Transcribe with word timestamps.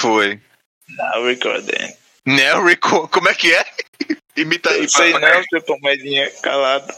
Foi. 0.00 0.40
Now 0.96 1.24
recording. 1.24 1.94
Neo 2.24 2.64
Record. 2.64 3.10
Como 3.10 3.28
é 3.28 3.34
que 3.34 3.52
é? 3.54 3.64
Imita 4.36 4.70
aí, 4.70 4.82
Não 4.82 4.88
sei 4.88 5.12
papai. 5.12 5.34
não, 5.34 5.44
seu 5.44 5.62
comedinha 5.62 6.30
calado. 6.42 6.94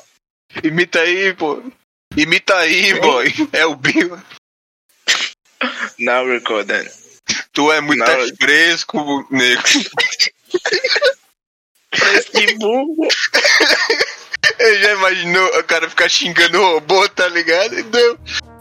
Imita 0.63 1.01
aí, 1.01 1.35
pô. 1.35 1.63
Imita 2.17 2.57
aí, 2.59 2.95
boy. 3.01 3.33
É 3.53 3.67
o 3.67 3.75
Bill. 3.75 4.17
Now 5.99 6.27
recording. 6.27 6.89
Tu 7.53 7.73
é 7.73 7.81
muito 7.81 7.99
Não. 7.99 8.37
fresco, 8.37 9.27
nego. 9.31 9.63
Burro. 12.59 13.09
Eu 14.59 14.81
já 14.81 14.93
imaginou 14.93 15.47
o 15.59 15.65
cara 15.65 15.89
ficar 15.89 16.09
xingando 16.09 16.61
o 16.61 16.75
robô, 16.75 17.09
tá 17.09 17.29
ligado? 17.29 17.75
Não. 17.85 18.52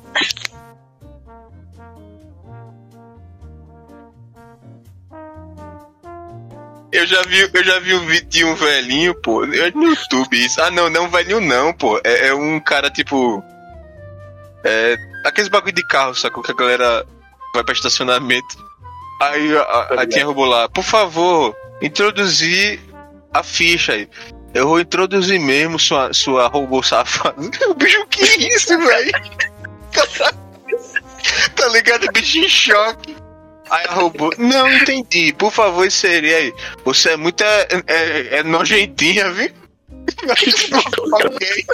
Eu 7.02 7.08
já 7.08 7.24
vi, 7.24 7.50
eu 7.52 7.64
já 7.64 7.80
vi 7.80 7.96
um 7.96 8.06
vídeo 8.06 8.30
de 8.30 8.46
um 8.46 8.54
velhinho, 8.54 9.16
pô, 9.16 9.44
é 9.44 9.72
no 9.72 9.86
YouTube 9.86 10.38
isso. 10.38 10.62
Ah, 10.62 10.70
não, 10.70 10.88
não 10.88 11.02
é 11.02 11.08
um 11.08 11.10
velhinho 11.10 11.42
não, 11.42 11.74
pô. 11.74 12.00
É, 12.04 12.28
é 12.28 12.34
um 12.36 12.60
cara 12.60 12.92
tipo. 12.92 13.44
É. 14.64 14.96
Aqueles 15.26 15.50
bagulho 15.50 15.74
de 15.74 15.82
carro, 15.88 16.14
sacou? 16.14 16.44
Que 16.44 16.52
a 16.52 16.56
galera 16.56 17.04
vai 17.56 17.64
pra 17.64 17.74
estacionamento. 17.74 18.64
Aí 19.20 19.58
a, 19.58 19.62
a, 19.62 20.02
a 20.04 20.08
tia 20.08 20.24
robô 20.24 20.46
lá, 20.46 20.70
por 20.70 20.84
favor, 20.84 21.56
introduzir 21.82 22.80
a 23.34 23.42
ficha 23.42 23.94
aí. 23.94 24.08
Eu 24.54 24.68
vou 24.68 24.80
introduzir 24.80 25.40
mesmo 25.40 25.80
sua, 25.80 26.14
sua 26.14 26.50
robô 26.50 26.84
safada. 26.84 27.36
O 27.68 27.74
bicho, 27.74 28.06
que 28.12 28.24
isso, 28.48 28.78
velho? 28.78 29.12
Tá 31.56 31.68
ligado? 31.70 32.06
O 32.06 32.12
bicho 32.12 32.38
em 32.38 32.48
choque. 32.48 33.16
Aí 33.72 33.86
a 33.88 33.94
robô, 33.94 34.34
não 34.38 34.70
entendi, 34.70 35.32
por 35.32 35.50
favor, 35.50 35.88
inserir 35.88 36.34
aí. 36.34 36.54
Você 36.84 37.12
é 37.12 37.18
muito 37.18 37.42
é, 37.42 37.68
é, 37.88 38.40
é 38.40 38.44
nojentinha, 38.44 39.32
viu? 39.32 39.50
ok. 41.14 41.66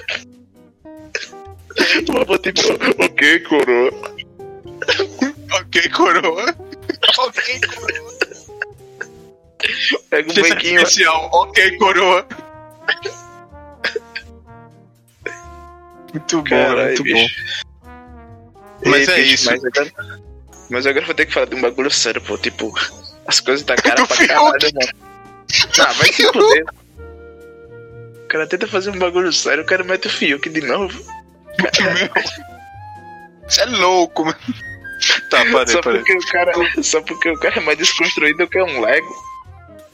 Vou 2.28 2.38
tipo, 2.38 2.62
ok, 3.04 3.40
coroa. 3.40 3.92
Ok, 5.54 5.90
coroa. 5.90 6.56
Ok, 7.18 7.62
coroa. 7.62 8.08
Pega 10.12 10.32
um 10.32 10.36
bequinho. 10.36 10.82
Especial, 10.82 11.30
ok, 11.34 11.78
coroa. 11.78 12.28
Muito 16.14 16.38
bom, 16.38 16.44
Caralho, 16.44 16.86
muito 16.86 17.04
bom. 17.04 17.10
bicho. 17.14 17.64
Mas 18.86 19.08
Ei, 19.08 19.14
é 19.14 19.18
bicho, 19.18 19.34
isso. 19.34 19.46
Mas 19.50 19.66
agora, 19.66 20.27
mas 20.70 20.86
agora 20.86 21.04
eu 21.04 21.08
vou 21.08 21.16
ter 21.16 21.26
que 21.26 21.34
falar 21.34 21.48
de 21.48 21.56
um 21.56 21.62
bagulho 21.62 21.90
sério, 21.92 22.22
pô. 22.22 22.38
Tipo, 22.38 22.74
as 23.26 23.40
coisas 23.40 23.66
tá 23.66 23.76
cara 23.76 23.96
Do 24.02 24.08
pra 24.08 24.16
Fiuk. 24.18 24.28
caralho, 24.30 24.52
mano. 24.74 25.08
Ah, 25.80 25.94
vai 25.94 26.12
se 26.14 26.28
fuder. 26.28 26.66
O 28.24 28.28
cara 28.28 28.48
tenta 28.48 28.68
fazer 28.68 28.90
um 28.90 29.00
bagulho 29.00 29.32
sério, 29.32 29.64
o 29.64 29.66
cara 29.66 29.84
mete 29.84 30.08
o 30.08 30.12
Fiuk 30.12 30.50
de 30.50 30.62
novo. 30.62 31.02
Você 33.48 33.62
é 33.62 33.66
louco, 33.66 34.26
mano. 34.26 34.38
Tá, 35.30 35.46
parei, 35.52 35.68
Só 35.74 35.82
parei. 35.82 36.00
porque, 36.00 36.14
o 36.18 36.28
cara, 36.28 36.52
só 36.84 37.02
porque 37.02 37.30
o 37.30 37.40
cara 37.40 37.58
é 37.58 37.62
mais 37.62 37.78
desconstruído 37.78 38.48
que 38.48 38.62
um 38.62 38.82
Lego. 38.82 39.16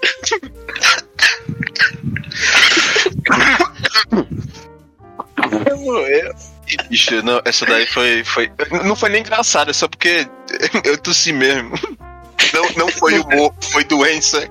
Morreu. 5.83 6.33
Ixi, 6.89 7.21
não, 7.21 7.41
essa 7.45 7.65
daí 7.65 7.85
foi, 7.85 8.23
foi. 8.23 8.51
Não 8.83 8.95
foi 8.95 9.09
nem 9.09 9.21
engraçada, 9.21 9.71
é 9.71 9.73
só 9.73 9.87
porque 9.87 10.27
eu 10.83 10.97
tossi 10.97 11.33
mesmo. 11.33 11.73
Não, 12.53 12.69
não 12.77 12.87
foi 12.87 13.19
humor, 13.19 13.53
foi 13.71 13.83
doença. 13.83 14.49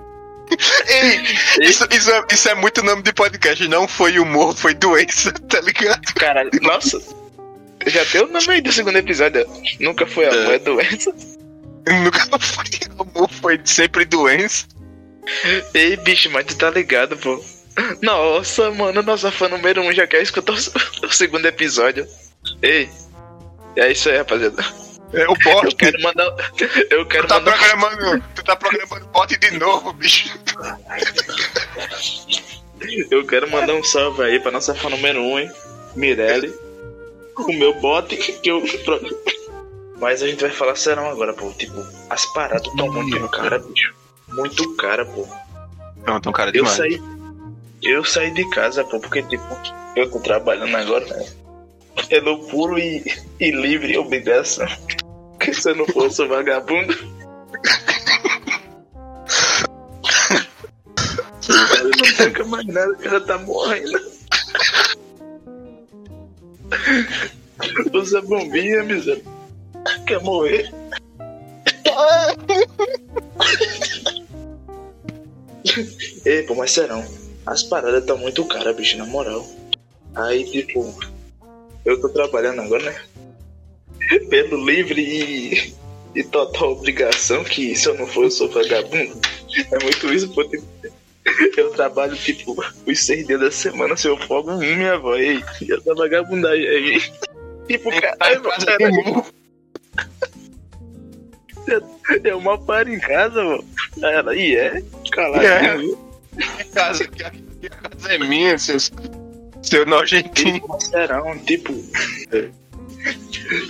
Ei, 0.87 1.23
isso, 1.67 1.87
isso, 1.91 2.11
é, 2.11 2.25
isso 2.31 2.49
é 2.49 2.55
muito 2.55 2.83
nome 2.83 3.03
de 3.03 3.13
podcast. 3.13 3.67
Não 3.69 3.89
foi 3.89 4.19
humor, 4.19 4.55
foi 4.55 4.75
doença, 4.75 5.33
tá 5.49 5.61
ligado? 5.61 6.13
Caralho, 6.15 6.51
nossa. 6.61 7.01
Já 7.87 8.05
tem 8.05 8.23
o 8.23 8.27
nome 8.29 8.49
aí 8.49 8.61
do 8.61 8.73
segundo 8.73 8.97
episódio. 8.97 9.47
Nunca 9.81 10.07
foi 10.07 10.27
amor, 10.27 10.55
é 10.55 10.59
doença. 10.59 11.15
Nunca 12.05 12.39
foi 12.39 12.65
humor, 12.99 13.31
foi 13.41 13.61
sempre 13.65 14.05
doença. 14.05 14.67
Ei, 15.75 15.97
bicho, 15.97 16.31
mas 16.31 16.47
tu 16.47 16.57
tá 16.57 16.71
ligado, 16.71 17.17
pô. 17.17 17.43
Nossa, 18.03 18.71
mano, 18.71 19.03
nossa 19.03 19.31
fã 19.31 19.49
número 19.49 19.81
um 19.83 19.93
já 19.93 20.07
quer 20.07 20.23
escutar 20.23 20.53
o, 20.53 20.57
o 21.07 21.11
segundo 21.13 21.47
episódio. 21.47 22.07
Ei, 22.61 22.89
é 23.77 23.91
isso 23.93 24.09
aí, 24.11 24.19
rapaziada. 24.19 24.63
É 25.13 25.27
o 25.29 25.33
Eu 25.33 25.35
bot. 25.63 25.77
quero 25.77 26.01
mandar. 26.03 26.25
Eu 26.91 27.07
quero 27.07 27.27
Tu 27.27 27.29
tá 27.29 27.35
mandar. 27.41 27.59
programando. 27.59 28.25
Tu 28.35 28.45
tá 28.45 28.57
programando 28.57 29.07
bot 29.09 29.37
de 29.39 29.51
novo, 29.59 29.93
bicho. 29.93 30.31
Eu 33.11 33.27
quero 33.27 33.51
mandar 33.51 33.75
um 33.75 33.85
salve 33.85 34.23
aí 34.23 34.41
pra 34.41 34.51
nossa 34.51 34.75
fã 34.75 34.89
número 34.91 35.21
um, 35.23 35.39
hein? 35.39 35.51
Mirelle. 35.95 36.53
O 37.37 37.53
meu 37.53 37.75
bot 37.75 38.15
que 38.17 38.51
eu. 38.51 38.63
Mas 39.99 40.23
a 40.23 40.27
gente 40.27 40.41
vai 40.41 40.51
falar 40.51 40.77
serão 40.77 41.09
agora, 41.09 41.33
pô. 41.33 41.51
Tipo, 41.53 41.85
as 42.11 42.27
paradas 42.33 42.63
tão 42.77 42.91
muito 42.93 43.29
cara, 43.29 43.59
bicho. 43.59 43.95
Muito 44.29 44.77
cara, 44.77 45.05
pô. 45.05 45.27
Não, 46.07 46.21
tão 46.21 46.33
cara 46.33 46.51
Eu 46.51 46.65
demais. 46.65 46.77
saí. 46.77 47.01
Eu 47.83 48.05
saí 48.05 48.31
de 48.31 48.49
casa, 48.51 48.85
pô, 48.85 49.01
porque 49.01 49.23
tipo, 49.25 49.45
eu 49.97 50.09
tô 50.11 50.21
trabalhando 50.21 50.77
agora, 50.77 51.05
né? 51.05 51.27
É 52.11 52.21
puro 52.21 52.79
e, 52.79 53.03
e 53.41 53.51
livre 53.51 53.99
obrigação. 53.99 54.67
Que 55.41 55.53
se 55.53 55.71
eu 55.71 55.75
não 55.75 55.87
fosse 55.87 56.23
um 56.23 56.29
vagabundo. 56.29 56.95
Cara, 61.47 61.83
não 61.83 61.91
toca 62.17 62.45
mais 62.45 62.67
nada, 62.67 62.93
o 62.93 62.99
cara 62.99 63.21
tá 63.21 63.39
morrendo. 63.39 64.01
Usa 67.93 68.23
bombinha, 68.23 68.85
miséria. 68.85 69.25
Quer 70.07 70.21
morrer? 70.21 70.73
Ei, 76.25 76.45
pô, 76.45 76.55
mas 76.55 76.71
serão. 76.71 77.05
As 77.47 77.63
paradas 77.63 78.01
estão 78.01 78.17
muito 78.19 78.45
caras, 78.45 78.77
bicho, 78.77 78.97
na 78.97 79.07
moral. 79.07 79.47
Aí, 80.15 80.45
tipo, 80.45 80.95
eu 81.85 82.01
tô 82.01 82.09
trabalhando 82.09 82.63
agora, 82.63 82.85
né? 82.85 83.03
Pelo 84.29 84.65
livre 84.65 85.01
e, 85.01 85.75
e 86.15 86.25
total 86.25 86.73
obrigação, 86.73 87.43
que 87.45 87.75
se 87.75 87.89
eu 87.89 87.95
não 87.95 88.07
for, 88.07 88.25
eu 88.25 88.31
sou 88.31 88.49
vagabundo. 88.49 89.19
É 89.71 89.85
muito 89.85 90.13
isso, 90.13 90.29
pô. 90.33 90.45
Tipo, 90.45 90.65
eu 91.57 91.71
trabalho, 91.71 92.17
tipo, 92.17 92.57
os 92.87 92.99
seis 93.05 93.27
dias 93.27 93.41
da 93.41 93.51
semana, 93.51 93.97
se 93.97 94.09
eu 94.09 94.17
folgo 94.17 94.53
um, 94.53 94.59
minha 94.59 94.95
avó. 94.95 95.17
Ei, 95.17 95.43
e 95.61 95.73
essa 95.73 95.95
vagabundagem 95.95 96.67
aí. 96.67 97.03
Tipo, 97.67 97.91
caralho, 98.01 98.43
caralho. 98.43 99.25
Eu 102.25 102.41
mal 102.43 102.59
paro 102.59 102.93
em 102.93 102.99
casa, 102.99 103.43
mano. 103.43 103.65
Ela, 104.03 104.35
e 104.35 104.57
é? 104.57 104.83
Caralho. 105.11 105.47
É. 105.47 106.12
Casa, 106.75 107.07
que 107.07 107.23
a, 107.23 107.31
que 107.31 107.67
a 107.67 107.71
casa 107.71 108.15
é 108.15 108.19
minha, 108.19 108.59
seus, 108.59 108.91
seu 109.63 109.87
nojentinho. 109.87 110.63
Serão, 110.81 111.39
tipo. 111.41 111.73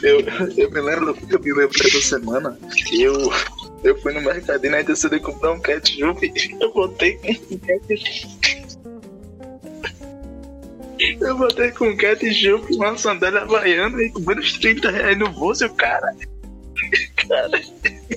Eu, 0.03 0.21
eu 0.57 0.71
me 0.71 0.81
lembro, 0.81 1.17
eu 1.31 1.41
me 1.41 1.53
lembro 1.53 1.79
dessa 1.83 2.01
semana, 2.01 2.59
eu, 2.93 3.33
eu 3.83 4.01
fui 4.01 4.13
no 4.13 4.21
mercadinho 4.21 4.77
e 4.79 4.83
decidi 4.83 5.19
comprar 5.19 5.53
um 5.53 5.61
ketchup. 5.61 6.33
Eu 6.61 6.73
botei 6.73 7.17
com 7.17 7.59
ketchup. 7.59 8.63
Eu 11.21 11.37
botei 11.37 11.71
com 11.73 11.97
ketchup, 11.97 12.75
uma 12.77 12.97
sandália 12.97 13.41
havaiana 13.41 14.01
e 14.03 14.11
com 14.11 14.21
menos 14.21 14.53
30 14.59 14.91
reais 14.91 15.19
no 15.19 15.29
bolso, 15.31 15.69
cara. 15.75 16.15
Cara, 17.29 17.61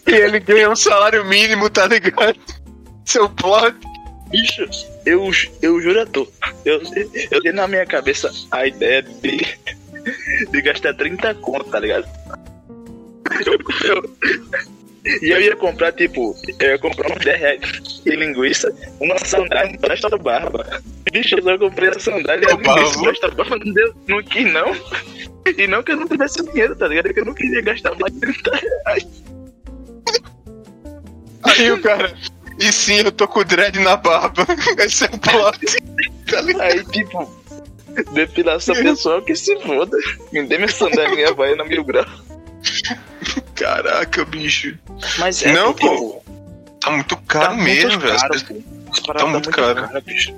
E 0.08 0.12
ele 0.12 0.40
ganha 0.40 0.70
um 0.70 0.76
salário 0.76 1.26
mínimo, 1.26 1.70
tá 1.70 1.88
ligado? 1.88 2.38
Seu 3.06 3.30
plot. 3.30 3.76
Bicho, 4.30 4.66
eu, 5.06 5.30
eu 5.62 5.82
juro 5.82 6.02
a 6.02 6.06
tu, 6.06 6.28
eu, 6.66 6.82
eu 7.32 7.42
tenho 7.42 7.56
na 7.56 7.68
minha 7.68 7.86
cabeça 7.86 8.32
a 8.52 8.66
ideia 8.68 9.02
de, 9.02 9.38
de 10.52 10.62
gastar 10.62 10.94
30 10.96 11.34
conto, 11.36 11.70
tá 11.70 11.80
ligado? 11.80 12.08
Eu, 13.46 13.54
eu- 13.90 14.16
e 15.22 15.30
eu 15.30 15.40
ia 15.40 15.56
comprar, 15.56 15.92
tipo, 15.92 16.36
eu 16.60 16.70
ia 16.72 16.80
comprar 16.80 17.12
uns 17.16 17.24
10 17.24 17.40
reais 17.40 17.60
de 18.04 18.16
linguiça, 18.16 18.74
uma 19.00 19.18
sandália 19.20 19.78
um 19.84 19.88
resto 19.88 20.10
da 20.10 20.18
barba. 20.18 20.82
Bicho, 21.12 21.36
eu 21.36 21.44
só 21.44 21.58
comprei 21.60 21.90
a 21.90 22.00
sandália 22.00 22.48
e 22.48 22.52
a 22.52 22.56
linguiça, 22.56 23.28
da 23.28 23.36
barba 23.36 23.58
não, 23.64 23.74
deu, 23.74 23.94
não 24.08 24.24
quis 24.24 24.52
não. 24.52 24.74
E 25.58 25.68
não 25.68 25.84
que 25.84 25.92
eu 25.92 25.98
não 25.98 26.08
tivesse 26.08 26.44
dinheiro, 26.44 26.76
tá 26.76 26.88
ligado? 26.88 27.06
É 27.08 27.14
que 27.14 27.20
eu 27.20 27.26
não 27.26 27.36
queria 27.36 27.62
gastar 27.62 27.94
mais 28.00 28.12
de 28.14 28.20
30 28.20 28.52
reais. 28.56 29.08
Aí 31.44 31.72
o 31.72 31.82
cara. 31.82 32.16
E 32.60 32.72
sim, 32.72 32.96
eu 32.96 33.12
tô 33.12 33.28
com 33.28 33.40
o 33.40 33.44
dread 33.46 33.78
na 33.80 33.98
barba. 33.98 34.46
Esse 34.80 35.06
é 35.06 35.08
o 35.08 35.18
plot. 35.18 35.60
Tá? 36.26 36.64
Aí, 36.64 36.84
tipo, 36.86 37.30
depilação 38.14 38.76
pessoal 38.76 39.22
que 39.22 39.36
se 39.36 39.60
foda. 39.62 39.98
Me 40.32 40.44
dê 40.44 40.58
minha 40.58 40.70
sandália 40.70 41.30
havaiana 41.30 41.64
mil 41.66 41.84
graus. 41.84 42.24
Caraca, 43.56 44.26
bicho. 44.26 44.78
Mas 45.20 45.44
é, 45.44 45.52
Não, 45.52 45.74
tipo, 45.74 46.24
Tá 46.86 46.92
muito 46.92 47.18
caro 47.18 47.48
Tá 47.48 47.54
mesmo, 47.56 48.00
velho. 48.00 48.20
Pô. 48.20 49.14
Tá 49.14 49.26
muito 49.26 49.50
tá 49.50 49.56
caro. 49.56 49.80
muito 49.80 49.92
caro, 49.92 50.06
bicho. 50.06 50.34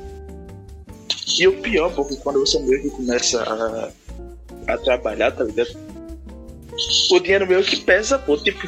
E 1.37 1.47
o 1.47 1.61
pior, 1.61 1.93
pô, 1.93 2.05
que 2.05 2.15
quando 2.17 2.39
você 2.39 2.57
meio 2.59 2.81
que 2.81 2.89
começa 2.89 3.43
a, 3.43 4.73
a 4.73 4.77
trabalhar, 4.77 5.31
tá 5.31 5.43
ligado? 5.43 5.77
O 7.11 7.19
dinheiro 7.19 7.45
meio 7.45 7.61
que 7.63 7.75
pesa, 7.77 8.17
pô. 8.17 8.37
Tipo, 8.37 8.65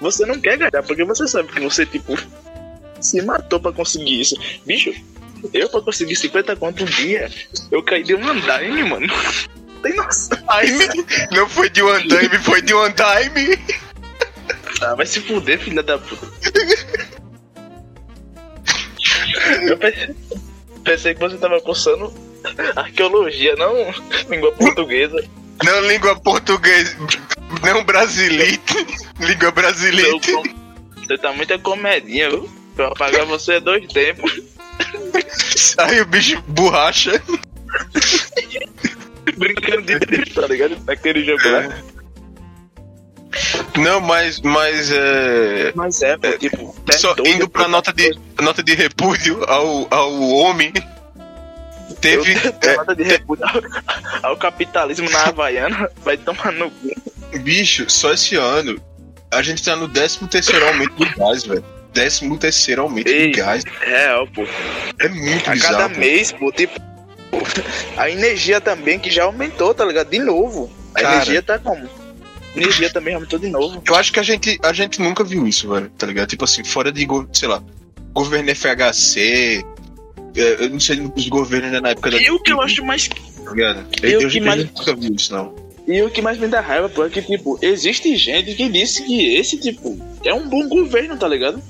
você 0.00 0.26
não 0.26 0.40
quer 0.40 0.58
ganhar, 0.58 0.82
porque 0.82 1.04
você 1.04 1.28
sabe 1.28 1.52
que 1.52 1.60
você, 1.60 1.86
tipo, 1.86 2.14
se 3.04 3.20
matou 3.22 3.60
pra 3.60 3.72
conseguir 3.72 4.20
isso. 4.20 4.36
Bicho, 4.66 4.92
eu 5.52 5.68
pra 5.68 5.80
conseguir 5.80 6.16
50 6.16 6.56
conto 6.56 6.82
um 6.82 6.86
dia, 6.86 7.30
eu 7.70 7.82
caí 7.82 8.02
de 8.02 8.14
um 8.14 8.26
andaime, 8.28 8.82
mano. 8.84 9.06
Tem 9.82 9.94
noção. 9.94 10.38
Não 11.32 11.48
foi 11.48 11.68
de 11.68 11.82
um 11.82 11.88
andaime, 11.88 12.38
foi 12.38 12.62
de 12.62 12.72
um 12.74 12.80
andaime. 12.80 13.58
Ah, 14.80 14.94
vai 14.94 15.06
se 15.06 15.20
fuder, 15.20 15.58
filha 15.60 15.82
da 15.82 15.98
puta. 15.98 16.26
Eu 19.68 19.76
pensei, 19.78 20.14
pensei 20.84 21.14
que 21.14 21.20
você 21.20 21.36
tava 21.36 21.60
cursando 21.60 22.12
arqueologia, 22.76 23.54
não 23.56 23.74
língua 24.28 24.52
portuguesa. 24.52 25.22
Não 25.62 25.80
língua 25.86 26.16
portuguesa, 26.20 26.96
não 27.62 27.84
brasilite. 27.84 28.74
Língua 29.20 29.52
com- 30.42 31.00
Você 31.06 31.18
tá 31.18 31.32
muita 31.32 31.58
comedinha, 31.58 32.28
viu? 32.30 32.50
Pra 32.74 32.90
pagar 32.92 33.24
você 33.24 33.54
é 33.54 33.60
dois 33.60 33.86
tempos. 33.92 34.42
Aí 35.78 36.00
o 36.00 36.06
bicho 36.06 36.42
borracha. 36.48 37.22
Brincando 39.36 39.82
de 39.82 39.98
drift, 39.98 40.34
tá 40.34 40.46
ligado? 40.46 40.76
Naquele 40.84 41.24
jogo 41.24 41.42
lá. 41.48 41.68
Não, 43.78 44.00
mas, 44.00 44.40
mas 44.40 44.90
é. 44.92 45.72
Mas 45.74 46.02
é, 46.02 46.16
pô, 46.16 46.30
tipo, 46.38 46.76
tá 46.86 46.96
Só 46.98 47.14
indo 47.24 47.48
pra 47.48 47.66
nota 47.66 47.92
de, 47.92 48.16
nota 48.40 48.62
de 48.62 48.74
repúdio 48.74 49.42
ao, 49.44 49.88
ao 49.90 50.12
homem. 50.30 50.72
Teve. 52.00 52.38
Tenho 52.52 52.76
nada 52.76 52.94
de 52.94 53.02
repúdio 53.02 53.44
ao, 53.44 54.30
ao 54.30 54.36
capitalismo 54.36 55.10
na 55.10 55.24
Havaiana. 55.24 55.90
Vai 56.04 56.16
tomar 56.16 56.52
no 56.52 56.70
cu. 56.70 56.90
é, 57.32 57.38
bicho, 57.38 57.88
só 57.88 58.12
esse 58.12 58.36
ano 58.36 58.80
a 59.32 59.42
gente 59.42 59.62
tá 59.64 59.74
no 59.74 59.88
13 59.88 60.28
terceiro 60.28 60.66
aumento 60.66 60.94
do 60.94 61.16
gás, 61.16 61.44
velho. 61.44 61.64
13 61.94 62.36
terceiro 62.38 62.82
aumento 62.82 63.08
Ei. 63.08 63.30
do 63.30 63.36
gás. 63.38 63.64
Real, 63.80 64.26
pô. 64.26 64.46
É 64.98 65.08
muito 65.08 65.48
A 65.48 65.52
bizarro. 65.52 65.76
cada 65.78 65.88
pô. 65.94 66.00
mês, 66.00 66.32
pô, 66.32 66.52
tipo. 66.52 66.78
A 67.96 68.10
energia 68.10 68.60
também, 68.60 68.98
que 68.98 69.10
já 69.10 69.24
aumentou, 69.24 69.72
tá 69.74 69.84
ligado? 69.84 70.10
De 70.10 70.18
novo. 70.18 70.70
A 70.94 71.00
Cara. 71.00 71.14
energia 71.16 71.42
tá 71.42 71.58
como? 71.58 71.84
A 71.84 72.56
energia 72.58 72.90
também 72.92 73.14
aumentou 73.14 73.38
de 73.38 73.48
novo. 73.48 73.82
Eu 73.86 73.94
acho 73.96 74.12
que 74.12 74.20
a 74.20 74.22
gente, 74.22 74.58
a 74.62 74.72
gente 74.72 75.00
nunca 75.00 75.24
viu 75.24 75.46
isso, 75.46 75.68
velho, 75.68 75.90
tá 75.98 76.06
ligado? 76.06 76.28
Tipo 76.28 76.44
assim, 76.44 76.62
fora 76.64 76.92
de, 76.92 77.06
sei 77.32 77.48
lá, 77.48 77.62
governo 78.12 78.48
FHC, 78.54 79.64
é, 80.36 80.64
eu 80.64 80.70
não 80.70 80.78
sei 80.80 81.00
os 81.16 81.28
governos 81.28 81.66
ainda 81.66 81.80
na 81.80 81.90
época 81.90 82.10
da. 82.10 82.20
E 82.20 82.30
o 82.30 82.38
que 82.40 82.52
eu 82.52 82.60
acho 82.60 82.84
mais. 82.84 83.08
Tá 83.08 83.50
ligado? 83.50 83.86
Eu, 84.02 84.20
eu, 84.22 84.28
que 84.28 84.40
mais- 84.40 84.64
nunca 84.64 84.94
vi 84.94 85.14
isso, 85.14 85.32
não. 85.34 85.54
E 85.86 86.00
o 86.02 86.08
que 86.10 86.22
mais 86.22 86.38
me 86.38 86.46
dá 86.48 86.60
raiva, 86.62 86.88
pô, 86.88 87.04
é 87.04 87.10
que, 87.10 87.20
tipo, 87.20 87.58
existe 87.60 88.16
gente 88.16 88.54
que 88.54 88.68
disse 88.70 89.02
que 89.04 89.34
esse, 89.36 89.58
tipo, 89.58 89.98
é 90.24 90.32
um 90.32 90.48
bom 90.48 90.66
governo, 90.68 91.14
tá 91.16 91.28
ligado? 91.28 91.60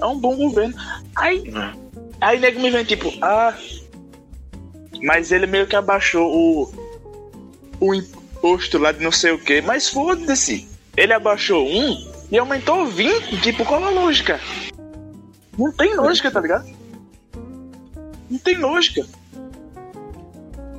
É 0.00 0.06
um 0.06 0.18
bom 0.18 0.36
governo. 0.36 0.74
Aí, 1.16 1.42
É. 1.48 1.72
aí 2.20 2.38
nego 2.40 2.60
me 2.60 2.70
vem, 2.70 2.84
tipo, 2.84 3.12
ah. 3.22 3.54
Mas 5.02 5.32
ele 5.32 5.46
meio 5.46 5.66
que 5.66 5.76
abaixou 5.76 6.30
o. 6.30 6.90
O 7.80 7.94
imposto 7.94 8.76
lá 8.78 8.92
de 8.92 9.02
não 9.02 9.12
sei 9.12 9.32
o 9.32 9.38
que. 9.38 9.60
Mas 9.62 9.88
foda-se. 9.88 10.68
Ele 10.96 11.12
abaixou 11.14 11.66
um 11.66 12.10
e 12.30 12.38
aumentou 12.38 12.86
20. 12.86 13.40
Tipo, 13.40 13.64
qual 13.64 13.82
a 13.84 13.90
lógica? 13.90 14.38
Não 15.58 15.72
tem 15.72 15.94
lógica, 15.94 16.30
tá 16.30 16.40
ligado? 16.40 16.68
Não 18.30 18.38
tem 18.38 18.56
lógica. 18.58 19.06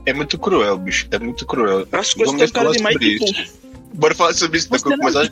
É 0.06 0.14
muito 0.14 0.38
cruel, 0.38 0.78
bicho. 0.78 1.08
É 1.12 1.20
muito 1.20 1.46
cruel. 1.46 1.88
As 1.92 2.14
coisas 2.14 2.34
Vamos 2.34 2.42
estão 2.44 2.64
falar 2.64 2.76
demais, 2.76 2.98
tipo. 2.98 3.26
Bora 3.94 4.16
falar 4.16 4.34
sobre 4.34 4.58
isso 4.58 4.70
não- 4.72 4.98
começar, 4.98 5.30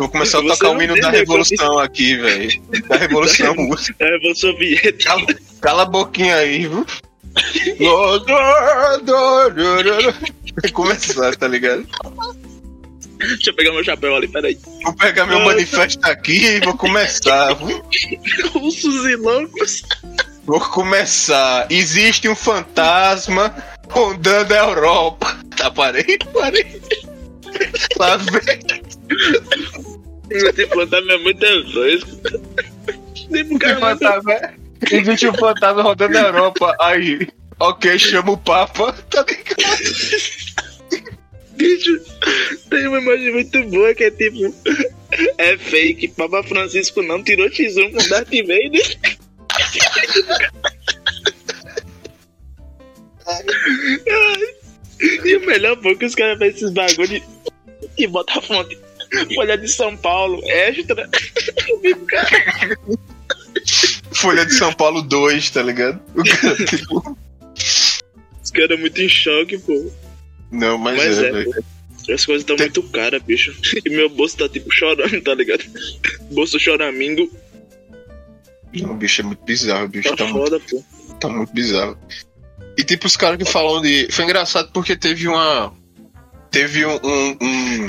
vou 0.00 0.08
começar 0.08 0.38
a 0.38 0.42
tocar 0.42 0.70
o 0.70 0.82
hino 0.82 0.94
da 0.94 1.00
entendeu, 1.00 1.20
Revolução 1.20 1.78
aqui, 1.78 2.16
velho. 2.16 2.62
Da 2.88 2.96
Revolução. 2.96 3.54
É, 4.00 4.16
eu 4.16 4.34
sou 4.34 4.52
Soviética. 4.52 5.04
Cala, 5.04 5.26
cala 5.60 5.82
a 5.82 5.86
boquinha 5.86 6.36
aí, 6.36 6.66
viu? 6.66 6.86
Vai 10.62 10.70
começar, 10.72 11.36
tá 11.36 11.46
ligado? 11.46 11.86
Deixa 13.18 13.50
eu 13.50 13.54
pegar 13.54 13.72
meu 13.72 13.84
chapéu 13.84 14.16
ali, 14.16 14.26
peraí. 14.26 14.58
Vou 14.82 14.94
pegar 14.94 15.26
meu 15.26 15.40
manifesto 15.40 16.00
aqui 16.04 16.42
e 16.44 16.60
vou 16.60 16.76
começar. 16.76 17.54
viu? 17.54 17.82
Russos 18.54 19.04
e 19.06 19.16
loucos. 19.16 19.82
Vou 20.44 20.60
começar. 20.60 21.66
Existe 21.70 22.28
um 22.28 22.34
fantasma 22.34 23.54
rondando 23.90 24.54
a 24.54 24.56
Europa. 24.56 25.38
Tá, 25.56 25.70
parei, 25.70 26.18
parei. 26.32 26.80
Lá 27.98 28.16
vem. 28.16 28.80
Esse 30.30 30.66
fantasma 30.68 31.12
é 31.12 31.18
muito 31.18 31.46
fresco. 31.72 32.10
Tipo, 33.14 33.58
cara, 33.58 33.72
Existe 33.74 33.76
um 33.76 33.80
fantasma- 33.80 34.54
Existe 34.90 35.28
um 35.28 35.34
fantasma 35.34 35.82
rodando 35.82 36.18
a 36.18 36.20
Europa. 36.22 36.76
Aí, 36.80 37.28
ok, 37.58 37.98
chama 37.98 38.32
o 38.32 38.36
Papa. 38.38 38.92
Tá 39.10 39.24
ligado? 39.28 39.66
bicho, 41.56 42.00
tem 42.70 42.86
uma 42.88 42.98
imagem 43.00 43.32
muito 43.32 43.62
boa 43.64 43.94
que 43.94 44.04
é 44.04 44.10
tipo. 44.10 44.54
É 45.38 45.56
fake. 45.58 46.08
Papa 46.08 46.42
Francisco 46.44 47.02
não 47.02 47.22
tirou 47.22 47.48
X1 47.50 47.90
com 47.92 48.08
Darth 48.08 48.30
Vader. 48.30 48.98
E 55.24 55.36
o 55.36 55.46
melhor 55.46 55.80
foi 55.80 55.96
que 55.96 56.04
os 56.04 56.14
caras 56.14 56.38
fazem 56.38 56.54
esses 56.54 56.70
bagulho 56.70 57.22
e 57.96 58.06
bota 58.06 58.38
a 58.38 58.42
fonte. 58.42 58.78
Folha 59.34 59.58
de 59.58 59.68
São 59.68 59.96
Paulo, 59.96 60.40
extra. 60.44 61.08
Folha 64.12 64.44
de 64.46 64.54
São 64.54 64.72
Paulo 64.72 65.02
2, 65.02 65.50
tá 65.50 65.62
ligado? 65.62 66.00
O 66.14 66.22
cara, 66.24 66.56
tipo, 66.66 67.18
Os 68.42 68.50
caras 68.50 68.78
muito 68.78 69.00
em 69.00 69.08
choque, 69.08 69.58
pô. 69.58 69.90
Não, 70.50 70.76
mas, 70.78 70.96
Mas 70.96 71.18
é, 71.18 71.42
é. 71.42 72.12
As 72.14 72.26
coisas 72.26 72.42
estão 72.42 72.56
Tem- 72.56 72.66
muito 72.66 72.82
caras, 72.84 73.22
bicho. 73.22 73.54
E 73.84 73.90
meu 73.90 74.08
bolso 74.08 74.36
tá 74.36 74.48
tipo 74.48 74.70
chorando, 74.72 75.20
tá 75.22 75.34
ligado? 75.34 75.62
Bolso 76.32 76.58
choramingo. 76.58 77.30
O 78.82 78.94
bicho 78.94 79.20
é 79.20 79.24
muito 79.24 79.44
bizarro, 79.44 79.88
bicho 79.88 80.08
Tá 80.10 80.16
tá 80.16 80.24
muito, 80.24 80.38
foda, 80.50 80.60
pô. 80.60 80.84
tá 81.20 81.28
muito 81.28 81.52
bizarro. 81.52 81.96
E 82.76 82.84
tipo, 82.84 83.06
os 83.06 83.16
caras 83.16 83.38
que 83.38 83.44
falam 83.44 83.80
de. 83.82 84.08
Foi 84.10 84.24
engraçado 84.24 84.70
porque 84.72 84.96
teve 84.96 85.28
uma. 85.28 85.72
Teve 86.50 86.84
um. 86.86 86.98
um- 87.04 87.36
um- 87.40 87.86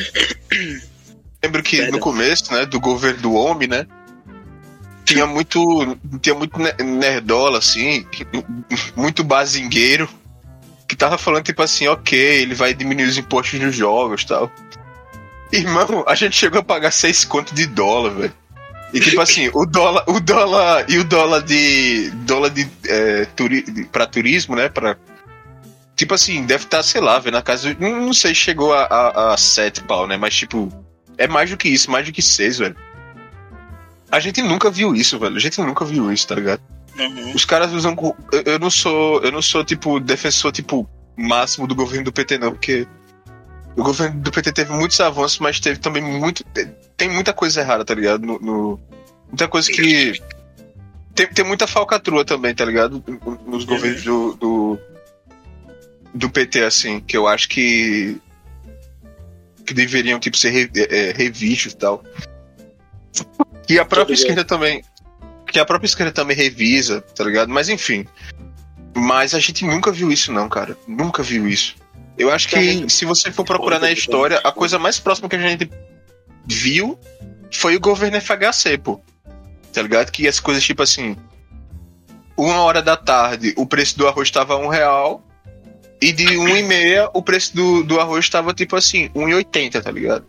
Lembro 1.44 1.64
que 1.64 1.78
Perdão. 1.78 1.94
no 1.94 2.00
começo, 2.00 2.54
né, 2.54 2.66
do 2.66 2.80
governo 2.80 3.20
do 3.22 3.34
homem, 3.34 3.68
né? 3.68 3.86
Tinha 5.06 5.26
muito. 5.26 5.98
Tinha 6.22 6.36
muito 6.36 6.58
ne- 6.60 6.74
nerdola, 6.84 7.58
assim, 7.58 8.04
que- 8.04 8.26
muito 8.96 9.24
bazingueiro, 9.24 10.08
que 10.88 10.96
tava 10.96 11.18
falando, 11.18 11.44
tipo 11.44 11.62
assim, 11.64 11.88
ok, 11.88 12.18
ele 12.18 12.54
vai 12.54 12.74
diminuir 12.74 13.06
os 13.08 13.18
impostos 13.18 13.60
nos 13.60 13.76
jogos 13.76 14.22
e 14.22 14.28
tal. 14.28 14.52
Irmão, 15.52 16.06
a 16.08 16.16
gente 16.16 16.36
chegou 16.36 16.60
a 16.60 16.64
pagar 16.64 16.92
6 16.92 17.26
conto 17.26 17.54
de 17.54 17.66
dólar, 17.66 18.12
velho. 18.12 18.34
E 18.94 19.00
tipo 19.00 19.20
assim, 19.22 19.50
o 19.54 19.66
dólar, 19.66 20.04
o 20.08 20.20
dólar 20.20 20.86
e 20.90 20.98
o 20.98 21.04
dólar 21.04 21.42
de 21.42 22.10
dólar 22.26 22.50
de, 22.50 22.70
é, 22.88 23.26
turi, 23.36 23.64
de- 23.64 23.86
pra 23.86 24.06
turismo, 24.06 24.56
né, 24.56 24.68
para 24.70 24.98
tipo 25.96 26.14
assim, 26.14 26.46
deve 26.46 26.66
estar, 26.66 26.84
sei 26.84 27.00
lá, 27.02 27.18
velho, 27.20 27.34
na 27.36 27.42
casa, 27.42 27.76
não, 27.80 28.14
sei, 28.14 28.34
chegou 28.36 28.74
a, 28.74 28.84
a, 28.84 29.34
a 29.34 29.38
7 29.38 29.82
pau, 29.84 30.08
né, 30.08 30.18
mas 30.18 30.36
tipo, 30.36 30.70
é 31.24 31.28
mais 31.28 31.50
do 31.50 31.58
que 31.58 31.70
isso, 31.70 31.90
mais 31.92 32.06
do 32.06 32.12
que 32.12 32.22
6, 32.22 32.58
velho. 32.60 32.76
A 34.12 34.20
gente 34.20 34.42
nunca 34.42 34.70
viu 34.70 34.94
isso, 34.96 35.18
velho. 35.18 35.36
A 35.36 35.40
gente 35.40 35.60
nunca 35.62 35.86
viu 35.86 36.12
isso, 36.12 36.28
tá 36.28 36.36
ligado? 36.36 36.62
Uhum. 37.00 37.34
Os 37.34 37.46
caras 37.46 37.72
usam. 37.72 37.96
Eu, 38.32 38.44
eu 38.54 38.60
não 38.60 38.70
sou. 38.70 39.22
Eu 39.24 39.32
não 39.32 39.42
sou, 39.42 39.64
tipo, 39.64 40.00
defensor, 40.00 40.52
tipo, 40.52 40.88
máximo 41.16 41.66
do 41.66 41.76
governo 41.76 42.06
do 42.06 42.12
PT, 42.12 42.38
não, 42.38 42.52
porque. 42.52 42.86
O 43.78 43.84
governo 43.84 44.20
do 44.20 44.30
PT 44.32 44.52
teve 44.52 44.74
muitos 44.74 45.00
avanços, 45.00 45.40
mas 45.40 45.60
teve 45.60 45.80
também 45.80 46.04
muito. 46.04 46.44
Tem 46.98 47.08
muita 47.10 47.32
coisa 47.32 47.62
errada, 47.62 47.86
tá 47.86 47.96
ligado? 47.96 48.26
No, 48.26 48.38
no- 48.40 48.80
muita 49.30 49.48
coisa 49.48 49.72
que. 49.72 50.22
Tem, 51.16 51.28
tem 51.28 51.46
muita 51.46 51.66
falcatrua 51.68 52.26
também, 52.26 52.54
tá 52.54 52.66
ligado? 52.66 53.02
Nos 53.48 53.64
governos 53.64 54.04
do, 54.04 54.34
do. 54.36 54.80
do 56.14 56.30
PT, 56.30 56.64
assim, 56.64 57.00
que 57.00 57.16
eu 57.16 57.28
acho 57.30 57.48
que. 57.48 58.18
Que 59.66 59.74
deveriam, 59.74 60.20
tipo, 60.20 60.38
ser 60.38 60.50
re, 60.50 60.72
é, 60.76 61.12
revistos 61.12 61.74
e 61.74 61.78
tal. 61.78 62.04
E 63.70 63.80
a 63.80 63.86
própria 63.86 64.14
esquerda 64.14 64.44
também. 64.44 64.84
Que 65.48 65.60
a 65.60 65.66
própria 65.66 65.88
esquerda 65.88 66.12
também 66.12 66.36
revisa, 66.36 67.02
tá 67.02 67.24
ligado? 67.24 67.50
Mas 67.50 67.70
enfim. 67.70 68.06
Mas 68.96 69.34
a 69.34 69.40
gente 69.40 69.66
nunca 69.66 69.92
viu 69.92 70.12
isso, 70.12 70.32
não, 70.32 70.48
cara. 70.50 70.78
Nunca 70.88 71.24
viu 71.24 71.48
isso. 71.48 71.76
Eu 72.18 72.32
acho 72.32 72.48
que 72.48 72.90
se 72.90 73.06
você 73.06 73.32
for 73.32 73.46
procurar 73.46 73.80
na 73.80 73.92
história, 73.92 74.40
a 74.44 74.52
coisa 74.52 74.78
mais 74.78 75.00
próxima 75.00 75.28
que 75.28 75.36
a 75.36 75.40
gente 75.40 75.70
viu 76.46 77.00
foi 77.52 77.76
o 77.76 77.80
governo 77.80 78.20
FHC, 78.20 78.78
pô. 78.78 79.02
Tá 79.74 79.82
ligado? 79.82 80.12
Que 80.12 80.28
as 80.28 80.40
coisas, 80.40 80.64
tipo 80.64 80.84
assim. 80.84 81.16
Uma 82.38 82.60
hora 82.62 82.82
da 82.82 82.98
tarde, 82.98 83.54
o 83.58 83.66
preço 83.66 83.98
do 83.98 84.08
arroz 84.08 84.30
tava 84.32 84.58
um 84.58 84.68
real. 84.68 85.24
E 86.02 86.12
de 86.12 86.36
uma 86.38 86.58
e 86.58 86.64
meia, 86.64 87.10
o 87.14 87.22
preço 87.22 87.56
do, 87.56 87.84
do 87.84 88.00
arroz 88.00 88.28
tava, 88.28 88.54
tipo 88.54 88.76
assim, 88.76 89.10
1,80, 89.10 89.82
tá 89.84 89.92
ligado? 89.92 90.26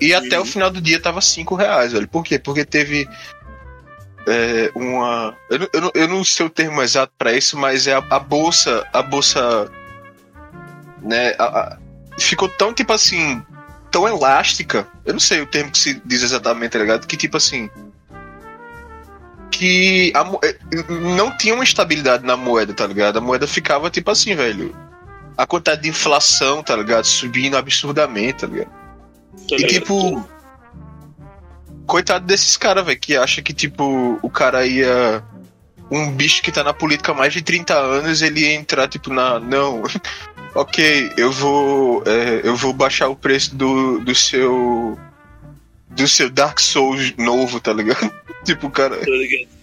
E 0.00 0.14
até 0.14 0.38
o 0.38 0.44
final 0.44 0.70
do 0.70 0.80
dia 0.80 1.00
tava 1.00 1.20
5 1.20 1.54
reais, 1.56 1.92
velho. 1.92 2.06
Por 2.06 2.22
quê? 2.22 2.38
Porque 2.38 2.64
teve 2.64 3.08
é, 4.28 4.70
uma. 4.76 5.34
Eu, 5.50 5.58
não- 5.58 5.68
eu, 5.72 5.80
não- 5.80 5.90
eu 5.94 6.08
não 6.08 6.22
sei 6.24 6.46
o 6.46 6.50
termo 6.50 6.80
exato 6.82 7.12
pra 7.18 7.32
isso, 7.32 7.56
mas 7.58 7.86
é 7.88 7.94
a, 7.94 8.04
a 8.10 8.18
bolsa. 8.20 8.86
A 8.92 9.02
bolsa. 9.02 9.68
Né? 11.02 11.34
a- 11.38 11.44
a- 11.44 11.78
ficou 12.18 12.48
tão, 12.48 12.72
tipo 12.72 12.92
assim. 12.92 13.42
Tão 13.90 14.06
elástica. 14.06 14.86
Eu 15.04 15.14
não 15.14 15.20
sei 15.20 15.40
o 15.40 15.46
termo 15.46 15.72
que 15.72 15.78
se 15.78 16.00
diz 16.04 16.22
exatamente, 16.22 16.72
tá 16.72 16.78
ligado? 16.78 17.06
Que 17.06 17.16
tipo 17.16 17.36
assim. 17.38 17.68
Que 19.50 20.12
a 20.14 20.20
é, 20.46 20.56
não 20.92 21.36
tinha 21.36 21.54
uma 21.54 21.64
estabilidade 21.64 22.24
na 22.24 22.36
moeda, 22.36 22.72
tá 22.74 22.86
ligado? 22.86 23.16
A 23.16 23.20
moeda 23.20 23.46
ficava 23.48 23.90
tipo 23.90 24.10
assim, 24.10 24.34
velho. 24.36 24.76
A 25.38 25.46
quantidade 25.46 25.82
de 25.82 25.88
inflação, 25.88 26.64
tá 26.64 26.74
ligado? 26.74 27.04
Subindo 27.04 27.56
absurdamente, 27.56 28.40
tá 28.40 28.46
ligado? 28.48 28.70
Tá 29.48 29.54
E 29.56 29.66
tipo. 29.68 30.28
Coitado 31.86 32.26
desses 32.26 32.56
caras, 32.56 32.84
velho, 32.84 32.98
que 32.98 33.16
acha 33.16 33.40
que, 33.40 33.54
tipo, 33.54 34.18
o 34.20 34.28
cara 34.28 34.66
ia. 34.66 35.22
Um 35.90 36.10
bicho 36.10 36.42
que 36.42 36.50
tá 36.50 36.64
na 36.64 36.74
política 36.74 37.12
há 37.12 37.14
mais 37.14 37.32
de 37.32 37.40
30 37.40 37.72
anos, 37.72 38.20
ele 38.20 38.40
ia 38.40 38.54
entrar, 38.54 38.88
tipo, 38.88 39.10
na. 39.10 39.38
Não. 39.38 39.84
ok, 40.56 41.12
eu 41.16 41.30
vou. 41.30 42.02
é, 42.04 42.40
eu 42.42 42.56
vou 42.56 42.72
baixar 42.72 43.08
o 43.08 43.14
preço 43.14 43.54
do, 43.54 44.00
do 44.00 44.14
seu. 44.16 44.98
Do 45.88 46.08
seu 46.08 46.28
Dark 46.28 46.58
Souls 46.58 47.14
novo, 47.16 47.60
tá 47.60 47.72
ligado? 47.72 48.12
tipo, 48.44 48.68
cara. 48.70 48.96
Tá 48.96 49.06
ligado? 49.06 49.57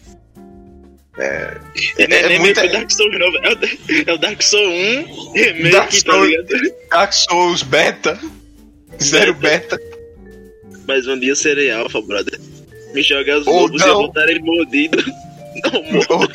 É, 1.17 1.57
E 1.99 2.07
nem, 2.07 2.19
é 2.19 2.27
nem 2.29 2.39
muita- 2.39 2.67
Dark 2.67 2.91
Souls 2.91 3.17
novo. 3.19 3.37
É 3.37 3.49
o, 3.53 4.09
é 4.09 4.13
o 4.13 4.17
Dark 4.17 4.41
Souls 4.41 4.67
1 4.67 5.31
remake, 5.33 5.69
Dark 5.71 5.91
tá 5.91 6.11
Souls- 6.11 6.27
ligado? 6.29 6.75
Dark 6.89 7.13
Souls 7.13 7.63
Beta. 7.63 8.19
Zero 9.01 9.33
Beta. 9.35 9.79
Mas 10.87 11.07
um 11.07 11.17
dia 11.17 11.31
eu 11.31 11.35
serei 11.35 11.71
alfa, 11.71 12.01
brother. 12.01 12.39
Me 12.93 13.01
jogar 13.01 13.39
os 13.39 13.47
Ou 13.47 13.61
lobos 13.61 13.81
e 13.81 13.85
não. 13.85 13.91
eu 13.91 13.97
voltarei 13.97 14.39
mordido. 14.39 14.97
Não 15.71 15.83
morro. 15.83 16.27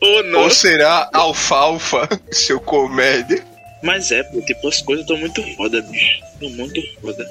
ou, 0.00 0.22
não. 0.24 0.40
ou 0.40 0.50
será 0.50 1.08
alfalfa, 1.14 2.08
seu 2.32 2.58
comédia? 2.58 3.44
Mas 3.80 4.10
é, 4.10 4.24
pô, 4.24 4.40
tipo, 4.42 4.66
as 4.66 4.82
coisas 4.82 5.04
estão 5.04 5.16
muito 5.16 5.40
foda, 5.54 5.80
bicho. 5.82 6.20
Tão 6.40 6.50
muito 6.50 6.80
foda. 7.00 7.24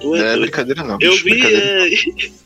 Tu 0.00 0.06
Não 0.08 0.16
é 0.16 0.18
é 0.18 0.22
doido. 0.22 0.40
brincadeira, 0.40 0.82
não. 0.82 0.98
Eu 1.00 1.10
bicho, 1.12 1.24
vi. 1.24 1.30
brincadeira. 1.30 1.88
é, 1.88 1.90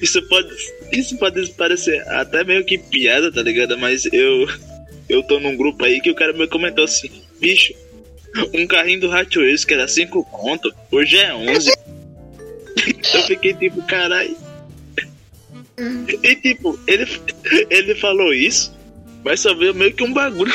Isso 0.00 0.22
pode. 0.28 0.48
Isso 0.92 1.16
pode 1.18 1.50
parecer 1.52 2.00
até 2.08 2.44
meio 2.44 2.64
que 2.64 2.78
piada, 2.78 3.32
tá 3.32 3.42
ligado? 3.42 3.76
Mas 3.78 4.04
eu. 4.12 4.46
Eu 5.08 5.22
tô 5.22 5.40
num 5.40 5.56
grupo 5.56 5.84
aí 5.84 6.00
que 6.00 6.10
o 6.10 6.14
cara 6.14 6.32
me 6.32 6.46
comentou 6.46 6.84
assim: 6.84 7.10
bicho, 7.40 7.74
um 8.54 8.66
carrinho 8.66 9.00
do 9.00 9.10
Hot 9.10 9.38
Wheels 9.38 9.64
que 9.64 9.74
era 9.74 9.86
5 9.86 10.24
conto, 10.26 10.72
hoje 10.90 11.18
é 11.18 11.34
11. 11.34 11.70
eu 13.14 13.22
fiquei 13.24 13.52
tipo, 13.54 13.82
caralho. 13.82 14.36
E 16.22 16.36
tipo, 16.36 16.78
ele, 16.86 17.06
ele 17.68 17.94
falou 17.96 18.32
isso, 18.32 18.72
mas 19.24 19.40
só 19.40 19.54
veio 19.54 19.74
meio 19.74 19.92
que 19.92 20.04
um 20.04 20.12
bagulho 20.12 20.52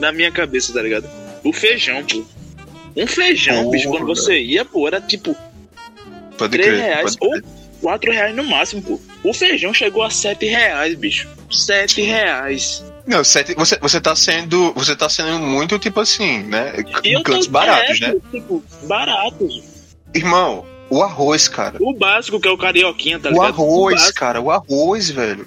na 0.00 0.12
minha 0.12 0.30
cabeça, 0.30 0.72
tá 0.72 0.82
ligado? 0.82 1.08
O 1.44 1.52
feijão, 1.52 2.04
pô. 2.04 2.24
Um 2.96 3.06
feijão, 3.06 3.56
Porra. 3.56 3.70
bicho, 3.70 3.88
quando 3.90 4.06
você 4.06 4.40
ia, 4.40 4.64
pô, 4.64 4.86
era 4.86 5.00
tipo 5.00 5.36
Pode 6.36 6.52
3 6.52 6.66
crer. 6.66 6.80
reais 6.80 7.16
ou 7.20 7.40
4 7.80 8.12
reais 8.12 8.34
no 8.34 8.44
máximo, 8.44 8.82
pô. 8.82 9.00
O 9.24 9.32
feijão 9.32 9.72
chegou 9.74 10.02
a 10.02 10.10
7 10.10 10.46
reais, 10.46 10.94
bicho. 10.94 11.28
7 11.50 12.02
reais. 12.02 12.84
Não, 13.06 13.22
sete, 13.22 13.54
você, 13.54 13.78
você 13.78 14.00
tá 14.00 14.16
sendo. 14.16 14.72
Você 14.72 14.96
tá 14.96 15.08
sendo 15.08 15.38
muito, 15.38 15.78
tipo 15.78 16.00
assim, 16.00 16.38
né? 16.42 16.72
Eu 17.04 17.22
Cantos 17.22 17.46
baratos, 17.46 18.00
é, 18.02 18.08
né? 18.08 18.20
Tipo, 18.32 18.64
baratos. 18.82 19.62
Irmão, 20.12 20.66
o 20.90 21.00
arroz, 21.04 21.46
cara. 21.46 21.76
O 21.80 21.94
básico 21.94 22.40
que 22.40 22.48
é 22.48 22.50
o 22.50 22.58
carioquinha, 22.58 23.20
tá 23.20 23.28
o 23.28 23.32
ligado? 23.32 23.46
arroz, 23.46 23.94
básico. 23.94 24.18
cara, 24.18 24.40
o 24.40 24.50
arroz, 24.50 25.08
velho. 25.08 25.46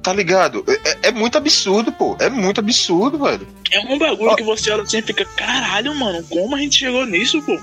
Tá 0.00 0.12
ligado? 0.12 0.64
É, 0.68 0.90
é- 0.90 0.98
é 1.08 1.10
muito 1.12 1.38
absurdo, 1.38 1.90
pô. 1.90 2.16
É 2.20 2.28
muito 2.28 2.60
absurdo, 2.60 3.18
velho. 3.18 3.48
É 3.72 3.80
um 3.80 3.98
bagulho 3.98 4.30
Ó. 4.30 4.36
que 4.36 4.42
você 4.44 4.70
olha 4.70 4.82
assim 4.82 4.98
e 4.98 5.02
fica, 5.02 5.24
caralho, 5.24 5.94
mano, 5.94 6.22
como 6.28 6.54
a 6.54 6.58
gente 6.60 6.78
chegou 6.78 7.04
nisso, 7.06 7.42
pô? 7.42 7.58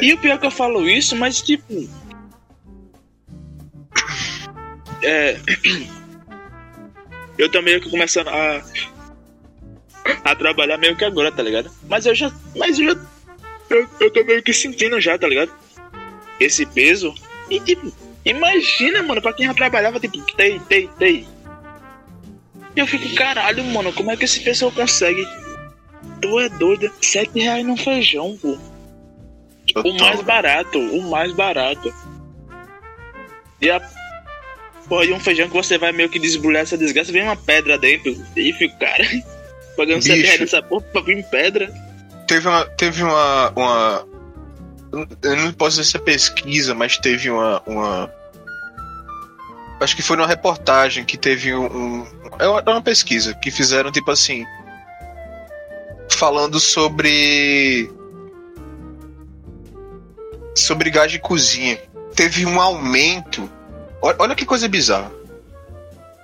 E 0.00 0.12
o 0.12 0.18
pior 0.18 0.38
que 0.38 0.46
eu 0.46 0.50
falo 0.50 0.88
isso, 0.88 1.14
mas 1.16 1.40
tipo. 1.42 1.88
É. 5.02 5.38
Eu 7.36 7.50
tô 7.50 7.60
meio 7.60 7.80
que 7.80 7.90
começando 7.90 8.28
a. 8.28 8.62
A 10.22 10.36
trabalhar 10.36 10.78
meio 10.78 10.96
que 10.96 11.04
agora, 11.04 11.32
tá 11.32 11.42
ligado? 11.42 11.70
Mas 11.88 12.06
eu 12.06 12.14
já. 12.14 12.32
Mas 12.54 12.78
eu 12.78 12.94
já. 12.94 13.00
Eu, 13.68 13.88
eu 13.98 14.10
tô 14.10 14.22
meio 14.22 14.42
que 14.42 14.52
sentindo 14.52 15.00
já, 15.00 15.18
tá 15.18 15.26
ligado? 15.26 15.50
Esse 16.38 16.64
peso. 16.64 17.12
E 17.50 17.58
tipo, 17.58 17.92
imagina, 18.24 19.02
mano, 19.02 19.20
pra 19.20 19.32
quem 19.32 19.46
já 19.46 19.54
trabalhava, 19.54 19.98
tipo, 19.98 20.20
tei, 20.36 20.60
tei, 20.60 20.88
tei. 20.98 21.26
Eu 22.76 22.86
fico, 22.86 23.14
caralho, 23.14 23.64
mano, 23.64 23.92
como 23.92 24.10
é 24.10 24.16
que 24.16 24.24
esse 24.24 24.40
pessoal 24.40 24.70
consegue? 24.70 25.26
Tu 26.20 26.40
é 26.40 26.48
doido, 26.50 26.92
7 27.00 27.38
reais 27.38 27.64
num 27.64 27.76
feijão, 27.76 28.38
pô. 28.40 28.58
O 29.70 29.82
Total. 29.82 30.06
mais 30.08 30.22
barato, 30.22 30.78
o 30.78 31.10
mais 31.10 31.32
barato. 31.32 31.94
E 33.60 33.70
a 33.70 33.80
porra 34.88 35.06
de 35.06 35.12
um 35.12 35.20
feijão 35.20 35.48
que 35.48 35.54
você 35.54 35.78
vai 35.78 35.92
meio 35.92 36.08
que 36.08 36.18
desbrulhar 36.18 36.62
essa 36.62 36.76
desgraça, 36.76 37.12
vem 37.12 37.22
uma 37.22 37.36
pedra 37.36 37.78
dentro. 37.78 38.14
E 38.36 38.52
fica, 38.52 38.76
cara, 38.76 39.04
pagando 39.76 40.02
7 40.02 40.14
Bicho. 40.14 40.26
reais 40.26 40.40
nessa 40.40 40.62
porra 40.62 40.82
pra 40.92 41.02
vir 41.02 41.24
pedra. 41.24 41.72
Teve 42.26 42.48
uma. 42.48 42.64
Teve 42.66 43.02
uma. 43.02 43.50
uma 43.50 44.06
eu 45.22 45.36
não 45.36 45.52
posso 45.52 45.78
dizer 45.78 45.90
se 45.90 45.96
é 45.96 46.00
pesquisa, 46.00 46.74
mas 46.74 46.96
teve 46.98 47.30
uma. 47.30 47.62
uma 47.66 48.10
acho 49.80 49.96
que 49.96 50.02
foi 50.02 50.16
numa 50.16 50.28
reportagem 50.28 51.04
que 51.04 51.16
teve 51.16 51.54
um. 51.54 52.06
é 52.38 52.46
uma, 52.48 52.60
é 52.60 52.70
uma 52.70 52.82
pesquisa 52.82 53.34
que 53.34 53.50
fizeram, 53.50 53.90
tipo 53.90 54.10
assim. 54.10 54.44
Falando 56.10 56.60
sobre. 56.60 57.90
Sobre 60.54 60.90
gás 60.90 61.10
de 61.10 61.18
cozinha. 61.18 61.78
Teve 62.14 62.46
um 62.46 62.60
aumento. 62.60 63.50
Olha, 64.00 64.34
que 64.34 64.44
coisa 64.46 64.68
bizarra. 64.68 65.10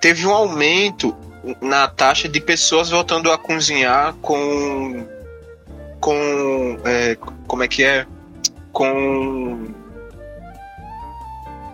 Teve 0.01 0.25
um 0.25 0.31
aumento 0.33 1.15
na 1.59 1.87
taxa 1.87 2.29
de 2.29 2.39
pessoas 2.39 2.89
voltando 2.89 3.31
a 3.31 3.37
cozinhar 3.37 4.13
com 4.21 5.05
com. 5.99 6.79
é, 6.85 7.15
como 7.47 7.63
é 7.63 7.67
que 7.67 7.83
é? 7.83 8.05
Com. 8.71 9.67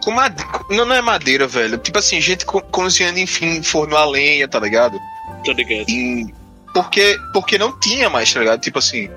Com 0.04 0.12
madeira. 0.12 0.52
Não, 0.70 0.86
não 0.86 0.96
é 0.96 1.02
madeira, 1.02 1.48
velho. 1.48 1.78
Tipo 1.78 2.00
assim, 2.00 2.20
gente 2.22 2.46
co- 2.46 2.62
cozinhando, 2.62 3.20
enfim, 3.20 3.62
forno 3.62 3.96
a 3.98 4.06
lenha, 4.06 4.48
tá 4.48 4.60
ligado? 4.60 4.98
Tá 5.46 5.54
ligado? 5.54 5.90
E. 5.90 6.34
Porque, 6.74 7.18
porque 7.34 7.58
não 7.58 7.78
tinha 7.80 8.10
mais, 8.10 8.34
tá 8.34 8.40
ligado? 8.40 8.60
Tipo 8.62 8.80
assim. 8.80 9.10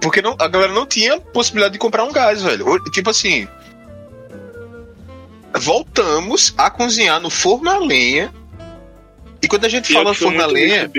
Porque 0.00 0.22
não, 0.22 0.36
a 0.38 0.48
galera 0.48 0.72
não 0.72 0.86
tinha 0.86 1.20
possibilidade 1.20 1.72
de 1.72 1.78
comprar 1.78 2.04
um 2.04 2.12
gás, 2.12 2.42
velho. 2.42 2.78
Tipo 2.92 3.10
assim. 3.10 3.46
Voltamos 5.56 6.54
a 6.56 6.70
cozinhar 6.70 7.20
no 7.20 7.30
forno 7.30 7.70
a 7.70 7.78
lenha. 7.78 8.32
E 9.42 9.48
quando 9.48 9.64
a 9.64 9.68
gente 9.68 9.88
Pior 9.88 10.02
fala 10.02 10.14
forno 10.14 10.42
a 10.42 10.46
lenha, 10.46 10.90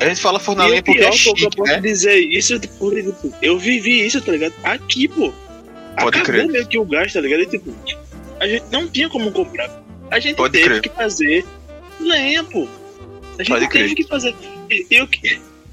a 0.00 0.04
gente 0.08 0.20
fala 0.20 0.38
forno 0.38 0.62
a 0.62 0.66
E 0.66 0.70
lenha 0.70 0.82
porque 0.82 0.98
é 1.00 1.10
pior, 1.10 1.10
pô, 1.10 1.16
que 1.18 1.28
eu 1.28 1.36
chique, 1.36 1.56
posso 1.56 1.72
né? 1.72 1.80
dizer 1.80 2.16
isso, 2.16 2.58
tipo, 2.58 2.90
eu 3.42 3.58
vivi 3.58 4.06
isso, 4.06 4.20
tá 4.20 4.32
ligado? 4.32 4.54
Aqui, 4.64 5.08
pô. 5.08 5.32
Pode 6.00 6.18
Acabou 6.18 6.22
crer. 6.24 6.46
meio 6.46 6.66
que 6.66 6.78
o 6.78 6.84
gás, 6.84 7.12
tá 7.12 7.20
ligado? 7.20 7.42
E, 7.42 7.46
tipo, 7.46 7.74
a 8.40 8.46
gente 8.46 8.64
não 8.70 8.88
tinha 8.88 9.08
como 9.08 9.30
comprar. 9.32 9.68
A 10.10 10.18
gente 10.20 10.36
Pode 10.36 10.52
teve 10.52 10.64
crer. 10.68 10.82
que 10.82 10.88
fazer 10.90 11.44
lenha, 12.00 12.42
pô. 12.44 12.66
A 13.38 13.42
gente 13.42 13.48
Pode 13.48 13.68
teve 13.68 13.84
crer. 13.84 13.94
que 13.96 14.04
fazer. 14.04 14.34
E 14.70 14.86
eu, 14.90 15.08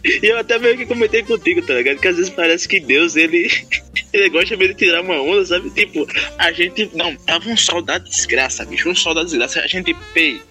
que- 0.06 0.26
eu 0.26 0.38
até 0.38 0.58
meio 0.60 0.78
que 0.78 0.86
comentei 0.86 1.24
contigo, 1.24 1.62
tá 1.62 1.74
ligado? 1.74 2.00
Que 2.00 2.08
às 2.08 2.16
vezes 2.18 2.30
parece 2.32 2.68
que 2.68 2.80
Deus, 2.80 3.16
ele, 3.16 3.50
ele 4.14 4.30
gosta 4.30 4.56
meio 4.56 4.74
de 4.74 4.78
tirar 4.78 5.02
uma 5.02 5.20
onda, 5.22 5.46
sabe? 5.46 5.70
Tipo, 5.72 6.08
a 6.38 6.52
gente. 6.52 6.90
Não, 6.94 7.16
tava 7.16 7.50
um 7.50 7.58
sol 7.58 7.82
da 7.82 7.98
desgraça, 7.98 8.66
bicho. 8.66 8.90
Um 8.90 8.96
sol 8.96 9.14
da 9.14 9.24
desgraça. 9.24 9.60
A 9.62 9.68
gente, 9.68 9.94
pei, 10.14 10.42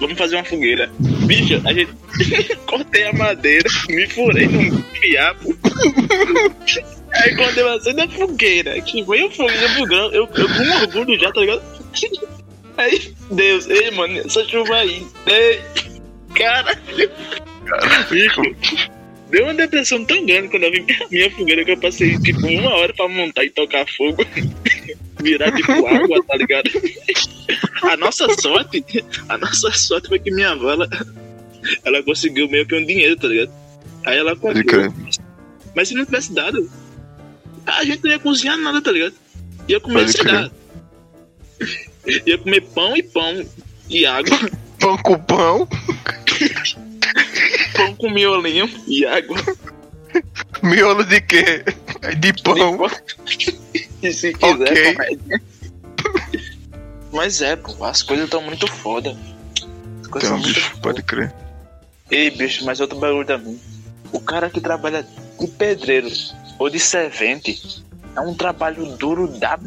vamos 0.00 0.18
fazer 0.18 0.36
uma 0.36 0.44
fogueira. 0.44 0.90
Bicho, 1.26 1.60
a 1.64 1.72
gente. 1.72 1.92
cortei 2.66 3.04
a 3.04 3.12
madeira, 3.12 3.68
me 3.88 4.06
furei 4.08 4.46
num 4.46 4.82
fiapo. 4.82 5.56
Aí 7.12 7.34
quando 7.34 7.56
eu 7.58 7.68
acendo 7.72 8.02
a 8.02 8.08
fogueira, 8.08 8.78
que 8.82 9.02
foi 9.04 9.22
o 9.22 9.30
fogueira 9.30 9.68
pro 9.74 9.86
grão, 9.86 10.06
eu, 10.12 10.22
eu 10.24 10.28
com 10.28 10.76
orgulho 10.82 11.18
já, 11.18 11.32
tá 11.32 11.40
ligado? 11.40 11.62
Aí, 12.76 13.14
Deus, 13.30 13.66
ei, 13.68 13.90
mano, 13.92 14.18
essa 14.18 14.44
chuva 14.44 14.76
aí, 14.76 15.02
ei, 15.26 15.60
caralho. 16.34 16.78
Bicho, 18.10 18.42
deu 19.30 19.44
uma 19.44 19.54
depressão 19.54 20.04
tão 20.04 20.24
grande 20.24 20.48
quando 20.48 20.64
eu 20.64 20.72
vi 20.72 20.82
minha, 20.82 21.06
minha 21.10 21.30
fogueira 21.30 21.64
que 21.64 21.72
eu 21.72 21.78
passei 21.78 22.18
tipo 22.20 22.46
uma 22.46 22.74
hora 22.74 22.92
pra 22.94 23.08
montar 23.08 23.44
e 23.44 23.50
tocar 23.50 23.86
fogo. 23.96 24.24
Virar 25.22 25.50
tipo 25.52 25.72
água, 25.86 26.22
tá 26.24 26.36
ligado? 26.36 26.70
A 27.82 27.96
nossa 27.96 28.26
sorte, 28.38 28.84
a 29.28 29.38
nossa 29.38 29.70
sorte 29.72 30.08
foi 30.08 30.18
que 30.18 30.30
minha 30.30 30.50
avó, 30.50 30.72
ela, 30.72 30.88
ela 31.84 32.02
conseguiu 32.02 32.48
meio 32.48 32.66
que 32.66 32.74
um 32.74 32.84
dinheiro, 32.84 33.16
tá 33.16 33.26
ligado? 33.26 33.50
Aí 34.04 34.18
ela 34.18 34.36
comprou. 34.36 34.94
Mas 35.74 35.88
se 35.88 35.94
não 35.94 36.04
tivesse 36.04 36.34
dado, 36.34 36.70
a 37.66 37.82
gente 37.84 38.04
não 38.04 38.10
ia 38.10 38.18
cozinhar 38.18 38.58
nada, 38.58 38.80
tá 38.82 38.92
ligado? 38.92 39.14
Ia 39.68 39.80
comer, 39.80 40.08
sei 40.08 40.24
lá. 40.24 40.50
Ia 42.26 42.38
comer 42.38 42.60
pão 42.60 42.96
e 42.96 43.02
pão 43.02 43.46
e 43.88 44.06
água. 44.06 44.38
Pão 44.78 44.98
com 44.98 45.18
pão, 45.18 45.68
pão 47.76 47.94
com 47.96 48.10
miolinho 48.10 48.68
e 48.86 49.04
água. 49.06 49.36
miolo 50.62 51.04
de 51.04 51.20
quê? 51.20 51.64
De 52.18 52.32
pão. 52.42 52.78
E 54.02 54.12
se 54.12 54.32
quiser, 54.34 54.52
Ok. 54.70 54.94
comédia. 54.94 55.42
Mas 57.12 57.40
é, 57.40 57.56
pô, 57.56 57.82
as 57.84 58.02
coisas 58.02 58.26
estão 58.26 58.42
muito 58.42 58.66
foda. 58.70 59.16
As 60.02 60.06
coisas 60.06 60.30
Então, 60.30 60.42
bicho, 60.42 60.60
foda. 60.70 60.80
pode 60.82 61.02
crer. 61.02 61.34
Ei, 62.10 62.30
bicho, 62.30 62.64
mas 62.64 62.78
outro 62.78 62.98
bagulho 62.98 63.26
também. 63.26 63.58
O 64.12 64.20
cara 64.20 64.50
que 64.50 64.60
trabalha 64.60 65.04
de 65.40 65.46
pedreiro 65.48 66.08
ou 66.58 66.68
de 66.70 66.78
servente 66.78 67.82
é 68.14 68.20
um 68.20 68.34
trabalho 68.34 68.84
duro 68.96 69.26
da 69.26 69.58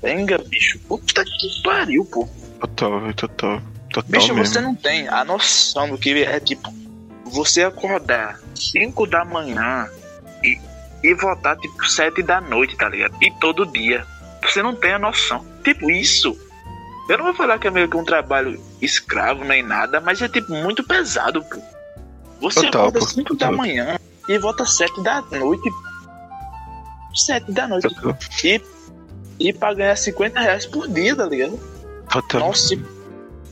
benga, 0.00 0.38
bicho. 0.38 0.78
Puta 0.80 1.24
que 1.24 1.62
pariu, 1.62 2.04
pô. 2.04 2.28
Total, 2.60 3.12
total. 3.14 3.62
Total 3.90 4.10
Bicho, 4.10 4.34
mesmo. 4.34 4.46
você 4.54 4.60
não 4.60 4.74
tem 4.74 5.08
a 5.08 5.24
noção 5.24 5.88
do 5.88 5.98
que 5.98 6.10
é 6.22 6.38
tipo 6.40 6.72
você 7.34 7.64
acordar 7.64 8.40
5 8.54 9.06
da 9.06 9.24
manhã 9.24 9.88
e, 10.42 10.58
e 11.02 11.14
voltar 11.14 11.56
tipo 11.56 11.84
7 11.84 12.22
da 12.22 12.40
noite, 12.40 12.76
tá 12.76 12.88
ligado? 12.88 13.16
E 13.20 13.30
todo 13.40 13.66
dia. 13.66 14.06
Você 14.42 14.62
não 14.62 14.74
tem 14.74 14.92
a 14.92 14.98
noção. 14.98 15.44
Tipo, 15.64 15.90
isso. 15.90 16.38
Eu 17.08 17.18
não 17.18 17.24
vou 17.26 17.34
falar 17.34 17.58
que 17.58 17.66
é 17.66 17.70
meio 17.70 17.88
que 17.88 17.96
um 17.96 18.04
trabalho 18.04 18.60
escravo 18.80 19.44
nem 19.44 19.62
nada, 19.62 20.00
mas 20.00 20.22
é 20.22 20.28
tipo 20.28 20.52
muito 20.52 20.84
pesado, 20.84 21.42
pô. 21.44 21.60
Você 22.40 22.62
Total, 22.62 22.82
acorda 22.82 23.00
pô, 23.00 23.06
5 23.06 23.36
da 23.36 23.50
manhã 23.50 23.98
e 24.28 24.38
volta 24.38 24.64
7 24.64 25.02
da 25.02 25.20
noite. 25.22 25.70
7 27.14 27.52
da 27.52 27.68
noite. 27.68 27.88
Total. 27.88 28.16
E, 28.44 28.62
e 29.40 29.52
pra 29.52 29.74
ganhar 29.74 29.96
50 29.96 30.40
reais 30.40 30.66
por 30.66 30.88
dia, 30.88 31.16
tá 31.16 31.26
ligado? 31.26 31.58
Total. 32.10 32.40
Nossa, 32.40 32.76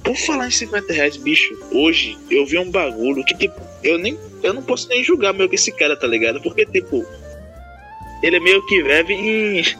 por 0.03 0.17
falar 0.17 0.49
em 0.49 0.51
50 0.51 0.93
reais, 0.93 1.17
bicho, 1.17 1.57
hoje 1.73 2.19
eu 2.31 2.45
vi 2.45 2.59
um 2.59 2.71
bagulho 2.71 3.25
que, 3.25 3.37
tipo, 3.37 3.61
eu 3.83 3.99
nem. 3.99 4.19
Eu 4.43 4.53
não 4.53 4.63
posso 4.63 4.89
nem 4.89 5.05
julgar 5.05 5.33
meio 5.33 5.49
que 5.49 5.55
esse 5.55 5.71
cara, 5.71 5.97
tá 5.97 6.07
ligado? 6.07 6.41
Porque, 6.41 6.67
tipo, 6.67 7.07
ele 8.23 8.37
é 8.37 8.41
meio 8.41 8.65
que 8.67 8.83
vive 8.83 9.15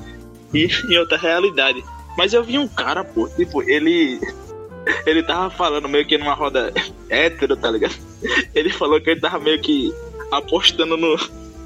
em, 0.55 0.69
em, 0.91 0.99
outra 0.99 1.19
realidade. 1.19 1.85
Mas 2.17 2.33
eu 2.33 2.45
vi 2.45 2.59
um 2.59 2.69
cara, 2.69 3.05
pô, 3.05 3.29
tipo, 3.29 3.63
ele. 3.63 4.21
Ele 5.07 5.23
tava 5.23 5.49
falando 5.49 5.89
meio 5.89 6.07
que 6.07 6.19
numa 6.19 6.35
roda 6.35 6.73
hétero, 7.09 7.57
tá 7.57 7.71
ligado? 7.71 7.95
Ele 8.53 8.69
falou 8.69 9.01
que 9.01 9.11
ele 9.11 9.21
tava 9.21 9.39
meio 9.39 9.61
que 9.61 9.95
apostando 10.29 10.97
no, 10.97 11.17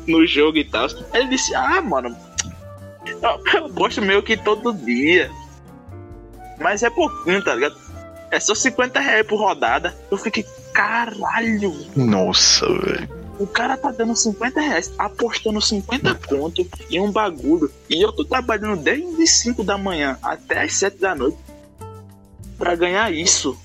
no 0.06 0.26
jogo 0.26 0.58
e 0.58 0.64
tal. 0.64 0.86
Aí 1.12 1.22
ele 1.22 1.30
disse, 1.30 1.54
ah, 1.54 1.80
mano, 1.80 2.14
eu, 3.06 3.42
eu 3.54 3.66
aposto 3.66 4.02
meio 4.02 4.22
que 4.22 4.36
todo 4.36 4.72
dia. 4.74 5.30
Mas 6.60 6.82
é 6.82 6.90
pouquinho, 6.90 7.42
tá 7.42 7.54
ligado? 7.54 7.85
É 8.36 8.40
só 8.40 8.54
50 8.54 9.00
reais 9.00 9.26
por 9.26 9.38
rodada. 9.40 9.96
Eu 10.10 10.18
fiquei, 10.18 10.44
caralho, 10.74 11.74
Nossa, 11.96 12.66
velho. 12.66 13.08
o 13.38 13.46
cara 13.46 13.78
tá 13.78 13.90
dando 13.90 14.14
50 14.14 14.60
reais, 14.60 14.92
apostando 14.98 15.58
50 15.58 16.14
conto 16.28 16.66
em 16.90 17.00
um 17.00 17.10
bagulho. 17.10 17.72
E 17.88 18.02
eu 18.04 18.12
tô 18.12 18.26
trabalhando 18.26 18.76
desde 18.82 19.26
5 19.26 19.64
da 19.64 19.78
manhã 19.78 20.18
até 20.22 20.64
as 20.64 20.74
7 20.74 20.98
da 20.98 21.14
noite 21.14 21.38
pra 22.58 22.74
ganhar 22.74 23.10
isso. 23.10 23.56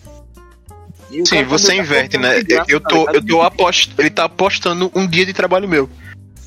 Sim, 1.10 1.24
cara 1.26 1.46
você 1.48 1.68
tá 1.68 1.76
inverte, 1.76 2.18
né? 2.18 2.42
graça, 2.42 2.72
Eu 2.72 2.80
tá 2.80 2.90
tô, 2.90 3.00
ligado? 3.00 3.16
eu 3.16 3.26
tô 3.28 3.42
apost... 3.42 3.94
Ele 3.98 4.10
tá 4.10 4.24
apostando 4.24 4.90
um 4.96 5.06
dia 5.06 5.26
de 5.26 5.34
trabalho 5.34 5.68
meu. 5.68 5.90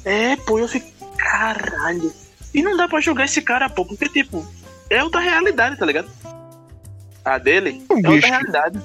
É, 0.02 0.34
pô, 0.36 0.58
eu 0.58 0.66
fiquei, 0.66 0.90
caralho. 1.18 2.10
E 2.54 2.62
não 2.62 2.74
dá 2.74 2.88
pra 2.88 3.00
jogar 3.02 3.26
esse 3.26 3.42
cara, 3.42 3.68
pô, 3.68 3.84
porque, 3.84 4.08
tipo, 4.08 4.46
é 4.88 5.04
outra 5.04 5.20
realidade, 5.20 5.76
tá 5.78 5.84
ligado? 5.84 6.08
A 7.24 7.38
dele 7.38 7.82
Um 7.90 7.94
é 7.94 7.96
outra 7.96 8.10
bicho. 8.12 8.28
realidade. 8.28 8.80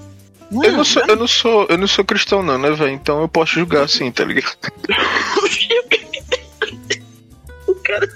Eu 0.52 0.72
não 0.72 0.84
sou, 0.84 1.04
eu 1.08 1.16
não 1.16 1.28
sou, 1.28 1.68
eu 1.70 1.78
não 1.78 1.88
sou 1.88 2.04
cristão 2.04 2.42
não, 2.42 2.58
né, 2.58 2.72
velho? 2.72 2.92
Então 2.92 3.22
eu 3.22 3.28
posso 3.28 3.54
julgar 3.54 3.84
assim, 3.84 4.12
tá 4.12 4.26
ligado? 4.26 4.58
o 7.68 7.76
cara 7.76 8.10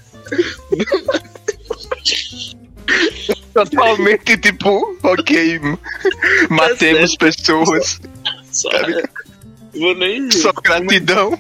Totalmente 3.54 4.38
tipo, 4.38 4.98
ok, 5.04 5.62
matemos 6.50 7.16
pessoas, 7.16 8.02
só. 8.52 8.70
Tá? 8.70 8.88
Vou 9.76 9.96
nem. 9.96 10.30
só 10.32 10.52
gratidão. 10.52 11.40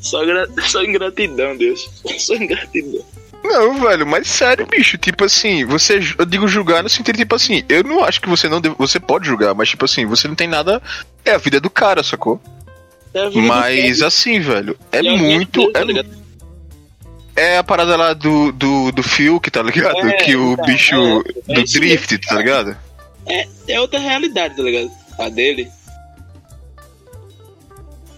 Só, 0.00 0.24
gra... 0.24 0.46
só 0.66 0.84
ingratidão, 0.84 1.56
Deus. 1.56 1.88
Só 2.18 2.34
ingratidão. 2.34 3.04
Não, 3.46 3.80
velho, 3.80 4.06
mas 4.06 4.28
sério, 4.28 4.66
bicho, 4.66 4.98
tipo 4.98 5.24
assim, 5.24 5.64
você, 5.64 6.00
eu 6.18 6.24
digo 6.24 6.48
julgar 6.48 6.82
no 6.82 6.88
sentido, 6.88 7.16
tipo 7.16 7.34
assim, 7.34 7.62
eu 7.68 7.84
não 7.84 8.04
acho 8.04 8.20
que 8.20 8.28
você 8.28 8.48
não 8.48 8.60
deve, 8.60 8.74
você 8.78 8.98
pode 8.98 9.26
julgar, 9.26 9.54
mas 9.54 9.68
tipo 9.68 9.84
assim, 9.84 10.04
você 10.04 10.26
não 10.26 10.34
tem 10.34 10.48
nada, 10.48 10.82
é 11.24 11.32
a 11.32 11.38
vida 11.38 11.60
do 11.60 11.70
cara, 11.70 12.02
sacou? 12.02 12.40
É 13.14 13.30
Mas 13.30 13.98
cara. 13.98 14.08
assim, 14.08 14.40
velho, 14.40 14.76
é 14.92 15.00
muito, 15.02 15.72
dele, 15.72 16.02
tá 16.02 16.08
é, 17.36 17.54
é 17.54 17.58
a 17.58 17.64
parada 17.64 17.96
lá 17.96 18.12
do, 18.12 18.52
do, 18.52 18.92
do 18.92 19.02
Fiuk, 19.02 19.50
tá 19.50 19.62
ligado? 19.62 19.98
É, 20.08 20.12
que 20.14 20.36
o 20.36 20.52
então, 20.52 20.64
bicho 20.66 20.94
é, 20.94 21.52
é 21.52 21.54
do 21.54 21.60
isso 21.62 21.78
drift, 21.78 22.18
tá 22.18 22.34
ligado? 22.36 22.76
É 23.68 23.80
outra 23.80 23.98
realidade, 23.98 24.56
tá 24.56 24.62
ligado? 24.62 24.90
A 25.18 25.28
dele. 25.28 25.68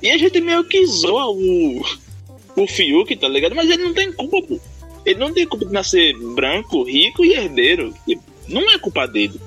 E 0.03 0.11
a 0.11 0.19
gente 0.19 0.41
meio 0.41 0.65
que 0.65 0.85
zoa 0.87 1.27
o. 1.27 1.83
O 2.57 2.67
Fiuk, 2.67 3.15
tá 3.17 3.29
ligado? 3.29 3.55
Mas 3.55 3.71
ele 3.71 3.85
não 3.85 3.95
tem 3.95 4.13
culpa, 4.13 4.43
pô. 4.43 4.61
Ele 5.11 5.19
não 5.19 5.33
tem 5.33 5.47
culpa 5.47 5.65
de 5.65 5.73
nascer 5.73 6.15
branco, 6.35 6.83
rico 6.85 7.25
e 7.25 7.33
herdeiro. 7.35 7.95
Não 8.49 8.71
é 8.71 8.79
culpa 8.79 9.07
dele. 9.07 9.41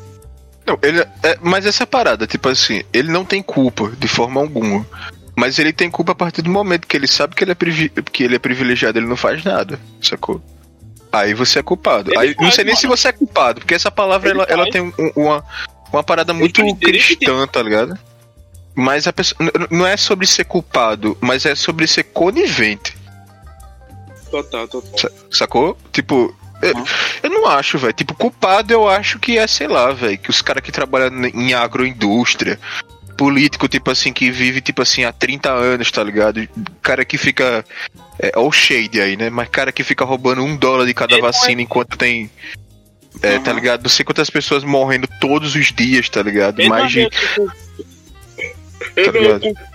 Não, 0.66 0.78
ele, 0.84 1.00
é, 1.24 1.38
mas 1.42 1.66
essa 1.66 1.86
parada, 1.88 2.28
tipo 2.28 2.48
assim, 2.50 2.84
ele 2.94 3.12
não 3.12 3.26
tem 3.26 3.42
culpa 3.42 3.92
de 3.98 4.08
forma 4.08 4.40
alguma. 4.42 4.86
Mas 5.36 5.58
ele 5.58 5.72
tem 5.74 5.90
culpa 5.90 6.12
a 6.12 6.16
partir 6.16 6.42
do 6.42 6.50
momento 6.50 6.86
que 6.88 6.96
ele 6.96 7.08
sabe 7.08 7.36
que 7.36 7.44
ele 7.44 7.52
é, 7.52 7.56
que 8.12 8.24
ele 8.24 8.36
é 8.36 8.40
privilegiado, 8.40 9.00
ele 9.00 9.08
não 9.08 9.16
faz 9.16 9.44
nada, 9.44 9.80
sacou? 10.02 10.42
Aí 11.12 11.34
você 11.34 11.60
é 11.60 11.64
culpado. 11.64 12.12
Ele 12.12 12.20
Aí, 12.20 12.30
não 12.38 12.44
faz, 12.46 12.56
sei 12.56 12.64
nem 12.66 12.76
se 12.76 12.86
mano. 12.86 12.98
você 12.98 13.08
é 13.08 13.12
culpado, 13.12 13.60
porque 13.62 13.74
essa 13.74 13.90
palavra 13.90 14.30
Ele 14.30 14.40
ela, 14.40 14.48
ela 14.50 14.70
tem 14.70 14.82
um- 14.82 14.94
uma, 15.16 15.44
uma 15.92 16.04
parada 16.04 16.34
muito 16.34 16.54
direito 16.62 16.80
de- 16.80 16.86
cristã, 16.86 17.48
tá 17.48 17.62
ligado? 17.64 17.98
Mas 18.76 19.08
a 19.08 19.14
pessoa, 19.14 19.38
não 19.70 19.86
é 19.86 19.98
sobre 19.98 20.26
ser 20.28 20.46
culpado, 20.46 21.18
mas 21.20 21.46
é 21.46 21.56
sobre 21.56 21.88
ser 21.88 22.04
conivente. 22.04 22.96
Total, 24.32 24.68
total. 24.68 24.98
Sa- 24.98 25.12
Sacou? 25.30 25.78
Tipo, 25.92 26.34
eu, 26.62 26.76
Uhum. 26.76 26.84
eu 27.24 27.30
não 27.30 27.48
acho, 27.48 27.78
velho. 27.78 27.94
Tipo, 27.94 28.14
culpado 28.16 28.72
eu 28.74 28.88
acho 28.88 29.20
que 29.20 29.38
é, 29.38 29.46
sei 29.46 29.68
lá, 29.68 29.92
velho, 29.92 30.18
que 30.18 30.30
os 30.30 30.42
caras 30.42 30.64
que 30.64 30.72
trabalham 30.72 31.26
em 31.26 31.54
agroindústria, 31.54 32.58
político, 33.18 33.68
tipo 33.68 33.92
assim, 33.92 34.12
que 34.12 34.32
vive, 34.32 34.62
tipo 34.62 34.82
assim, 34.82 35.04
há 35.04 35.12
30 35.14 35.52
anos, 35.52 35.92
tá 35.92 36.04
ligado? 36.04 36.48
Cara 36.82 37.06
que 37.06 37.18
fica. 37.18 37.64
É, 38.20 38.32
o 38.40 38.52
shade 38.52 39.00
aí, 39.02 39.16
né? 39.18 39.30
Mas 39.30 39.50
cara 39.50 39.72
que 39.72 39.84
fica 39.84 40.04
roubando 40.06 40.44
um 40.44 40.56
dólar 40.56 40.86
de 40.86 40.94
cada 40.94 41.16
é- 41.16 41.22
vacina 41.22 41.62
enquanto 41.62 41.98
tem. 41.98 42.32
É, 43.22 43.38
tá 43.40 43.52
Uhum. 43.52 43.58
ligado? 43.58 43.84
Não 43.84 43.90
sei 43.90 44.06
quantas 44.06 44.30
pessoas 44.30 44.64
morrendo 44.64 45.08
todos 45.20 45.54
os 45.56 45.72
dias, 45.74 46.08
tá 46.10 46.24
ligado? 46.24 46.64
Mais 46.68 46.90
de. 46.92 47.02
é 47.02 47.10
tipo- 47.10 47.46
Tá 47.48 47.52
não 48.96 49.04
é 49.04 49.20
ligado? 49.20 49.71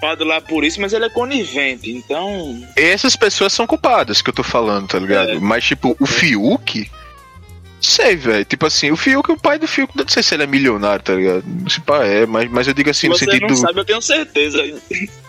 Culpado 0.00 0.24
lá 0.24 0.40
por 0.40 0.64
isso, 0.64 0.80
mas 0.80 0.92
ele 0.92 1.04
é 1.04 1.10
conivente, 1.10 1.90
então. 1.90 2.58
Essas 2.74 3.14
pessoas 3.14 3.52
são 3.52 3.66
culpadas 3.66 4.22
que 4.22 4.30
eu 4.30 4.34
tô 4.34 4.42
falando, 4.42 4.88
tá 4.88 4.98
ligado? 4.98 5.32
É. 5.32 5.38
Mas, 5.38 5.64
tipo, 5.64 5.94
o 6.00 6.06
Fiuk. 6.06 6.90
Sei, 7.80 8.16
velho. 8.16 8.44
Tipo 8.44 8.66
assim, 8.66 8.90
o 8.90 8.96
Fiuk, 8.96 9.30
o 9.30 9.38
pai 9.38 9.58
do 9.58 9.68
Fiuk, 9.68 9.96
não 9.96 10.06
sei 10.08 10.22
se 10.22 10.34
ele 10.34 10.42
é 10.42 10.46
milionário, 10.46 11.02
tá 11.02 11.14
ligado? 11.14 11.44
Se 11.68 11.80
pá, 11.80 12.04
é, 12.04 12.26
mas, 12.26 12.50
mas 12.50 12.66
eu 12.66 12.74
digo 12.74 12.90
assim, 12.90 13.00
Se 13.00 13.08
no 13.08 13.18
você 13.18 13.24
sentido. 13.26 13.48
não 13.48 13.56
sabe, 13.56 13.80
eu 13.80 13.84
tenho 13.84 14.02
certeza. 14.02 14.58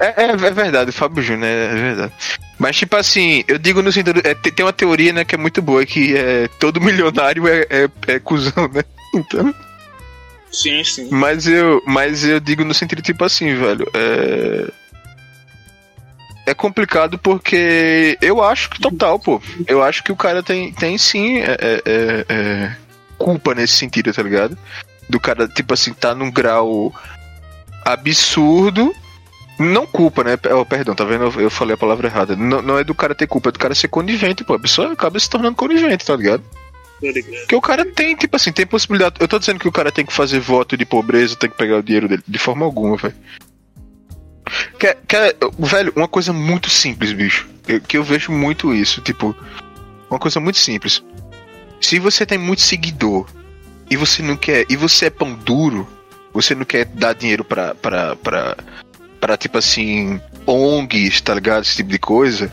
É, 0.00 0.26
é, 0.26 0.30
é 0.30 0.36
verdade, 0.52 0.90
o 0.90 0.92
Fábio 0.92 1.20
Júnior, 1.20 1.48
é, 1.48 1.64
é 1.64 1.74
verdade. 1.74 2.12
Mas, 2.56 2.76
tipo 2.76 2.94
assim, 2.94 3.42
eu 3.48 3.58
digo 3.58 3.82
no 3.82 3.90
sentido. 3.90 4.20
É, 4.22 4.32
tem 4.32 4.52
tem 4.52 4.64
uma 4.64 4.72
teoria, 4.72 5.12
né, 5.12 5.24
que 5.24 5.34
é 5.34 5.38
muito 5.38 5.60
boa, 5.60 5.84
que 5.84 6.16
é, 6.16 6.46
todo 6.60 6.80
milionário 6.80 7.48
é, 7.48 7.66
é, 7.68 7.88
é 8.06 8.20
cuzão, 8.20 8.68
né? 8.72 8.84
Então. 9.12 9.52
Sim, 10.50 10.82
sim. 10.82 11.08
Mas 11.10 11.46
eu, 11.46 11.82
mas 11.86 12.24
eu 12.24 12.40
digo 12.40 12.64
no 12.64 12.74
sentido 12.74 13.02
tipo 13.02 13.24
assim, 13.24 13.54
velho. 13.54 13.86
É, 13.94 14.70
é 16.46 16.54
complicado 16.54 17.18
porque 17.18 18.16
eu 18.22 18.42
acho 18.42 18.70
que 18.70 18.80
total, 18.80 19.18
pô. 19.18 19.40
Eu 19.66 19.82
acho 19.82 20.02
que 20.02 20.10
o 20.10 20.16
cara 20.16 20.42
tem, 20.42 20.72
tem 20.72 20.96
sim 20.96 21.38
é, 21.38 21.56
é, 21.60 21.82
é, 21.84 22.26
é, 22.28 22.76
culpa 23.18 23.54
nesse 23.54 23.74
sentido, 23.74 24.12
tá 24.12 24.22
ligado? 24.22 24.56
Do 25.08 25.20
cara, 25.20 25.46
tipo 25.46 25.74
assim, 25.74 25.92
tá 25.92 26.14
num 26.14 26.30
grau 26.30 26.92
absurdo 27.84 28.94
Não 29.58 29.86
culpa, 29.86 30.22
né? 30.22 30.38
Oh, 30.58 30.64
perdão, 30.64 30.94
tá 30.94 31.04
vendo? 31.04 31.24
Eu 31.40 31.50
falei 31.50 31.74
a 31.74 31.78
palavra 31.78 32.08
errada. 32.08 32.36
Não, 32.36 32.62
não 32.62 32.78
é 32.78 32.84
do 32.84 32.94
cara 32.94 33.14
ter 33.14 33.26
culpa, 33.26 33.48
é 33.48 33.52
do 33.52 33.58
cara 33.58 33.74
ser 33.74 33.88
conivente, 33.88 34.44
pô. 34.44 34.54
A 34.54 34.58
pessoa 34.58 34.92
acaba 34.92 35.18
se 35.18 35.28
tornando 35.28 35.56
conivente, 35.56 36.06
tá 36.06 36.16
ligado? 36.16 36.42
Porque 37.00 37.54
o 37.54 37.60
cara 37.60 37.84
tem, 37.84 38.16
tipo 38.16 38.34
assim, 38.36 38.52
tem 38.52 38.66
possibilidade. 38.66 39.16
Eu 39.20 39.28
tô 39.28 39.38
dizendo 39.38 39.60
que 39.60 39.68
o 39.68 39.72
cara 39.72 39.92
tem 39.92 40.04
que 40.04 40.12
fazer 40.12 40.40
voto 40.40 40.76
de 40.76 40.84
pobreza, 40.84 41.36
tem 41.36 41.48
que 41.48 41.56
pegar 41.56 41.78
o 41.78 41.82
dinheiro 41.82 42.08
dele. 42.08 42.22
De 42.26 42.38
forma 42.38 42.64
alguma, 42.64 42.96
velho. 42.96 43.14
Que, 44.78 44.94
que, 45.06 45.16
velho, 45.58 45.92
uma 45.94 46.08
coisa 46.08 46.32
muito 46.32 46.68
simples, 46.68 47.12
bicho. 47.12 47.48
Eu, 47.66 47.80
que 47.80 47.96
eu 47.96 48.02
vejo 48.02 48.32
muito 48.32 48.74
isso. 48.74 49.00
Tipo, 49.00 49.34
uma 50.10 50.18
coisa 50.18 50.40
muito 50.40 50.58
simples. 50.58 51.02
Se 51.80 51.98
você 51.98 52.26
tem 52.26 52.38
muito 52.38 52.62
seguidor 52.62 53.28
e 53.90 53.96
você 53.96 54.22
não 54.22 54.36
quer. 54.36 54.66
E 54.68 54.76
você 54.76 55.06
é 55.06 55.10
pão 55.10 55.34
duro, 55.34 55.86
você 56.32 56.54
não 56.54 56.64
quer 56.64 56.86
dar 56.86 57.14
dinheiro 57.14 57.44
pra. 57.44 57.74
pra, 57.74 58.16
pra, 58.16 58.56
pra 59.20 59.36
tipo 59.36 59.58
assim. 59.58 60.20
ONGs, 60.46 61.20
tá 61.20 61.34
ligado? 61.34 61.62
Esse 61.62 61.76
tipo 61.76 61.90
de 61.90 61.98
coisa. 61.98 62.52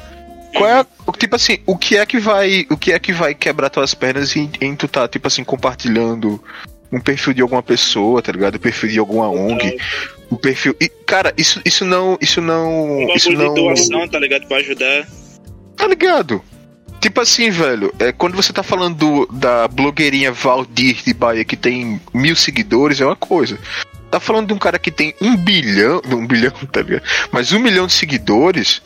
Qual 0.56 0.70
é 0.70 0.86
tipo 1.18 1.36
assim, 1.36 1.60
o 1.66 1.78
que 1.78 1.98
é 1.98 2.06
que 2.06 2.18
vai, 2.18 2.66
o 2.70 2.78
que 2.78 2.92
é 2.92 3.00
que 3.00 3.12
vai 3.12 3.34
quebrar 3.34 3.70
tuas 3.70 3.94
pernas 3.94 4.36
em, 4.36 4.50
em 4.62 4.76
tu 4.76 4.88
tá 4.88 5.08
tipo 5.08 5.28
assim 5.28 5.44
compartilhando 5.44 6.42
um 6.92 7.00
perfil 7.00 7.34
de 7.34 7.42
alguma 7.42 7.62
pessoa, 7.62 8.22
tá 8.22 8.32
ligado? 8.32 8.56
O 8.56 8.60
perfil 8.60 8.90
de 8.90 9.00
alguma 9.00 9.30
ONG, 9.30 9.78
o 10.30 10.38
perfil 10.38 10.76
e 10.80 10.88
cara, 10.88 11.34
isso 11.38 11.62
isso 11.66 11.84
não, 11.84 12.18
isso 12.22 12.42
não, 12.42 13.00
um 13.00 13.16
isso 13.16 13.32
não 13.32 13.54
de 13.54 13.62
doação, 13.62 14.08
tá 14.08 14.20
ligado? 14.20 14.48
Pra 14.48 14.58
ajudar. 14.58 15.08
Tá 15.76 15.88
ligado? 15.88 16.42
Tipo 17.02 17.22
assim, 17.22 17.52
velho, 17.52 17.94
é, 18.00 18.12
quando 18.12 18.36
você 18.36 18.52
tá 18.52 18.64
falando 18.64 18.96
do, 18.96 19.26
da 19.28 19.68
blogueirinha 19.68 20.32
Valdir 20.32 21.04
de 21.04 21.14
Bahia 21.14 21.46
que 21.46 21.56
tem 21.56 22.02
mil 22.14 22.36
seguidores, 22.36 23.00
é 23.02 23.06
uma 23.06 23.16
coisa. 23.16 23.60
Tá 24.10 24.20
falando 24.20 24.48
de 24.48 24.54
um 24.54 24.58
cara 24.58 24.80
que 24.80 24.90
tem 24.90 25.14
um 25.22 25.36
bilhão, 25.36 26.02
um 26.08 26.26
bilhão, 26.26 26.54
tá 26.72 26.82
ligado? 26.82 27.04
Mas 27.32 27.52
um 27.52 27.60
milhão 27.60 27.86
de 27.86 27.94
seguidores, 27.94 28.82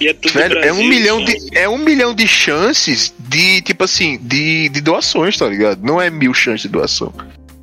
e 0.00 0.08
é 0.08 0.14
tudo 0.14 0.32
Velho, 0.32 0.54
Brasil, 0.54 0.70
é 0.70 0.72
um 0.72 0.88
milhão 0.88 1.24
de 1.24 1.58
é 1.58 1.68
um 1.68 1.78
milhão 1.78 2.14
de 2.14 2.26
chances 2.26 3.12
de 3.18 3.60
tipo 3.62 3.84
assim 3.84 4.18
de, 4.20 4.68
de 4.68 4.80
doações, 4.80 5.36
tá 5.36 5.46
ligado? 5.46 5.82
Não 5.82 6.00
é 6.00 6.10
mil 6.10 6.32
chances 6.32 6.62
de 6.62 6.68
doação, 6.68 7.12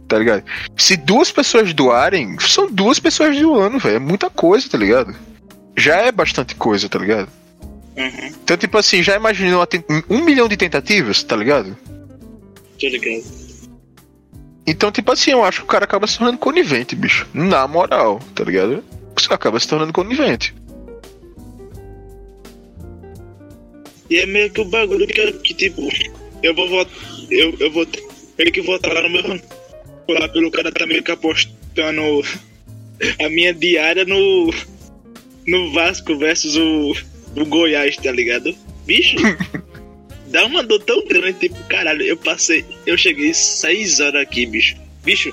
tá 0.08 0.18
ligado? 0.18 0.44
Se 0.78 0.98
duas 0.98 1.32
pessoas 1.32 1.74
doarem, 1.74 2.38
são 2.40 2.72
duas 2.72 3.00
pessoas 3.00 3.38
doando, 3.38 3.80
velho. 3.80 3.96
É 3.96 4.00
muita 4.00 4.30
coisa, 4.30 4.70
tá 4.70 4.78
ligado? 4.78 5.16
Já 5.78 5.98
é 5.98 6.12
bastante 6.12 6.56
coisa, 6.56 6.90
tá 6.90 7.00
ligado? 7.00 7.30
Uhum, 7.98 8.28
Então 8.44 8.58
tipo 8.58 8.78
assim, 8.78 9.02
já 9.02 9.16
imaginou 9.16 9.66
um 10.10 10.24
milhão 10.24 10.48
de 10.48 10.58
tentativas, 10.58 11.24
tá 11.24 11.36
ligado? 11.36 11.78
tô 12.80 12.88
ligado. 12.88 13.24
Então 14.68 14.92
tipo 14.92 15.12
assim, 15.12 15.32
eu 15.32 15.44
acho 15.46 15.60
que 15.60 15.66
o 15.66 15.70
cara 15.70 15.86
acaba 15.86 16.08
se 16.08 16.18
tornando 16.18 16.38
conivente, 16.38 16.96
bicho. 16.96 17.28
Na 17.34 17.68
moral, 17.68 18.20
tá 18.34 18.44
ligado? 18.44 18.84
Você 19.16 19.34
acaba 19.34 19.60
se 19.60 19.68
tornando 19.68 19.94
conivente. 19.94 20.54
E 24.10 24.18
é 24.18 24.26
meio 24.26 24.50
que 24.50 24.62
o 24.62 24.66
bagulho 24.66 25.08
que, 25.08 25.32
que 25.34 25.54
tipo, 25.54 25.90
eu 26.44 26.54
vou 26.54 26.68
votar. 26.70 26.94
Eu, 27.30 27.56
eu 27.60 27.72
vou 27.72 27.86
ter 27.86 28.52
que 28.52 28.62
votar 28.62 28.94
lá 28.94 29.02
no 29.02 29.10
meu. 29.10 29.42
Lá 30.08 30.30
pelo 30.30 30.52
cara 30.52 30.72
tá 30.72 30.86
meio 30.86 31.04
que 31.04 31.12
apostando 31.12 32.02
a 33.24 33.30
minha 33.30 33.54
diária 33.54 34.06
no. 34.06 34.54
No 35.48 35.72
Vasco 35.74 36.18
versus 36.18 36.56
o, 36.56 36.96
o 37.36 37.46
Goiás, 37.46 37.96
tá 37.98 38.12
ligado? 38.12 38.56
Bicho, 38.86 39.16
dá 40.28 40.46
uma 40.46 40.64
dor 40.64 40.82
tão 40.84 41.06
grande, 41.06 41.40
tipo, 41.40 41.64
caralho, 41.66 42.02
eu 42.02 42.18
passei. 42.18 42.66
Eu 42.86 42.98
cheguei 42.98 43.32
6 43.32 44.00
horas 44.00 44.22
aqui, 44.24 44.48
bicho. 44.48 44.76
Bicho, 45.04 45.32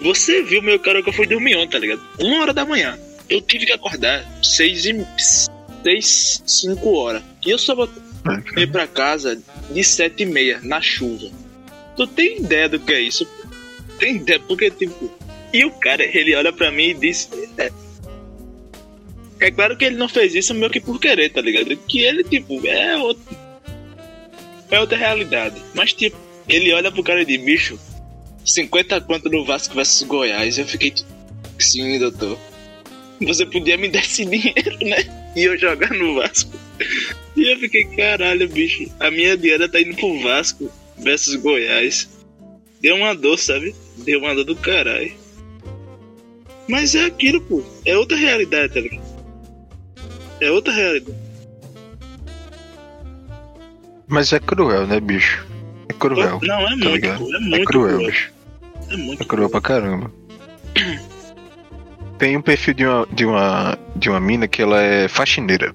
você 0.00 0.42
viu 0.42 0.60
meu 0.60 0.78
cara 0.78 1.02
que 1.02 1.08
eu 1.08 1.12
fui 1.12 1.26
dormir 1.26 1.56
ontem, 1.56 1.70
tá 1.70 1.78
ligado? 1.78 2.02
Uma 2.18 2.42
hora 2.42 2.52
da 2.52 2.64
manhã. 2.64 2.98
Eu 3.28 3.40
tive 3.40 3.66
que 3.66 3.72
acordar 3.72 4.24
6 4.42 4.86
e. 4.86 5.06
6, 5.84 6.42
5 6.46 6.92
horas. 6.94 7.22
E 7.48 7.50
eu 7.50 7.56
só 7.56 7.74
vou 7.74 7.88
ir 8.58 8.70
pra 8.70 8.86
casa 8.86 9.42
de 9.70 9.82
7 9.82 10.22
e 10.22 10.26
meia, 10.26 10.60
na 10.62 10.82
chuva. 10.82 11.30
Tu 11.96 12.06
tem 12.08 12.40
ideia 12.40 12.68
do 12.68 12.78
que 12.78 12.92
é 12.92 13.00
isso? 13.00 13.26
Tem 13.98 14.16
ideia? 14.16 14.38
Porque, 14.38 14.70
tipo. 14.70 15.10
E 15.50 15.64
o 15.64 15.70
cara, 15.70 16.04
ele 16.04 16.34
olha 16.34 16.52
pra 16.52 16.70
mim 16.70 16.90
e 16.90 16.94
diz. 16.94 17.26
É, 17.56 17.72
é 19.40 19.50
claro 19.50 19.78
que 19.78 19.86
ele 19.86 19.96
não 19.96 20.10
fez 20.10 20.34
isso 20.34 20.52
meio 20.52 20.70
que 20.70 20.78
por 20.78 21.00
querer, 21.00 21.30
tá 21.30 21.40
ligado? 21.40 21.74
Que 21.74 22.00
ele, 22.02 22.22
tipo, 22.22 22.60
é 22.66 22.98
outro. 22.98 23.24
É 24.70 24.78
outra 24.78 24.98
realidade. 24.98 25.56
Mas, 25.72 25.94
tipo, 25.94 26.18
ele 26.46 26.70
olha 26.74 26.92
pro 26.92 27.02
cara 27.02 27.22
e 27.22 27.24
diz: 27.24 27.42
bicho, 27.42 27.80
50 28.44 29.00
quanto 29.00 29.30
no 29.30 29.42
Vasco 29.46 29.74
versus 29.74 30.06
Goiás. 30.06 30.58
Eu 30.58 30.66
fiquei, 30.66 30.90
tipo, 30.90 31.08
sim, 31.58 31.98
doutor. 31.98 32.38
Você 33.22 33.46
podia 33.46 33.78
me 33.78 33.88
dar 33.88 34.00
esse 34.00 34.26
dinheiro, 34.28 34.78
né? 34.82 35.27
E 35.38 35.44
eu 35.44 35.56
jogar 35.56 35.90
no 35.94 36.14
Vasco. 36.16 36.50
E 37.36 37.52
eu 37.52 37.58
fiquei, 37.60 37.84
caralho, 37.84 38.48
bicho. 38.48 38.90
A 38.98 39.08
minha 39.10 39.36
dieta 39.36 39.68
tá 39.68 39.80
indo 39.80 39.94
pro 39.94 40.20
Vasco 40.20 40.68
versus 40.98 41.36
Goiás. 41.36 42.08
Deu 42.80 42.96
uma 42.96 43.14
dor, 43.14 43.38
sabe? 43.38 43.72
Deu 43.98 44.18
uma 44.18 44.34
dor 44.34 44.44
do 44.44 44.56
caralho. 44.56 45.12
Mas 46.68 46.96
é 46.96 47.04
aquilo, 47.04 47.40
pô. 47.40 47.62
É 47.84 47.96
outra 47.96 48.16
realidade, 48.16 48.74
tá 48.74 48.80
ligado? 48.80 49.06
É 50.40 50.50
outra 50.50 50.72
realidade. 50.72 51.16
Mas 54.08 54.32
é 54.32 54.40
cruel, 54.40 54.86
né, 54.86 54.98
bicho? 55.00 55.46
É 55.88 55.92
cruel. 55.92 56.40
Não, 56.42 56.60
é 56.66 56.70
muito, 56.70 56.88
ligado? 56.88 57.18
pô. 57.18 57.32
É 57.32 57.36
É 57.36 57.40
muito 57.40 57.64
cruel, 57.66 57.94
cruel. 57.96 58.10
bicho. 58.10 58.32
É 58.90 58.96
muito 58.96 59.22
É 59.22 59.26
cruel 59.26 59.50
pra 59.50 59.60
caramba. 59.60 60.12
Tem 62.18 62.36
um 62.36 62.42
perfil 62.42 62.74
de 62.74 62.84
uma, 62.84 63.08
de 63.12 63.24
uma, 63.24 63.78
de 63.94 64.10
uma 64.10 64.20
mina 64.20 64.48
que 64.48 64.60
ela 64.60 64.80
é 64.80 65.06
faxineira. 65.08 65.74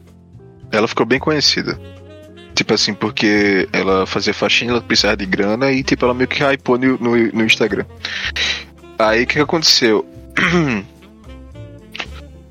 Ela 0.72 0.88
ficou 0.88 1.06
bem 1.06 1.20
conhecida. 1.20 1.80
Tipo 2.54 2.74
assim, 2.74 2.94
porque 2.94 3.68
ela 3.72 4.06
fazia 4.06 4.34
faxina, 4.34 4.74
ela 4.74 4.82
precisava 4.82 5.18
de 5.18 5.26
grana 5.26 5.72
e 5.72 5.84
tipo, 5.84 6.06
ela 6.06 6.14
meio 6.14 6.28
que 6.28 6.44
hypou 6.44 6.78
no, 6.78 6.98
no, 6.98 7.16
no 7.32 7.46
Instagram. 7.46 7.86
Aí 9.00 9.24
o 9.24 9.28
que, 9.28 9.36
que 9.36 9.40
aconteceu? 9.40 10.06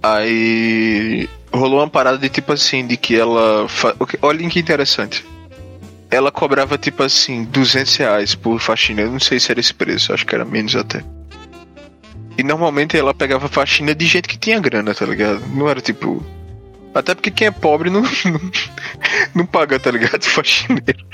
Aí 0.02 1.28
rolou 1.52 1.78
uma 1.80 1.88
parada 1.88 2.18
de 2.18 2.28
tipo 2.28 2.52
assim, 2.52 2.86
de 2.86 2.96
que 2.96 3.14
ela. 3.16 3.68
fa- 3.68 3.94
que 4.50 4.58
interessante. 4.58 5.24
Ela 6.10 6.30
cobrava 6.32 6.76
tipo 6.76 7.02
assim, 7.02 7.44
200 7.44 7.96
reais 7.96 8.34
por 8.34 8.58
faxina. 8.60 9.02
Eu 9.02 9.10
não 9.12 9.20
sei 9.20 9.38
se 9.38 9.50
era 9.50 9.60
esse 9.60 9.72
preço, 9.72 10.12
acho 10.12 10.26
que 10.26 10.34
era 10.34 10.44
menos 10.44 10.74
até. 10.74 11.02
E 12.36 12.42
normalmente 12.42 12.96
ela 12.96 13.12
pegava 13.12 13.48
faxina 13.48 13.94
de 13.94 14.06
gente 14.06 14.28
que 14.28 14.38
tinha 14.38 14.58
grana, 14.60 14.94
tá 14.94 15.04
ligado? 15.04 15.42
Não 15.48 15.68
era 15.68 15.80
tipo. 15.80 16.24
Até 16.94 17.14
porque 17.14 17.30
quem 17.30 17.46
é 17.46 17.50
pobre 17.50 17.90
não, 17.90 18.02
não, 18.02 18.40
não 19.34 19.46
paga, 19.46 19.78
tá 19.78 19.90
ligado? 19.90 20.22
Faxineiro. 20.24 21.04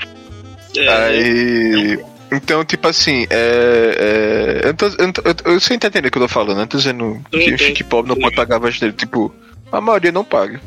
É, 0.75 0.87
Aí. 0.87 1.99
Então, 2.31 2.63
tipo 2.63 2.87
assim, 2.87 3.25
é. 3.29 4.61
é 4.63 4.67
eu, 4.69 4.73
tô, 4.73 4.85
eu, 4.85 5.13
tô, 5.13 5.21
eu, 5.21 5.53
eu 5.53 5.59
sei 5.59 5.75
entender 5.75 6.07
o 6.07 6.11
que 6.11 6.17
eu 6.17 6.21
tô 6.21 6.27
falando, 6.27 6.57
né? 6.57 6.65
Tô 6.65 6.77
dizendo 6.77 7.21
Tô, 7.31 7.37
que, 7.37 7.57
tô. 7.57 7.73
que 7.73 7.83
pobre 7.83 8.09
não 8.09 8.19
pode 8.19 8.35
pagar 8.35 8.59
faxineiro. 8.61 8.95
Tipo, 8.95 9.33
a 9.71 9.81
maioria 9.81 10.11
não 10.11 10.23
paga. 10.23 10.61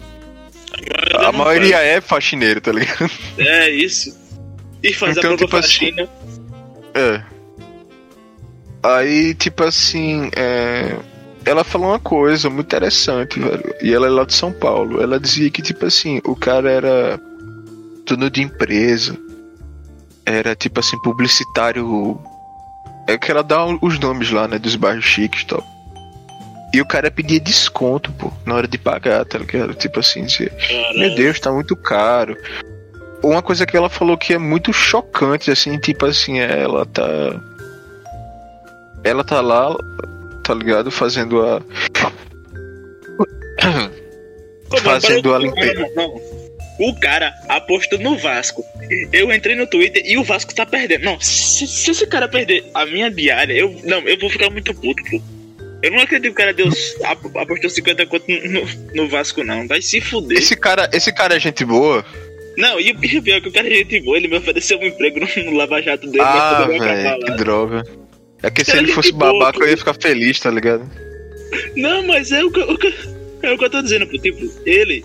A 1.14 1.30
não 1.30 1.44
maioria 1.44 1.78
é 1.78 2.00
faxineiro, 2.00 2.60
tá 2.60 2.72
ligado? 2.72 3.10
É 3.38 3.70
isso. 3.70 4.18
E 4.82 4.92
fazer 4.92 5.20
Então, 5.20 5.34
a 5.34 5.36
própria 5.36 5.46
tipo 5.46 5.56
assim, 5.56 5.92
faxina. 5.92 6.08
É. 6.94 7.31
Aí, 8.82 9.34
tipo 9.34 9.62
assim, 9.62 10.30
é... 10.36 10.96
ela 11.44 11.62
falou 11.62 11.88
uma 11.88 12.00
coisa 12.00 12.50
muito 12.50 12.66
interessante, 12.66 13.38
velho. 13.38 13.74
E 13.80 13.92
ela 13.92 14.06
é 14.06 14.10
lá 14.10 14.24
de 14.24 14.34
São 14.34 14.52
Paulo. 14.52 15.00
Ela 15.00 15.20
dizia 15.20 15.50
que, 15.50 15.62
tipo 15.62 15.86
assim, 15.86 16.20
o 16.24 16.34
cara 16.34 16.70
era 16.70 17.20
dono 18.06 18.28
de 18.28 18.42
empresa. 18.42 19.16
Era, 20.26 20.54
tipo 20.54 20.80
assim, 20.80 20.98
publicitário. 21.00 22.18
É 23.06 23.18
que 23.18 23.30
ela 23.30 23.42
dá 23.42 23.64
os 23.64 23.98
nomes 23.98 24.30
lá, 24.30 24.48
né? 24.48 24.58
Dos 24.58 24.76
bairros 24.76 25.04
chiques 25.04 25.42
e 25.42 25.46
tal. 25.46 25.72
E 26.72 26.80
o 26.80 26.86
cara 26.86 27.10
pedia 27.10 27.38
desconto, 27.38 28.10
pô, 28.12 28.32
na 28.46 28.54
hora 28.54 28.66
de 28.66 28.78
pagar, 28.78 29.26
tá 29.26 29.36
ligado? 29.38 29.74
Tipo 29.74 30.00
assim, 30.00 30.24
dizia, 30.24 30.48
Caralho. 30.48 30.98
meu 30.98 31.14
Deus, 31.14 31.38
tá 31.38 31.52
muito 31.52 31.76
caro. 31.76 32.36
Uma 33.22 33.42
coisa 33.42 33.66
que 33.66 33.76
ela 33.76 33.90
falou 33.90 34.16
que 34.16 34.32
é 34.32 34.38
muito 34.38 34.72
chocante, 34.72 35.50
assim, 35.50 35.78
tipo 35.78 36.06
assim, 36.06 36.40
ela 36.40 36.86
tá. 36.86 37.02
Ela 39.04 39.24
tá 39.24 39.40
lá, 39.40 39.74
tá 40.44 40.54
ligado? 40.54 40.90
Fazendo 40.90 41.42
a. 41.42 41.60
Fazendo 44.82 45.34
a 45.34 45.38
limpeza. 45.38 45.74
não, 45.94 46.08
não. 46.08 46.42
O 46.80 46.98
cara 46.98 47.32
apostou 47.48 47.98
no 47.98 48.16
Vasco. 48.16 48.64
Eu 49.12 49.32
entrei 49.32 49.54
no 49.54 49.66
Twitter 49.66 50.02
e 50.04 50.16
o 50.16 50.24
Vasco 50.24 50.54
tá 50.54 50.64
perdendo. 50.66 51.04
Não, 51.04 51.20
se, 51.20 51.66
se 51.66 51.90
esse 51.90 52.06
cara 52.06 52.26
perder 52.26 52.64
a 52.74 52.86
minha 52.86 53.10
diária, 53.10 53.52
eu 53.52 53.76
não, 53.84 54.00
eu 54.08 54.18
vou 54.18 54.30
ficar 54.30 54.50
muito 54.50 54.74
puto, 54.74 55.02
pô. 55.10 55.20
Eu 55.82 55.90
não 55.90 55.98
acredito 55.98 56.22
que 56.22 56.30
o 56.30 56.34
cara 56.34 56.52
deu, 56.54 56.68
ap- 57.04 57.36
apostou 57.36 57.68
50 57.68 58.06
conto 58.06 58.24
no, 58.28 59.02
no 59.02 59.08
Vasco, 59.08 59.44
não. 59.44 59.66
Vai 59.68 59.82
se 59.82 60.00
fuder. 60.00 60.38
Esse 60.38 60.56
cara, 60.56 60.88
esse 60.92 61.12
cara 61.12 61.36
é 61.36 61.40
gente 61.40 61.64
boa. 61.64 62.04
Não, 62.56 62.80
e 62.80 62.90
o 62.92 62.98
pior 63.22 63.36
é 63.36 63.40
que 63.40 63.48
o 63.48 63.52
cara 63.52 63.68
é 63.68 63.70
gente 63.78 64.00
boa, 64.00 64.16
ele 64.16 64.28
me 64.28 64.36
ofereceu 64.38 64.78
um 64.78 64.84
emprego 64.86 65.20
no, 65.20 65.44
no 65.44 65.56
Lava 65.56 65.80
Jato 65.82 66.06
dele, 66.06 66.22
Ah, 66.24 66.64
velho, 66.68 67.18
que 67.24 67.30
droga. 67.36 67.84
É 68.42 68.50
que 68.50 68.64
se 68.64 68.72
Cara, 68.72 68.83
ele 68.83 68.92
fosse 68.92 69.12
boa, 69.12 69.33
babaca, 69.33 69.59
pô. 69.59 69.64
eu 69.64 69.70
ia 69.70 69.76
ficar 69.76 69.94
feliz, 69.94 70.40
tá 70.40 70.50
ligado? 70.50 70.88
Não, 71.76 72.07
mas 72.07 72.33
é 72.33 72.44
o 72.44 72.50
que. 72.50 72.61
o 72.61 72.76
que- 72.78 72.94
É 73.42 73.52
o 73.52 73.59
que 73.59 73.64
eu 73.64 73.70
tô 73.70 73.83
dizendo. 73.83 74.07
Tipo, 74.07 74.50
ele. 74.64 75.05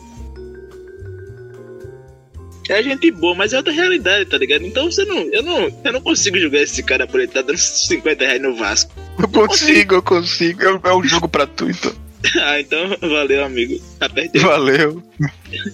É 2.70 2.84
gente 2.84 3.10
boa, 3.12 3.34
mas 3.34 3.54
é 3.54 3.58
outra 3.58 3.72
realidade, 3.72 4.30
tá 4.30 4.38
ligado? 4.38 4.66
Então 4.66 4.92
você 4.92 5.06
não. 5.06 5.20
Eu 5.34 5.42
não, 5.42 5.82
eu 5.86 5.94
não 5.94 6.02
consigo 6.02 6.38
julgar 6.38 6.62
esse 6.62 6.84
cara 6.84 7.08
por 7.08 7.20
ele 7.20 7.30
estar 7.30 7.42
tá 7.42 7.48
dando 7.48 7.58
50 7.60 8.26
reais 8.26 8.42
no 8.42 8.56
Vasco. 8.56 8.94
Eu 9.20 9.28
consigo, 9.30 9.96
eu 9.96 10.02
consigo. 10.04 10.62
É, 10.64 10.90
é 10.90 10.94
um 10.94 11.04
jogo 11.04 11.28
pra 11.30 11.48
tu, 11.48 11.70
então. 11.70 11.94
ah, 12.44 12.60
então 12.60 12.96
valeu, 13.02 13.46
amigo. 13.46 13.82
Apertei. 14.00 14.42
Valeu. 14.42 15.02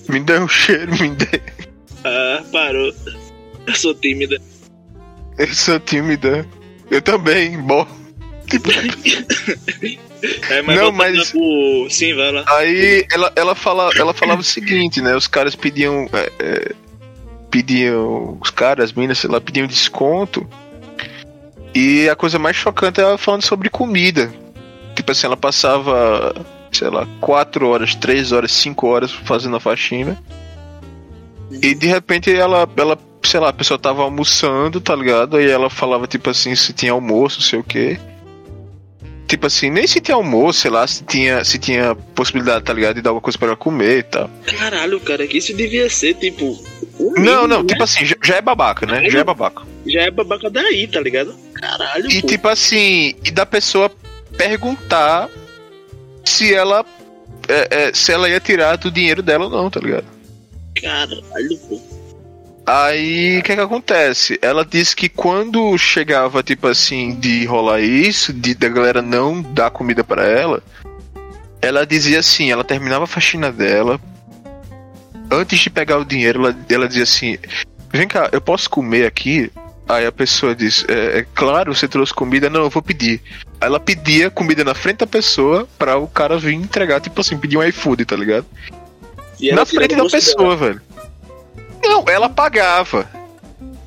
Me 0.09 0.19
dê 0.19 0.37
um 0.39 0.47
cheiro, 0.47 0.91
me 1.01 1.09
dê. 1.09 1.41
Ah, 2.03 2.43
parou. 2.51 2.93
Eu 3.65 3.75
sou 3.75 3.93
tímida. 3.95 4.39
Eu 5.37 5.53
sou 5.53 5.79
tímida. 5.79 6.45
Eu 6.89 7.01
também, 7.01 7.57
bom. 7.59 7.87
Tipo... 8.49 8.69
É, 10.49 10.61
mas 10.61 10.77
não, 10.77 10.91
mas 10.91 11.31
pro... 11.31 11.87
sim, 11.89 12.13
vai 12.13 12.31
lá. 12.31 12.45
Aí 12.47 13.05
ela, 13.11 13.31
ela, 13.35 13.55
fala, 13.55 13.89
ela 13.97 14.13
falava 14.13 14.39
o 14.39 14.43
seguinte, 14.43 15.01
né? 15.01 15.15
Os 15.15 15.27
caras 15.27 15.53
pediam, 15.53 16.07
é, 16.13 16.31
é, 16.39 16.71
pediam, 17.51 18.37
os 18.41 18.49
caras, 18.49 18.85
as 18.85 18.93
minas, 18.93 19.17
sei 19.17 19.29
lá, 19.29 19.41
pediam 19.41 19.67
desconto. 19.67 20.47
E 21.75 22.07
a 22.07 22.15
coisa 22.15 22.39
mais 22.39 22.55
chocante 22.55 23.01
é 23.01 23.03
ela 23.03 23.17
falando 23.17 23.41
sobre 23.41 23.69
comida. 23.69 24.33
Tipo 24.95 25.11
assim, 25.11 25.25
ela 25.25 25.35
passava, 25.35 26.33
sei 26.71 26.89
lá, 26.89 27.07
4 27.19 27.67
horas, 27.67 27.95
3 27.95 28.31
horas, 28.31 28.51
5 28.51 28.87
horas 28.87 29.11
fazendo 29.11 29.57
a 29.57 29.59
faxina. 29.59 30.17
E 31.51 31.75
de 31.75 31.87
repente 31.87 32.33
ela, 32.33 32.67
ela, 32.77 32.97
sei 33.23 33.39
lá, 33.39 33.49
a 33.49 33.53
pessoa 33.53 33.79
tava 33.79 34.03
almoçando, 34.03 34.81
tá 34.81 34.95
ligado? 34.95 35.37
Aí 35.37 35.49
ela 35.49 35.69
falava, 35.69 36.07
tipo 36.07 36.29
assim, 36.29 36.55
se 36.55 36.73
tinha 36.73 36.91
almoço, 36.91 37.41
sei 37.41 37.59
o 37.59 37.63
quê. 37.63 37.97
Tipo 39.27 39.47
assim, 39.47 39.69
nem 39.69 39.87
se 39.87 39.99
tinha 39.99 40.15
almoço, 40.15 40.59
sei 40.59 40.71
lá, 40.71 40.85
se 40.85 41.03
tinha, 41.03 41.43
se 41.43 41.57
tinha 41.57 41.95
possibilidade, 42.13 42.65
tá 42.65 42.73
ligado? 42.73 42.95
De 42.95 43.01
dar 43.01 43.09
alguma 43.09 43.21
coisa 43.21 43.37
pra 43.37 43.47
ela 43.47 43.57
comer 43.57 43.99
e 43.99 44.03
tal. 44.03 44.29
Caralho, 44.59 44.99
cara, 44.99 45.25
que 45.25 45.37
isso 45.37 45.53
devia 45.55 45.89
ser, 45.89 46.13
tipo. 46.15 46.63
não, 47.17 47.47
não, 47.47 47.61
né? 47.61 47.67
tipo 47.67 47.83
assim, 47.83 48.05
já, 48.05 48.15
já, 48.23 48.35
é 48.35 48.41
babaca, 48.41 48.85
né? 48.85 49.09
Já 49.09 49.19
é 49.19 49.23
babaca. 49.23 49.63
Já 49.87 50.01
é 50.01 50.11
babaca 50.11 50.49
daí, 50.49 50.87
tá 50.87 50.99
ligado? 50.99 51.33
Caralho. 51.53 52.11
E 52.11 52.21
pô. 52.21 52.27
tipo 52.27 52.47
assim, 52.47 53.15
e 53.23 53.31
da 53.31 53.45
pessoa 53.45 53.89
perguntar 54.37 55.29
se 56.23 56.53
ela. 56.53 56.85
É, 57.47 57.87
é, 57.87 57.93
se 57.93 58.11
ela 58.11 58.29
ia 58.29 58.39
tirar 58.39 58.77
do 58.77 58.91
dinheiro 58.91 59.21
dela 59.21 59.45
ou 59.45 59.49
não, 59.49 59.69
tá 59.69 59.79
ligado? 59.79 60.05
Caralho, 60.79 61.57
pô. 61.69 61.92
Aí 62.65 63.39
o 63.39 63.43
que 63.43 63.55
que 63.55 63.61
acontece? 63.61 64.39
Ela 64.41 64.65
disse 64.65 64.95
que 64.95 65.09
quando 65.09 65.77
chegava, 65.77 66.41
tipo 66.41 66.67
assim, 66.67 67.15
de 67.15 67.45
rolar 67.45 67.81
isso, 67.81 68.31
de 68.31 68.55
da 68.55 68.69
galera 68.69 69.01
não 69.01 69.41
dar 69.41 69.69
comida 69.69 70.03
para 70.03 70.25
ela, 70.25 70.63
ela 71.61 71.85
dizia 71.85 72.19
assim, 72.19 72.51
ela 72.51 72.63
terminava 72.63 73.03
a 73.03 73.07
faxina 73.07 73.51
dela, 73.51 73.99
antes 75.29 75.59
de 75.59 75.69
pegar 75.69 75.97
o 75.97 76.05
dinheiro, 76.05 76.45
ela, 76.45 76.57
ela 76.69 76.87
dizia 76.87 77.03
assim, 77.03 77.37
vem 77.91 78.07
cá, 78.07 78.29
eu 78.31 78.39
posso 78.39 78.69
comer 78.69 79.05
aqui? 79.05 79.51
Aí 79.87 80.05
a 80.05 80.11
pessoa 80.13 80.55
diz, 80.55 80.85
é, 80.87 81.19
é, 81.19 81.25
claro, 81.35 81.75
você 81.75 81.87
trouxe 81.87 82.13
comida, 82.13 82.49
não, 82.49 82.61
eu 82.61 82.69
vou 82.69 82.81
pedir. 82.81 83.21
Aí 83.59 83.67
ela 83.67 83.79
pedia 83.79 84.29
comida 84.29 84.63
na 84.63 84.73
frente 84.73 84.99
da 84.99 85.07
pessoa 85.07 85.67
pra 85.77 85.97
o 85.97 86.07
cara 86.07 86.37
vir 86.37 86.53
entregar, 86.53 87.01
tipo 87.01 87.19
assim, 87.19 87.37
pedir 87.37 87.57
um 87.57 87.63
iFood, 87.63 88.05
tá 88.05 88.15
ligado? 88.15 88.45
Na 89.51 89.65
frente 89.65 89.95
da 89.95 90.05
pessoa, 90.05 90.55
dela. 90.55 90.55
velho. 90.55 90.81
Não, 91.93 92.05
ela 92.07 92.27
pagava. 92.27 93.07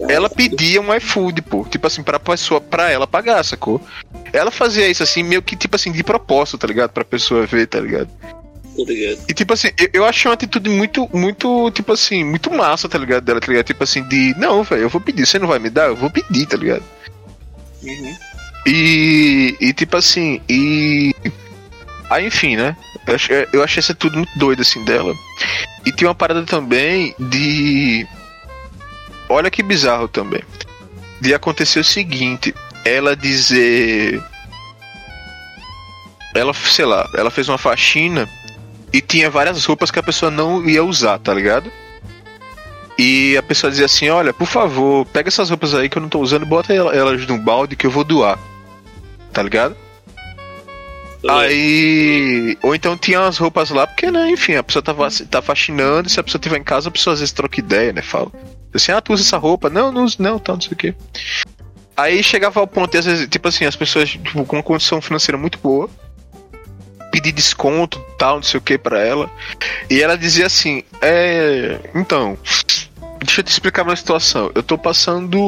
Ela 0.08 0.30
pedia 0.30 0.80
um 0.80 0.94
iFood, 0.94 1.42
pô. 1.42 1.64
Tipo 1.64 1.88
assim, 1.88 2.02
pra 2.02 2.20
pessoa, 2.20 2.60
pra 2.60 2.90
ela 2.90 3.06
pagar, 3.06 3.42
sacou? 3.44 3.80
Ela 4.32 4.50
fazia 4.52 4.88
isso 4.88 5.02
assim, 5.02 5.24
meio 5.24 5.42
que, 5.42 5.56
tipo 5.56 5.74
assim, 5.74 5.90
de 5.90 6.04
propósito, 6.04 6.58
tá 6.58 6.66
ligado? 6.68 6.90
Pra 6.90 7.04
pessoa 7.04 7.46
ver, 7.46 7.66
tá 7.66 7.80
ligado? 7.80 8.08
E 9.28 9.32
tipo 9.32 9.54
assim, 9.54 9.68
eu, 9.78 9.88
eu 9.94 10.04
achei 10.04 10.28
uma 10.28 10.34
atitude 10.34 10.68
muito, 10.68 11.08
muito, 11.12 11.70
tipo 11.70 11.92
assim, 11.92 12.22
muito 12.22 12.50
massa, 12.52 12.88
tá 12.88 12.98
ligado? 12.98 13.24
Dela, 13.24 13.40
tá 13.40 13.46
ligado? 13.48 13.64
Tipo 13.64 13.82
assim, 13.82 14.02
de 14.02 14.34
não, 14.38 14.62
velho, 14.62 14.82
eu 14.82 14.88
vou 14.88 15.00
pedir, 15.00 15.26
você 15.26 15.38
não 15.38 15.48
vai 15.48 15.58
me 15.58 15.70
dar? 15.70 15.86
Eu 15.86 15.96
vou 15.96 16.10
pedir, 16.10 16.46
tá 16.46 16.58
ligado? 16.58 16.84
Uhum. 17.82 18.16
E, 18.66 19.56
e 19.60 19.72
tipo 19.72 19.96
assim, 19.96 20.42
e. 20.48 21.14
Aí 22.10 22.26
enfim, 22.26 22.56
né? 22.56 22.76
Eu 23.06 23.14
achei, 23.14 23.48
eu 23.52 23.62
achei 23.62 23.80
essa 23.80 23.94
tudo 23.94 24.18
muito 24.18 24.38
doido 24.38 24.62
assim 24.62 24.84
dela. 24.84 25.14
E 25.84 25.92
tem 25.92 26.08
uma 26.08 26.14
parada 26.14 26.42
também 26.44 27.14
de. 27.18 28.06
Olha 29.28 29.50
que 29.50 29.62
bizarro 29.62 30.08
também. 30.08 30.42
De 31.20 31.32
acontecer 31.32 31.78
o 31.78 31.84
seguinte: 31.84 32.54
ela 32.84 33.16
dizer. 33.16 34.22
Ela, 36.34 36.52
sei 36.52 36.84
lá, 36.84 37.08
ela 37.14 37.30
fez 37.30 37.48
uma 37.48 37.56
faxina 37.56 38.28
e 38.92 39.00
tinha 39.00 39.30
várias 39.30 39.64
roupas 39.64 39.90
que 39.90 39.98
a 39.98 40.02
pessoa 40.02 40.30
não 40.30 40.68
ia 40.68 40.84
usar, 40.84 41.18
tá 41.18 41.32
ligado? 41.32 41.70
E 42.98 43.36
a 43.36 43.42
pessoa 43.42 43.70
dizia 43.70 43.86
assim: 43.86 44.08
Olha, 44.08 44.32
por 44.32 44.46
favor, 44.46 45.06
pega 45.06 45.28
essas 45.28 45.50
roupas 45.50 45.74
aí 45.74 45.88
que 45.88 45.96
eu 45.98 46.02
não 46.02 46.08
tô 46.08 46.18
usando 46.18 46.44
bota 46.44 46.74
elas 46.74 47.26
num 47.26 47.38
balde 47.38 47.76
que 47.76 47.86
eu 47.86 47.90
vou 47.90 48.04
doar. 48.04 48.38
Tá 49.32 49.42
ligado? 49.42 49.76
Aí. 51.28 52.56
Ou 52.62 52.74
então 52.74 52.96
tinha 52.96 53.20
as 53.20 53.38
roupas 53.38 53.70
lá, 53.70 53.86
porque, 53.86 54.10
né, 54.10 54.30
enfim, 54.30 54.54
a 54.54 54.62
pessoa 54.62 54.82
tava, 54.82 55.08
tá 55.30 55.42
faxinando, 55.42 56.08
e 56.08 56.10
se 56.10 56.20
a 56.20 56.22
pessoa 56.22 56.38
estiver 56.38 56.58
em 56.58 56.64
casa, 56.64 56.88
a 56.88 56.92
pessoa 56.92 57.14
às 57.14 57.20
vezes 57.20 57.32
troca 57.32 57.60
ideia, 57.60 57.92
né? 57.92 58.02
Fala. 58.02 58.30
Assim, 58.74 58.92
ah, 58.92 59.00
tu 59.00 59.12
usa 59.12 59.22
essa 59.22 59.38
roupa? 59.38 59.70
Não, 59.70 59.90
não 59.90 60.04
uso, 60.04 60.16
não, 60.20 60.38
tá, 60.38 60.52
não 60.52 60.60
sei 60.60 60.72
o 60.72 60.76
quê. 60.76 60.94
Aí 61.96 62.22
chegava 62.22 62.60
ao 62.60 62.66
ponto, 62.66 62.96
às 62.96 63.06
vezes, 63.06 63.26
tipo 63.28 63.48
assim, 63.48 63.64
as 63.64 63.74
pessoas 63.74 64.10
tipo, 64.10 64.44
com 64.44 64.56
uma 64.56 64.62
condição 64.62 65.00
financeira 65.00 65.38
muito 65.38 65.58
boa, 65.58 65.88
pedir 67.10 67.32
desconto, 67.32 67.98
tal, 68.18 68.36
não 68.36 68.42
sei 68.42 68.58
o 68.58 68.60
que 68.60 68.76
para 68.76 69.00
ela. 69.00 69.30
E 69.88 70.02
ela 70.02 70.18
dizia 70.18 70.46
assim: 70.46 70.84
É. 71.00 71.78
Então, 71.94 72.36
deixa 73.18 73.40
eu 73.40 73.44
te 73.44 73.50
explicar 73.50 73.82
uma 73.82 73.96
situação. 73.96 74.50
Eu 74.54 74.62
tô 74.62 74.76
passando 74.76 75.38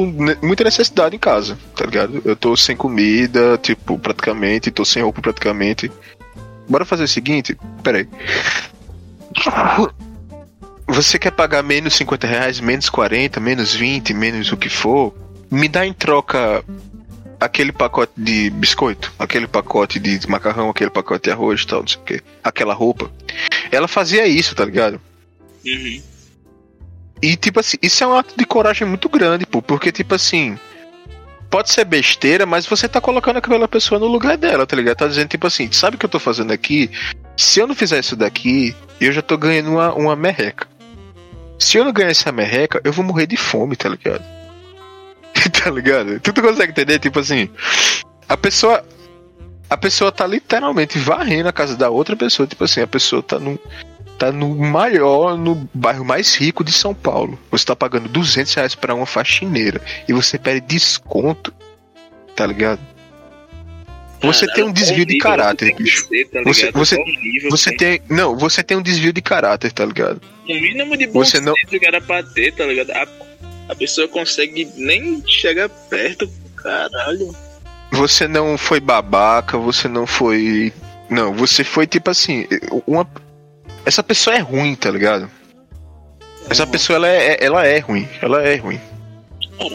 muita 0.41 0.63
necessidade 0.63 1.15
em 1.15 1.19
casa, 1.19 1.57
tá 1.75 1.85
ligado? 1.85 2.21
Eu 2.25 2.35
tô 2.35 2.55
sem 2.55 2.75
comida, 2.75 3.57
tipo, 3.61 3.97
praticamente, 3.97 4.71
tô 4.71 4.85
sem 4.85 5.03
roupa 5.03 5.21
praticamente. 5.21 5.91
Bora 6.67 6.85
fazer 6.85 7.03
o 7.03 7.07
seguinte? 7.07 7.57
Peraí. 7.83 8.07
Você 10.87 11.19
quer 11.19 11.31
pagar 11.31 11.63
menos 11.63 11.93
50 11.95 12.27
reais, 12.27 12.59
menos 12.59 12.89
40, 12.89 13.39
menos 13.39 13.73
20, 13.73 14.13
menos 14.13 14.51
o 14.51 14.57
que 14.57 14.69
for? 14.69 15.13
Me 15.51 15.67
dá 15.67 15.85
em 15.85 15.93
troca 15.93 16.63
aquele 17.39 17.71
pacote 17.71 18.11
de 18.17 18.49
biscoito, 18.49 19.13
aquele 19.17 19.47
pacote 19.47 19.99
de 19.99 20.27
macarrão, 20.27 20.69
aquele 20.69 20.89
pacote 20.89 21.25
de 21.25 21.31
arroz 21.31 21.61
e 21.61 21.67
tal, 21.67 21.81
não 21.81 21.87
sei 21.87 21.97
o 21.97 22.03
que, 22.03 22.21
aquela 22.43 22.73
roupa. 22.73 23.09
Ela 23.71 23.87
fazia 23.87 24.27
isso, 24.27 24.53
tá 24.53 24.65
ligado? 24.65 24.99
Uhum. 25.65 26.01
E, 27.21 27.35
tipo 27.35 27.59
assim, 27.59 27.77
isso 27.81 28.03
é 28.03 28.07
um 28.07 28.15
ato 28.15 28.33
de 28.37 28.45
coragem 28.45 28.87
muito 28.87 29.09
grande, 29.09 29.45
pô, 29.45 29.61
porque, 29.61 29.91
tipo 29.91 30.15
assim, 30.15 30.57
pode 31.49 31.71
ser 31.71 31.83
besteira, 31.83 32.45
mas 32.45 32.65
você 32.65 32.87
tá 32.87 33.01
colocando 33.01 33.37
aquela 33.37 33.67
pessoa 33.67 33.99
no 33.99 34.07
lugar 34.07 34.37
dela, 34.37 34.65
tá 34.65 34.75
ligado? 34.75 34.97
Tá 34.97 35.07
dizendo, 35.07 35.27
tipo 35.27 35.47
assim, 35.47 35.71
sabe 35.71 35.95
o 35.95 35.99
que 35.99 36.05
eu 36.05 36.09
tô 36.09 36.19
fazendo 36.19 36.51
aqui? 36.51 36.89
Se 37.35 37.59
eu 37.59 37.67
não 37.67 37.75
fizer 37.75 37.99
isso 37.99 38.15
daqui, 38.15 38.75
eu 39.01 39.11
já 39.11 39.21
tô 39.21 39.37
ganhando 39.37 39.71
uma, 39.71 39.93
uma 39.93 40.15
merreca. 40.15 40.67
Se 41.57 41.77
eu 41.77 41.83
não 41.83 41.91
ganhar 41.91 42.11
essa 42.11 42.31
merreca, 42.31 42.79
eu 42.83 42.93
vou 42.93 43.03
morrer 43.03 43.27
de 43.27 43.35
fome, 43.35 43.75
tá 43.75 43.89
ligado? 43.89 44.23
tá 45.61 45.69
ligado? 45.69 46.19
Tu, 46.19 46.31
tu 46.31 46.41
consegue 46.41 46.71
entender? 46.71 46.99
Tipo 46.99 47.19
assim, 47.19 47.49
a 48.27 48.37
pessoa. 48.37 48.83
A 49.69 49.77
pessoa 49.77 50.11
tá 50.11 50.25
literalmente 50.25 50.97
varrendo 50.97 51.47
a 51.47 51.53
casa 51.53 51.77
da 51.77 51.89
outra 51.89 52.15
pessoa. 52.15 52.47
Tipo 52.47 52.63
assim, 52.63 52.81
a 52.81 52.87
pessoa 52.87 53.21
tá 53.21 53.37
no, 53.37 53.59
tá 54.19 54.31
no 54.31 54.53
maior, 54.55 55.37
no 55.37 55.55
bairro 55.73 56.05
mais 56.05 56.35
rico 56.35 56.63
de 56.63 56.71
São 56.71 56.93
Paulo. 56.93 57.39
Você 57.49 57.65
tá 57.65 57.75
pagando 57.75 58.07
200 58.09 58.53
reais 58.53 58.75
pra 58.75 58.93
uma 58.93 59.05
faxineira. 59.05 59.81
E 60.07 60.13
você 60.13 60.37
pede 60.37 60.61
desconto. 60.61 61.53
Tá 62.35 62.45
ligado? 62.45 62.79
Você 64.21 64.45
tem 64.53 64.65
um 64.65 64.71
desvio 64.71 65.05
de 65.05 65.17
caráter, 65.17 65.73
bicho. 65.75 66.07
Tá 66.31 66.41
você, 66.43 66.71
você, 66.71 66.97
você 67.49 67.75
tem. 67.75 68.01
Não, 68.09 68.37
você 68.37 68.61
tem 68.61 68.77
um 68.77 68.81
desvio 68.81 69.13
de 69.13 69.21
caráter, 69.21 69.71
tá 69.71 69.85
ligado? 69.85 70.21
O 70.43 70.53
mínimo 70.53 70.97
de 70.97 71.07
bom 71.07 71.23
você 71.23 71.39
não... 71.39 71.53
que 71.53 71.85
era 71.85 72.01
pra 72.01 72.21
ter, 72.21 72.53
tá 72.53 72.65
ligado? 72.65 72.91
A 72.91 73.07
a 73.69 73.75
pessoa 73.75 74.07
consegue 74.07 74.67
nem 74.75 75.23
chegar 75.27 75.69
perto, 75.69 76.27
caralho. 76.55 77.35
Você 77.91 78.27
não 78.27 78.57
foi 78.57 78.79
babaca, 78.79 79.59
você 79.59 79.87
não 79.87 80.07
foi. 80.07 80.73
Não, 81.07 81.33
você 81.33 81.63
foi 81.63 81.85
tipo 81.85 82.09
assim. 82.09 82.47
Uma... 82.87 83.07
Essa 83.85 84.03
pessoa 84.03 84.35
é 84.35 84.39
ruim, 84.39 84.75
tá 84.75 84.91
ligado? 84.91 85.29
Essa 86.49 86.63
uhum. 86.63 86.71
pessoa 86.71 86.97
ela 86.97 87.07
é, 87.07 87.37
ela 87.43 87.65
é 87.65 87.79
ruim, 87.79 88.07
ela 88.21 88.41
é 88.41 88.55
ruim. 88.55 88.79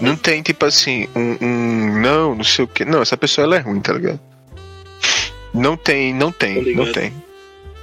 Não 0.00 0.16
tem 0.16 0.42
tipo 0.42 0.64
assim, 0.64 1.08
um, 1.14 1.36
um, 1.44 2.00
Não, 2.00 2.34
não 2.34 2.44
sei 2.44 2.64
o 2.64 2.68
que. 2.68 2.84
Não, 2.84 3.02
essa 3.02 3.16
pessoa 3.16 3.44
ela 3.44 3.56
é 3.56 3.60
ruim, 3.60 3.80
tá 3.80 3.92
ligado? 3.92 4.20
Não 5.52 5.76
tem, 5.76 6.12
não 6.12 6.32
tem, 6.32 6.74
não 6.74 6.90
tem. 6.90 7.12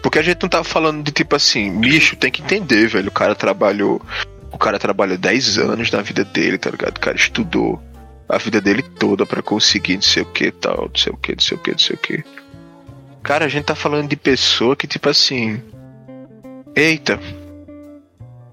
Porque 0.01 0.19
a 0.19 0.21
gente 0.21 0.41
não 0.41 0.49
tava 0.49 0.63
falando 0.63 1.03
de 1.03 1.11
tipo 1.11 1.35
assim, 1.35 1.79
bicho, 1.79 2.15
tem 2.15 2.31
que 2.31 2.41
entender, 2.41 2.87
velho. 2.87 3.09
O 3.09 3.11
cara 3.11 3.35
trabalhou 3.35 4.01
o 4.51 4.57
cara 4.57 4.77
trabalha 4.77 5.17
10 5.17 5.57
anos 5.57 5.91
na 5.91 6.01
vida 6.01 6.25
dele, 6.25 6.57
tá 6.57 6.69
ligado? 6.69 6.97
O 6.97 6.99
cara 6.99 7.15
estudou 7.15 7.81
a 8.27 8.37
vida 8.37 8.59
dele 8.59 8.81
toda 8.81 9.25
para 9.25 9.41
conseguir 9.41 9.95
não 9.95 10.01
sei 10.01 10.23
o 10.23 10.25
que 10.25 10.51
tal, 10.51 10.89
não 10.89 10.95
sei 10.95 11.13
o 11.13 11.17
que, 11.17 11.31
não 11.33 11.39
sei 11.39 11.57
o 11.57 11.59
que, 11.61 11.71
não 11.71 11.79
sei 11.79 11.95
o 11.95 11.99
que. 11.99 12.23
Cara, 13.23 13.45
a 13.45 13.47
gente 13.47 13.65
tá 13.65 13.75
falando 13.75 14.09
de 14.09 14.15
pessoa 14.15 14.75
que, 14.75 14.87
tipo 14.87 15.07
assim. 15.07 15.61
Eita. 16.75 17.19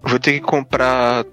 Vou 0.03 0.19
ter 0.19 0.33
que 0.33 0.41
comprar 0.41 1.25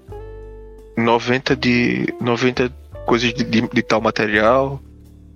90 0.96 1.56
de. 1.56 2.14
90 2.20 2.72
coisas 3.06 3.32
de, 3.32 3.44
de, 3.44 3.68
de 3.68 3.82
tal 3.82 4.00
material. 4.00 4.80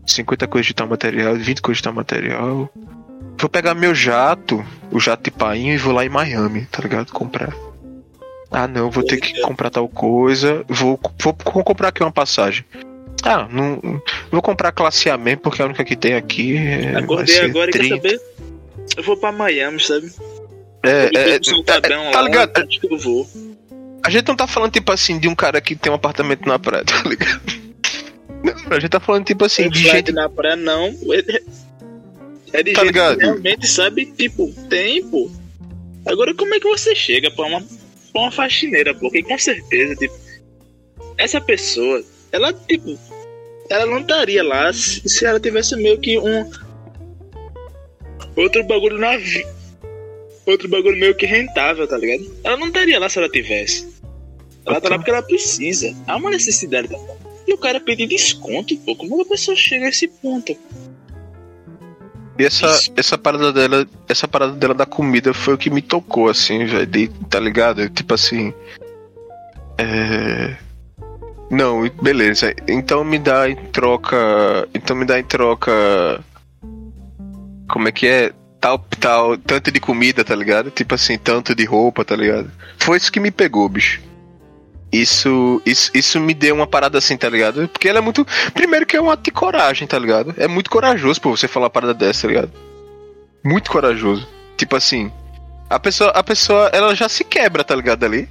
50 0.06 0.46
coisas 0.48 0.66
de 0.66 0.74
tal 0.74 0.88
material, 0.88 1.36
20 1.36 1.62
coisas 1.62 1.78
de 1.78 1.84
tal 1.84 1.92
material. 1.92 2.68
Vou 3.38 3.48
pegar 3.48 3.74
meu 3.74 3.94
jato, 3.94 4.64
o 4.90 4.98
jato 4.98 5.24
de 5.24 5.30
painho, 5.30 5.72
e 5.72 5.78
vou 5.78 5.92
lá 5.92 6.04
em 6.04 6.08
Miami, 6.08 6.66
tá 6.70 6.82
ligado? 6.82 7.12
Comprar. 7.12 7.54
Ah, 8.50 8.66
não, 8.66 8.90
vou 8.90 9.04
ter 9.04 9.18
que 9.18 9.40
comprar 9.40 9.70
tal 9.70 9.88
coisa. 9.88 10.64
Vou, 10.68 10.98
vou, 11.22 11.36
vou 11.52 11.64
comprar 11.64 11.88
aqui 11.88 12.02
uma 12.02 12.10
passagem. 12.10 12.64
Ah, 13.22 13.46
não. 13.50 14.02
Vou 14.30 14.42
comprar 14.42 14.72
classe 14.72 15.08
A 15.08 15.16
mesmo, 15.16 15.42
porque 15.42 15.62
a 15.62 15.66
única 15.66 15.84
que 15.84 15.94
tem 15.94 16.14
aqui. 16.14 16.56
É, 16.56 16.96
Acordei 16.96 17.40
agora 17.40 17.70
e 17.70 17.72
quer 17.72 17.88
saber? 17.88 18.20
Eu 18.96 19.02
vou 19.04 19.16
pra 19.16 19.30
Miami, 19.30 19.78
sabe? 19.80 20.12
É, 20.82 21.10
é, 21.14 21.30
é, 21.34 21.38
tá, 21.64 21.80
tá 21.80 22.22
ligado? 22.22 22.66
Que 22.66 22.92
eu 22.92 22.98
vou. 22.98 23.28
A 24.02 24.10
gente 24.10 24.26
não 24.28 24.36
tá 24.36 24.46
falando, 24.46 24.72
tipo 24.72 24.90
assim, 24.92 25.18
de 25.18 25.28
um 25.28 25.34
cara 25.34 25.60
que 25.60 25.76
tem 25.76 25.92
um 25.92 25.94
apartamento 25.96 26.46
na 26.48 26.58
praia, 26.58 26.84
tá 26.86 27.02
ligado? 27.06 27.40
Não, 28.42 28.76
a 28.76 28.80
gente 28.80 28.90
tá 28.90 29.00
falando, 29.00 29.24
tipo 29.26 29.44
assim, 29.44 29.68
de 29.68 29.80
gente. 29.82 30.12
na 30.12 30.28
praia, 30.28 30.56
não. 30.56 30.86
É 32.52 32.62
de 32.62 32.72
Tá 32.72 32.80
gente 32.80 32.86
ligado? 32.86 33.18
que 33.18 33.24
realmente 33.24 33.66
sabe, 33.66 34.06
tipo, 34.06 34.52
tem, 34.68 35.04
pô. 35.08 35.30
Agora, 36.06 36.34
como 36.34 36.54
é 36.54 36.60
que 36.60 36.68
você 36.68 36.94
chega 36.94 37.30
pra 37.30 37.44
uma, 37.44 37.60
pra 37.60 38.22
uma 38.22 38.30
faxineira, 38.32 38.94
pô? 38.94 39.10
Que 39.10 39.22
com 39.22 39.38
certeza, 39.38 39.94
tipo, 39.96 40.14
essa 41.18 41.40
pessoa, 41.40 42.02
ela, 42.32 42.52
tipo, 42.52 42.98
ela 43.68 43.86
não 43.86 44.00
estaria 44.00 44.42
lá 44.42 44.72
se, 44.72 45.06
se 45.08 45.26
ela 45.26 45.38
tivesse 45.38 45.76
meio 45.76 45.98
que 45.98 46.18
um. 46.18 46.50
Outro 48.36 48.64
bagulho 48.64 48.98
na 48.98 49.16
vida. 49.16 49.59
Outro 50.50 50.68
bagulho 50.68 50.98
meio 50.98 51.14
que 51.14 51.26
rentável, 51.26 51.86
tá 51.86 51.96
ligado? 51.96 52.30
Ela 52.42 52.56
não 52.56 52.68
estaria 52.68 52.98
lá 52.98 53.08
se 53.08 53.18
ela 53.18 53.28
tivesse. 53.28 53.88
Ela 54.66 54.80
tá 54.80 54.88
lá 54.88 54.96
porque 54.96 55.10
ela 55.10 55.22
precisa. 55.22 55.94
Há 56.06 56.16
uma 56.16 56.30
necessidade. 56.30 56.88
E 57.46 57.52
o 57.52 57.58
cara 57.58 57.80
pedir 57.80 58.06
desconto, 58.06 58.76
pô. 58.78 58.94
Como 58.94 59.20
a 59.20 59.24
pessoa 59.24 59.56
chega 59.56 59.86
a 59.86 59.88
esse 59.88 60.06
ponto? 60.08 60.56
E 62.38 62.44
essa, 62.44 62.78
essa 62.96 63.18
parada 63.18 63.52
dela, 63.52 63.86
essa 64.08 64.26
parada 64.26 64.52
dela 64.52 64.74
da 64.74 64.86
comida 64.86 65.34
foi 65.34 65.54
o 65.54 65.58
que 65.58 65.70
me 65.70 65.82
tocou, 65.82 66.28
assim, 66.28 66.64
velho. 66.64 67.12
Tá 67.28 67.38
ligado? 67.38 67.88
Tipo 67.90 68.14
assim. 68.14 68.52
É. 69.78 70.56
Não, 71.50 71.88
beleza. 72.02 72.54
Então 72.68 73.02
me 73.02 73.18
dá 73.18 73.48
em 73.48 73.56
troca. 73.56 74.68
Então 74.72 74.96
me 74.96 75.04
dá 75.04 75.18
em 75.18 75.24
troca. 75.24 76.22
Como 77.68 77.88
é 77.88 77.92
que 77.92 78.06
é? 78.06 78.32
Tal, 78.60 78.78
tal, 78.98 79.38
tanto 79.38 79.72
de 79.72 79.80
comida, 79.80 80.22
tá 80.22 80.34
ligado? 80.34 80.70
Tipo 80.70 80.94
assim, 80.94 81.16
tanto 81.16 81.54
de 81.54 81.64
roupa, 81.64 82.04
tá 82.04 82.14
ligado? 82.14 82.50
Foi 82.78 82.98
isso 82.98 83.10
que 83.10 83.18
me 83.18 83.30
pegou, 83.30 83.68
bicho. 83.68 84.02
Isso, 84.92 85.62
isso, 85.64 85.90
isso 85.94 86.20
me 86.20 86.34
deu 86.34 86.54
uma 86.54 86.66
parada 86.66 86.98
assim, 86.98 87.16
tá 87.16 87.28
ligado? 87.28 87.68
Porque 87.68 87.88
ela 87.88 87.98
é 87.98 88.02
muito. 88.02 88.26
Primeiro 88.52 88.84
que 88.84 88.96
é 88.96 89.00
um 89.00 89.10
ato 89.10 89.22
de 89.22 89.30
coragem, 89.30 89.86
tá 89.86 89.98
ligado? 89.98 90.34
É 90.36 90.48
muito 90.48 90.68
corajoso, 90.68 91.20
pô, 91.20 91.36
você 91.36 91.46
falar 91.46 91.66
uma 91.66 91.70
parada 91.70 91.94
dessa, 91.94 92.22
tá 92.22 92.28
ligado? 92.28 92.52
Muito 93.44 93.70
corajoso. 93.70 94.26
Tipo 94.56 94.76
assim. 94.76 95.10
A 95.68 95.78
pessoa, 95.78 96.10
a 96.10 96.22
pessoa, 96.22 96.68
ela 96.72 96.94
já 96.94 97.08
se 97.08 97.22
quebra, 97.22 97.62
tá 97.62 97.76
ligado? 97.76 98.04
Ali. 98.04 98.28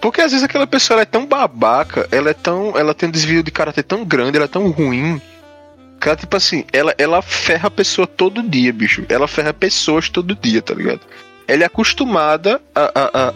Porque 0.00 0.20
às 0.20 0.30
vezes 0.30 0.44
aquela 0.44 0.66
pessoa 0.66 1.02
é 1.02 1.04
tão 1.04 1.26
babaca, 1.26 2.08
ela 2.12 2.30
é 2.30 2.34
tão. 2.34 2.78
Ela 2.78 2.94
tem 2.94 3.08
um 3.08 3.12
desvio 3.12 3.42
de 3.42 3.50
caráter 3.50 3.82
tão 3.82 4.04
grande, 4.04 4.36
ela 4.36 4.46
é 4.46 4.48
tão 4.48 4.70
ruim. 4.70 5.20
Ela, 6.02 6.16
tipo 6.16 6.36
assim, 6.36 6.64
ela, 6.72 6.94
ela 6.96 7.20
ferra 7.22 7.66
a 7.68 7.70
pessoa 7.70 8.06
todo 8.06 8.42
dia, 8.42 8.72
bicho. 8.72 9.04
Ela 9.08 9.28
ferra 9.28 9.52
pessoas 9.52 10.08
todo 10.08 10.34
dia, 10.34 10.62
tá 10.62 10.74
ligado? 10.74 11.00
Ela 11.46 11.64
é 11.64 11.66
acostumada 11.66 12.60
a, 12.74 12.80
a, 12.80 13.10
a, 13.12 13.32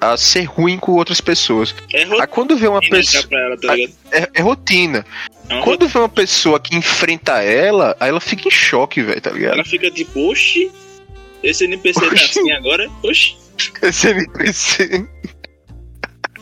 a, 0.00 0.12
a 0.12 0.16
ser 0.16 0.44
ruim 0.44 0.78
com 0.78 0.92
outras 0.92 1.20
pessoas. 1.20 1.74
É 1.92 2.04
Aí 2.04 2.26
quando 2.28 2.56
vê 2.56 2.66
uma 2.66 2.76
rotina 2.78 2.96
pessoa. 2.96 3.24
ela, 3.32 3.56
tá? 3.58 3.76
É, 4.12 4.28
é 4.34 4.40
rotina. 4.40 5.04
É 5.48 5.60
Quando 5.60 5.88
vê 5.88 5.98
uma 5.98 6.08
pessoa 6.08 6.58
que 6.60 6.74
enfrenta 6.76 7.42
ela, 7.42 7.96
aí 7.98 8.08
ela 8.08 8.20
fica 8.20 8.46
em 8.48 8.50
choque, 8.50 9.02
velho, 9.02 9.20
tá 9.20 9.30
ligado? 9.30 9.54
Ela 9.54 9.64
fica 9.64 9.90
tipo, 9.90 10.30
oxi, 10.30 10.70
esse 11.42 11.64
NPC 11.64 12.00
tá 12.00 12.06
Oxi. 12.06 12.24
assim 12.24 12.52
agora? 12.52 12.88
Oxi. 13.02 13.36
Esse 13.82 14.08
NPC, 14.08 15.06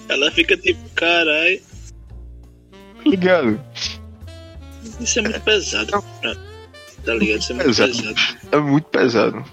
Ela 0.09 0.31
fica 0.31 0.57
tipo, 0.57 0.81
caralho, 0.95 1.61
tá 3.03 3.11
ligado? 3.11 3.61
Isso 5.01 5.19
é 5.19 5.23
muito 5.23 5.41
pesado. 5.41 5.91
pra- 6.21 6.37
Tá 7.05 7.15
ligado? 7.15 7.39
Isso 7.41 7.53
é 7.53 7.55
muito 7.55 7.67
Pesado. 7.67 7.93
pesado. 7.93 8.17
É 8.53 8.57
muito 8.59 8.85
pesado. 8.89 9.45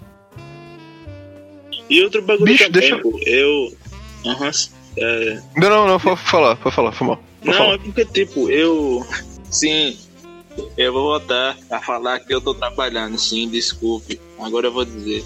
E 1.89 2.03
outro 2.03 2.21
bagulho 2.23 2.45
Bicho, 2.51 2.63
também, 2.65 2.79
deixa 2.81 2.95
eu- 2.95 3.01
pô, 3.01 3.19
eu. 3.25 3.77
Aham. 4.25 4.51
é, 4.97 5.41
Não, 5.55 5.69
não, 5.69 5.87
não, 5.87 5.99
pode 5.99 6.19
falar, 6.21 6.55
pode 6.55 6.75
falar, 6.75 6.91
foi 6.91 7.07
mal. 7.07 7.23
Não, 7.43 7.53
falar. 7.53 7.75
é 7.75 7.77
porque, 7.77 8.05
tipo, 8.05 8.49
eu. 8.49 9.05
Sim, 9.51 9.95
eu 10.75 10.91
vou 10.91 11.03
voltar 11.03 11.55
a 11.69 11.79
falar 11.79 12.19
que 12.19 12.33
eu 12.33 12.41
tô 12.41 12.53
trabalhando, 12.55 13.17
sim, 13.19 13.47
desculpe. 13.49 14.19
Agora 14.39 14.67
eu 14.67 14.71
vou 14.73 14.83
dizer. 14.83 15.23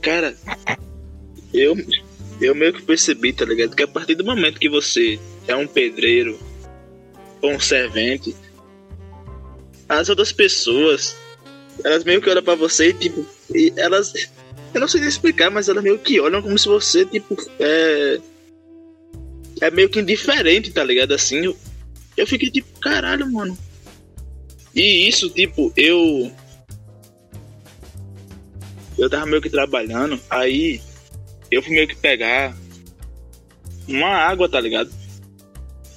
Cara, 0.00 0.34
eu, 1.52 1.76
eu 2.40 2.54
meio 2.54 2.72
que 2.72 2.82
percebi, 2.82 3.32
tá 3.32 3.44
ligado? 3.44 3.76
Que 3.76 3.82
a 3.82 3.88
partir 3.88 4.14
do 4.14 4.24
momento 4.24 4.58
que 4.58 4.68
você 4.70 5.20
é 5.46 5.54
um 5.54 5.66
pedreiro 5.66 6.38
ou 7.42 7.52
um 7.52 7.60
servente, 7.60 8.34
as 9.88 10.08
outras 10.08 10.32
pessoas, 10.32 11.16
elas 11.84 12.04
meio 12.04 12.20
que 12.20 12.28
olham 12.28 12.42
pra 12.42 12.54
você 12.54 12.88
e, 12.90 12.94
tipo, 12.94 13.26
e 13.54 13.72
elas. 13.76 14.12
Eu 14.74 14.80
não 14.80 14.88
sei 14.88 15.00
explicar, 15.02 15.50
mas 15.50 15.68
elas 15.68 15.82
meio 15.82 15.98
que 15.98 16.20
olham 16.20 16.42
como 16.42 16.58
se 16.58 16.68
você, 16.68 17.04
tipo, 17.06 17.36
é. 17.58 18.20
É 19.60 19.70
meio 19.70 19.88
que 19.88 19.98
indiferente, 19.98 20.70
tá 20.70 20.84
ligado? 20.84 21.12
Assim, 21.12 21.46
eu, 21.46 21.56
eu 22.16 22.26
fiquei 22.26 22.50
tipo, 22.50 22.78
caralho, 22.78 23.30
mano. 23.32 23.56
E 24.74 25.08
isso, 25.08 25.30
tipo, 25.30 25.72
eu. 25.76 26.30
Eu 28.96 29.08
tava 29.08 29.26
meio 29.26 29.40
que 29.40 29.48
trabalhando, 29.48 30.20
aí 30.28 30.80
eu 31.50 31.62
fui 31.62 31.72
meio 31.72 31.88
que 31.88 31.96
pegar 31.96 32.56
uma 33.86 34.08
água, 34.08 34.48
tá 34.48 34.60
ligado? 34.60 34.90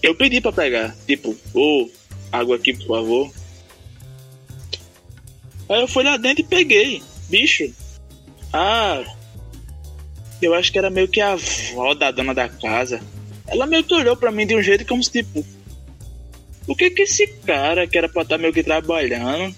Eu 0.01 0.15
pedi 0.15 0.39
pra 0.39 0.51
pegar, 0.51 0.95
tipo, 1.05 1.35
ô, 1.53 1.89
água 2.31 2.55
aqui, 2.55 2.73
por 2.73 2.87
favor. 2.87 3.40
Aí 5.71 5.81
eu 5.81 5.87
fui 5.87 6.03
lá 6.03 6.17
dentro 6.17 6.41
e 6.41 6.47
peguei, 6.47 7.01
bicho. 7.29 7.71
Ah, 8.51 9.03
eu 10.41 10.53
acho 10.53 10.71
que 10.71 10.77
era 10.77 10.89
meio 10.89 11.07
que 11.07 11.21
a 11.21 11.31
avó 11.31 11.93
da 11.93 12.11
dona 12.11 12.33
da 12.33 12.49
casa. 12.49 12.99
Ela 13.47 13.65
meio 13.65 13.83
que 13.83 13.93
olhou 13.93 14.17
pra 14.17 14.31
mim 14.31 14.45
de 14.45 14.55
um 14.55 14.61
jeito 14.61 14.85
como 14.85 15.01
se, 15.01 15.11
tipo, 15.11 15.45
o 16.67 16.75
que 16.75 16.89
que 16.89 17.03
esse 17.03 17.25
cara 17.45 17.87
que 17.87 17.97
era 17.97 18.09
pra 18.09 18.23
estar 18.23 18.37
meio 18.37 18.53
que 18.53 18.63
trabalhando, 18.63 19.55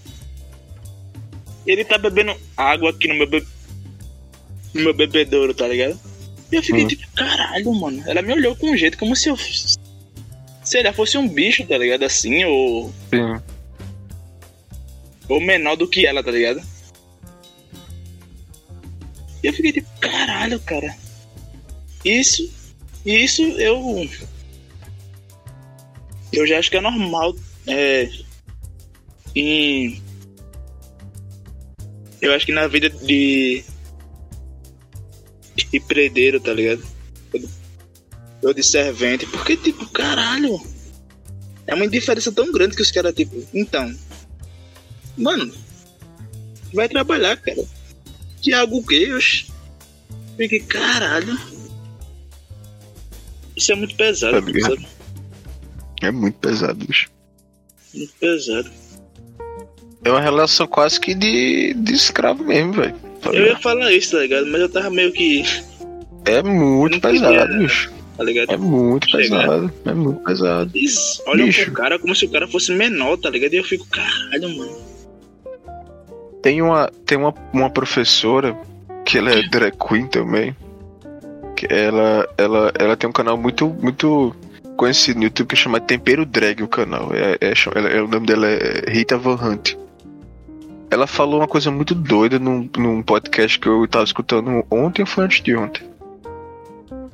ele 1.66 1.84
tá 1.84 1.98
bebendo 1.98 2.36
água 2.56 2.92
aqui 2.92 3.08
no 3.08 3.16
meu, 3.16 3.28
be... 3.28 3.44
no 4.74 4.84
meu 4.84 4.94
bebedouro, 4.94 5.54
tá 5.54 5.68
ligado? 5.68 6.00
E 6.52 6.56
eu 6.56 6.62
fiquei 6.62 6.84
Hum. 6.84 6.88
tipo, 6.88 7.08
caralho, 7.16 7.74
mano. 7.74 8.04
Ela 8.06 8.22
me 8.22 8.34
olhou 8.34 8.56
com 8.56 8.70
um 8.70 8.78
jeito 8.78 8.98
como 9.00 9.16
se 9.16 9.30
eu, 9.30 9.38
sei 10.64 10.84
lá, 10.84 10.94
fosse 10.94 11.18
um 11.18 11.28
bicho, 11.28 11.66
tá 11.66 11.78
ligado? 11.78 12.04
Assim, 12.04 12.44
ou, 12.46 12.94
Sim. 13.10 13.42
Ou 15.28 15.40
menor 15.42 15.76
do 15.76 15.88
que 15.88 16.06
ela, 16.06 16.24
tá 16.24 16.32
ligado? 16.32 16.62
E 19.44 19.48
eu 19.48 19.54
fiquei 19.54 19.74
tipo, 19.74 19.90
caralho, 20.00 20.60
cara. 20.62 20.96
Isso, 22.04 22.50
isso 23.06 23.42
eu. 23.42 24.10
Eu 26.32 26.48
já 26.48 26.60
acho 26.60 26.72
que 26.72 26.78
é 26.78 26.82
normal. 26.82 27.36
É. 27.68 28.10
Em. 29.36 30.02
Eu 32.22 32.34
acho 32.34 32.46
que 32.46 32.54
na 32.54 32.68
vida 32.68 32.90
de. 32.90 33.64
De 35.56 35.80
predeiro, 35.80 36.40
tá 36.40 36.54
ligado? 36.54 36.84
Ou 38.42 38.54
de 38.54 38.64
servente. 38.64 39.26
Porque, 39.28 39.58
tipo, 39.58 39.88
caralho. 39.90 40.60
É 41.66 41.74
uma 41.74 41.86
indiferença 41.86 42.32
tão 42.32 42.52
grande 42.52 42.76
que 42.76 42.82
os 42.82 42.92
caras, 42.92 43.14
tipo. 43.14 43.46
Então. 43.54 43.94
Mano. 45.18 45.52
Vai 46.74 46.90
trabalhar, 46.90 47.38
cara. 47.38 47.64
Tiago 48.42 48.78
o? 48.78 49.16
Oxi. 49.16 49.46
Fiquei, 50.38 50.60
caralho. 50.62 51.38
Isso 53.56 53.72
é 53.72 53.76
muito 53.76 53.96
pesado, 53.96 54.42
Tá 54.42 54.60
sabe? 54.62 54.88
É 56.02 56.12
muito 56.12 56.36
pesado, 56.40 56.86
bicho. 56.86 57.10
Muito 57.94 58.14
pesado. 58.20 58.70
É 60.04 60.10
uma 60.10 60.20
relação 60.20 60.68
quase 60.68 61.00
que 61.00 61.14
de, 61.14 61.74
de 61.76 61.94
escravo 61.94 62.44
mesmo, 62.44 62.74
velho. 62.74 62.96
Tá 63.22 63.30
Eu 63.32 63.46
ia 63.46 63.60
falar 63.60 63.92
isso, 63.94 64.12
tá 64.12 64.20
ligado? 64.20 64.48
Mas 64.48 64.62
eu 64.62 64.70
tava 64.70 64.90
meio 64.90 65.12
que. 65.14 65.44
É 66.26 66.42
muito 66.44 66.94
não 66.94 67.00
queria- 67.00 67.22
pesado, 67.30 67.58
bicho. 67.60 67.94
Tá 68.18 68.24
ligado? 68.24 68.52
É 68.52 68.58
muito 68.58 69.10
Chegar. 69.10 69.42
pesado. 69.42 69.74
É 69.86 69.94
muito 69.94 70.20
pesado. 70.24 70.72
Eles 70.76 71.22
olham 71.26 71.46
Bicho. 71.48 71.64
pro 71.66 71.74
cara 71.74 71.98
como 71.98 72.14
se 72.16 72.26
o 72.26 72.30
cara 72.30 72.48
fosse 72.48 72.72
menor, 72.72 73.18
tá 73.18 73.30
ligado? 73.30 73.54
E 73.54 73.58
eu 73.58 73.64
fico, 73.64 73.88
caralho, 73.88 74.50
mano. 74.58 74.78
Tem 76.44 76.62
uma, 76.62 76.92
tem 77.06 77.18
uma, 77.18 77.34
uma 77.54 77.70
professora 77.70 78.56
que 79.06 79.18
ela 79.18 79.32
é 79.32 79.42
drag 79.50 79.76
queen 79.78 80.06
também. 80.08 80.54
Que 81.56 81.66
ela, 81.74 82.28
ela, 82.38 82.72
ela 82.78 82.98
tem 82.98 83.10
um 83.10 83.14
canal 83.14 83.38
muito, 83.38 83.70
muito 83.82 84.36
conhecido 84.76 85.20
no 85.20 85.24
YouTube 85.24 85.48
que 85.48 85.56
chama 85.56 85.80
Tempero 85.80 86.26
Drag 86.26 86.62
o 86.62 86.68
canal. 86.68 87.12
É, 87.14 87.38
é, 87.40 87.54
é, 87.96 88.02
o 88.02 88.10
nome 88.10 88.28
dela 88.28 88.46
é 88.46 88.92
Rita 88.92 89.18
Van 89.18 89.40
Hunt. 89.42 89.76
Ela 90.92 91.08
falou 91.08 91.40
uma 91.40 91.48
coisa 91.48 91.72
muito 91.72 91.96
doida 91.96 92.38
num, 92.38 92.70
num 92.78 93.02
podcast 93.02 93.58
que 93.58 93.68
eu 93.68 93.88
tava 93.88 94.04
escutando 94.04 94.66
ontem 94.70 95.02
ou 95.02 95.08
foi 95.08 95.24
antes 95.24 95.42
de 95.42 95.56
ontem. 95.56 95.82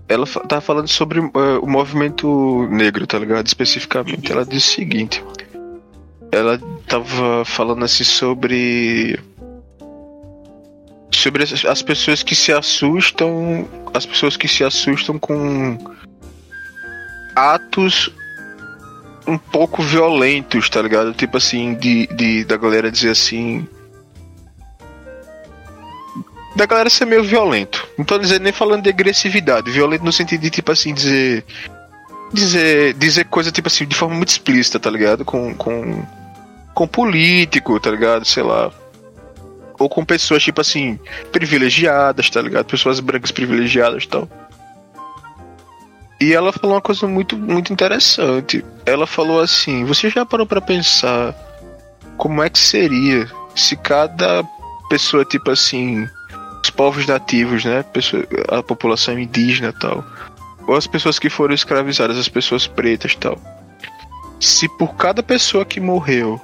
Ela 0.07 0.25
tava 0.25 0.59
falando 0.59 0.87
sobre 0.87 1.19
uh, 1.19 1.31
o 1.61 1.69
movimento 1.69 2.67
negro, 2.71 3.05
tá 3.05 3.19
ligado? 3.19 3.45
Especificamente. 3.45 4.31
Ela 4.31 4.43
disse 4.43 4.71
o 4.71 4.75
seguinte. 4.75 5.23
Ela 6.31 6.59
tava 6.87 7.43
falando 7.45 7.83
assim 7.83 8.03
sobre 8.03 9.19
sobre 11.11 11.43
as 11.43 11.81
pessoas 11.81 12.23
que 12.23 12.35
se 12.35 12.53
assustam, 12.53 13.67
as 13.93 14.05
pessoas 14.05 14.37
que 14.37 14.47
se 14.47 14.63
assustam 14.63 15.19
com 15.19 15.77
atos 17.35 18.09
um 19.27 19.37
pouco 19.37 19.81
violentos, 19.83 20.69
tá 20.69 20.81
ligado? 20.81 21.13
Tipo 21.13 21.37
assim, 21.37 21.75
de, 21.75 22.07
de 22.07 22.43
da 22.45 22.57
galera 22.57 22.91
dizer 22.91 23.11
assim. 23.11 23.67
Da 26.55 26.65
galera 26.65 26.89
ser 26.89 27.05
meio 27.05 27.23
violento. 27.23 27.87
Não 27.97 28.03
tô 28.03 28.17
dizendo 28.17 28.43
nem 28.43 28.51
falando 28.51 28.83
de 28.83 28.89
agressividade, 28.89 29.71
violento 29.71 30.03
no 30.03 30.11
sentido 30.11 30.41
de 30.41 30.49
tipo 30.49 30.71
assim, 30.71 30.93
dizer. 30.93 31.45
Dizer, 32.31 32.93
dizer 32.93 33.25
coisa 33.25 33.51
tipo 33.51 33.67
assim, 33.67 33.87
de 33.87 33.95
forma 33.95 34.15
muito 34.15 34.29
explícita, 34.29 34.79
tá 34.79 34.89
ligado? 34.89 35.25
Com, 35.25 35.53
com, 35.55 36.05
com 36.79 36.87
político, 36.87 37.77
tá 37.77 37.91
ligado? 37.91 38.23
Sei 38.23 38.41
lá. 38.41 38.71
Ou 39.77 39.89
com 39.89 40.05
pessoas, 40.05 40.41
tipo 40.41 40.61
assim, 40.61 40.97
privilegiadas, 41.29 42.29
tá 42.29 42.41
ligado? 42.41 42.67
Pessoas 42.67 43.01
brancas 43.01 43.31
privilegiadas 43.31 44.05
e 44.05 44.07
tal. 44.07 44.29
E 46.21 46.33
ela 46.33 46.53
falou 46.53 46.77
uma 46.77 46.81
coisa 46.81 47.05
muito, 47.05 47.37
muito 47.37 47.73
interessante. 47.73 48.63
Ela 48.85 49.05
falou 49.05 49.41
assim: 49.41 49.83
Você 49.83 50.09
já 50.09 50.25
parou 50.25 50.45
para 50.45 50.61
pensar 50.61 51.35
como 52.15 52.41
é 52.41 52.49
que 52.49 52.59
seria 52.59 53.29
se 53.53 53.75
cada 53.75 54.41
pessoa, 54.89 55.25
tipo 55.25 55.51
assim, 55.51 56.07
os 56.63 56.69
povos 56.69 57.05
nativos, 57.05 57.65
né? 57.65 57.83
a 58.47 58.63
população 58.63 59.19
indígena 59.19 59.73
tal, 59.73 60.01
ou 60.65 60.77
as 60.77 60.87
pessoas 60.87 61.19
que 61.19 61.29
foram 61.29 61.53
escravizadas, 61.53 62.17
as 62.17 62.29
pessoas 62.29 62.67
pretas 62.67 63.15
tal, 63.15 63.37
se 64.39 64.69
por 64.77 64.95
cada 64.95 65.21
pessoa 65.21 65.65
que 65.65 65.81
morreu 65.81 66.39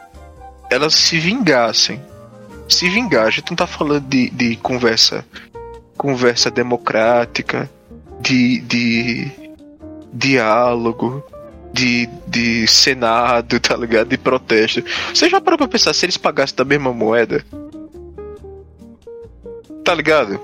elas 0.69 0.93
se 0.93 1.19
vingassem, 1.19 2.01
se 2.67 2.89
vingar, 2.89 3.27
a 3.27 3.29
gente 3.29 3.49
não 3.49 3.55
tá 3.55 3.67
falando 3.67 4.07
de, 4.07 4.29
de 4.29 4.55
conversa 4.57 5.25
conversa 5.97 6.51
democrática, 6.51 7.69
de, 8.19 8.59
de 8.61 9.31
diálogo, 10.11 11.23
de, 11.73 12.07
de 12.27 12.67
senado, 12.67 13.59
tá 13.61 13.75
ligado? 13.75 14.09
De 14.09 14.17
protesto. 14.17 14.83
Você 15.13 15.29
já 15.29 15.41
parou 15.41 15.57
pra 15.57 15.67
pensar 15.67 15.93
se 15.93 16.05
eles 16.05 16.17
pagassem 16.17 16.55
da 16.55 16.65
mesma 16.65 16.93
moeda? 16.93 17.45
Tá 19.83 19.93
ligado? 19.93 20.39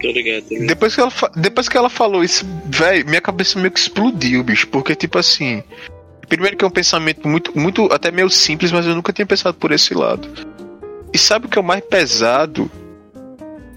Tô 0.00 0.08
ligado, 0.12 0.44
tô 0.44 0.54
ligado. 0.54 0.68
Depois 0.68 0.94
que 0.94 1.00
ela, 1.00 1.12
depois 1.36 1.68
que 1.68 1.76
ela 1.76 1.90
falou 1.90 2.22
isso, 2.22 2.46
velho, 2.66 3.06
minha 3.06 3.20
cabeça 3.20 3.58
meio 3.58 3.72
que 3.72 3.80
explodiu, 3.80 4.44
bicho. 4.44 4.68
Porque, 4.68 4.94
tipo 4.94 5.18
assim. 5.18 5.62
Primeiro 6.28 6.56
que 6.56 6.64
é 6.64 6.68
um 6.68 6.70
pensamento 6.70 7.26
muito, 7.26 7.58
muito, 7.58 7.88
até 7.92 8.10
meio 8.10 8.28
simples, 8.28 8.70
mas 8.70 8.86
eu 8.86 8.94
nunca 8.94 9.12
tinha 9.12 9.26
pensado 9.26 9.56
por 9.56 9.72
esse 9.72 9.94
lado. 9.94 10.28
E 11.12 11.18
sabe 11.18 11.46
o 11.46 11.48
que 11.48 11.58
é 11.58 11.60
o 11.60 11.64
mais 11.64 11.82
pesado? 11.82 12.70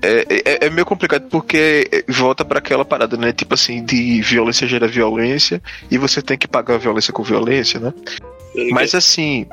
É, 0.01 0.25
é, 0.29 0.65
é, 0.65 0.69
meio 0.69 0.85
complicado 0.85 1.27
porque 1.29 2.03
volta 2.07 2.43
para 2.43 2.59
aquela 2.59 2.83
parada, 2.83 3.15
né? 3.15 3.31
Tipo 3.31 3.53
assim, 3.53 3.85
de 3.85 4.21
violência 4.21 4.67
gera 4.67 4.87
violência 4.87 5.61
e 5.89 5.97
você 5.97 6.21
tem 6.21 6.37
que 6.37 6.47
pagar 6.47 6.75
a 6.75 6.79
violência 6.79 7.13
com 7.13 7.23
violência, 7.23 7.79
né? 7.79 7.93
Mas 8.71 8.95
assim. 8.95 9.45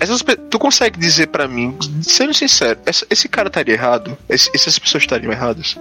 Essas, 0.00 0.22
tu 0.50 0.58
consegue 0.58 0.98
dizer 0.98 1.28
para 1.28 1.48
mim, 1.48 1.76
sendo 2.02 2.32
sincero, 2.32 2.78
esse, 2.86 3.06
esse 3.10 3.28
cara 3.28 3.48
estaria 3.48 3.74
errado? 3.74 4.16
Esse, 4.28 4.50
essas 4.54 4.78
pessoas 4.78 5.02
estariam 5.04 5.32
erradas? 5.32 5.76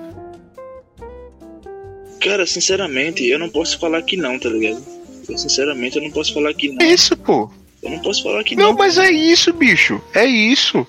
Cara, 2.22 2.46
sinceramente, 2.48 3.28
eu 3.28 3.38
não 3.38 3.50
posso 3.50 3.80
falar 3.80 4.02
que 4.02 4.18
não, 4.18 4.40
tá 4.40 4.50
ligado? 4.50 4.97
Eu, 5.30 5.38
sinceramente, 5.38 5.98
eu 5.98 6.04
não 6.04 6.12
posso 6.12 6.34
falar 6.34 6.54
que 6.54 6.70
não. 6.70 6.86
É 6.86 6.90
isso, 6.90 7.16
pô. 7.18 7.50
Eu 7.82 7.92
não 7.92 8.00
posso 8.00 8.24
falar 8.24 8.44
que 8.44 8.56
não. 8.56 8.68
Não, 8.68 8.74
mas 8.74 8.98
é 8.98 9.10
isso, 9.12 9.54
bicho. 9.54 10.02
É 10.14 10.26
isso. 10.26 10.86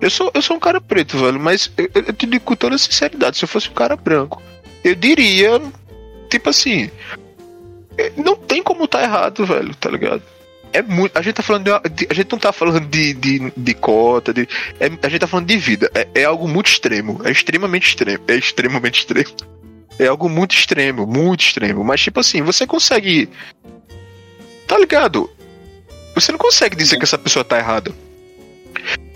Eu 0.00 0.08
sou, 0.10 0.30
eu 0.32 0.40
sou 0.40 0.56
um 0.56 0.60
cara 0.60 0.80
preto, 0.80 1.18
velho, 1.18 1.38
mas 1.38 1.70
eu, 1.76 1.90
eu 1.94 2.12
te 2.12 2.26
digo 2.26 2.44
com 2.44 2.56
toda 2.56 2.78
sinceridade, 2.78 3.36
se 3.36 3.44
eu 3.44 3.48
fosse 3.48 3.68
um 3.68 3.74
cara 3.74 3.96
branco, 3.96 4.42
eu 4.82 4.94
diria, 4.94 5.60
tipo 6.30 6.48
assim, 6.48 6.90
é, 7.98 8.10
não 8.16 8.34
tem 8.34 8.62
como 8.62 8.88
tá 8.88 9.02
errado, 9.02 9.44
velho, 9.44 9.74
tá 9.74 9.90
ligado? 9.90 10.22
É 10.72 10.82
muito. 10.82 11.16
A 11.16 11.22
gente 11.22 11.34
tá 11.34 11.42
falando 11.42 11.64
de, 11.64 11.90
de, 11.90 12.06
A 12.08 12.14
gente 12.14 12.30
não 12.30 12.38
tá 12.38 12.52
falando 12.52 12.80
de, 12.80 13.12
de, 13.12 13.52
de 13.56 13.74
cota, 13.74 14.32
de, 14.32 14.48
é, 14.78 14.86
a 15.02 15.08
gente 15.08 15.20
tá 15.20 15.26
falando 15.26 15.46
de 15.46 15.56
vida. 15.56 15.90
É, 15.94 16.08
é, 16.14 16.24
algo 16.24 16.46
muito 16.48 16.68
extremo. 16.68 17.20
É 17.24 17.30
extremamente 17.30 17.88
extremo. 17.88 18.24
É 18.28 18.36
extremamente 18.36 19.00
extremo. 19.00 19.30
É 19.98 20.06
algo 20.06 20.28
muito 20.28 20.54
extremo, 20.54 21.06
muito 21.06 21.40
extremo. 21.40 21.84
Mas, 21.84 22.00
tipo 22.00 22.20
assim, 22.20 22.40
você 22.42 22.66
consegue. 22.66 23.28
Tá 24.70 24.78
ligado? 24.78 25.28
Você 26.14 26.30
não 26.30 26.38
consegue 26.38 26.76
dizer 26.76 26.96
que 26.96 27.02
essa 27.02 27.18
pessoa 27.18 27.44
tá 27.44 27.58
errada. 27.58 27.92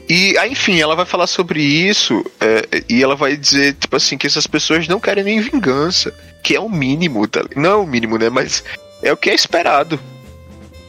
E, 0.08 0.36
aí, 0.36 0.50
enfim, 0.50 0.80
ela 0.80 0.96
vai 0.96 1.06
falar 1.06 1.28
sobre 1.28 1.62
isso 1.62 2.24
é, 2.40 2.82
e 2.88 3.00
ela 3.00 3.14
vai 3.14 3.36
dizer, 3.36 3.74
tipo 3.74 3.94
assim, 3.94 4.18
que 4.18 4.26
essas 4.26 4.48
pessoas 4.48 4.88
não 4.88 4.98
querem 4.98 5.22
nem 5.22 5.40
vingança, 5.40 6.12
que 6.42 6.56
é 6.56 6.60
o 6.60 6.68
mínimo, 6.68 7.28
tá? 7.28 7.44
Não 7.54 7.70
é 7.70 7.74
o 7.76 7.86
mínimo, 7.86 8.18
né? 8.18 8.28
Mas 8.28 8.64
é 9.00 9.12
o 9.12 9.16
que 9.16 9.30
é 9.30 9.34
esperado, 9.34 10.00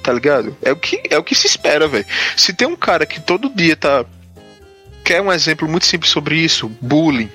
tá 0.01 0.11
ligado? 0.11 0.57
É 0.63 0.71
o 0.71 0.75
que, 0.75 0.99
é 1.11 1.17
o 1.19 1.23
que 1.23 1.35
se 1.35 1.45
espera, 1.45 1.87
velho. 1.87 2.05
Se 2.35 2.51
tem 2.51 2.67
um 2.67 2.75
cara 2.75 3.05
que 3.05 3.19
todo 3.19 3.53
dia 3.53 3.75
tá. 3.75 4.03
Quer 5.03 5.21
um 5.21 5.31
exemplo 5.31 5.69
muito 5.69 5.85
simples 5.85 6.09
sobre 6.09 6.37
isso? 6.37 6.71
Bullying. 6.81 7.29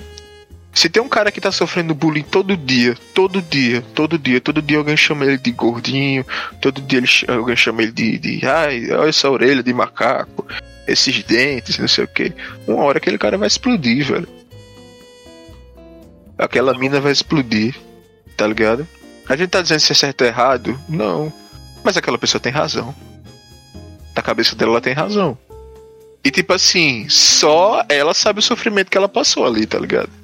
Se 0.72 0.88
tem 0.88 1.02
um 1.02 1.08
cara 1.08 1.32
que 1.32 1.40
tá 1.40 1.50
sofrendo 1.50 1.94
bullying 1.94 2.22
todo 2.22 2.56
dia, 2.56 2.96
todo 3.12 3.42
dia, 3.42 3.82
todo 3.94 4.18
dia, 4.18 4.40
todo 4.40 4.62
dia 4.62 4.78
alguém 4.78 4.96
chama 4.96 5.24
ele 5.24 5.36
de 5.36 5.50
gordinho, 5.50 6.24
todo 6.60 6.80
dia 6.80 6.98
ele, 6.98 7.08
alguém 7.28 7.56
chama 7.56 7.82
ele 7.82 7.92
de, 7.92 8.18
de 8.18 8.46
ai, 8.46 8.90
olha 8.92 9.08
essa 9.08 9.28
orelha 9.28 9.62
de 9.62 9.72
macaco, 9.74 10.46
esses 10.86 11.22
dentes, 11.24 11.78
não 11.78 11.88
sei 11.88 12.04
o 12.04 12.08
que. 12.08 12.32
Uma 12.66 12.84
hora 12.84 12.98
aquele 12.98 13.18
cara 13.18 13.36
vai 13.36 13.48
explodir, 13.48 14.04
velho. 14.04 14.28
Aquela 16.38 16.72
mina 16.72 17.00
vai 17.00 17.12
explodir, 17.12 17.74
tá 18.36 18.46
ligado? 18.46 18.86
A 19.28 19.36
gente 19.36 19.50
tá 19.50 19.60
dizendo 19.60 19.80
se 19.80 19.92
é 19.92 19.94
certo 19.94 20.22
ou 20.22 20.26
errado? 20.26 20.80
Não. 20.88 21.32
Mas 21.84 21.96
aquela 21.96 22.18
pessoa 22.18 22.40
tem 22.40 22.52
razão. 22.52 22.94
Na 24.14 24.22
cabeça 24.22 24.56
dela 24.56 24.72
ela 24.72 24.80
tem 24.80 24.92
razão. 24.92 25.36
E 26.24 26.30
tipo 26.30 26.52
assim, 26.52 27.08
só 27.08 27.84
ela 27.88 28.14
sabe 28.14 28.38
o 28.38 28.42
sofrimento 28.42 28.90
que 28.90 28.96
ela 28.96 29.08
passou 29.08 29.46
ali, 29.46 29.66
tá 29.66 29.78
ligado? 29.78 30.19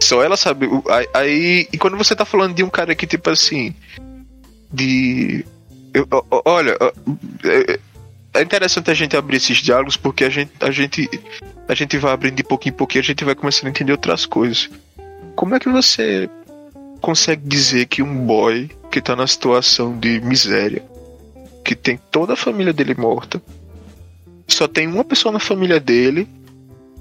Só 0.00 0.22
ela 0.22 0.36
sabe. 0.36 0.66
Aí, 1.14 1.68
e 1.72 1.78
quando 1.78 1.96
você 1.96 2.14
tá 2.14 2.24
falando 2.24 2.54
de 2.54 2.62
um 2.62 2.70
cara 2.70 2.94
que, 2.94 3.06
tipo 3.06 3.30
assim. 3.30 3.74
De. 4.72 5.44
Eu, 5.92 6.06
olha, 6.44 6.76
é 8.34 8.42
interessante 8.42 8.90
a 8.90 8.94
gente 8.94 9.16
abrir 9.16 9.36
esses 9.36 9.58
diálogos 9.58 9.96
porque 9.96 10.24
a 10.24 10.28
gente, 10.28 10.50
a 10.60 10.70
gente, 10.72 11.08
a 11.68 11.74
gente 11.74 11.96
vai 11.98 12.12
abrindo 12.12 12.34
de 12.34 12.42
pouquinho 12.42 12.74
em 12.74 12.76
pouquinho, 12.76 13.02
a 13.02 13.06
gente 13.06 13.24
vai 13.24 13.34
começando 13.36 13.66
a 13.66 13.70
entender 13.70 13.92
outras 13.92 14.26
coisas. 14.26 14.68
Como 15.36 15.54
é 15.54 15.60
que 15.60 15.68
você 15.68 16.28
consegue 17.00 17.46
dizer 17.46 17.86
que 17.86 18.02
um 18.02 18.26
boy 18.26 18.68
que 18.90 19.00
tá 19.00 19.14
na 19.14 19.26
situação 19.26 19.96
de 19.96 20.20
miséria, 20.20 20.84
que 21.64 21.76
tem 21.76 21.96
toda 22.10 22.32
a 22.32 22.36
família 22.36 22.72
dele 22.72 22.94
morta, 22.94 23.40
só 24.48 24.66
tem 24.66 24.88
uma 24.88 25.04
pessoa 25.04 25.32
na 25.32 25.40
família 25.40 25.78
dele 25.78 26.28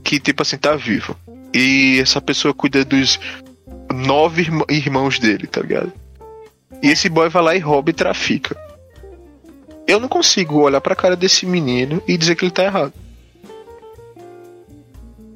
que, 0.04 0.20
tipo 0.20 0.42
assim, 0.42 0.58
tá 0.58 0.76
vivo. 0.76 1.16
E 1.54 2.00
essa 2.02 2.20
pessoa 2.20 2.54
cuida 2.54 2.84
dos 2.84 3.20
nove 3.94 4.48
irmãos 4.70 5.20
dele, 5.20 5.48
tá 5.48 5.62
ligado? 5.62 5.92
E 6.82 6.90
esse 6.90 7.08
boy 7.10 7.30
vai 7.30 7.44
lá 7.44 7.56
e 7.56 7.60
rouba 7.60 7.92
e 7.92 7.94
trafica 7.94 8.58
eu 9.88 10.00
não 10.00 10.08
consigo 10.08 10.62
olhar 10.62 10.82
pra 10.82 10.96
cara 10.96 11.16
desse 11.16 11.46
menino 11.46 12.02
e 12.08 12.18
dizer 12.18 12.36
que 12.36 12.46
ele 12.46 12.52
tá 12.52 12.64
errado. 12.64 12.94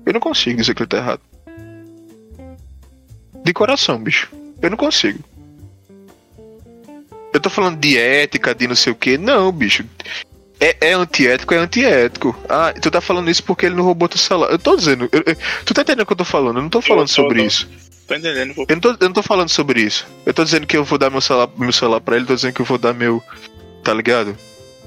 Eu 0.05 0.13
não 0.13 0.19
consigo 0.19 0.59
dizer 0.59 0.73
que 0.73 0.81
ele 0.81 0.89
tá 0.89 0.97
errado. 0.97 1.21
De 3.43 3.53
coração, 3.53 4.01
bicho. 4.01 4.31
Eu 4.61 4.69
não 4.69 4.77
consigo. 4.77 5.19
Eu 7.33 7.39
tô 7.41 7.49
falando 7.49 7.77
de 7.77 7.97
ética, 7.97 8.55
de 8.55 8.67
não 8.67 8.75
sei 8.75 8.93
o 8.93 8.95
que. 8.95 9.17
Não, 9.17 9.51
bicho. 9.51 9.85
É, 10.59 10.75
é 10.81 10.93
antiético, 10.93 11.53
é 11.53 11.57
antiético. 11.57 12.35
Ah, 12.49 12.73
tu 12.81 12.89
tá 12.89 12.99
falando 12.99 13.29
isso 13.29 13.43
porque 13.43 13.67
ele 13.67 13.75
não 13.75 13.83
roubou 13.83 14.09
teu 14.09 14.17
celular. 14.17 14.51
Eu 14.51 14.59
tô 14.59 14.75
dizendo. 14.75 15.07
Eu, 15.11 15.23
eu, 15.25 15.35
tu 15.65 15.73
tá 15.73 15.81
entendendo 15.81 16.01
o 16.01 16.05
que 16.05 16.13
eu 16.13 16.17
tô 16.17 16.25
falando? 16.25 16.57
Eu 16.57 16.63
não 16.63 16.69
tô 16.69 16.81
falando 16.81 17.07
sobre 17.07 17.43
isso. 17.43 17.69
Tô 18.07 18.15
entendendo. 18.15 18.53
Eu 18.57 18.75
não 18.75 18.79
tô, 18.79 18.89
eu 18.89 18.97
não 19.01 19.13
tô 19.13 19.21
falando 19.21 19.49
sobre 19.49 19.81
isso. 19.81 20.07
Eu 20.25 20.33
tô 20.33 20.43
dizendo 20.43 20.65
que 20.65 20.75
eu 20.75 20.83
vou 20.83 20.97
dar 20.97 21.09
meu 21.09 21.21
celular, 21.21 21.49
meu 21.57 21.71
celular 21.71 22.01
pra 22.01 22.15
ele, 22.15 22.25
tô 22.25 22.33
dizendo 22.33 22.53
que 22.53 22.61
eu 22.61 22.65
vou 22.65 22.77
dar 22.77 22.93
meu 22.93 23.21
tá 23.87 23.93
ligado? 23.93 24.37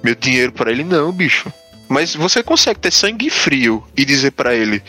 Meu 0.03 0.15
dinheiro 0.15 0.53
para 0.53 0.71
ele, 0.71 0.85
não, 0.85 1.11
bicho. 1.11 1.51
Mas 1.89 2.15
você 2.15 2.43
consegue 2.43 2.79
ter 2.79 2.93
sangue 2.93 3.31
frio 3.31 3.83
e 3.97 4.05
dizer 4.05 4.33
para 4.33 4.55
ele: 4.55 4.83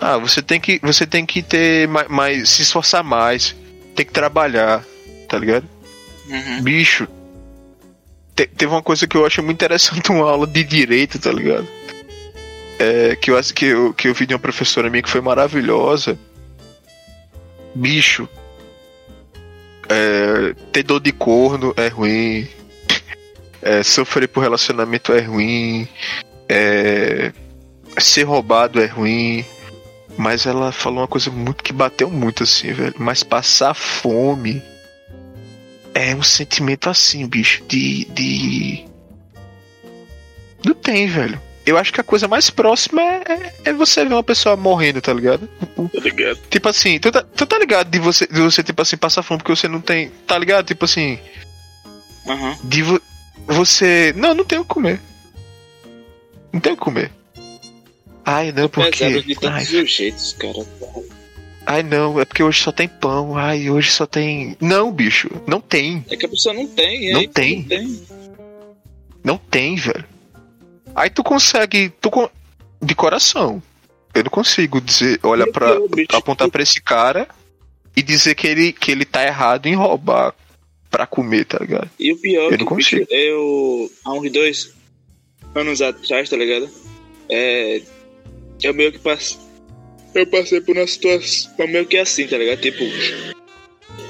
"Ah, 0.00 0.18
você 0.18 0.42
tem 0.42 0.60
que 0.60 0.80
você 0.82 1.06
tem 1.06 1.24
que 1.24 1.42
ter 1.42 1.86
mais, 1.86 2.08
mais 2.08 2.48
se 2.48 2.62
esforçar 2.62 3.04
mais, 3.04 3.54
tem 3.94 4.04
que 4.04 4.12
trabalhar", 4.12 4.84
tá 5.28 5.38
ligado? 5.38 5.66
Uhum. 6.28 6.62
Bicho, 6.62 7.06
te- 8.46 8.46
teve 8.46 8.72
uma 8.72 8.82
coisa 8.82 9.06
que 9.06 9.16
eu 9.16 9.24
achei 9.26 9.42
muito 9.42 9.56
interessante, 9.56 10.10
uma 10.12 10.30
aula 10.30 10.46
de 10.46 10.64
direito, 10.64 11.18
tá 11.18 11.32
ligado? 11.32 11.66
É, 12.78 13.14
que, 13.16 13.30
eu, 13.30 13.38
acho 13.38 13.54
que, 13.54 13.66
eu, 13.66 13.94
que 13.94 14.08
eu 14.08 14.14
vi 14.14 14.26
de 14.26 14.34
uma 14.34 14.40
professora 14.40 14.90
minha 14.90 15.02
que 15.02 15.10
foi 15.10 15.20
maravilhosa. 15.20 16.18
Bicho, 17.74 18.28
é, 19.88 20.54
ter 20.72 20.82
dor 20.82 21.00
de 21.00 21.12
corno 21.12 21.72
é 21.76 21.88
ruim. 21.88 22.48
É, 23.64 23.80
sofrer 23.84 24.26
por 24.26 24.40
relacionamento 24.40 25.12
é 25.12 25.20
ruim. 25.20 25.86
É, 26.48 27.32
ser 27.96 28.24
roubado 28.24 28.82
é 28.82 28.86
ruim. 28.86 29.44
Mas 30.18 30.46
ela 30.46 30.72
falou 30.72 30.98
uma 30.98 31.06
coisa 31.06 31.30
muito 31.30 31.62
que 31.62 31.72
bateu 31.72 32.10
muito 32.10 32.42
assim, 32.42 32.72
velho. 32.72 32.94
Mas 32.98 33.22
passar 33.22 33.72
fome 33.72 34.60
é 35.94 36.14
um 36.14 36.22
sentimento 36.22 36.88
assim, 36.90 37.26
bicho, 37.26 37.62
de. 37.68 38.04
de... 38.06 38.84
Não 40.64 40.74
tem, 40.74 41.06
velho. 41.08 41.40
Eu 41.64 41.78
acho 41.78 41.92
que 41.92 42.00
a 42.00 42.04
coisa 42.04 42.26
mais 42.26 42.50
próxima 42.50 43.00
é, 43.00 43.22
é- 43.28 43.52
é 43.66 43.72
você 43.72 44.04
ver 44.04 44.14
uma 44.14 44.22
pessoa 44.22 44.56
morrendo, 44.56 45.00
tá 45.00 45.12
ligado? 45.12 45.48
Tá 45.48 46.00
ligado? 46.00 46.38
Tipo 46.50 46.68
assim, 46.68 46.98
tu 46.98 47.12
tá, 47.12 47.22
tu 47.22 47.46
tá 47.46 47.56
ligado 47.58 47.88
de 47.88 47.98
você, 48.00 48.26
de 48.26 48.40
você, 48.40 48.62
tipo 48.64 48.82
assim, 48.82 48.96
passar 48.96 49.22
fome 49.22 49.38
porque 49.38 49.54
você 49.54 49.68
não 49.68 49.80
tem. 49.80 50.10
Tá 50.26 50.36
ligado? 50.38 50.66
Tipo 50.66 50.84
assim, 50.86 51.18
Aham. 52.26 52.56
de 52.64 52.82
vo- 52.82 53.00
você. 53.46 54.12
Não, 54.16 54.34
não 54.34 54.44
tenho 54.44 54.62
o 54.62 54.64
que 54.64 54.74
comer. 54.74 55.00
Não 56.52 56.58
tenho 56.60 56.74
o 56.74 56.78
que 56.78 56.84
comer. 56.84 57.12
Ai, 58.24 58.50
não, 58.52 58.68
porque. 58.68 58.98
Pesado 59.04 59.22
de 59.22 59.32
Ai, 59.46 59.64
todos 59.64 59.72
os 59.84 59.90
jeitos, 59.92 60.32
cara. 60.38 60.66
Ai, 61.66 61.82
não, 61.82 62.20
é 62.20 62.24
porque 62.24 62.42
hoje 62.42 62.62
só 62.62 62.72
tem 62.72 62.88
pão. 62.88 63.36
Ai, 63.36 63.70
hoje 63.70 63.90
só 63.90 64.06
tem. 64.06 64.56
Não, 64.60 64.90
bicho, 64.92 65.28
não 65.46 65.60
tem. 65.60 66.04
É 66.10 66.16
que 66.16 66.26
a 66.26 66.28
pessoa 66.28 66.54
não 66.54 66.66
tem, 66.66 67.12
Não 67.12 67.26
tem. 67.28 67.58
Não 67.60 67.64
tem. 67.68 68.02
Não 69.24 69.38
tem, 69.38 69.76
velho. 69.76 70.04
Aí 70.94 71.08
tu 71.10 71.22
consegue. 71.22 71.90
Tu 72.00 72.10
con- 72.10 72.28
De 72.80 72.94
coração. 72.94 73.62
Eu 74.14 74.24
não 74.24 74.30
consigo 74.30 74.78
dizer, 74.80 75.18
olha 75.22 75.46
bicho, 75.46 76.14
apontar 76.14 76.50
pra 76.50 76.62
esse 76.62 76.82
cara 76.82 77.26
e 77.96 78.02
dizer 78.02 78.34
que 78.34 78.46
ele, 78.46 78.72
que 78.72 78.90
ele 78.90 79.06
tá 79.06 79.24
errado 79.24 79.66
em 79.66 79.74
roubar 79.74 80.34
pra 80.90 81.06
comer, 81.06 81.46
tá 81.46 81.56
ligado? 81.58 81.88
E 81.98 82.12
o 82.12 82.18
pior 82.18 82.52
Eu 82.52 82.58
que, 82.58 82.64
não 82.64 82.76
bicho, 82.76 82.90
consigo. 82.98 83.06
eu, 83.10 83.90
há 84.04 84.12
uns 84.12 84.30
dois 84.30 84.74
anos 85.54 85.80
atrás, 85.80 86.28
tá 86.28 86.36
ligado? 86.36 86.68
É, 87.30 87.80
eu 88.62 88.74
meio 88.74 88.92
que 88.92 88.98
passei, 88.98 89.38
eu 90.14 90.26
passei 90.26 90.60
por 90.60 90.76
uma 90.76 90.86
situação 90.86 91.50
meio 91.68 91.86
que 91.86 91.96
assim, 91.96 92.26
tá 92.26 92.36
ligado? 92.36 92.60
Tipo, 92.60 92.84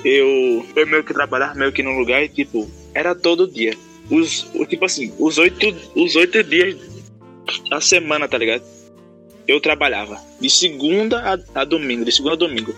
eu, 0.05 0.67
eu 0.75 0.87
meio 0.87 1.05
que 1.05 1.15
trabalhava 1.15 1.55
meio 1.55 1.73
que 1.73 1.83
num 1.83 1.99
lugar 1.99 2.23
e, 2.23 2.29
tipo, 2.29 2.71
era 2.95 3.15
todo 3.15 3.51
dia. 3.51 3.75
Os, 4.11 4.47
tipo 4.69 4.85
assim, 4.85 5.13
os 5.19 5.39
oito, 5.39 5.75
os 5.95 6.17
oito 6.17 6.43
dias 6.43 6.77
a 7.71 7.81
semana, 7.81 8.29
tá 8.29 8.37
ligado? 8.37 8.65
Eu 9.47 9.61
trabalhava 9.61 10.21
de 10.41 10.51
segunda 10.51 11.21
a, 11.21 11.61
a 11.61 11.65
domingo, 11.65 12.05
de 12.05 12.13
segunda 12.13 12.35
a 12.35 12.39
domingo. 12.39 12.75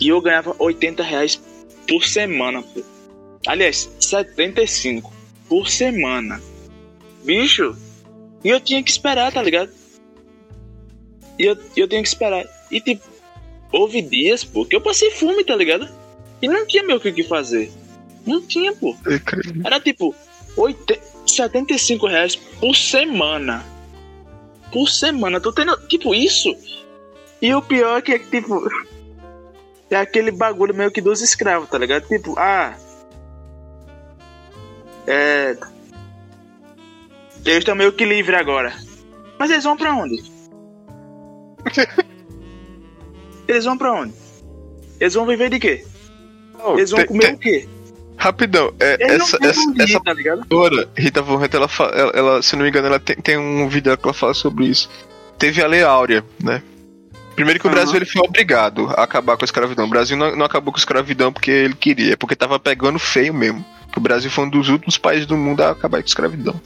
E 0.00 0.08
eu 0.08 0.20
ganhava 0.20 0.54
80 0.58 1.02
reais 1.02 1.40
por 1.88 2.04
semana, 2.04 2.62
pô. 2.62 2.82
Aliás, 3.46 3.90
75 4.00 5.12
por 5.48 5.68
semana. 5.68 6.40
Bicho, 7.24 7.76
e 8.42 8.48
eu 8.48 8.60
tinha 8.60 8.82
que 8.82 8.90
esperar, 8.90 9.32
tá 9.32 9.42
ligado? 9.42 9.70
E 11.38 11.44
eu, 11.44 11.56
eu 11.76 11.88
tinha 11.88 12.02
que 12.02 12.08
esperar. 12.08 12.44
E 12.74 12.80
tipo, 12.80 13.04
houve 13.70 14.02
dias, 14.02 14.42
pô, 14.42 14.66
que 14.66 14.74
eu 14.74 14.80
passei 14.80 15.12
fome, 15.12 15.44
tá 15.44 15.54
ligado? 15.54 15.88
E 16.42 16.48
não 16.48 16.66
tinha 16.66 16.82
meu 16.82 16.96
o 16.96 17.00
que 17.00 17.12
que 17.12 17.22
fazer. 17.22 17.70
Não 18.26 18.42
tinha, 18.42 18.74
pô. 18.74 18.96
Era 19.64 19.78
tipo, 19.78 20.12
80, 20.56 21.00
75 21.24 22.08
reais 22.08 22.34
por 22.34 22.74
semana. 22.74 23.64
Por 24.72 24.88
semana. 24.88 25.40
Tu 25.40 25.52
tendo, 25.52 25.76
tipo, 25.86 26.12
isso. 26.12 26.52
E 27.40 27.54
o 27.54 27.62
pior 27.62 27.98
é 27.98 28.02
que, 28.02 28.18
tipo, 28.18 28.68
é 29.88 29.96
aquele 29.96 30.32
bagulho 30.32 30.74
meio 30.74 30.90
que 30.90 31.00
dos 31.00 31.22
escravos, 31.22 31.70
tá 31.70 31.78
ligado? 31.78 32.08
Tipo, 32.08 32.34
ah. 32.36 32.76
É. 35.06 35.56
Eles 37.44 37.58
estão 37.58 37.76
meio 37.76 37.92
que 37.92 38.04
livres 38.04 38.40
agora. 38.40 38.74
Mas 39.38 39.50
eles 39.50 39.62
vão 39.62 39.76
pra 39.76 39.94
onde? 39.94 40.24
Eles 43.48 43.64
vão 43.64 43.76
pra 43.76 43.92
onde? 43.92 44.14
Eles 45.00 45.14
vão 45.14 45.26
viver 45.26 45.50
de 45.50 45.58
quê? 45.58 45.84
Eles 46.76 46.90
vão 46.90 47.00
Tem- 47.00 47.06
comer 47.08 47.22
tem- 47.26 47.34
o 47.34 47.38
quê? 47.38 47.68
Rapidão, 48.16 48.72
é, 48.78 48.96
essa, 49.14 49.36
essa, 49.44 49.60
onde 49.60 49.80
ir, 49.80 49.84
essa 49.84 50.00
tá 50.00 50.12
autora, 50.32 50.88
Rita 50.96 51.20
Von 51.20 51.36
Hunt, 51.42 51.52
ela, 51.52 51.68
ela, 51.92 52.12
ela, 52.14 52.42
se 52.42 52.54
não 52.54 52.62
me 52.62 52.68
engano, 52.70 52.86
ela 52.86 53.00
tem, 53.00 53.16
tem 53.16 53.36
um 53.36 53.68
vídeo 53.68 53.96
que 53.98 54.04
ela 54.06 54.14
fala 54.14 54.32
sobre 54.32 54.66
isso. 54.66 54.88
Teve 55.36 55.60
a 55.60 55.66
Lei 55.66 55.82
Áurea, 55.82 56.24
né? 56.42 56.62
Primeiro 57.34 57.58
que 57.58 57.66
o 57.66 57.68
Aham. 57.68 57.74
Brasil 57.74 57.96
ele 57.96 58.06
foi 58.06 58.22
obrigado 58.22 58.86
a 58.96 59.02
acabar 59.02 59.36
com 59.36 59.42
a 59.42 59.46
escravidão. 59.46 59.84
O 59.84 59.90
Brasil 59.90 60.16
não, 60.16 60.36
não 60.36 60.46
acabou 60.46 60.72
com 60.72 60.78
a 60.78 60.80
escravidão 60.80 61.32
porque 61.32 61.50
ele 61.50 61.74
queria, 61.74 62.12
é 62.12 62.16
porque 62.16 62.36
tava 62.36 62.58
pegando 62.60 62.98
feio 63.00 63.34
mesmo. 63.34 63.64
O 63.96 64.00
Brasil 64.00 64.30
foi 64.30 64.44
um 64.44 64.48
dos 64.48 64.68
últimos 64.68 64.96
países 64.96 65.26
do 65.26 65.36
mundo 65.36 65.60
a 65.62 65.70
acabar 65.70 65.98
com 65.98 66.04
a 66.04 66.06
escravidão. 66.06 66.58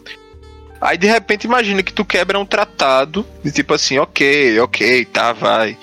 Aí 0.80 0.98
de 0.98 1.06
repente 1.06 1.44
imagina 1.44 1.82
que 1.82 1.92
tu 1.92 2.04
quebra 2.04 2.38
um 2.38 2.44
tratado 2.46 3.24
de 3.42 3.50
tipo 3.50 3.72
assim, 3.72 3.98
ok, 3.98 4.60
ok, 4.60 5.04
tá, 5.06 5.32
vai. 5.32 5.76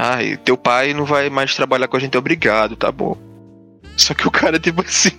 Ai, 0.00 0.36
teu 0.44 0.56
pai 0.56 0.94
não 0.94 1.04
vai 1.04 1.28
mais 1.28 1.54
trabalhar 1.56 1.88
com 1.88 1.96
a 1.96 2.00
gente, 2.00 2.16
obrigado, 2.16 2.76
tá 2.76 2.92
bom. 2.92 3.16
Só 3.96 4.14
que 4.14 4.28
o 4.28 4.30
cara, 4.30 4.56
tipo 4.60 4.80
assim, 4.82 5.10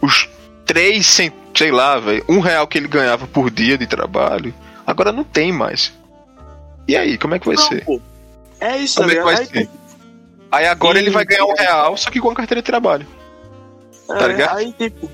os 0.00 0.28
três, 0.64 1.06
cent... 1.06 1.34
sei 1.54 1.72
lá, 1.72 1.98
velho, 1.98 2.24
um 2.28 2.38
real 2.38 2.68
que 2.68 2.78
ele 2.78 2.86
ganhava 2.86 3.26
por 3.26 3.50
dia 3.50 3.76
de 3.76 3.86
trabalho, 3.86 4.54
agora 4.86 5.10
não 5.10 5.24
tem 5.24 5.50
mais. 5.50 5.92
E 6.86 6.96
aí, 6.96 7.18
como 7.18 7.34
é 7.34 7.38
que 7.40 7.46
vai 7.46 7.56
Não, 7.56 7.62
ser? 7.64 7.84
pô. 7.84 8.00
É 8.60 8.76
isso, 8.78 8.96
Como 8.96 9.08
tá 9.08 9.14
é 9.14 9.18
que 9.18 9.24
vai? 9.24 9.36
Aí, 9.38 9.46
ser? 9.46 9.68
Aí 10.52 10.66
agora 10.68 10.98
E- 10.98 11.02
ele 11.02 11.10
vai 11.10 11.24
ganhar 11.24 11.44
um 11.44 11.54
real, 11.54 11.96
só 11.96 12.08
que 12.08 12.20
com 12.20 12.30
a 12.30 12.34
carteira 12.34 12.62
de 12.62 12.66
trabalho. 12.66 13.04
É, 14.08 14.14
Tá 14.14 14.28
ligado? 14.28 14.56
Aí, 14.58 14.72
tipo. 14.72 15.10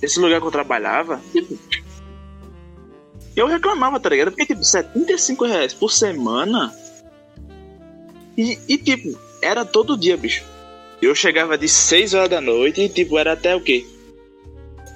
Esse 0.00 0.18
lugar 0.20 0.40
que 0.40 0.46
eu 0.46 0.50
trabalhava, 0.50 1.20
tipo. 1.32 1.58
Eu 3.38 3.46
reclamava, 3.46 4.00
tá 4.00 4.08
ligado? 4.08 4.32
Porque, 4.32 4.46
tipo, 4.46 4.64
75 4.64 5.44
reais 5.44 5.72
por 5.72 5.92
semana. 5.92 6.74
E, 8.36 8.58
e, 8.68 8.76
tipo, 8.76 9.16
era 9.40 9.64
todo 9.64 9.96
dia, 9.96 10.16
bicho. 10.16 10.42
Eu 11.00 11.14
chegava 11.14 11.56
de 11.56 11.68
6 11.68 12.14
horas 12.14 12.30
da 12.30 12.40
noite 12.40 12.80
e, 12.80 12.88
tipo, 12.88 13.16
era 13.16 13.34
até 13.34 13.54
o 13.54 13.60
quê? 13.60 13.86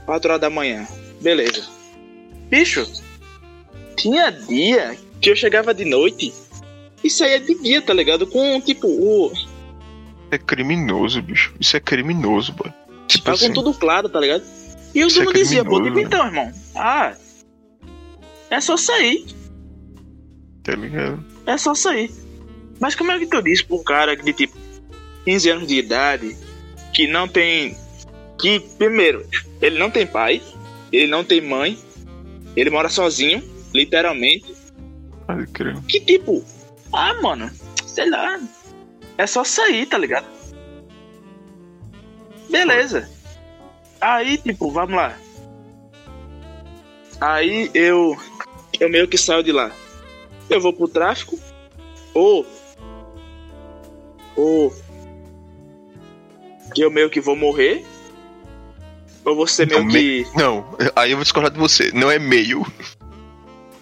4 0.06 0.28
horas 0.28 0.40
da 0.40 0.50
manhã. 0.50 0.88
Beleza. 1.20 1.64
Bicho, 2.50 2.84
tinha 3.96 4.30
dia 4.30 4.98
que 5.20 5.30
eu 5.30 5.36
chegava 5.36 5.72
de 5.72 5.84
noite 5.84 6.34
e 7.04 7.08
saía 7.08 7.38
de 7.38 7.54
dia, 7.54 7.80
tá 7.80 7.94
ligado? 7.94 8.26
Com, 8.26 8.60
tipo, 8.60 8.88
o, 8.88 9.32
É 10.32 10.36
criminoso, 10.36 11.22
bicho. 11.22 11.54
Isso 11.60 11.76
é 11.76 11.80
criminoso, 11.80 12.52
boy. 12.54 12.72
Tipo 13.06 13.24
Tá 13.24 13.32
assim, 13.34 13.48
com 13.48 13.54
tudo 13.54 13.72
claro, 13.72 14.08
tá 14.08 14.18
ligado? 14.18 14.42
E 14.92 15.04
o 15.04 15.08
é 15.08 15.12
dono 15.12 15.32
dizia, 15.32 15.64
pô, 15.64 15.80
tipo, 15.80 16.00
então, 16.00 16.26
irmão, 16.26 16.52
ah, 16.74 17.14
é 18.52 18.60
só 18.60 18.76
sair, 18.76 19.24
tá 20.62 20.74
ligado? 20.74 21.24
é 21.46 21.56
só 21.56 21.74
sair. 21.74 22.10
Mas 22.78 22.94
como 22.94 23.12
é 23.12 23.18
que 23.18 23.26
tu 23.26 23.42
diz 23.42 23.62
pro 23.62 23.82
cara 23.82 24.16
de 24.16 24.32
tipo 24.32 24.56
15 25.24 25.50
anos 25.50 25.68
de 25.68 25.78
idade 25.78 26.36
que 26.92 27.06
não 27.06 27.26
tem. 27.26 27.76
Que, 28.38 28.60
primeiro, 28.76 29.26
ele 29.60 29.78
não 29.78 29.90
tem 29.90 30.06
pai, 30.06 30.42
ele 30.90 31.06
não 31.06 31.24
tem 31.24 31.40
mãe, 31.40 31.78
ele 32.56 32.70
mora 32.70 32.88
sozinho, 32.88 33.42
literalmente. 33.72 34.52
Crer. 35.52 35.80
Que 35.84 36.00
tipo, 36.00 36.44
ah, 36.92 37.14
mano, 37.22 37.50
sei 37.86 38.10
lá, 38.10 38.38
é 39.16 39.26
só 39.26 39.44
sair, 39.44 39.86
tá 39.86 39.96
ligado? 39.96 40.26
Beleza. 42.50 43.08
Aí, 44.00 44.36
tipo, 44.36 44.70
vamos 44.70 44.96
lá. 44.96 45.16
Aí 47.20 47.70
eu 47.72 48.16
eu 48.82 48.90
meio 48.90 49.06
que 49.06 49.16
saio 49.16 49.44
de 49.44 49.52
lá. 49.52 49.70
Eu 50.50 50.60
vou 50.60 50.72
pro 50.72 50.88
tráfico 50.88 51.38
ou 52.12 52.44
ou 54.34 54.74
eu 56.76 56.90
meio 56.90 57.08
que 57.08 57.20
vou 57.20 57.36
morrer 57.36 57.84
ou 59.24 59.36
você 59.36 59.64
meio 59.64 59.84
Não, 59.84 59.88
que 59.88 60.26
Não, 60.34 60.76
aí 60.96 61.12
eu 61.12 61.16
vou 61.16 61.22
discordar 61.22 61.52
de 61.52 61.58
você. 61.58 61.92
Não 61.92 62.10
é 62.10 62.18
meio. 62.18 62.66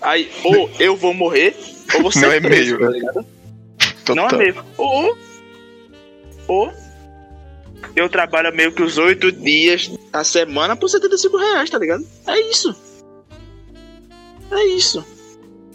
aí 0.03 0.31
ou 0.45 0.71
eu 0.79 0.95
vou 0.95 1.15
morrer 1.15 1.57
ou 1.95 2.03
você 2.03 2.21
Não 2.21 2.33
é 2.33 2.41
preso, 2.41 2.77
meio, 2.77 2.87
tá 2.87 2.93
ligado? 2.93 3.27
Total. 4.05 4.15
Não 4.17 4.29
é 4.29 4.37
meio. 4.37 4.65
Ou. 4.77 5.19
Ou. 6.47 6.73
eu 7.97 8.09
trabalho 8.11 8.55
meio 8.55 8.73
que 8.73 8.83
os 8.83 8.99
oito 8.99 9.33
dias 9.33 9.91
a 10.13 10.23
semana 10.25 10.77
por 10.77 10.91
75 10.91 11.37
reais, 11.39 11.71
tá 11.71 11.79
ligado? 11.79 12.07
É 12.27 12.39
isso. 12.51 12.90
É 14.51 14.65
isso. 14.67 15.05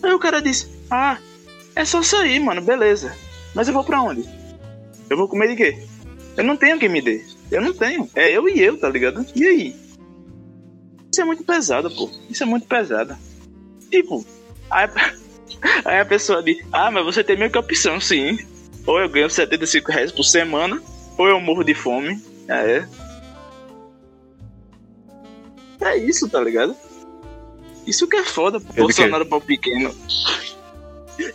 Aí 0.04 0.12
o 0.14 0.20
cara 0.20 0.42
disse, 0.42 0.70
ah, 0.90 1.18
é 1.76 1.86
só 1.86 2.02
sair, 2.02 2.40
mano, 2.40 2.62
beleza. 2.62 3.16
Mas 3.54 3.68
eu 3.68 3.74
vou 3.74 3.84
pra 3.84 4.02
onde? 4.02 4.28
Eu 5.10 5.18
vou 5.18 5.28
comer 5.28 5.50
de 5.50 5.56
quê? 5.56 5.88
Eu 6.38 6.44
não 6.44 6.58
tenho 6.58 6.80
quem 6.80 6.90
me 6.90 7.02
dê. 7.02 7.24
Eu 7.50 7.62
não 7.62 7.74
tenho. 7.74 8.10
É 8.16 8.30
eu 8.32 8.48
e 8.50 8.62
eu, 8.62 8.78
tá 8.78 8.90
ligado? 8.90 9.26
E 9.36 9.46
aí? 9.46 9.76
Isso 11.12 11.22
é 11.22 11.26
muito 11.26 11.44
pesado, 11.44 11.90
pô. 11.90 12.10
Isso 12.30 12.44
é 12.44 12.46
muito 12.46 12.68
pesado. 12.68 13.16
Tipo, 13.90 14.26
aí, 14.70 14.90
aí 15.86 16.00
a 16.00 16.06
pessoa 16.06 16.44
diz, 16.44 16.66
ah, 16.72 16.92
mas 16.92 17.06
você 17.06 17.24
tem 17.24 17.38
meio 17.38 17.52
que 17.52 17.58
opção, 17.58 18.00
sim. 18.02 18.38
Ou 18.86 19.00
eu 19.00 19.10
ganho 19.10 19.30
75 19.30 19.92
reais 19.92 20.12
por 20.12 20.24
semana, 20.24 20.82
ou 21.18 21.28
eu 21.28 21.40
morro 21.40 21.64
de 21.64 21.74
fome. 21.74 22.22
É. 22.48 22.86
É 25.82 25.98
isso, 25.98 26.28
tá 26.30 26.42
ligado? 26.42 26.76
Isso 27.86 28.08
que 28.08 28.18
é 28.18 28.24
foda, 28.24 28.60
pô. 28.60 28.74
Bolsonaro 28.74 29.26
para 29.26 29.38
o 29.38 29.42
pequeno. 29.42 29.94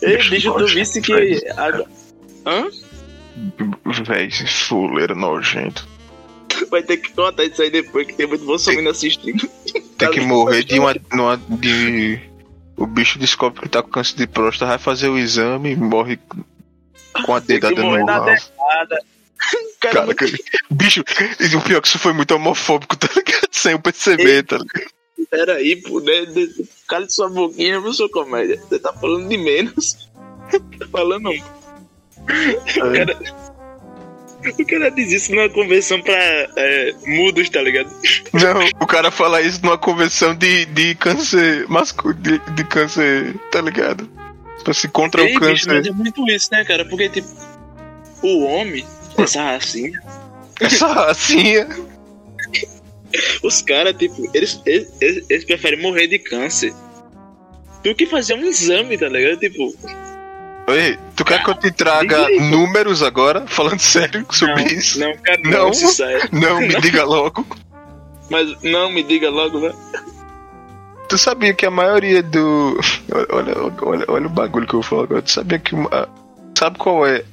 Ei, 0.03 0.29
bicho, 0.29 0.53
tu 0.53 0.67
visse 0.67 1.01
que. 1.01 1.13
Hã? 2.47 2.69
Véi, 4.05 4.31
fuleiro 4.31 5.15
nojento. 5.15 5.89
Vai 6.71 6.83
ter 6.83 6.99
que 6.99 7.13
contar 7.13 7.45
isso 7.45 7.63
aí 7.63 7.71
depois, 7.71 8.07
que 8.07 8.13
tem 8.13 8.27
muito 8.27 8.45
Bolsonaro 8.45 8.83
tem, 8.83 8.91
assistindo. 8.91 9.49
Tem 9.97 10.11
que 10.11 10.21
morrer 10.21 10.65
de 10.65 10.79
uma, 10.79 10.95
uma. 11.13 11.37
de. 11.37 12.21
O 12.77 12.87
bicho 12.87 13.19
descobre 13.19 13.61
que 13.61 13.69
tá 13.69 13.83
com 13.83 13.91
câncer 13.91 14.17
de 14.17 14.27
próstata, 14.27 14.71
vai 14.71 14.79
fazer 14.79 15.09
o 15.09 15.19
exame 15.19 15.73
e 15.73 15.77
morre 15.77 16.19
com 17.25 17.35
a 17.35 17.41
dedada 17.41 17.83
no 17.83 18.05
rabo. 18.05 18.31
Cara, 19.81 20.15
cara, 20.15 20.33
bicho, 20.71 21.01
o 21.01 21.61
pior 21.63 21.79
é 21.79 21.81
que 21.81 21.89
isso 21.89 21.99
foi 21.99 22.13
muito 22.13 22.35
homofóbico, 22.35 22.95
tá 22.95 23.09
ligado? 23.17 23.49
Sem 23.51 23.73
eu 23.73 23.81
perceber, 23.81 24.43
tá 24.43 24.59
ligado? 24.59 24.91
Peraí, 25.31 25.76
pô, 25.76 26.01
né? 26.01 26.26
Cala 26.89 27.07
de 27.07 27.14
sua 27.14 27.28
boquinha, 27.28 27.81
viu, 27.81 27.95
sua 27.95 28.11
comédia? 28.11 28.61
Você 28.68 28.78
tá 28.81 28.93
falando 28.93 29.28
de 29.28 29.39
menos. 29.39 30.11
tá 30.51 30.87
falando. 30.91 31.31
É. 31.33 31.43
O 32.78 32.93
cara, 32.93 33.18
o 34.59 34.66
cara 34.66 34.91
diz 34.91 35.12
isso 35.12 35.35
numa 35.35 35.49
convenção 35.49 36.03
pra 36.03 36.14
é, 36.14 36.95
mudos, 37.07 37.49
tá 37.49 37.62
ligado? 37.62 37.91
Não, 38.33 38.61
o 38.81 38.87
cara 38.87 39.11
fala 39.11 39.41
isso 39.41 39.61
numa 39.62 39.78
convenção 39.78 40.35
de, 40.35 40.64
de 40.66 40.95
câncer 40.97 41.66
masculino, 41.68 42.20
de, 42.20 42.39
de 42.39 42.64
câncer, 42.64 43.37
tá 43.53 43.61
ligado? 43.61 44.09
Tipo 44.59 44.70
assim, 44.70 44.89
contra 44.89 45.22
Ei, 45.22 45.37
o 45.37 45.39
câncer. 45.39 45.53
Bicho, 45.53 45.68
mas 45.68 45.87
é 45.87 45.93
muito 45.93 46.28
isso, 46.28 46.49
né, 46.51 46.64
cara? 46.64 46.85
Porque, 46.85 47.09
tipo, 47.09 47.28
o 48.22 48.45
homem, 48.45 48.85
essa 49.16 49.43
racinha. 49.43 50.01
Essa 50.61 50.87
racinha. 50.89 51.68
Os 53.43 53.63
caras, 53.63 53.95
tipo, 53.97 54.31
eles, 54.35 54.61
eles, 54.65 54.91
eles, 55.01 55.45
preferem 55.45 55.81
morrer 55.81 56.07
de 56.07 56.19
câncer 56.19 56.73
do 57.83 57.95
que 57.95 58.07
fazer 58.07 58.35
um 58.35 58.45
exame, 58.45 58.97
tá 58.97 59.09
ligado? 59.09 59.39
Tipo. 59.39 59.75
Oi, 60.69 60.99
tu 61.17 61.25
quer 61.25 61.43
que 61.43 61.51
eu 61.51 61.55
te 61.55 61.71
traga 61.73 62.29
números 62.39 63.03
agora, 63.03 63.47
falando 63.47 63.81
sério 63.81 64.25
sobre 64.31 64.63
não, 64.63 64.71
isso? 64.71 65.01
Não, 65.01 65.17
cara, 65.17 65.41
não, 65.43 65.71
não, 65.71 66.41
não 66.41 66.61
me 66.61 66.75
diga 66.81 67.05
logo. 67.05 67.47
Mas 68.31 68.63
não 68.63 68.93
me 68.93 69.03
diga 69.03 69.29
logo, 69.29 69.59
né? 69.61 69.73
Tu 71.09 71.19
sabia 71.19 71.53
que 71.53 71.67
a 71.67 71.71
maioria 71.71 72.23
do. 72.23 72.79
Olha, 73.33 73.55
olha, 73.83 74.05
olha 74.07 74.27
o 74.27 74.31
bagulho 74.31 74.67
que 74.67 74.75
eu 74.75 74.81
vou 74.81 74.89
falar 74.89 75.03
agora. 75.03 75.23
Tu 75.23 75.33
sabia 75.33 75.59
que. 75.59 75.75
Uma... 75.75 76.09
Sabe 76.57 76.79
qual 76.79 77.05
é 77.05 77.25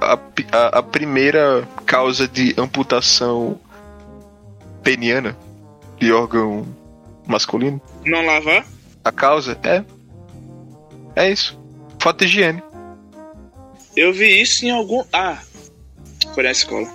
a, 0.00 0.18
a, 0.52 0.78
a 0.78 0.82
primeira 0.82 1.66
causa 1.84 2.28
de 2.28 2.54
amputação 2.56 3.58
peniana 4.86 5.36
de 5.98 6.12
órgão 6.12 6.64
masculino. 7.26 7.82
Não 8.04 8.24
lavar? 8.24 8.64
A 9.02 9.10
causa 9.10 9.58
é. 9.64 9.84
É 11.16 11.28
isso. 11.28 11.58
Falta 11.98 12.24
de 12.24 12.30
higiene. 12.30 12.62
Eu 13.96 14.12
vi 14.12 14.40
isso 14.40 14.64
em 14.64 14.70
algum. 14.70 15.02
Ah, 15.12 15.38
foi 16.32 16.44
na 16.44 16.52
escola. 16.52 16.86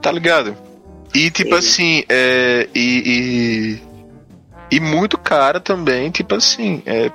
Tá 0.00 0.10
ligado? 0.10 0.56
E 1.14 1.30
tipo 1.30 1.54
assim, 1.54 2.02
é. 2.08 2.66
E, 2.74 3.78
e. 3.84 3.92
E 4.70 4.80
muito 4.80 5.18
cara 5.18 5.60
também, 5.60 6.10
tipo 6.10 6.34
assim, 6.34 6.82
é. 6.86 7.10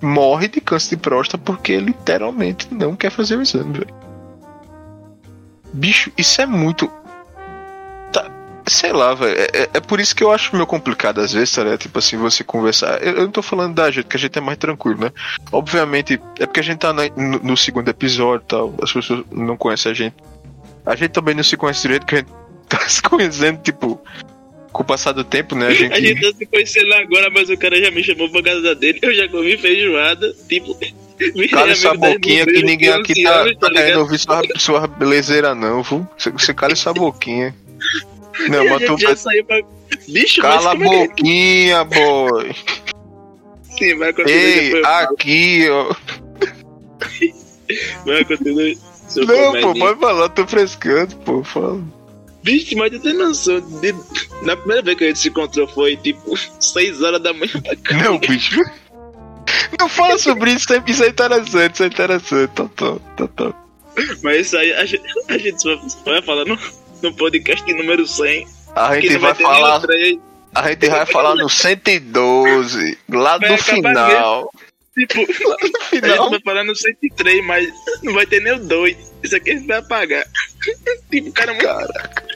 Morre 0.00 0.48
de 0.48 0.60
câncer 0.60 0.96
de 0.96 1.02
próstata 1.02 1.44
porque 1.44 1.76
literalmente 1.76 2.72
não 2.72 2.96
quer 2.96 3.10
fazer 3.10 3.36
o 3.36 3.42
exame, 3.42 3.80
velho. 3.80 3.94
Bicho, 5.74 6.10
isso 6.16 6.40
é 6.40 6.46
muito 6.46 6.90
Sei 8.66 8.92
lá, 8.92 9.14
velho. 9.14 9.38
É, 9.38 9.42
é, 9.42 9.70
é, 9.74 9.80
por 9.80 10.00
isso 10.00 10.14
que 10.14 10.22
eu 10.22 10.32
acho 10.32 10.54
meio 10.54 10.66
complicado 10.66 11.20
às 11.20 11.32
vezes, 11.32 11.52
tá, 11.52 11.64
né? 11.64 11.76
Tipo 11.76 11.98
assim, 11.98 12.16
você 12.16 12.44
conversar. 12.44 13.02
Eu, 13.02 13.14
eu, 13.14 13.22
não 13.22 13.30
tô 13.30 13.42
falando 13.42 13.74
da 13.74 13.90
gente, 13.90 14.06
que 14.06 14.16
a 14.16 14.20
gente 14.20 14.38
é 14.38 14.40
mais 14.40 14.58
tranquilo, 14.58 15.00
né? 15.00 15.12
Obviamente, 15.50 16.20
é 16.38 16.46
porque 16.46 16.60
a 16.60 16.62
gente 16.62 16.78
tá 16.78 16.92
na, 16.92 17.08
no, 17.08 17.38
no, 17.40 17.56
segundo 17.56 17.88
episódio 17.88 18.44
e 18.44 18.48
tal. 18.48 18.74
As 18.80 18.92
pessoas 18.92 19.24
não 19.30 19.56
conhecem 19.56 19.90
a 19.90 19.94
gente. 19.94 20.16
A 20.86 20.94
gente 20.94 21.10
também 21.10 21.34
não 21.34 21.42
se 21.42 21.56
conhece 21.56 21.82
direito, 21.82 22.06
que 22.06 22.14
a 22.14 22.18
gente 22.18 22.30
tá 22.68 22.88
se 22.88 23.02
conhecendo, 23.02 23.60
tipo, 23.62 24.00
com 24.72 24.82
o 24.82 24.86
passar 24.86 25.12
do 25.12 25.24
tempo, 25.24 25.56
né? 25.56 25.66
A 25.66 25.74
gente, 25.74 25.92
a 25.94 26.00
gente 26.00 26.20
tá 26.20 26.38
se 26.38 26.46
conhecendo 26.46 26.94
agora, 26.94 27.30
mas 27.30 27.50
o 27.50 27.56
cara 27.56 27.80
já 27.80 27.90
me 27.90 28.02
chamou 28.04 28.30
pra 28.30 28.42
casa 28.42 28.74
dele. 28.76 29.00
Eu 29.02 29.12
já 29.12 29.28
comi 29.28 29.56
feijoada, 29.56 30.32
tipo. 30.48 30.78
Cala 31.50 31.70
essa 31.70 31.94
boquinha 31.94 32.44
que 32.44 32.62
ninguém 32.62 32.88
aqui 32.90 33.22
tá, 33.22 33.44
tá 33.54 33.70
querendo 33.70 34.00
ouvir 34.00 34.18
sua, 34.18 34.42
sua 34.56 34.86
belezeira, 34.86 35.54
não, 35.54 35.82
viu? 35.82 36.06
Você, 36.16 36.30
você 36.30 36.54
cala 36.54 36.72
essa 36.72 36.92
boquinha. 36.92 37.54
Não, 38.48 38.64
mas 38.64 38.84
tu 38.84 39.16
saiu 39.16 39.44
pra... 39.44 39.60
Bicho, 40.08 40.40
Cala 40.40 40.72
a 40.72 40.74
boquinha, 40.74 41.76
é... 41.76 41.84
boy. 41.84 42.54
Sim, 43.78 43.96
vai 43.96 44.12
continuar. 44.12 44.38
Ei, 44.38 44.82
aqui, 44.84 45.68
ó. 45.70 45.94
vai 48.04 48.24
continuar. 48.24 48.76
Não, 49.16 49.60
pô, 49.60 49.78
pode 49.78 50.00
falar, 50.00 50.28
tô 50.30 50.46
frescando, 50.46 51.16
pô, 51.16 51.44
fala. 51.44 51.82
Bicho, 52.42 52.76
mas 52.76 52.90
tu 52.90 53.00
tem 53.00 53.14
noção 53.14 53.60
de... 53.80 53.94
Na 54.42 54.56
primeira 54.56 54.82
vez 54.82 54.98
que 54.98 55.04
a 55.04 55.06
gente 55.08 55.18
se 55.20 55.28
encontrou 55.28 55.66
foi 55.68 55.96
tipo 55.96 56.36
6 56.60 57.02
horas 57.02 57.22
da 57.22 57.32
manhã 57.32 57.60
pra 57.62 57.76
cá. 57.76 57.96
Não, 57.96 58.18
bicho. 58.18 58.60
Não 59.78 59.88
fala 59.88 60.18
sobre 60.18 60.52
isso, 60.52 60.66
isso 60.86 61.04
é 61.04 61.08
interessante, 61.08 61.74
isso 61.74 61.82
é 61.82 61.86
interessante. 61.86 62.50
Tô, 62.54 62.68
tô, 62.68 63.00
tô, 63.16 63.28
tô. 63.28 63.54
Mas 64.22 64.46
isso 64.46 64.56
aí 64.56 64.72
a 64.72 64.84
gente, 64.84 65.02
a 65.28 65.38
gente 65.38 65.64
vai 66.04 66.22
falar 66.22 66.44
no, 67.02 67.14
podcast 67.14 67.72
número 67.72 68.06
100. 68.06 68.46
A 68.74 69.00
gente 69.00 69.18
vai, 69.18 69.34
vai 69.34 69.42
falar. 69.42 69.82
A 70.54 70.68
gente 70.68 70.88
vai 70.88 71.06
falar 71.06 71.34
no 71.34 71.48
112, 71.48 72.98
lá 73.08 73.38
do 73.38 73.58
final. 73.58 74.50
Tipo, 74.94 75.20
lá 75.48 75.56
no 75.62 75.80
final. 75.88 76.10
A 76.10 76.22
gente 76.24 76.30
vai 76.30 76.40
falar 76.40 76.64
no 76.64 76.76
103, 76.76 77.44
mas 77.46 77.68
não 78.02 78.12
vai 78.12 78.26
ter 78.26 78.40
nem 78.40 78.54
o 78.54 78.58
2. 78.58 78.96
Isso 79.22 79.36
aqui 79.36 79.50
a 79.50 79.54
gente 79.54 79.66
vai 79.66 79.78
apagar. 79.78 80.24
tipo, 81.10 81.32
cara, 81.32 81.52
muito... 81.52 81.66
Caraca. 81.66 82.32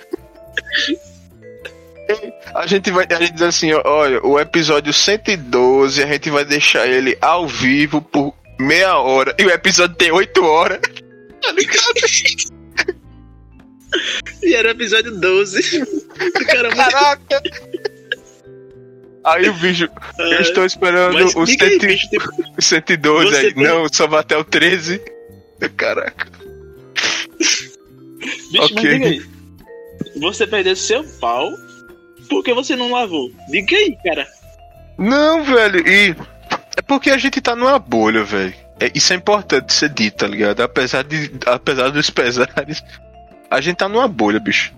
A 2.54 2.66
gente 2.66 2.90
vai 2.90 3.06
a 3.10 3.14
gente 3.16 3.32
diz 3.32 3.42
assim, 3.42 3.72
olha, 3.72 4.24
o 4.24 4.38
episódio 4.38 4.92
112, 4.92 6.02
a 6.02 6.06
gente 6.06 6.30
vai 6.30 6.44
deixar 6.44 6.86
ele 6.86 7.18
ao 7.20 7.48
vivo 7.48 8.00
por 8.00 8.32
meia 8.58 8.96
hora. 8.98 9.34
E 9.38 9.44
o 9.44 9.50
episódio 9.50 9.96
tem 9.96 10.10
8 10.10 10.44
horas. 10.44 10.80
Tá 11.38 11.52
ligado? 11.52 12.55
E 14.43 14.55
era 14.55 14.68
o 14.68 14.70
episódio 14.70 15.12
12. 15.12 15.87
Caramba. 16.47 16.76
Caraca! 16.76 17.43
Aí 19.24 19.49
o 19.49 19.55
bicho, 19.55 19.89
eu 20.18 20.41
estou 20.41 20.64
esperando 20.64 21.16
o 21.16 21.47
112 21.47 21.57
tipo, 22.09 23.37
aí. 23.37 23.55
Tem... 23.55 23.64
Não, 23.64 23.89
só 23.93 24.07
vai 24.07 24.20
até 24.20 24.37
o 24.37 24.45
13. 24.45 25.01
Caraca. 25.76 26.28
Bicho, 28.53 28.64
ok. 28.72 28.89
Aí, 28.89 29.22
você 30.20 30.47
perdeu 30.47 30.76
seu 30.76 31.03
pau 31.20 31.51
porque 32.28 32.55
você 32.55 32.76
não 32.76 32.93
lavou. 32.93 33.30
Diga 33.51 33.76
aí, 33.76 33.97
cara. 34.05 34.26
Não, 34.99 35.45
velho, 35.45 35.87
e. 35.87 36.16
É 36.76 36.82
porque 36.82 37.11
a 37.11 37.18
gente 37.18 37.41
tá 37.41 37.57
numa 37.57 37.78
bolha, 37.78 38.22
velho. 38.22 38.55
É, 38.78 38.91
isso 38.95 39.12
é 39.12 39.16
importante 39.16 39.72
ser 39.72 39.89
dito, 39.89 40.18
tá 40.18 40.28
ligado? 40.28 40.61
Apesar, 40.61 41.03
de, 41.03 41.32
apesar 41.47 41.91
dos 41.91 42.11
pesares, 42.11 42.82
a 43.51 43.61
gente 43.61 43.76
tá 43.76 43.88
numa 43.88 44.09
bolha, 44.09 44.40
bicho. 44.40 44.72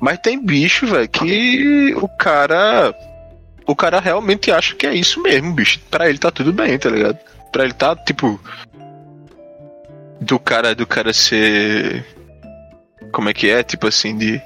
Mas 0.00 0.18
tem 0.18 0.44
bicho, 0.44 0.86
velho, 0.86 1.08
que 1.08 1.94
o 1.96 2.08
cara. 2.08 2.94
O 3.66 3.76
cara 3.76 4.00
realmente 4.00 4.50
acha 4.50 4.74
que 4.74 4.86
é 4.86 4.94
isso 4.94 5.22
mesmo, 5.22 5.54
bicho. 5.54 5.78
Pra 5.90 6.08
ele 6.08 6.18
tá 6.18 6.30
tudo 6.30 6.52
bem, 6.52 6.76
tá 6.78 6.90
ligado? 6.90 7.18
Pra 7.52 7.64
ele 7.64 7.72
tá, 7.72 7.94
tipo. 7.94 8.40
Do 10.20 10.38
cara, 10.38 10.74
do 10.74 10.86
cara 10.86 11.12
ser. 11.12 12.04
Como 13.12 13.28
é 13.28 13.34
que 13.34 13.48
é? 13.48 13.62
Tipo 13.62 13.86
assim, 13.86 14.16
de. 14.16 14.42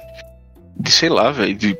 De 0.79 0.91
sei 0.91 1.09
lá, 1.09 1.31
velho. 1.31 1.55
De 1.55 1.77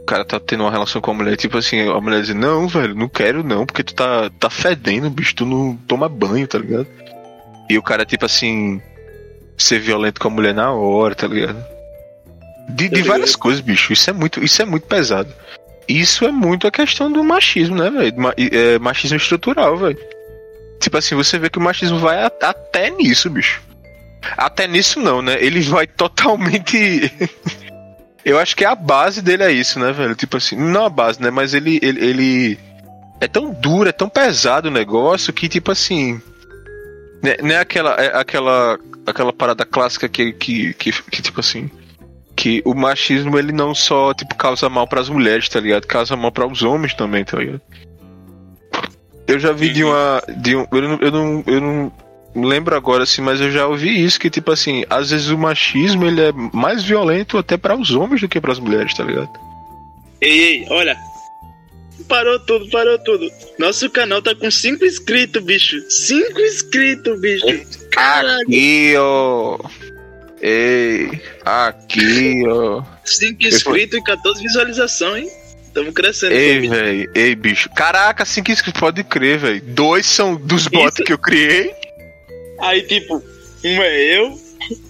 o 0.00 0.06
cara 0.06 0.24
tá 0.24 0.38
tendo 0.38 0.62
uma 0.62 0.70
relação 0.70 1.00
com 1.00 1.10
a 1.10 1.14
mulher, 1.14 1.36
tipo 1.36 1.58
assim, 1.58 1.80
a 1.80 2.00
mulher 2.00 2.22
diz, 2.22 2.32
não, 2.32 2.68
velho, 2.68 2.94
não 2.94 3.08
quero 3.08 3.42
não, 3.42 3.66
porque 3.66 3.82
tu 3.82 3.92
tá, 3.92 4.30
tá 4.38 4.48
fedendo, 4.48 5.10
bicho, 5.10 5.34
tu 5.34 5.44
não 5.44 5.74
toma 5.74 6.08
banho, 6.08 6.46
tá 6.46 6.58
ligado? 6.58 6.86
E 7.68 7.76
o 7.76 7.82
cara, 7.82 8.06
tipo 8.06 8.24
assim, 8.24 8.80
ser 9.56 9.78
violento 9.78 10.20
com 10.20 10.28
a 10.28 10.30
mulher 10.30 10.54
na 10.54 10.72
hora, 10.72 11.14
tá 11.14 11.26
ligado? 11.26 11.64
De, 12.68 12.88
de 12.88 13.02
várias 13.02 13.36
coisas, 13.36 13.60
bicho. 13.60 13.92
Isso 13.92 14.10
é 14.10 14.12
muito, 14.12 14.42
isso 14.42 14.60
é 14.60 14.64
muito 14.64 14.86
pesado. 14.86 15.32
Isso 15.88 16.24
é 16.24 16.32
muito 16.32 16.66
a 16.66 16.70
questão 16.70 17.10
do 17.10 17.22
machismo, 17.22 17.76
né, 17.76 17.90
velho? 17.90 18.14
É, 18.52 18.78
machismo 18.78 19.16
estrutural, 19.16 19.76
velho. 19.76 19.98
Tipo 20.80 20.98
assim, 20.98 21.14
você 21.14 21.38
vê 21.38 21.48
que 21.48 21.58
o 21.58 21.62
machismo 21.62 21.98
vai 21.98 22.22
a, 22.22 22.26
até 22.26 22.90
nisso, 22.90 23.30
bicho. 23.30 23.62
Até 24.36 24.66
nisso 24.66 25.00
não, 25.00 25.22
né? 25.22 25.36
Ele 25.40 25.60
vai 25.60 25.86
totalmente. 25.88 27.12
Eu 28.24 28.38
acho 28.38 28.56
que 28.56 28.64
a 28.64 28.74
base 28.74 29.22
dele 29.22 29.44
é 29.44 29.52
isso, 29.52 29.78
né, 29.78 29.92
velho? 29.92 30.16
Tipo 30.16 30.36
assim, 30.36 30.56
não 30.56 30.86
a 30.86 30.90
base, 30.90 31.22
né? 31.22 31.30
Mas 31.30 31.54
ele, 31.54 31.78
ele, 31.80 32.04
ele 32.04 32.58
é 33.20 33.28
tão 33.28 33.52
duro, 33.52 33.88
é 33.88 33.92
tão 33.92 34.08
pesado 34.08 34.68
o 34.68 34.72
negócio 34.72 35.32
que, 35.32 35.48
tipo 35.48 35.70
assim. 35.70 36.20
Né, 37.22 37.36
não 37.40 37.50
é 37.50 37.58
aquela, 37.58 37.94
é 37.94 38.18
aquela, 38.18 38.78
aquela 39.06 39.32
parada 39.32 39.64
clássica 39.64 40.08
que, 40.08 40.32
que, 40.32 40.74
que, 40.74 40.92
que, 40.92 41.22
tipo 41.22 41.40
assim. 41.40 41.70
Que 42.34 42.62
o 42.66 42.74
machismo 42.74 43.38
ele 43.38 43.52
não 43.52 43.74
só, 43.74 44.12
tipo, 44.12 44.34
causa 44.34 44.68
mal 44.68 44.86
para 44.86 45.00
as 45.00 45.08
mulheres, 45.08 45.48
tá 45.48 45.58
ligado? 45.58 45.86
Causa 45.86 46.16
mal 46.16 46.30
para 46.30 46.46
os 46.46 46.62
homens 46.62 46.92
também, 46.94 47.24
tá 47.24 47.38
ligado? 47.38 47.62
Eu 49.26 49.38
já 49.38 49.52
vi 49.52 49.70
de 49.72 49.82
uma. 49.82 50.22
De 50.36 50.54
um, 50.54 50.66
eu, 50.70 50.82
não, 50.82 50.98
eu, 51.00 51.10
não, 51.10 51.44
eu 51.46 51.60
não 51.60 51.92
lembro 52.34 52.76
agora, 52.76 53.04
assim, 53.04 53.22
mas 53.22 53.40
eu 53.40 53.50
já 53.50 53.66
ouvi 53.66 54.04
isso, 54.04 54.20
que, 54.20 54.28
tipo 54.28 54.52
assim, 54.52 54.84
às 54.90 55.10
vezes 55.10 55.28
o 55.30 55.38
machismo 55.38 56.04
ele 56.04 56.20
é 56.20 56.32
mais 56.52 56.84
violento 56.84 57.38
até 57.38 57.56
para 57.56 57.74
os 57.74 57.90
homens 57.92 58.20
do 58.20 58.28
que 58.28 58.40
para 58.40 58.52
as 58.52 58.58
mulheres, 58.58 58.92
tá 58.94 59.02
ligado? 59.02 59.30
Ei, 60.20 60.42
ei, 60.42 60.66
olha. 60.70 60.96
Parou 62.08 62.38
tudo, 62.40 62.68
parou 62.70 62.98
tudo. 62.98 63.30
Nosso 63.58 63.90
canal 63.90 64.22
tá 64.22 64.34
com 64.34 64.50
5 64.50 64.84
inscritos, 64.84 65.42
bicho. 65.42 65.90
5 65.90 66.40
inscritos, 66.40 67.20
bicho. 67.20 67.46
Caralho. 67.90 68.42
Aqui, 68.42 68.94
ó. 68.96 69.58
Ei, 70.40 71.20
aqui, 71.44 72.44
ó. 72.46 72.82
5 73.04 73.44
inscritos 73.44 73.98
e 73.98 74.02
14 74.02 74.42
visualizações, 74.42 75.24
hein? 75.24 75.30
Tamo 75.74 75.92
crescendo. 75.92 76.32
Ei, 76.32 76.68
velho. 76.68 77.10
Ei, 77.14 77.34
bicho. 77.34 77.68
Caraca, 77.74 78.24
5 78.24 78.50
inscritos, 78.50 78.80
pode 78.80 79.02
crer, 79.04 79.38
velho. 79.38 79.60
Dois 79.62 80.06
são 80.06 80.36
dos 80.36 80.68
bots 80.68 81.04
que 81.04 81.12
eu 81.12 81.18
criei. 81.18 81.74
Aí, 82.60 82.82
tipo, 82.82 83.22
um 83.64 83.82
é 83.82 84.18
eu, 84.18 84.38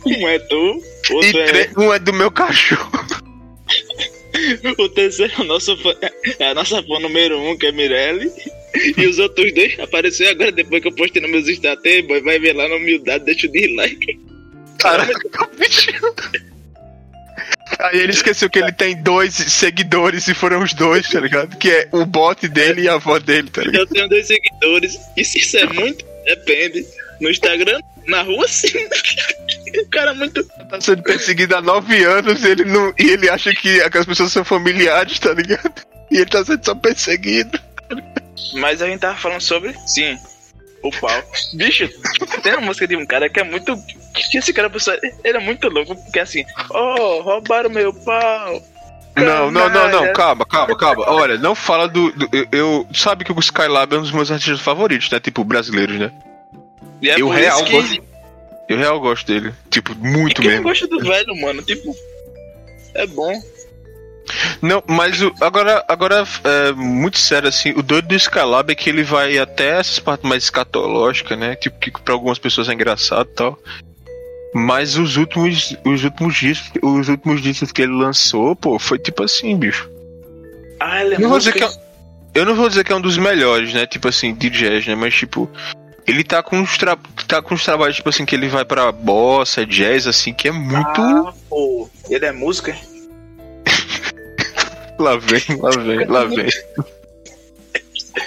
um 0.06 0.28
é 0.28 0.38
tu, 0.38 0.82
outro 1.10 1.40
é. 1.40 1.70
Um 1.76 1.92
é 1.92 1.98
do 1.98 2.12
meu 2.12 2.30
cachorro. 2.30 2.90
o 4.78 4.88
terceiro 4.88 5.32
é, 5.38 5.40
o 5.40 5.44
nosso 5.44 5.76
fã, 5.78 5.94
é 6.38 6.50
a 6.50 6.54
nossa 6.54 6.82
fã 6.82 6.98
número 7.00 7.38
um, 7.38 7.56
que 7.56 7.66
é 7.66 7.72
Mirelle. 7.72 8.30
E 8.96 9.06
os 9.06 9.18
outros 9.18 9.52
dois 9.54 9.78
apareceram 9.80 10.32
agora 10.32 10.52
depois 10.52 10.82
que 10.82 10.88
eu 10.88 10.92
postei 10.92 11.22
nos 11.22 11.30
meus 11.30 11.48
status. 11.48 12.00
Boy, 12.06 12.20
vai 12.20 12.38
ver 12.38 12.54
lá 12.54 12.68
na 12.68 12.76
humildade, 12.76 13.24
deixa 13.24 13.46
o 13.46 13.52
dislike. 13.52 14.18
Caraca, 14.78 15.48
bicho. 15.58 15.90
Aí 17.78 17.98
ele 17.98 18.12
esqueceu 18.12 18.48
que 18.48 18.58
ele 18.58 18.72
tem 18.72 19.02
dois 19.02 19.34
seguidores 19.34 20.28
e 20.28 20.34
foram 20.34 20.62
os 20.62 20.72
dois, 20.72 21.08
tá 21.08 21.20
ligado? 21.20 21.56
Que 21.58 21.70
é 21.70 21.88
o 21.92 22.06
bot 22.06 22.46
dele 22.48 22.82
e 22.82 22.88
a 22.88 22.94
avó 22.94 23.18
dele, 23.18 23.50
tá 23.50 23.62
ligado? 23.62 23.82
Eu 23.82 23.86
tenho 23.86 24.08
dois 24.08 24.26
seguidores. 24.26 24.98
E 25.16 25.24
se 25.24 25.38
isso 25.38 25.56
é 25.58 25.66
muito, 25.66 26.04
depende. 26.24 26.86
No 27.20 27.30
Instagram, 27.30 27.80
na 28.06 28.22
rua, 28.22 28.46
sim. 28.48 28.68
o 29.82 29.90
cara 29.90 30.14
muito. 30.14 30.44
Tá 30.44 30.80
sendo 30.80 31.02
perseguido 31.02 31.56
há 31.56 31.62
nove 31.62 32.04
anos 32.04 32.44
ele 32.44 32.64
não, 32.64 32.92
e 32.98 33.10
ele 33.10 33.28
acha 33.28 33.54
que 33.54 33.80
aquelas 33.82 34.06
pessoas 34.06 34.32
são 34.32 34.44
familiares, 34.44 35.18
tá 35.18 35.32
ligado? 35.32 35.72
E 36.10 36.16
ele 36.16 36.26
tá 36.26 36.44
sendo 36.44 36.64
só 36.64 36.74
perseguido. 36.74 37.58
Mas 38.54 38.82
a 38.82 38.86
gente 38.86 39.00
tava 39.00 39.16
falando 39.16 39.40
sobre. 39.40 39.74
Sim. 39.86 40.18
O 40.82 40.90
pau. 40.90 41.22
Bicho, 41.54 41.88
tem 42.42 42.52
uma 42.52 42.66
música 42.66 42.86
de 42.86 42.96
um 42.96 43.06
cara 43.06 43.28
que 43.28 43.40
é 43.40 43.44
muito. 43.44 43.76
Que 44.30 44.38
esse 44.38 44.52
cara, 44.52 44.70
ele 45.24 45.36
é 45.36 45.40
muito 45.40 45.68
louco, 45.68 45.96
porque 45.96 46.20
assim, 46.20 46.44
oh, 46.70 47.22
roubaram 47.22 47.70
meu 47.70 47.92
pau. 47.92 48.62
Não, 49.16 49.50
não, 49.50 49.70
não, 49.70 49.90
não, 49.90 50.12
calma, 50.12 50.44
calma, 50.44 50.76
calma. 50.76 51.04
Olha, 51.08 51.38
não 51.38 51.54
fala 51.54 51.88
do. 51.88 52.12
do 52.12 52.28
eu, 52.32 52.46
eu, 52.52 52.88
Sabe 52.92 53.24
que 53.24 53.32
o 53.32 53.40
Skylab 53.40 53.94
é 53.94 53.98
um 53.98 54.02
dos 54.02 54.12
meus 54.12 54.30
artistas 54.30 54.60
favoritos, 54.60 55.10
né? 55.10 55.18
Tipo, 55.18 55.42
brasileiros, 55.42 55.98
né? 55.98 56.12
E 57.00 57.08
é 57.08 57.20
eu 57.20 57.28
real 57.28 57.64
que... 57.64 57.72
gosto. 57.72 58.15
Eu 58.68 58.78
real 58.78 59.00
gosto 59.00 59.26
dele. 59.26 59.52
Tipo, 59.70 59.94
muito 59.94 60.42
E 60.42 60.46
mesmo. 60.46 60.64
gosta 60.64 60.86
do 60.86 60.98
velho, 60.98 61.36
mano, 61.40 61.62
tipo. 61.62 61.94
É 62.94 63.06
bom. 63.06 63.40
Não, 64.60 64.82
mas 64.86 65.22
o, 65.22 65.32
agora, 65.40 65.84
agora 65.86 66.24
é, 66.42 66.72
muito 66.72 67.18
sério, 67.18 67.48
assim, 67.48 67.70
o 67.76 67.82
doido 67.82 68.08
do 68.08 68.14
Skylab 68.16 68.72
é 68.72 68.74
que 68.74 68.90
ele 68.90 69.04
vai 69.04 69.38
até 69.38 69.78
essas 69.78 70.00
partes 70.00 70.28
mais 70.28 70.44
escatológicas, 70.44 71.38
né? 71.38 71.54
Tipo, 71.54 71.78
que 71.78 71.90
pra 72.02 72.14
algumas 72.14 72.38
pessoas 72.38 72.68
é 72.68 72.72
engraçado 72.72 73.28
e 73.30 73.34
tal. 73.34 73.58
Mas 74.52 74.96
os 74.96 75.16
últimos, 75.16 75.76
os 75.84 76.02
últimos 76.02 76.34
discos, 76.34 76.80
os 76.82 77.08
últimos 77.08 77.40
discos 77.42 77.70
que 77.70 77.82
ele 77.82 77.92
lançou, 77.92 78.56
pô, 78.56 78.78
foi 78.78 78.98
tipo 78.98 79.22
assim, 79.22 79.56
bicho. 79.56 79.88
Ah, 80.80 81.04
ele 81.04 81.14
é 81.14 81.18
Não 81.18 81.28
vou 81.28 81.38
dizer 81.38 81.52
que 81.52 81.62
é, 81.62 81.68
eu 82.34 82.44
não 82.44 82.54
vou 82.54 82.68
dizer 82.68 82.82
que 82.84 82.92
é 82.92 82.96
um 82.96 83.00
dos 83.00 83.18
melhores, 83.18 83.72
né? 83.74 83.86
Tipo 83.86 84.08
assim, 84.08 84.34
de 84.34 84.50
jazz, 84.50 84.86
né? 84.86 84.94
Mas 84.94 85.14
tipo, 85.14 85.48
ele 86.06 86.22
tá 86.24 86.42
com 86.42 86.58
uns 86.58 86.76
tra... 86.78 86.96
tá 87.26 87.42
com 87.42 87.54
uns 87.54 87.64
trabalhos 87.64 87.96
tipo 87.96 88.08
assim 88.08 88.24
que 88.24 88.34
ele 88.34 88.48
vai 88.48 88.64
pra 88.64 88.90
bossa, 88.92 89.66
jazz 89.66 90.06
assim, 90.06 90.32
que 90.32 90.48
é 90.48 90.52
muito 90.52 91.00
Ah, 91.00 91.34
pô. 91.48 91.88
Ele 92.08 92.24
é 92.24 92.32
música? 92.32 92.76
lá 94.98 95.16
vem, 95.16 95.42
lá 95.60 95.70
vem, 95.70 96.04
lá 96.06 96.24
vem. 96.24 96.48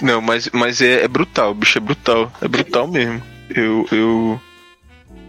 Não, 0.01 0.21
mas 0.21 0.49
mas 0.53 0.81
é, 0.81 1.03
é 1.03 1.07
brutal, 1.07 1.53
bicho 1.53 1.77
é 1.77 1.81
brutal, 1.81 2.31
é 2.41 2.47
brutal 2.47 2.87
mesmo. 2.87 3.21
Eu 3.49 3.87
eu 3.91 4.41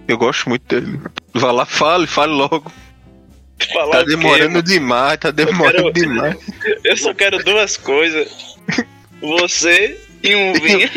eu 0.07 0.19
gosto 0.19 0.49
muito 0.49 0.63
dele. 0.69 1.01
Vá 1.33 1.51
lá, 1.53 1.65
fale, 1.65 2.07
fale 2.07 2.33
logo. 2.33 2.71
Falar 3.73 3.99
Tá 3.99 4.05
quê, 4.05 4.11
demorando 4.17 4.63
demais, 4.63 5.19
tá 5.19 5.31
demorando 5.31 5.93
quero- 5.93 6.09
demais. 6.09 6.37
Eu 6.83 6.97
só 6.97 7.13
quero 7.13 7.45
duas 7.45 7.77
coisas. 7.77 8.57
Você 9.21 10.01
e 10.23 10.35
um 10.35 10.53
vinho. 10.55 10.91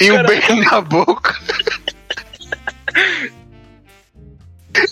E 0.00 0.12
um 0.12 0.22
beijo 0.22 0.54
na 0.56 0.80
boca. 0.80 1.38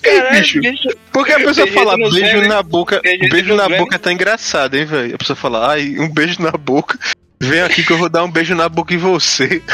Caralho, 0.02 0.40
bicho. 0.40 0.60
bicho. 0.60 0.88
Porque 1.12 1.32
a 1.32 1.38
pessoa 1.38 1.66
fala 1.68 1.96
beijo 1.96 2.40
na 2.48 2.62
boca. 2.62 3.00
Beijo 3.02 3.50
no 3.50 3.56
na 3.56 3.68
boca 3.68 3.98
tá 3.98 4.12
engraçado, 4.12 4.76
hein, 4.76 4.84
velho? 4.84 5.14
A 5.14 5.18
pessoa 5.18 5.36
fala, 5.36 5.72
ai, 5.72 5.98
um 5.98 6.08
beijo 6.08 6.40
na 6.42 6.50
boca. 6.52 6.98
Vem 7.40 7.60
aqui 7.60 7.84
que 7.84 7.92
eu 7.92 7.98
vou 7.98 8.08
dar 8.08 8.24
um 8.24 8.30
beijo 8.30 8.54
na 8.54 8.68
boca 8.68 8.92
em 8.94 8.98
você. 8.98 9.62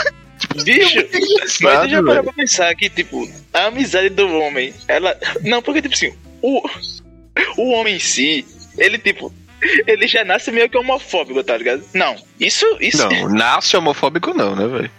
Bicho, 0.63 0.99
mas 1.11 1.31
Engraçado, 1.31 1.85
eu 1.85 1.89
já 1.89 2.03
parei 2.03 2.23
pra 2.23 2.33
pensar 2.33 2.75
que, 2.75 2.91
tipo, 2.91 3.29
a 3.53 3.67
amizade 3.67 4.11
do 4.11 4.29
homem, 4.29 4.75
ela. 4.87 5.17
Não, 5.43 5.63
porque, 5.63 5.81
tipo 5.81 5.95
assim, 5.95 6.13
o, 6.43 6.63
o 7.57 7.71
homem 7.71 7.97
em 7.97 8.01
si, 8.01 8.45
ele, 8.77 8.99
tipo, 8.99 9.33
ele 9.87 10.07
já 10.07 10.25
nasce 10.25 10.51
meio 10.53 10.69
que 10.69 10.77
homofóbico, 10.79 11.43
tá 11.43 11.57
ligado? 11.57 11.83
Não, 11.95 12.17
isso. 12.39 12.67
isso 12.81 12.99
Não, 13.09 13.29
nasce 13.29 13.77
homofóbico 13.77 14.33
não, 14.35 14.55
né, 14.57 14.67
velho? 14.67 14.91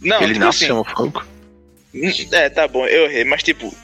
não 0.00 0.22
Ele 0.22 0.34
tipo 0.34 0.44
nasce 0.44 0.64
assim, 0.64 0.72
homofóbico. 0.72 1.26
É, 2.32 2.48
tá 2.48 2.68
bom, 2.68 2.86
eu 2.86 3.04
errei, 3.06 3.24
mas, 3.24 3.42
tipo. 3.42 3.74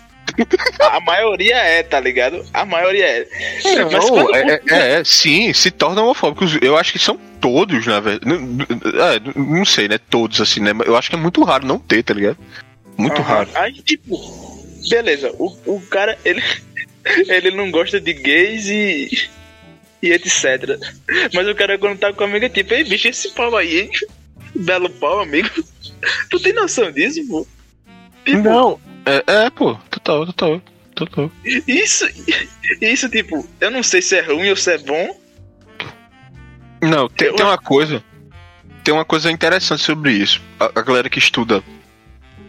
A 0.81 1.01
maioria 1.01 1.57
é, 1.57 1.83
tá 1.83 2.01
ligado? 2.01 2.45
A 2.53 2.65
maioria 2.65 3.05
é. 3.07 3.27
Mas 3.63 3.93
Não, 3.93 4.09
quando- 4.11 4.35
é, 4.35 4.61
é, 4.71 4.93
é, 5.01 5.05
sim, 5.05 5.53
se 5.53 5.71
tornam 5.71 6.05
homofóbicos. 6.05 6.59
Eu 6.61 6.77
acho 6.77 6.93
que 6.93 6.99
são 6.99 7.17
todos, 7.41 7.87
na 7.87 8.01
verdade. 8.01 8.27
Não, 8.27 8.41
não- 8.41 8.67
é, 9.05 9.21
não 9.37 9.65
sei, 9.65 9.87
né? 9.87 9.99
Todos, 10.11 10.41
assim, 10.41 10.61
né? 10.61 10.73
Mas 10.73 10.87
Eu 10.89 10.97
acho 10.97 11.09
que 11.11 11.17
é 11.17 11.19
muito 11.19 11.43
raro 11.45 11.67
não 11.67 11.79
ter, 11.79 12.03
tá 12.03 12.15
ligado? 12.15 12.39
Muito 12.97 13.21
Aham. 13.21 13.23
raro. 13.23 13.51
Aí, 13.55 13.73
tipo, 13.83 14.19
beleza, 14.89 15.31
o, 15.39 15.57
o 15.67 15.81
cara, 15.83 16.19
ele, 16.25 16.43
ele 17.29 17.51
não 17.53 17.71
gosta 17.71 18.01
de 18.01 18.13
gays 18.13 18.67
e, 18.67 19.29
e 20.05 20.13
etc. 20.13 20.79
Mas 21.33 21.49
o 21.49 21.55
cara 21.55 21.79
quando 21.79 21.99
tá 21.99 22.13
com 22.13 22.25
a 22.25 22.27
amiga, 22.27 22.49
tipo, 22.49 22.75
ei, 22.75 22.85
bicho, 22.85 23.09
esse 23.09 23.31
pau 23.31 23.57
aí, 23.57 23.81
hein? 23.81 23.91
Belo 24.55 24.91
pau, 24.91 25.21
amigo. 25.21 25.49
Tu 26.31 26.39
tem 26.41 26.53
noção 26.53 26.93
disso, 26.93 27.27
pô? 27.27 27.47
Tipo, 28.25 28.43
Não, 28.43 28.81
é, 29.07 29.23
é, 29.27 29.51
pô, 29.51 29.75
total, 29.91 30.27
total, 30.27 30.63
total. 30.95 31.31
Isso, 31.67 32.07
isso, 32.81 33.09
tipo, 33.09 33.47
eu 33.61 33.71
não 33.71 33.83
sei 33.83 34.03
se 34.03 34.17
é 34.17 34.21
ruim 34.21 34.51
ou 34.51 34.57
se 34.57 34.73
é 34.73 34.79
bom. 34.79 35.21
Não, 36.83 37.09
tem, 37.09 37.29
Eu 37.29 37.37
tem 37.37 37.47
uma 37.47 37.59
coisa. 37.59 38.05
Tem 38.83 38.93
uma 38.93 39.05
coisa 39.05 39.31
interessante 39.31 39.83
sobre 39.83 40.13
isso. 40.13 40.43
A, 40.61 40.67
a 40.75 40.83
galera 40.83 41.09
que 41.09 41.19
estuda 41.19 41.63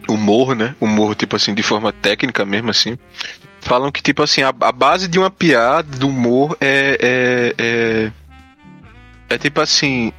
humor, 0.08 0.54
né? 0.54 0.74
Humor, 0.80 1.14
tipo 1.14 1.36
assim, 1.36 1.54
de 1.54 1.62
forma 1.62 1.92
técnica 1.92 2.44
mesmo, 2.44 2.70
assim. 2.70 2.98
Falam 3.66 3.90
que, 3.90 4.00
tipo 4.00 4.22
assim, 4.22 4.42
a, 4.42 4.48
a 4.60 4.70
base 4.70 5.08
de 5.08 5.18
uma 5.18 5.28
piada, 5.28 5.96
do 5.98 6.08
humor, 6.08 6.56
é, 6.60 6.96
é, 7.02 7.54
é. 7.58 8.12
É 9.28 9.38
tipo 9.38 9.60
assim. 9.60 10.12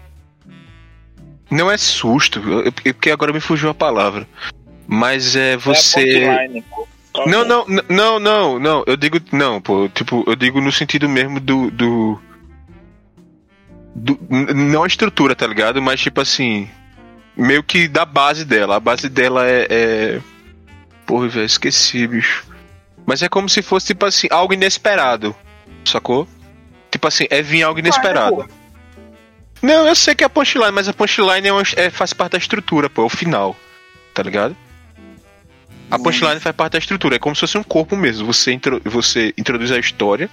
Não 1.49 1.71
é 1.71 1.77
susto, 1.77 2.41
porque 2.73 3.09
agora 3.09 3.31
me 3.31 3.39
fugiu 3.39 3.69
a 3.69 3.73
palavra. 3.73 4.27
Mas 4.85 5.37
é 5.37 5.55
você. 5.55 6.23
É 6.25 6.61
pô. 6.69 6.85
Calma. 7.13 7.31
Não, 7.31 7.45
não, 7.45 7.65
não, 7.87 8.19
não, 8.19 8.59
não. 8.59 8.83
Eu 8.85 8.97
digo. 8.97 9.17
Não, 9.31 9.61
pô. 9.61 9.87
Tipo, 9.87 10.25
eu 10.27 10.35
digo 10.35 10.59
no 10.59 10.71
sentido 10.71 11.07
mesmo 11.07 11.39
do. 11.39 11.71
do, 11.71 12.21
do- 13.95 14.19
não 14.29 14.83
a 14.83 14.87
estrutura, 14.87 15.33
tá 15.37 15.47
ligado? 15.47 15.81
Mas, 15.81 16.01
tipo 16.01 16.19
assim. 16.19 16.69
Meio 17.33 17.63
que 17.63 17.87
da 17.87 18.03
base 18.03 18.43
dela. 18.43 18.75
A 18.75 18.79
base 18.81 19.07
dela 19.07 19.47
é. 19.47 19.67
é... 19.69 20.21
Porra, 21.05 21.29
velho, 21.29 21.45
esqueci, 21.45 22.05
bicho. 22.07 22.45
Mas 23.07 23.23
é 23.23 23.29
como 23.29 23.47
se 23.47 23.61
fosse, 23.61 23.87
tipo 23.87 24.05
assim, 24.05 24.27
algo 24.29 24.53
inesperado. 24.53 25.33
Sacou? 25.85 26.27
Tipo 26.91 27.07
assim, 27.07 27.25
é 27.29 27.41
vir 27.41 27.63
algo 27.63 27.79
inesperado. 27.79 28.45
Não, 29.61 29.87
eu 29.87 29.95
sei 29.95 30.13
que 30.13 30.23
é 30.23 30.27
a 30.27 30.29
punchline, 30.29 30.71
mas 30.71 30.87
a 30.89 30.93
punchline 30.93 31.47
é 31.47 31.51
uma- 31.53 31.63
é- 31.77 31.89
faz 31.89 32.13
parte 32.13 32.33
da 32.33 32.37
estrutura, 32.37 32.89
pô, 32.89 33.03
é 33.03 33.05
o 33.05 33.09
final. 33.09 33.55
Tá 34.13 34.21
ligado? 34.21 34.55
A 35.89 35.97
punchline 35.97 36.39
faz 36.41 36.53
parte 36.55 36.73
da 36.73 36.79
estrutura, 36.79 37.15
é 37.15 37.19
como 37.19 37.33
se 37.33 37.39
fosse 37.41 37.57
um 37.57 37.63
corpo 37.63 37.95
mesmo. 37.95 38.25
Você, 38.31 38.51
intro- 38.51 38.81
você 38.83 39.33
introduz 39.37 39.71
a 39.71 39.79
história, 39.79 40.29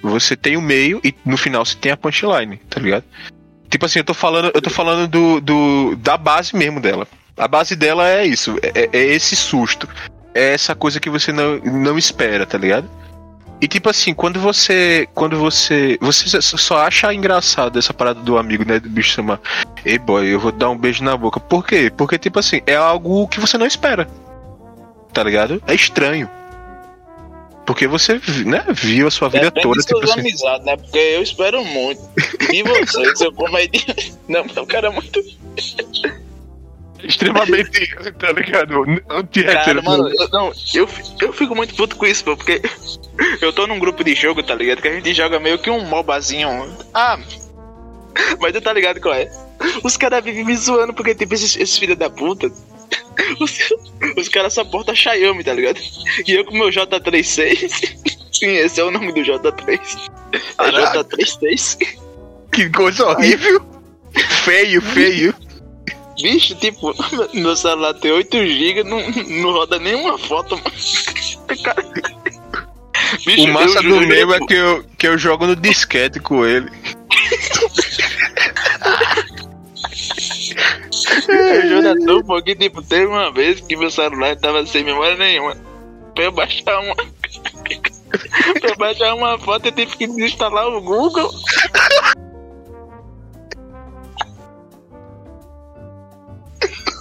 você 0.00 0.36
tem 0.36 0.56
o 0.56 0.62
meio 0.62 1.00
e 1.02 1.12
no 1.24 1.36
final 1.36 1.64
você 1.64 1.76
tem 1.76 1.90
a 1.90 1.96
punchline, 1.96 2.56
tá 2.70 2.80
ligado? 2.80 3.04
Tipo 3.68 3.84
assim, 3.84 3.98
eu 3.98 4.04
tô 4.04 4.14
falando, 4.14 4.52
eu 4.54 4.62
tô 4.62 4.70
falando 4.70 5.08
do, 5.08 5.40
do- 5.40 5.96
da 5.96 6.16
base 6.16 6.54
mesmo 6.54 6.80
dela. 6.80 7.06
A 7.36 7.48
base 7.48 7.74
dela 7.74 8.08
é 8.08 8.24
isso, 8.24 8.56
é, 8.62 8.82
é- 8.82 8.88
é 8.92 9.04
esse 9.06 9.34
susto. 9.34 9.88
É 10.36 10.52
essa 10.52 10.74
coisa 10.74 11.00
que 11.00 11.08
você 11.08 11.32
não, 11.32 11.58
não 11.58 11.96
espera, 11.96 12.44
tá 12.44 12.58
ligado? 12.58 12.88
E 13.60 13.66
tipo 13.66 13.88
assim, 13.88 14.12
quando 14.12 14.38
você. 14.38 15.08
Quando 15.14 15.38
você. 15.38 15.96
Você 16.00 16.42
só- 16.42 16.78
acha 16.78 17.12
engraçado 17.14 17.78
essa 17.78 17.94
parada 17.94 18.20
do 18.20 18.36
amigo, 18.36 18.64
né? 18.68 18.78
Do 18.78 18.88
bicho 18.90 19.12
chamar. 19.12 19.40
Ei 19.84 19.98
boy, 19.98 20.26
eu 20.26 20.38
vou 20.38 20.52
dar 20.52 20.68
um 20.68 20.76
beijo 20.76 21.02
na 21.02 21.16
boca. 21.16 21.40
Por 21.40 21.66
quê? 21.66 21.90
Porque, 21.96 22.18
tipo 22.18 22.38
assim, 22.38 22.60
é 22.66 22.76
algo 22.76 23.26
que 23.28 23.40
você 23.40 23.56
não 23.56 23.66
espera. 23.66 24.06
Tá 25.12 25.22
ligado? 25.22 25.62
É 25.66 25.74
estranho. 25.74 26.28
Porque 27.64 27.86
você, 27.88 28.20
né, 28.44 28.62
viu 28.74 29.08
a 29.08 29.10
sua 29.10 29.28
vida 29.28 29.46
Depende 29.50 29.62
toda, 29.66 29.80
tipo 29.82 30.04
assim. 30.04 30.20
amizades, 30.20 30.66
né? 30.66 30.76
Porque 30.76 30.98
eu 30.98 31.22
espero 31.22 31.64
muito. 31.64 32.00
E 32.52 32.62
você, 32.62 33.16
seu 33.16 33.32
comediante. 33.32 34.14
Não, 34.28 34.42
o 34.42 34.66
cara 34.66 34.88
é 34.88 34.90
muito. 34.90 35.20
Extremamente, 37.02 37.94
tá 38.18 38.32
ligado? 38.32 38.84
Anti-hétero. 39.10 39.82
mano, 39.82 40.08
eu, 40.08 40.28
não, 40.28 40.52
eu, 40.74 40.88
eu 41.20 41.32
fico 41.32 41.54
muito 41.54 41.74
puto 41.74 41.96
com 41.96 42.06
isso, 42.06 42.24
pô, 42.24 42.36
porque 42.36 42.60
eu 43.40 43.52
tô 43.52 43.66
num 43.66 43.78
grupo 43.78 44.02
de 44.02 44.14
jogo, 44.14 44.42
tá 44.42 44.54
ligado? 44.54 44.80
Que 44.80 44.88
a 44.88 44.92
gente 44.92 45.14
joga 45.14 45.38
meio 45.38 45.58
que 45.58 45.70
um 45.70 45.84
mobazinho. 45.84 46.48
Ah, 46.94 47.18
mas 48.40 48.52
tu 48.52 48.60
tá 48.60 48.72
ligado 48.72 49.00
qual 49.00 49.14
é? 49.14 49.30
Os 49.82 49.96
caras 49.96 50.22
vivem 50.22 50.44
me 50.44 50.56
zoando 50.56 50.92
porque, 50.92 51.14
tipo, 51.14 51.34
esses, 51.34 51.56
esses 51.56 51.78
filhos 51.78 51.96
da 51.96 52.10
puta. 52.10 52.50
Os, 53.40 53.58
os 54.16 54.28
caras 54.28 54.52
só 54.52 54.62
portam 54.62 54.94
Xiaomi, 54.94 55.42
tá 55.42 55.52
ligado? 55.52 55.80
E 56.26 56.32
eu 56.32 56.44
com 56.44 56.52
meu 56.52 56.68
J36. 56.68 57.70
Sim, 58.30 58.50
esse 58.56 58.78
é 58.78 58.84
o 58.84 58.90
nome 58.90 59.10
do 59.12 59.20
J3. 59.20 60.10
É 60.32 60.38
Caraca. 60.56 61.04
J36. 61.04 61.98
Que 62.52 62.68
coisa 62.70 63.06
horrível. 63.06 63.64
Feio, 64.44 64.82
feio. 64.82 65.34
Bicho, 66.20 66.54
tipo, 66.56 66.94
meu 67.34 67.56
celular 67.56 67.94
tem 67.94 68.10
8GB, 68.10 68.84
não, 68.84 69.00
não 69.42 69.52
roda 69.52 69.78
nenhuma 69.78 70.18
foto. 70.18 70.60
Cara, 71.62 71.84
Bicho, 73.24 73.44
O 73.44 73.52
massa 73.52 73.82
do 73.82 74.00
meu 74.00 74.34
é 74.34 74.40
que 74.40 74.54
eu, 74.54 74.84
que 74.98 75.06
eu 75.06 75.18
jogo 75.18 75.46
no 75.46 75.56
disquete 75.56 76.18
com 76.18 76.44
ele. 76.44 76.70
Eu 81.28 81.68
juro 81.68 81.90
a 81.90 81.94
tu, 81.94 82.24
porque, 82.24 82.54
tipo, 82.54 82.82
teve 82.82 83.06
uma 83.06 83.30
vez 83.30 83.60
que 83.60 83.76
meu 83.76 83.90
celular 83.90 84.36
tava 84.36 84.66
sem 84.66 84.84
memória 84.84 85.16
nenhuma. 85.16 85.56
Pra 86.14 86.24
eu 86.24 86.32
baixar 86.32 86.80
uma. 86.80 86.94
pra 88.60 88.70
eu 88.70 88.76
baixar 88.76 89.14
uma 89.14 89.38
foto, 89.38 89.66
eu 89.66 89.72
tive 89.72 89.96
que 89.96 90.06
desinstalar 90.06 90.68
o 90.68 90.80
Google. 90.80 91.30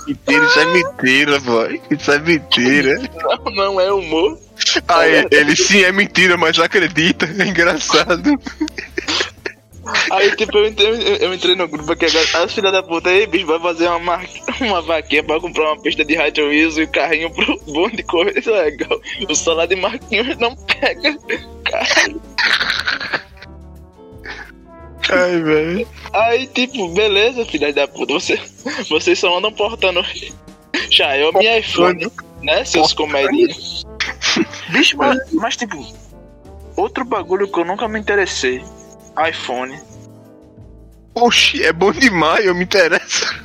Mentira, 0.08 0.45
isso 0.45 0.60
é 0.60 0.66
mentira, 0.66 1.39
boy. 1.39 1.82
Isso 1.91 2.12
é 2.12 2.20
mentira. 2.20 3.10
Não, 3.24 3.53
não 3.53 3.82
é 3.82 3.91
humor. 3.91 4.38
Aí, 4.88 5.28
ele 5.32 5.56
sim 5.56 5.84
é 5.84 5.91
mentira, 5.91 6.38
mas 6.38 6.60
acredita. 6.60 7.26
É 7.38 7.47
engraçado. 7.47 8.39
Aí, 10.12 10.36
tipo, 10.36 10.58
eu 10.58 10.66
entrei, 10.66 10.88
eu, 10.88 11.16
eu 11.18 11.34
entrei 11.34 11.56
no 11.56 11.68
grupo 11.68 11.91
aqui 11.91 12.06
agora. 12.06 12.43
As 12.43 12.53
filhas 12.53 12.72
da 12.72 12.82
puta, 12.82 13.10
aí, 13.10 13.28
bicho, 13.28 13.45
vai 13.45 13.60
fazer 13.60 13.88
uma, 13.88 13.99
mar... 13.99 14.26
uma 14.62 14.82
vaquinha 14.82 15.24
pra 15.24 15.39
comprar 15.39 15.74
uma 15.74 15.82
pista 15.82 16.03
de 16.03 16.18
Hot 16.18 16.41
Wheels 16.41 16.78
e 16.78 16.84
o 16.84 16.88
carrinho 16.88 17.30
pro 17.32 17.60
bonde 17.68 18.01
correr. 18.03 18.38
Isso 18.38 18.49
é 18.49 18.64
legal. 18.64 18.99
O 19.30 19.36
celular 19.36 19.68
de 19.68 19.76
Marquinhos 19.76 20.38
não 20.38 20.56
pega. 20.56 21.18
Caralho. 21.66 22.22
Ai, 25.12 25.41
velho. 25.41 25.88
Aí, 26.14 26.47
tipo, 26.47 26.88
beleza, 26.89 27.45
filha 27.45 27.72
da 27.74 27.88
puta. 27.88 28.14
Você, 28.14 28.39
vocês 28.89 29.20
só 29.20 29.38
andam 29.38 29.51
portando 29.51 30.03
Xiaomi 30.89 31.45
e 31.45 31.60
iPhone, 31.60 32.12
né, 32.41 32.66
seus 32.66 32.93
comedinhos? 32.93 33.86
Bicho, 34.70 34.97
mas, 34.97 35.32
mas, 35.34 35.58
tipo, 35.58 35.86
outro 36.76 37.06
bagulho 37.06 37.47
que 37.47 37.60
eu 37.60 37.66
nunca 37.66 37.88
me 37.88 37.99
interessei: 37.99 38.64
iPhone. 39.30 39.80
Oxi, 41.14 41.64
é 41.64 41.72
bom 41.72 41.91
demais, 41.91 42.45
eu 42.45 42.53
me 42.53 42.64
interesso. 42.64 43.45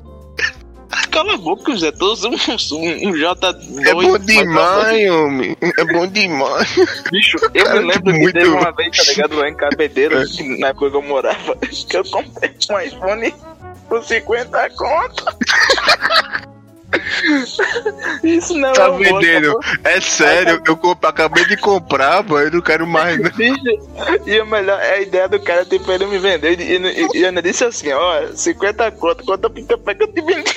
Cala 1.11 1.35
a 1.35 1.37
boca, 1.37 1.75
Zé. 1.77 1.91
Todos 1.93 2.25
um, 2.25 2.31
um, 2.31 3.09
um 3.09 3.13
J2. 3.13 3.87
É 3.87 3.93
bom 3.95 4.13
mas- 4.13 4.27
demais, 4.27 5.11
homem. 5.11 5.57
É 5.79 5.85
bom 5.85 6.07
demais. 6.07 6.75
Bicho, 7.11 7.37
eu 7.55 7.65
Cara, 7.65 7.81
me 7.81 7.93
lembro 7.93 8.13
muito- 8.15 8.27
que 8.27 8.33
teve 8.33 8.49
uma 8.51 8.71
vez, 8.73 8.97
tá 8.97 9.03
ligado? 9.05 9.37
Lá 9.37 9.49
em 9.49 9.55
Cabedeiro, 9.57 10.27
que 10.29 10.59
na 10.59 10.69
época 10.69 10.91
que 10.91 10.97
eu 10.97 11.03
morava, 11.03 11.57
que 11.89 11.97
eu 11.97 12.05
comprei 12.05 12.55
um 12.71 12.81
iPhone 12.81 13.35
por 13.89 14.03
50 14.05 14.71
conto. 14.71 15.25
Isso 18.23 18.55
não 18.57 18.73
Tá 18.73 18.87
é 18.87 18.91
vendendo? 18.99 19.59
É 19.85 20.01
sério, 20.01 20.63
eu 20.67 20.77
comp- 20.77 21.05
acabei 21.05 21.45
de 21.47 21.57
comprar, 21.57 22.23
boy. 22.23 22.47
Eu 22.47 22.51
não 22.53 22.61
quero 22.61 22.87
mais, 22.87 23.19
não. 23.19 23.31
E 24.27 24.41
o 24.41 24.47
melhor 24.47 24.81
é 24.81 24.95
a 24.95 25.01
ideia 25.01 25.29
do 25.29 25.41
cara, 25.41 25.65
tipo, 25.65 25.91
ele 25.91 26.07
me 26.07 26.19
vendeu 26.19 26.53
e, 26.53 26.57
e, 26.57 27.19
e 27.19 27.23
eu 27.23 27.43
disse 27.43 27.65
assim, 27.65 27.93
ó, 27.93 28.27
50 28.35 28.91
conto, 28.93 29.25
conta 29.25 29.51
pica 29.51 29.77
pé 29.79 29.95
que 29.95 30.05
eu 30.05 30.13
te 30.13 30.21
vendi. 30.21 30.55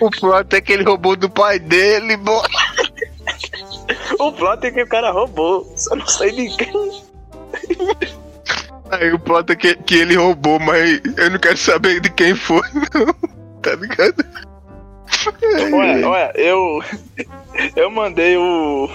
O 0.00 0.10
plot 0.10 0.56
é 0.56 0.60
que 0.60 0.72
ele 0.72 0.84
roubou 0.84 1.14
do 1.16 1.28
pai 1.28 1.58
dele, 1.58 2.16
boy. 2.16 2.42
O 4.18 4.32
plot 4.32 4.66
é 4.66 4.70
que 4.70 4.82
o 4.82 4.88
cara 4.88 5.10
roubou, 5.10 5.70
só 5.76 5.94
não 5.94 6.06
sei 6.06 6.32
de 6.32 6.56
quem. 6.56 7.02
Aí 8.92 9.12
o 9.12 9.18
plot 9.18 9.50
é 9.50 9.56
que, 9.56 9.74
que 9.74 9.94
ele 9.96 10.16
roubou, 10.16 10.60
mas 10.60 11.00
eu 11.16 11.30
não 11.30 11.38
quero 11.38 11.56
saber 11.56 12.00
de 12.00 12.10
quem 12.10 12.34
foi, 12.34 12.60
não. 12.94 13.32
Tá 13.62 13.74
ligado? 13.74 14.24
Olha, 15.72 16.08
olha, 16.08 16.32
eu. 16.34 16.82
Eu 17.76 17.90
mandei 17.90 18.36
o. 18.36 18.88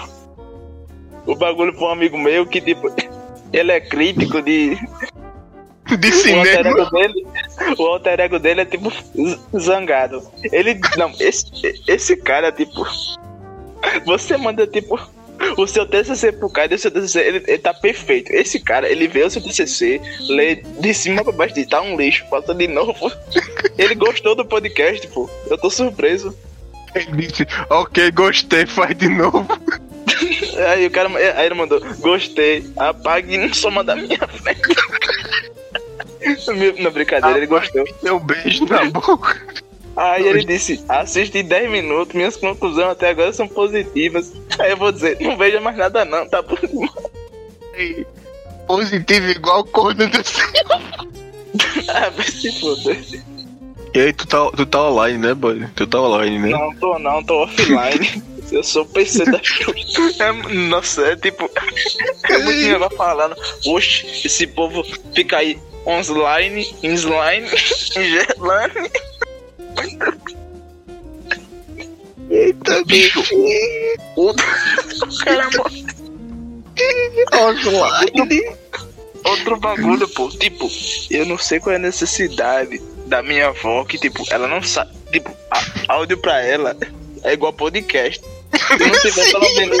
O 1.26 1.34
bagulho 1.36 1.72
pra 1.72 1.86
um 1.86 1.90
amigo 1.90 2.16
meu 2.18 2.46
que, 2.46 2.60
tipo. 2.60 2.94
Ele 3.52 3.72
é 3.72 3.80
crítico 3.80 4.40
de. 4.42 4.76
De 4.76 5.94
O 5.94 5.94
alter 5.94 6.12
cinema. 6.12 6.68
ego 6.68 6.90
dele. 6.90 7.26
O 7.78 7.82
alter 7.86 8.20
ego 8.20 8.38
dele 8.38 8.60
é 8.60 8.64
tipo 8.66 8.92
zangado. 9.58 10.22
Ele. 10.52 10.78
Não, 10.96 11.10
esse, 11.18 11.46
esse 11.88 12.16
cara, 12.16 12.52
tipo. 12.52 12.84
Você 14.04 14.36
manda, 14.36 14.66
tipo. 14.66 14.98
O 15.56 15.66
seu 15.66 15.86
TCC 15.86 16.32
pro 16.32 16.50
cara, 16.50 16.72
e 16.72 16.76
o 16.76 16.78
seu 16.78 16.90
TCC, 16.90 17.20
ele, 17.20 17.44
ele 17.46 17.58
tá 17.58 17.72
perfeito. 17.72 18.32
Esse 18.32 18.60
cara, 18.60 18.88
ele 18.88 19.06
vê 19.06 19.22
o 19.22 19.30
seu 19.30 19.42
TCC, 19.42 20.00
lê 20.28 20.56
de 20.56 20.94
cima 20.94 21.22
pra 21.22 21.32
baixo, 21.32 21.68
tá 21.68 21.80
um 21.80 21.96
lixo, 21.96 22.24
passa 22.28 22.54
de 22.54 22.66
novo. 22.66 23.10
Ele 23.78 23.94
gostou 23.94 24.34
do 24.34 24.44
podcast, 24.44 25.06
pô. 25.08 25.30
Eu 25.48 25.56
tô 25.56 25.70
surpreso. 25.70 26.36
Ele 26.94 27.28
disse, 27.28 27.46
ok, 27.70 28.10
gostei, 28.10 28.66
faz 28.66 28.96
de 28.96 29.08
novo. 29.08 29.46
Aí 30.72 30.86
o 30.86 30.90
cara, 30.90 31.08
aí 31.36 31.46
ele 31.46 31.54
mandou, 31.54 31.80
gostei, 32.00 32.68
apague 32.76 33.34
e 33.34 33.38
não 33.38 33.54
soma 33.54 33.84
da 33.84 33.94
minha 33.94 34.18
frente. 34.18 34.60
Na 36.82 36.90
brincadeira, 36.90 37.38
ele 37.38 37.46
gostou. 37.46 37.84
Deu 38.02 38.18
beijo 38.18 38.64
na 38.66 38.84
boca. 38.86 39.38
Aí 39.98 40.26
ele 40.26 40.44
disse, 40.44 40.84
assiste 40.88 41.42
10 41.42 41.70
minutos, 41.70 42.14
minhas 42.14 42.36
conclusões 42.36 42.88
até 42.88 43.10
agora 43.10 43.32
são 43.32 43.48
positivas. 43.48 44.32
Aí 44.58 44.70
eu 44.70 44.76
vou 44.76 44.92
dizer, 44.92 45.18
não 45.20 45.36
veja 45.36 45.60
mais 45.60 45.76
nada 45.76 46.04
não, 46.04 46.28
tá. 46.28 46.42
Ei, 47.74 48.06
Positivo 48.68 49.30
igual 49.30 49.64
corno 49.64 50.06
do 50.06 50.22
céu. 50.22 50.46
Ah, 51.88 52.10
vai 52.10 52.26
se 52.26 52.52
foder. 52.60 53.02
E 53.94 53.98
aí, 53.98 54.12
tu 54.12 54.26
tá, 54.26 54.50
tu 54.50 54.66
tá 54.66 54.82
online, 54.82 55.18
né, 55.18 55.32
boy? 55.34 55.66
Tu 55.74 55.86
tá 55.86 55.98
online, 55.98 56.38
né? 56.38 56.50
Não, 56.50 56.74
tô 56.76 56.98
não, 56.98 57.24
tô 57.24 57.44
offline. 57.44 58.22
Eu 58.52 58.62
sou 58.62 58.82
o 58.82 58.86
PC 58.86 59.24
da. 59.24 59.38
É, 59.38 60.32
nossa, 60.68 61.02
é 61.02 61.16
tipo. 61.16 61.50
É 62.30 62.38
muito 62.38 62.60
negócio 62.60 62.96
falando. 62.96 63.36
Oxe, 63.66 64.06
esse 64.24 64.46
povo 64.46 64.84
fica 65.14 65.38
aí 65.38 65.58
online, 65.86 66.66
inline, 66.82 67.48
ingelane. 67.96 68.90
Eita, 72.30 72.84
bicho. 72.84 73.22
Outro. 74.16 74.46
Caramba, 75.24 75.64
Online. 77.34 78.56
outro 79.24 79.56
bagulho, 79.58 80.08
pô. 80.08 80.28
Tipo, 80.28 80.68
eu 81.10 81.26
não 81.26 81.38
sei 81.38 81.58
qual 81.60 81.72
é 81.72 81.76
a 81.76 81.80
necessidade 81.80 82.80
da 83.06 83.22
minha 83.22 83.48
avó, 83.48 83.84
que, 83.84 83.98
tipo, 83.98 84.24
ela 84.30 84.46
não 84.46 84.62
sabe. 84.62 84.92
Tipo, 85.10 85.30
áudio 85.88 86.18
pra 86.18 86.40
ela 86.42 86.76
é 87.24 87.32
igual 87.32 87.52
podcast. 87.52 88.20
Se 88.20 88.86
não 88.86 89.00
tiver 89.00 89.30
pelo 89.32 89.54
menos. 89.56 89.78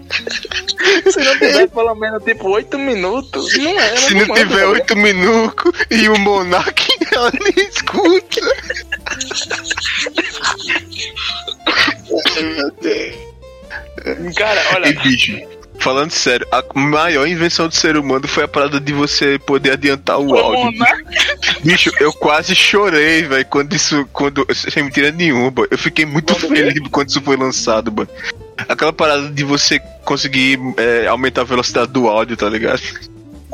Se 1.10 1.20
não 1.20 1.32
tiver 1.38 1.68
pelo 1.68 1.94
menos 1.94 2.22
tipo 2.24 2.48
8 2.48 2.78
minutos, 2.78 3.56
não 3.58 3.80
é. 3.80 3.96
Se 3.96 4.14
não 4.14 4.34
tiver 4.34 4.66
oito 4.66 4.96
minutos 4.96 5.72
e 5.90 6.08
o 6.08 6.18
Monark 6.18 6.86
ela 7.12 7.32
nem 7.32 7.66
escuta. 7.68 8.40
Ai, 12.36 12.42
meu 12.42 12.70
Deus. 12.80 13.32
Cara, 14.36 14.60
E 14.60 14.74
olha, 14.74 14.92
bicho, 15.00 15.40
falando 15.78 16.10
sério, 16.10 16.46
a 16.50 16.62
maior 16.74 17.26
invenção 17.26 17.68
do 17.68 17.74
ser 17.74 17.96
humano 17.96 18.26
foi 18.26 18.44
a 18.44 18.48
parada 18.48 18.80
de 18.80 18.92
você 18.92 19.38
poder 19.38 19.72
adiantar 19.72 20.18
o 20.18 20.36
áudio. 20.36 20.84
Bicho, 21.62 21.90
eu 22.00 22.12
quase 22.12 22.54
chorei, 22.54 23.22
velho, 23.22 23.46
quando 23.46 23.74
isso. 23.74 24.06
Quando. 24.12 24.46
Sem 24.54 24.84
mentira 24.84 25.10
nenhuma, 25.10 25.50
boy. 25.50 25.68
Eu 25.70 25.78
fiquei 25.78 26.04
muito 26.04 26.34
feliz 26.34 26.74
quando 26.90 27.08
isso 27.08 27.20
foi 27.22 27.36
lançado, 27.36 27.90
boy. 27.90 28.08
Aquela 28.56 28.92
parada 28.92 29.28
de 29.30 29.44
você 29.44 29.78
conseguir 30.04 30.58
é, 30.76 31.06
aumentar 31.06 31.42
a 31.42 31.44
velocidade 31.44 31.92
do 31.92 32.08
áudio, 32.08 32.36
tá 32.36 32.48
ligado? 32.48 32.82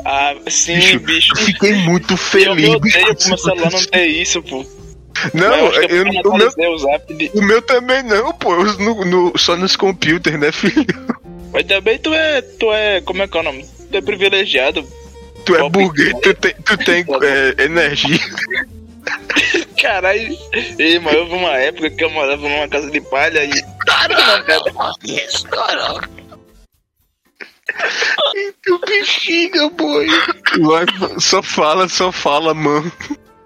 Ah, 0.05 0.33
sim, 0.47 0.75
Bicho, 0.75 0.99
bicho. 0.99 1.33
Eu 1.33 1.41
fiquei 1.45 1.73
muito 1.73 2.13
Eu 2.13 2.17
feliz. 2.17 2.75
bicho, 2.79 2.97
odeio 2.99 3.15
pro 3.15 3.27
meu 3.27 3.37
celular 3.37 3.71
não 3.71 3.83
ter 3.83 4.05
isso, 4.05 4.41
pô. 4.43 4.65
Não, 5.33 5.53
eu 5.53 5.71
que 5.71 5.93
eu, 5.93 5.97
eu 5.97 6.03
o, 6.31 6.37
meu, 6.37 6.49
de... 7.17 7.31
o 7.33 7.41
meu 7.41 7.61
também 7.61 8.01
não, 8.03 8.31
pô. 8.33 8.53
Eu 8.53 8.61
uso 8.61 8.79
no, 8.79 9.03
no- 9.05 9.37
só 9.37 9.55
nos 9.57 9.75
computers, 9.75 10.39
né, 10.39 10.51
filho? 10.51 10.85
Mas 11.51 11.65
também 11.65 11.97
tu 11.97 12.13
é. 12.13 12.41
Tu 12.41 12.71
é. 12.71 13.01
Como 13.01 13.21
é 13.21 13.27
que 13.27 13.37
é 13.37 13.41
o 13.41 13.43
nome? 13.43 13.65
Tu 13.91 13.97
é 13.97 14.01
privilegiado. 14.01 14.85
Tu 15.45 15.55
é 15.55 15.69
burguês, 15.69 16.13
tu 16.21 16.33
tem, 16.35 16.53
tu 16.63 16.77
tem 16.77 17.03
é, 17.23 17.63
energia. 17.65 18.19
Caralho. 19.81 20.37
Ei, 20.77 20.99
mas 20.99 21.15
houve 21.15 21.33
uma 21.33 21.55
época 21.57 21.89
que 21.89 22.03
eu 22.03 22.09
morava 22.09 22.41
numa 22.47 22.67
casa 22.67 22.89
de 22.91 22.99
palha 23.01 23.43
e. 23.45 23.51
Tu 28.63 28.79
bexiga, 28.79 29.69
boy. 29.69 30.07
Vai, 30.61 30.85
Só 31.19 31.41
fala, 31.41 31.87
só 31.87 32.11
fala, 32.11 32.53
mano. 32.53 32.91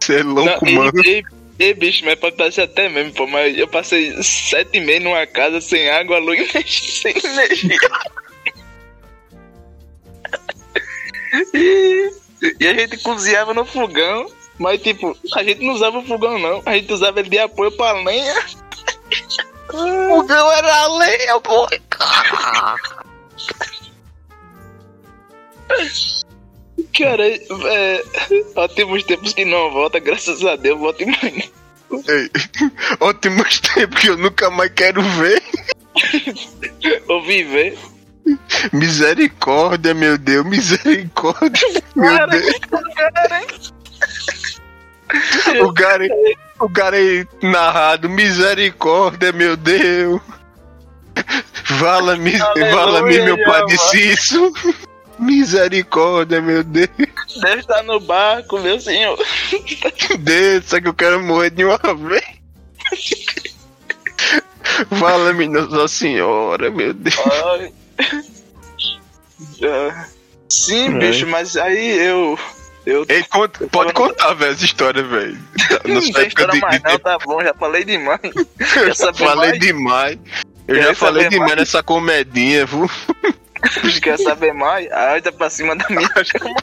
Você 0.02 0.20
é 0.20 0.24
louco, 0.24 0.66
Não, 0.66 0.72
mano. 0.74 0.92
e, 1.06 1.24
e, 1.60 1.66
e, 1.70 1.74
bicho, 1.74 2.04
mas 2.06 2.16
pode 2.20 2.36
parecer 2.36 2.62
até 2.64 2.90
mesmo, 2.90 3.14
pô, 3.14 3.28
mas 3.28 3.58
eu 3.58 3.68
passei 3.68 4.12
sete 4.24 4.78
e 4.78 4.82
meia 4.82 5.00
numa 5.00 5.26
casa 5.28 5.62
sem 5.62 5.90
água, 5.90 6.18
luz 6.20 6.40
e 6.40 6.44
energia- 6.44 6.92
sem 7.02 7.14
energia. 7.32 7.78
e, 11.54 12.12
e 12.60 12.68
a 12.68 12.74
gente 12.74 12.98
cozinhava 13.00 13.54
no 13.54 13.66
fogão, 13.66 14.26
mas 14.58 14.82
tipo, 14.82 15.18
a 15.36 15.44
gente 15.44 15.64
não 15.64 15.74
usava 15.74 16.00
o 16.00 16.06
fogão 16.06 16.38
não, 16.40 16.62
a 16.66 16.74
gente 16.76 16.92
usava 16.94 17.20
ele 17.20 17.30
de 17.30 17.40
apoio 17.40 17.72
pra 17.72 17.92
lenha. 17.94 18.36
O 19.74 20.24
meu 20.24 20.52
era 20.52 20.76
a 20.76 20.98
lenha, 20.98 21.40
boy. 21.40 21.82
Cara, 26.98 27.28
é, 27.28 28.04
ótimos 28.56 29.04
tempos 29.04 29.34
que 29.34 29.46
não 29.46 29.72
volta, 29.72 30.00
graças 30.00 30.46
a 30.46 30.56
Deus, 30.56 30.80
volta 30.80 31.04
e 31.04 31.06
manhã. 31.08 31.44
Ei, 32.08 32.30
Ótimos 33.00 33.60
tempos 33.60 34.00
que 34.00 34.10
eu 34.10 34.18
nunca 34.18 34.50
mais 34.50 34.72
quero 34.74 35.02
ver. 35.02 35.42
Ou 37.08 37.22
viver. 37.24 37.78
Misericórdia, 38.72 39.94
meu 39.94 40.18
Deus, 40.18 40.46
misericórdia. 40.46 41.84
Meu 41.96 42.06
Cara, 42.06 42.28
Deus. 42.28 42.60
cara, 42.96 43.42
O 45.62 45.72
Gary, 45.72 46.10
o 46.60 46.68
Gary 46.70 47.28
narrado, 47.42 48.10
misericórdia, 48.10 49.32
meu 49.32 49.56
Deus. 49.56 50.22
Vala-me, 51.78 52.32
vala-me, 52.72 53.22
meu 53.22 53.36
Jeová. 53.38 53.52
padeciço. 53.60 54.52
Misericórdia, 55.20 56.42
meu 56.42 56.64
Deus. 56.64 56.90
deve 57.42 57.62
estar 57.62 57.84
no 57.84 58.00
barco, 58.00 58.60
meu 58.60 58.80
senhor. 58.80 59.18
Desça 60.20 60.82
que 60.82 60.88
eu 60.88 60.94
quero 60.94 61.22
morrer 61.22 61.52
de 61.52 61.64
uma 61.64 61.78
vez. 61.78 62.24
Fala-me, 65.00 65.48
Nossa 65.48 65.88
Senhora, 65.88 66.70
meu 66.72 66.94
Deus. 66.94 67.16
Ah, 69.62 70.06
Sim, 70.50 70.96
É. 70.96 71.00
bicho, 71.00 71.28
mas 71.28 71.56
aí 71.58 71.98
eu. 72.00 72.38
Eu 72.86 73.06
Ei, 73.08 73.24
conta- 73.24 73.66
pode 73.68 73.94
contar, 73.94 74.34
velho, 74.34 74.52
essa 74.52 74.66
história, 74.66 75.02
velho. 75.04 75.38
não 75.86 75.98
época 75.98 76.26
história 76.28 76.54
de, 76.54 76.60
mais 76.60 76.82
de 76.82 76.90
não, 76.90 77.00
tá 77.00 77.18
bom, 77.20 77.42
já 77.42 77.54
falei 77.54 77.86
demais. 77.86 78.20
Já 78.60 78.94
saber 78.96 79.18
falei 79.20 79.50
mais? 79.52 79.60
demais. 79.60 80.18
Eu 80.68 80.76
Quer 80.76 80.84
já 80.84 80.96
falei 80.96 81.30
demais 81.30 81.50
mais? 81.52 81.60
nessa 81.62 81.84
comedinha, 81.84 82.66
viu? 82.66 82.90
Quer 84.02 84.18
saber 84.20 84.54
mais? 84.54 84.92
Ai, 84.92 85.22
tá 85.22 85.32
pra 85.32 85.50
cima 85.50 85.76
da 85.76 85.88
minha 85.90 86.10
cama. 86.10 86.56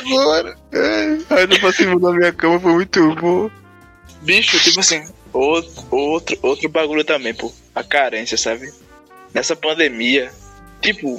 Agora. 0.00 0.56
É, 0.72 1.18
ainda 1.40 1.58
pra 1.60 1.72
cima 1.72 1.98
da 2.00 2.12
minha 2.12 2.32
cama 2.32 2.58
foi 2.60 2.72
muito 2.72 3.14
bom. 3.16 3.50
Bicho, 4.22 4.58
tipo 4.60 4.80
assim, 4.80 5.06
outro, 5.32 5.84
outro, 5.90 6.38
outro 6.42 6.68
bagulho 6.68 7.04
também, 7.04 7.34
pô. 7.34 7.52
A 7.78 7.84
carência, 7.84 8.36
sabe? 8.36 8.72
Nessa 9.32 9.54
pandemia, 9.54 10.32
tipo, 10.82 11.16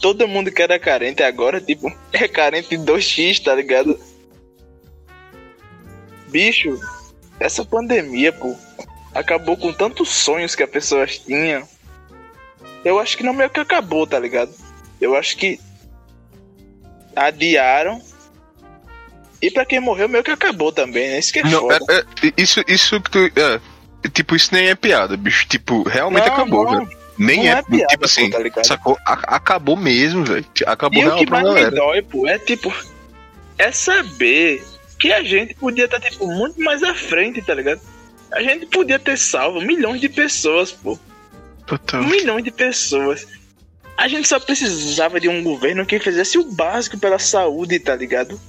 todo 0.00 0.26
mundo 0.26 0.50
que 0.50 0.60
era 0.60 0.76
carente 0.76 1.22
agora, 1.22 1.60
tipo, 1.60 1.86
é 2.12 2.26
carente 2.26 2.70
de 2.70 2.78
2x, 2.78 3.44
tá 3.44 3.54
ligado? 3.54 3.96
Bicho, 6.26 6.80
essa 7.38 7.64
pandemia, 7.64 8.32
pô, 8.32 8.56
acabou 9.14 9.56
com 9.56 9.72
tantos 9.72 10.08
sonhos 10.08 10.56
que 10.56 10.64
as 10.64 10.70
pessoas 10.70 11.18
tinham. 11.18 11.62
Eu 12.84 12.98
acho 12.98 13.16
que 13.16 13.22
não 13.22 13.32
meio 13.32 13.50
que 13.50 13.60
acabou, 13.60 14.08
tá 14.08 14.18
ligado? 14.18 14.52
Eu 15.00 15.14
acho 15.14 15.36
que 15.36 15.60
adiaram. 17.14 18.02
E 19.40 19.48
pra 19.48 19.64
quem 19.64 19.78
morreu, 19.78 20.08
meio 20.08 20.24
que 20.24 20.30
acabou 20.32 20.72
também, 20.72 21.08
né? 21.08 21.18
Isso 21.20 21.32
que 21.32 21.38
é 21.38 21.44
Não, 21.44 21.60
foda. 21.60 21.78
é- 21.88 22.26
é- 22.26 22.32
isso, 22.36 22.64
isso 22.66 23.00
que 23.00 23.10
tu. 23.12 23.18
É, 23.40 23.60
tipo, 24.08 24.34
isso 24.36 24.54
nem 24.54 24.68
é 24.68 24.74
piada, 24.74 25.16
bicho. 25.16 25.46
Tipo, 25.46 25.82
realmente 25.88 26.26
Não, 26.26 26.34
acabou, 26.34 26.64
não. 26.64 26.84
velho. 26.86 27.00
Nem 27.18 27.48
é, 27.50 27.52
é 27.52 27.62
piada, 27.62 27.86
tipo 27.88 28.04
assim, 28.06 28.30
pô, 28.30 28.50
tá 28.50 28.64
sacou? 28.64 28.98
A- 29.04 29.36
acabou 29.36 29.76
mesmo, 29.76 30.24
velho. 30.24 30.46
Acabou 30.66 31.02
E 31.02 31.06
o 31.06 31.16
que 31.16 31.30
mais 31.30 31.42
me 31.46 31.48
galera. 31.54 31.70
dói, 31.76 32.00
pô, 32.02 32.26
é 32.26 32.38
tipo, 32.38 32.72
é 33.58 33.70
saber 33.70 34.64
que 34.98 35.12
a 35.12 35.22
gente 35.22 35.54
podia 35.54 35.84
estar, 35.84 36.00
tipo, 36.00 36.26
muito 36.26 36.58
mais 36.62 36.82
à 36.82 36.94
frente, 36.94 37.42
tá 37.42 37.52
ligado? 37.54 37.80
A 38.32 38.40
gente 38.42 38.66
podia 38.66 38.98
ter 38.98 39.18
salvo 39.18 39.60
milhões 39.60 40.00
de 40.00 40.08
pessoas, 40.08 40.72
pô. 40.72 40.98
Total. 41.66 42.02
Milhões 42.04 42.42
de 42.44 42.50
pessoas. 42.50 43.26
A 43.98 44.08
gente 44.08 44.26
só 44.26 44.40
precisava 44.40 45.20
de 45.20 45.28
um 45.28 45.42
governo 45.42 45.84
que 45.84 45.98
fizesse 45.98 46.38
o 46.38 46.44
básico 46.44 46.98
pela 46.98 47.18
saúde, 47.18 47.78
tá 47.78 47.94
ligado? 47.94 48.40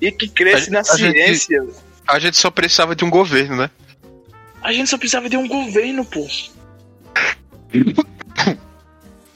E 0.00 0.12
que 0.12 0.28
cresce 0.28 0.68
A- 0.68 0.72
na 0.74 0.80
a 0.80 0.96
gente- 0.96 1.12
ciência. 1.38 1.64
A 2.06 2.18
gente 2.20 2.36
só 2.36 2.50
precisava 2.50 2.94
de 2.94 3.04
um 3.04 3.10
governo, 3.10 3.56
né? 3.56 3.70
A 4.62 4.72
gente 4.72 4.88
só 4.90 4.98
precisava 4.98 5.28
de 5.28 5.36
um 5.36 5.48
governo, 5.48 6.04
pô. 6.04 6.26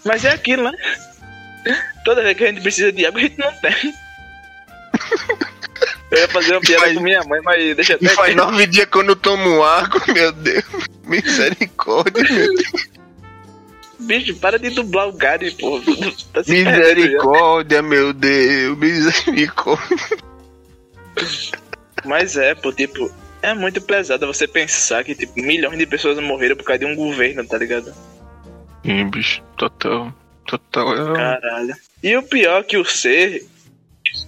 Mas 0.05 0.25
é 0.25 0.33
aquilo, 0.33 0.65
né? 0.65 0.73
Toda 2.05 2.23
vez 2.23 2.37
que 2.37 2.45
a 2.45 2.49
gente 2.49 2.61
precisa 2.61 2.93
de 2.93 3.07
água, 3.07 3.21
a 3.21 3.23
gente 3.23 3.39
não 3.39 3.53
tem. 3.61 3.95
Eu 6.11 6.19
ia 6.19 6.29
fazer 6.29 6.53
uma 6.53 6.61
piada 6.61 6.83
Faz- 6.85 6.95
com 6.97 7.03
minha 7.03 7.23
mãe, 7.25 7.41
mas 7.43 7.75
deixa 7.77 7.95
até 7.95 8.09
faz 8.11 8.37
nove 8.37 8.67
dias 8.67 8.87
que 8.87 8.97
eu 8.99 9.03
não 9.03 9.17
tomo 9.17 9.63
água, 9.65 10.01
meu 10.13 10.31
Deus. 10.33 10.65
Misericórdia, 11.05 12.23
meu 12.23 12.55
Deus. 12.55 12.89
Bicho, 14.01 14.37
para 14.37 14.59
de 14.59 14.71
dublar 14.71 15.09
o 15.09 15.13
Gary, 15.13 15.51
pô. 15.53 15.81
Tá. 16.33 16.43
Misericórdia, 16.47 17.81
meu 17.81 18.13
Deus. 18.13 18.77
Misericórdia. 18.77 19.97
Mas 22.05 22.37
é, 22.37 22.55
pô, 22.55 22.71
tipo, 22.73 23.11
é 23.45 23.53
muito 23.53 23.81
pesado 23.83 24.27
você 24.27 24.49
pensar 24.49 25.05
que, 25.05 25.15
tipo, 25.15 25.35
milhões 25.37 25.79
de 25.79 25.87
pessoas 25.87 26.19
morreram 26.19 26.57
por 26.57 26.65
causa 26.65 26.79
de 26.79 26.87
um 26.87 26.97
governo, 26.97 27.47
tá 27.47 27.59
ligado? 27.59 27.95
Sim, 28.83 29.11
bicho. 29.11 29.43
Total. 29.59 30.13
Total. 30.47 31.15
Caralho. 31.15 31.75
E 32.03 32.17
o 32.17 32.23
pior 32.23 32.65
que 32.65 32.79
o 32.79 32.85
ser, 32.85 33.47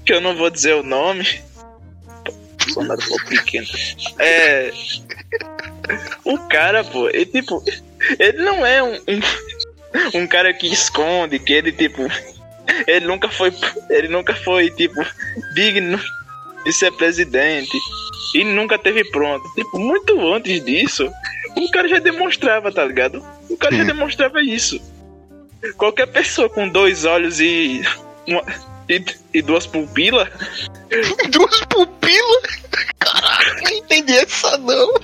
que 0.04 0.12
eu 0.12 0.20
não 0.20 0.36
vou 0.36 0.50
dizer 0.50 0.74
o 0.74 0.82
nome. 0.82 1.26
Bolsonaro 2.58 3.00
pô, 3.08 3.16
pequeno. 3.26 3.66
É. 4.18 4.70
O 6.22 6.38
cara, 6.48 6.84
pô, 6.84 7.08
ele 7.08 7.26
tipo. 7.26 7.64
Ele 8.18 8.42
não 8.42 8.66
é 8.66 8.82
um, 8.82 8.94
um, 8.94 10.20
um 10.20 10.26
cara 10.26 10.52
que 10.52 10.66
esconde, 10.66 11.38
que 11.38 11.54
ele, 11.54 11.72
tipo. 11.72 12.02
Ele 12.86 13.06
nunca 13.06 13.30
foi. 13.30 13.52
Ele 13.88 14.08
nunca 14.08 14.34
foi, 14.34 14.70
tipo, 14.70 15.00
digno 15.54 15.98
de 16.66 16.72
ser 16.72 16.92
presidente. 16.92 17.78
E 18.34 18.44
nunca 18.44 18.78
teve 18.78 19.04
pronto. 19.10 19.48
Tipo, 19.54 19.78
muito 19.78 20.20
antes 20.34 20.62
disso, 20.64 21.08
o 21.56 21.70
cara 21.70 21.88
já 21.88 21.98
demonstrava, 22.00 22.72
tá 22.72 22.84
ligado? 22.84 23.24
O 23.48 23.56
cara 23.56 23.76
já 23.76 23.84
demonstrava 23.84 24.42
isso. 24.42 24.78
Qualquer 25.76 26.06
pessoa 26.06 26.50
com 26.50 26.68
dois 26.68 27.04
olhos 27.04 27.40
e 27.40 27.82
uma, 28.26 28.42
e, 28.88 29.02
e 29.32 29.40
duas 29.42 29.66
pupilas. 29.66 30.28
Duas 31.30 31.60
pupilas? 31.66 32.60
Caraca, 32.98 33.60
não 33.62 33.70
entendi 33.70 34.12
essa 34.12 34.56
não. 34.58 34.94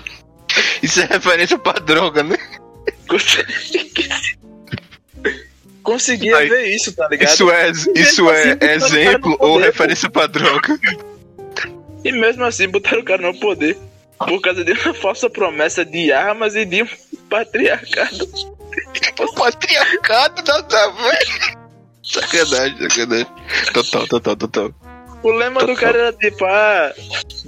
Isso 0.83 1.01
é 1.01 1.07
referência 1.07 1.59
pra 1.59 1.73
droga, 1.73 2.23
né? 2.23 2.37
Conseguia 5.83 6.37
Aí, 6.37 6.49
ver 6.49 6.69
isso, 6.69 6.93
tá 6.95 7.09
ligado? 7.09 7.29
Isso 7.29 7.51
é, 7.51 7.71
isso 7.71 8.31
é 8.31 8.53
assim, 8.53 8.97
exemplo 8.97 9.37
ou 9.41 9.59
referência 9.59 10.09
pra 10.09 10.29
droga? 10.29 10.79
E 12.05 12.13
mesmo 12.13 12.45
assim 12.45 12.69
botaram 12.69 13.01
o 13.01 13.05
cara 13.05 13.23
no 13.23 13.39
poder. 13.39 13.77
Por 14.19 14.41
causa 14.41 14.65
de 14.65 14.73
uma 14.73 14.95
falsa 14.95 15.29
promessa 15.29 15.85
de 15.85 16.13
armas 16.13 16.55
e 16.55 16.65
de 16.65 16.83
um 16.83 16.89
patriarcado. 17.29 18.29
O 19.19 19.33
patriarcado 19.35 20.43
nada 20.47 20.85
a 20.85 20.89
ver. 20.91 21.57
Sacanagem, 22.03 22.77
sacanagem. 22.91 23.27
Total, 23.73 24.07
total, 24.09 24.37
total. 24.37 24.75
O 25.23 25.31
lema 25.31 25.65
do 25.65 25.75
cara 25.75 25.99
era 25.99 26.13
tipo, 26.13 26.45
ah, 26.45 26.93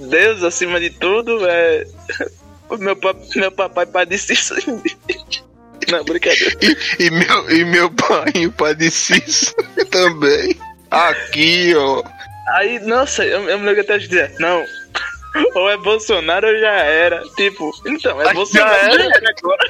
Deus 0.09 0.43
acima 0.43 0.79
de 0.79 0.89
tudo, 0.91 1.45
é. 1.47 1.85
O 2.67 2.77
meu, 2.77 2.95
pa- 2.95 3.13
meu 3.35 3.51
papai 3.51 3.85
padecia. 3.85 4.35
Não, 5.87 6.03
brincadeira. 6.03 6.57
E 6.99 7.11
meu, 7.11 7.51
e 7.51 7.63
meu 7.63 7.91
pai, 7.91 8.89
Cício, 8.89 9.53
também. 9.91 10.57
Aqui, 10.89 11.75
ó. 11.75 12.01
Aí, 12.47 12.79
nossa, 12.79 13.25
eu, 13.25 13.49
eu 13.49 13.59
me 13.59 13.65
lembro 13.65 13.81
até 13.81 13.97
de 13.97 14.07
dizer, 14.07 14.35
não. 14.39 14.63
Ou 15.55 15.69
é 15.69 15.75
Bolsonaro 15.75 16.47
ou 16.47 16.57
já 16.59 16.71
era. 16.71 17.21
Tipo, 17.35 17.69
então, 17.85 18.21
é 18.21 18.25
Já 18.25 18.33
Bolsonaro 18.33 19.03
agora. 19.37 19.69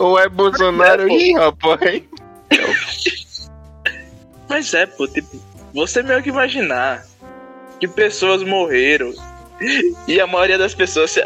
Ou 0.00 0.18
é 0.18 0.28
Bolsonaro? 0.28 1.08
Ih, 1.08 1.34
rapaz. 1.34 2.02
Mas 4.48 4.74
é, 4.74 4.86
pô, 4.86 5.06
tipo, 5.06 5.40
você 5.72 6.02
meio 6.02 6.22
que 6.22 6.30
imaginar 6.30 7.06
que 7.78 7.86
pessoas 7.86 8.42
morreram 8.42 9.12
e 10.06 10.20
a 10.20 10.26
maioria 10.26 10.58
das 10.58 10.74
pessoas, 10.74 11.16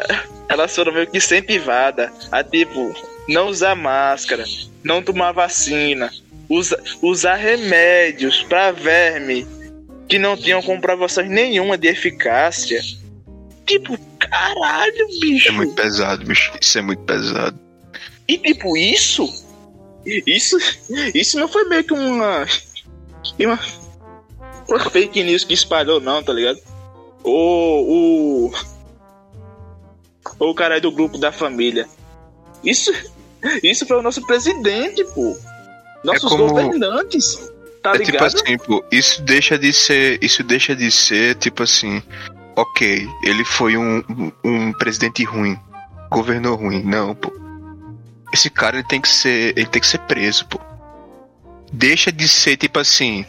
elas 0.48 0.74
foram 0.74 0.92
meio 0.92 1.06
que 1.06 1.18
incentivadas 1.18 2.10
a, 2.30 2.42
tipo, 2.42 2.94
não 3.28 3.48
usar 3.48 3.74
máscara, 3.74 4.44
não 4.82 5.02
tomar 5.02 5.32
vacina, 5.32 6.10
usa, 6.50 6.82
usar 7.00 7.36
remédios 7.36 8.42
pra 8.42 8.72
verme 8.72 9.46
que 10.08 10.18
não 10.18 10.36
tinham 10.36 10.60
comprovações 10.60 11.30
nenhuma 11.30 11.78
de 11.78 11.86
eficácia. 11.86 12.82
Tipo, 13.64 13.96
caralho, 14.18 15.08
bicho. 15.20 15.48
É 15.48 15.52
muito 15.52 15.74
pesado, 15.74 16.26
bicho. 16.26 16.52
Isso 16.60 16.78
é 16.78 16.82
muito 16.82 17.02
pesado. 17.04 17.58
E 18.26 18.36
tipo, 18.36 18.76
isso. 18.76 19.32
Isso. 20.04 20.58
Isso 21.14 21.38
não 21.38 21.46
foi 21.46 21.64
meio 21.68 21.84
que 21.84 21.92
uma. 21.92 22.44
Uma, 23.38 23.58
uma 24.68 24.90
fake 24.90 25.22
news 25.22 25.44
que 25.44 25.54
espalhou, 25.54 26.00
não, 26.00 26.22
tá 26.22 26.32
ligado? 26.32 26.60
O. 27.22 28.48
O. 28.48 28.52
O 30.38 30.54
cara 30.54 30.80
do 30.80 30.90
grupo 30.90 31.16
da 31.16 31.30
família. 31.30 31.88
Isso. 32.64 32.92
Isso 33.62 33.86
foi 33.86 33.98
o 33.98 34.02
nosso 34.02 34.26
presidente, 34.26 35.04
pô. 35.14 35.36
Nossos 36.04 36.28
como- 36.28 36.48
governantes. 36.48 37.50
Tá 37.82 37.90
é 37.94 37.98
tipo 37.98 38.10
ligado? 38.12 38.26
assim, 38.26 38.58
pô, 38.58 38.84
isso 38.92 39.22
deixa 39.22 39.58
de 39.58 39.72
ser. 39.72 40.18
Isso 40.22 40.42
deixa 40.42 40.76
de 40.76 40.90
ser, 40.90 41.34
tipo 41.36 41.62
assim. 41.62 42.02
Ok, 42.56 43.08
ele 43.24 43.44
foi 43.44 43.76
um, 43.76 44.02
um 44.44 44.72
presidente 44.74 45.24
ruim. 45.24 45.58
Governou 46.10 46.56
ruim. 46.56 46.82
Não, 46.82 47.14
pô. 47.14 47.32
Esse 48.32 48.50
cara 48.50 48.76
ele 48.76 48.86
tem 48.86 49.00
que 49.00 49.08
ser. 49.08 49.54
Ele 49.56 49.66
tem 49.66 49.80
que 49.80 49.86
ser 49.88 49.98
preso, 50.00 50.46
pô. 50.46 50.60
Deixa 51.72 52.12
de 52.12 52.28
ser, 52.28 52.56
tipo 52.56 52.78
assim. 52.78 53.24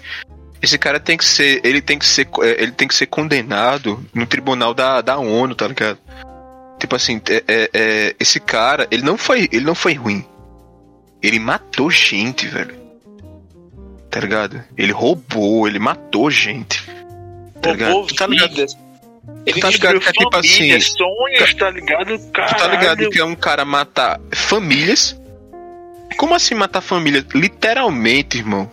Esse 0.62 0.78
cara 0.78 1.00
tem 1.00 1.18
que 1.18 1.26
ser. 1.26 1.62
Ele 1.64 1.82
tem 1.82 1.98
que 1.98 2.06
ser. 2.06 2.28
é, 2.42 2.62
Ele 2.62 2.72
tem 2.72 2.88
que 2.88 2.96
ser 2.96 3.06
condenado 3.06 4.04
no 4.14 4.26
tribunal 4.26 4.74
da, 4.74 5.00
da 5.02 5.18
ONU, 5.18 5.56
tá 5.56 5.68
ligado? 5.68 5.98
Tipo 6.78 6.96
assim, 6.96 7.22
é, 7.30 7.44
é- 7.48 7.70
é, 7.74 8.16
esse 8.20 8.40
cara, 8.40 8.86
ele 8.92 9.04
não 9.04 9.18
foi. 9.18 9.48
Ele 9.52 9.64
não 9.66 9.76
foi 9.76 9.94
ruim. 9.94 10.26
Ele 11.22 11.40
matou 11.40 11.90
gente, 11.90 12.48
velho 12.48 12.82
tá 14.12 14.20
ligado? 14.20 14.62
Ele 14.78 14.92
roubou, 14.92 15.68
ele 15.68 15.80
matou 15.80 16.30
gente. 16.30 16.84
Tá 17.62 17.72
ligado? 17.72 17.94
Roubou 17.94 18.08
Tu 18.08 18.16
tá 18.16 18.28
ligado? 18.28 18.66
Ele 19.46 19.62
tá 19.62 19.70
ligado 19.70 20.00
que 20.00 20.10
é 20.10 20.12
tipo 20.12 20.36
assim, 20.36 20.80
sonhos, 20.82 21.54
tá 21.54 21.72
ligado? 21.72 22.20
Tu 22.20 22.32
Caralho. 22.32 22.58
tá 22.58 22.68
ligado 22.68 23.10
que 23.10 23.20
é 23.20 23.26
um 23.26 23.36
cara 23.36 23.64
matar 23.64 24.20
famílias? 24.34 25.18
Como 26.18 26.36
assim 26.36 26.54
matar 26.54 26.82
famílias? 26.82 27.24
Literalmente, 27.34 28.38
irmão. 28.38 28.70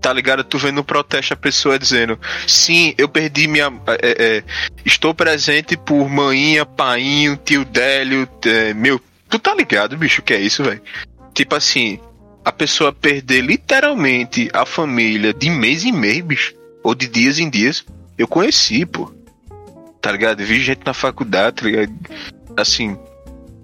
Tá 0.00 0.12
ligado? 0.12 0.44
Tu 0.44 0.58
vendo 0.58 0.76
no 0.76 0.84
protesto 0.84 1.32
a 1.32 1.36
pessoa 1.36 1.78
dizendo: 1.78 2.18
Sim, 2.46 2.92
eu 2.98 3.08
perdi 3.08 3.46
minha. 3.46 3.72
é, 4.02 4.38
é, 4.38 4.44
estou 4.84 5.14
presente 5.14 5.76
por 5.76 6.08
maninha, 6.08 6.66
painho, 6.66 7.36
tio 7.36 7.64
Délio, 7.64 8.28
é, 8.44 8.74
meu. 8.74 9.00
Tu 9.30 9.38
tá 9.38 9.54
ligado, 9.54 9.96
bicho, 9.96 10.20
que 10.20 10.34
é 10.34 10.40
isso, 10.40 10.62
velho? 10.62 10.82
Tipo 11.34 11.54
assim, 11.54 11.98
a 12.44 12.52
pessoa 12.52 12.92
perder 12.92 13.42
literalmente 13.42 14.50
a 14.52 14.66
família 14.66 15.32
de 15.32 15.48
mês 15.50 15.84
em 15.84 15.92
mês, 15.92 16.20
bicho. 16.20 16.54
Ou 16.82 16.94
de 16.94 17.06
dias 17.08 17.38
em 17.38 17.48
dias. 17.48 17.84
Eu 18.18 18.26
conheci, 18.26 18.84
pô. 18.84 19.10
Tá 20.00 20.10
ligado? 20.10 20.44
Vi 20.44 20.60
gente 20.60 20.82
na 20.84 20.92
faculdade, 20.92 21.56
tá 21.56 21.66
ligado? 21.66 21.92
Assim, 22.56 22.98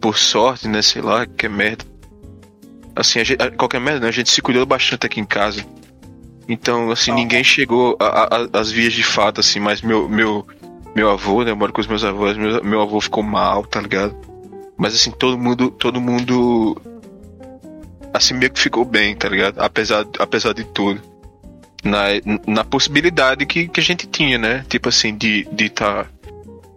por 0.00 0.16
sorte, 0.16 0.68
né? 0.68 0.80
Sei 0.82 1.02
lá, 1.02 1.26
que 1.26 1.46
é 1.46 1.48
merda. 1.48 1.84
Assim, 2.94 3.18
a 3.18 3.24
gente, 3.24 3.38
qualquer 3.56 3.80
merda, 3.80 4.00
né? 4.00 4.08
A 4.08 4.12
gente 4.12 4.30
se 4.30 4.40
cuidou 4.40 4.64
bastante 4.64 5.06
aqui 5.06 5.20
em 5.20 5.24
casa. 5.24 5.64
Então, 6.48 6.90
assim, 6.90 7.12
ninguém 7.12 7.44
chegou 7.44 7.98
às 8.52 8.70
vias 8.70 8.94
de 8.94 9.02
fato, 9.02 9.40
assim, 9.40 9.60
mas 9.60 9.82
meu, 9.82 10.08
meu, 10.08 10.46
meu 10.94 11.10
avô, 11.10 11.44
né? 11.44 11.50
Eu 11.50 11.56
moro 11.56 11.72
com 11.72 11.80
os 11.80 11.86
meus 11.86 12.02
avós, 12.02 12.36
meu, 12.38 12.64
meu 12.64 12.80
avô 12.80 13.00
ficou 13.00 13.22
mal, 13.22 13.66
tá 13.66 13.80
ligado? 13.80 14.16
Mas 14.76 14.94
assim, 14.94 15.10
todo 15.10 15.36
mundo, 15.36 15.70
todo 15.70 16.00
mundo 16.00 16.80
assim 18.12 18.34
meio 18.34 18.50
que 18.50 18.60
ficou 18.60 18.84
bem, 18.84 19.14
tá 19.14 19.28
ligado? 19.28 19.60
Apesar, 19.60 20.06
apesar 20.18 20.52
de 20.52 20.64
tudo. 20.64 21.00
Na, 21.84 22.06
na 22.46 22.64
possibilidade 22.64 23.46
que, 23.46 23.68
que 23.68 23.80
a 23.80 23.82
gente 23.82 24.06
tinha, 24.06 24.36
né? 24.36 24.64
Tipo 24.68 24.88
assim, 24.88 25.16
de 25.16 25.40
estar 25.40 25.54
de 25.54 25.70
tá, 25.70 26.06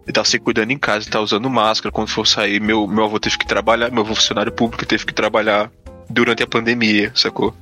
de 0.06 0.14
tá 0.14 0.24
se 0.24 0.40
cuidando 0.40 0.72
em 0.72 0.78
casa, 0.78 1.06
de 1.06 1.12
tá 1.12 1.20
usando 1.20 1.50
máscara 1.50 1.92
quando 1.92 2.10
for 2.10 2.28
sair. 2.28 2.62
Meu, 2.62 2.88
meu 2.88 3.06
avô 3.06 3.20
teve 3.20 3.38
que 3.38 3.48
trabalhar, 3.48 3.92
meu 3.92 4.04
avô 4.04 4.14
funcionário 4.14 4.52
público 4.52 4.86
teve 4.86 5.06
que 5.06 5.14
trabalhar 5.14 5.72
durante 6.10 6.44
a 6.44 6.48
pandemia, 6.48 7.12
sacou? 7.16 7.56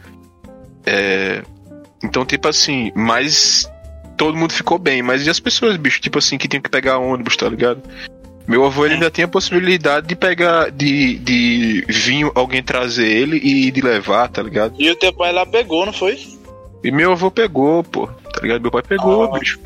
É, 0.86 1.44
então, 2.04 2.26
tipo 2.26 2.48
assim, 2.48 2.92
mas 2.96 3.70
todo 4.18 4.38
mundo 4.38 4.54
ficou 4.54 4.78
bem. 4.78 5.02
Mas 5.02 5.26
e 5.26 5.30
as 5.30 5.40
pessoas, 5.40 5.78
bicho, 5.78 6.02
tipo 6.02 6.20
assim, 6.20 6.38
que 6.38 6.48
tinham 6.48 6.62
que 6.62 6.70
pegar 6.70 6.98
ônibus, 6.98 7.38
tá 7.38 7.48
ligado? 7.48 7.82
Meu 8.50 8.66
avô 8.66 8.84
ele 8.84 8.96
ainda 8.96 9.12
tinha 9.12 9.26
a 9.26 9.30
possibilidade 9.30 10.08
de 10.08 10.16
pegar, 10.16 10.72
de, 10.72 11.20
de 11.20 11.86
vir 11.88 12.32
alguém 12.34 12.64
trazer 12.64 13.06
ele 13.08 13.38
e 13.38 13.70
de 13.70 13.80
levar, 13.80 14.28
tá 14.28 14.42
ligado? 14.42 14.74
E 14.80 14.90
o 14.90 14.96
teu 14.96 15.14
pai 15.14 15.32
lá 15.32 15.46
pegou, 15.46 15.86
não 15.86 15.94
foi? 15.94 16.18
E 16.84 16.90
meu 16.92 17.12
avô 17.12 17.30
pegou, 17.30 17.84
pô, 17.84 18.08
tá 18.08 18.42
ligado? 18.42 18.60
Meu 18.62 18.72
pai 18.72 18.82
pegou, 18.82 19.26
Ah. 19.26 19.38
bicho, 19.40 19.60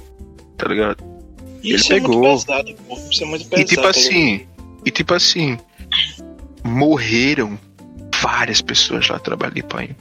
tá 0.57 0.68
ligado? 0.68 0.97
Isso 1.64 1.93
Ele 1.93 1.99
é 1.99 2.01
muito 2.01 2.11
pegou. 2.19 2.38
pesado, 2.38 2.76
pô. 2.85 2.97
Isso 3.10 3.23
é 3.23 3.26
muito 3.26 3.45
pesado. 3.45 3.61
E 3.61 3.65
tipo 3.65 3.81
tá 3.84 3.89
assim, 3.89 4.47
e 4.85 4.91
tipo 4.91 5.14
assim, 5.14 5.57
morreram 6.61 7.57
várias 8.22 8.61
pessoas 8.61 9.07
lá 9.07 9.18
trabalhando 9.18 9.64
pai. 9.64 9.95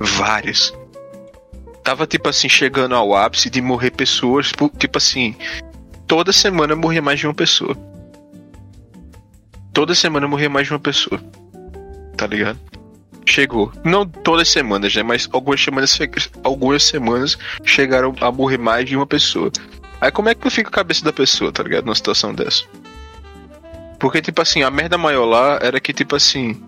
Várias. 0.00 0.74
Tava 1.84 2.04
tipo 2.04 2.28
assim, 2.28 2.48
chegando 2.48 2.96
ao 2.96 3.14
ápice 3.14 3.48
de 3.48 3.60
morrer 3.62 3.92
pessoas, 3.92 4.48
tipo 4.48 4.68
tipo 4.76 4.98
assim, 4.98 5.36
toda 6.06 6.32
semana 6.32 6.74
morria 6.74 7.00
mais 7.00 7.20
de 7.20 7.26
uma 7.28 7.34
pessoa. 7.34 7.76
Toda 9.78 9.94
semana 9.94 10.26
morria 10.26 10.50
mais 10.50 10.66
de 10.66 10.72
uma 10.72 10.80
pessoa. 10.80 11.22
Tá 12.16 12.26
ligado? 12.26 12.58
Chegou. 13.24 13.72
Não 13.84 14.04
todas 14.04 14.42
as 14.42 14.48
semanas, 14.48 14.92
né? 14.92 15.04
Mas 15.04 15.28
algumas 15.30 15.62
semanas, 15.62 15.96
algumas 16.42 16.82
semanas 16.82 17.38
chegaram 17.62 18.12
a 18.20 18.32
morrer 18.32 18.58
mais 18.58 18.86
de 18.86 18.96
uma 18.96 19.06
pessoa. 19.06 19.52
Aí 20.00 20.10
como 20.10 20.30
é 20.30 20.34
que 20.34 20.50
fica 20.50 20.68
a 20.68 20.72
cabeça 20.72 21.04
da 21.04 21.12
pessoa, 21.12 21.52
tá 21.52 21.62
ligado? 21.62 21.84
Numa 21.84 21.94
situação 21.94 22.34
dessa. 22.34 22.64
Porque, 24.00 24.20
tipo 24.20 24.42
assim, 24.42 24.64
a 24.64 24.70
merda 24.70 24.98
maior 24.98 25.26
lá 25.26 25.60
era 25.62 25.78
que, 25.78 25.92
tipo 25.92 26.16
assim. 26.16 26.60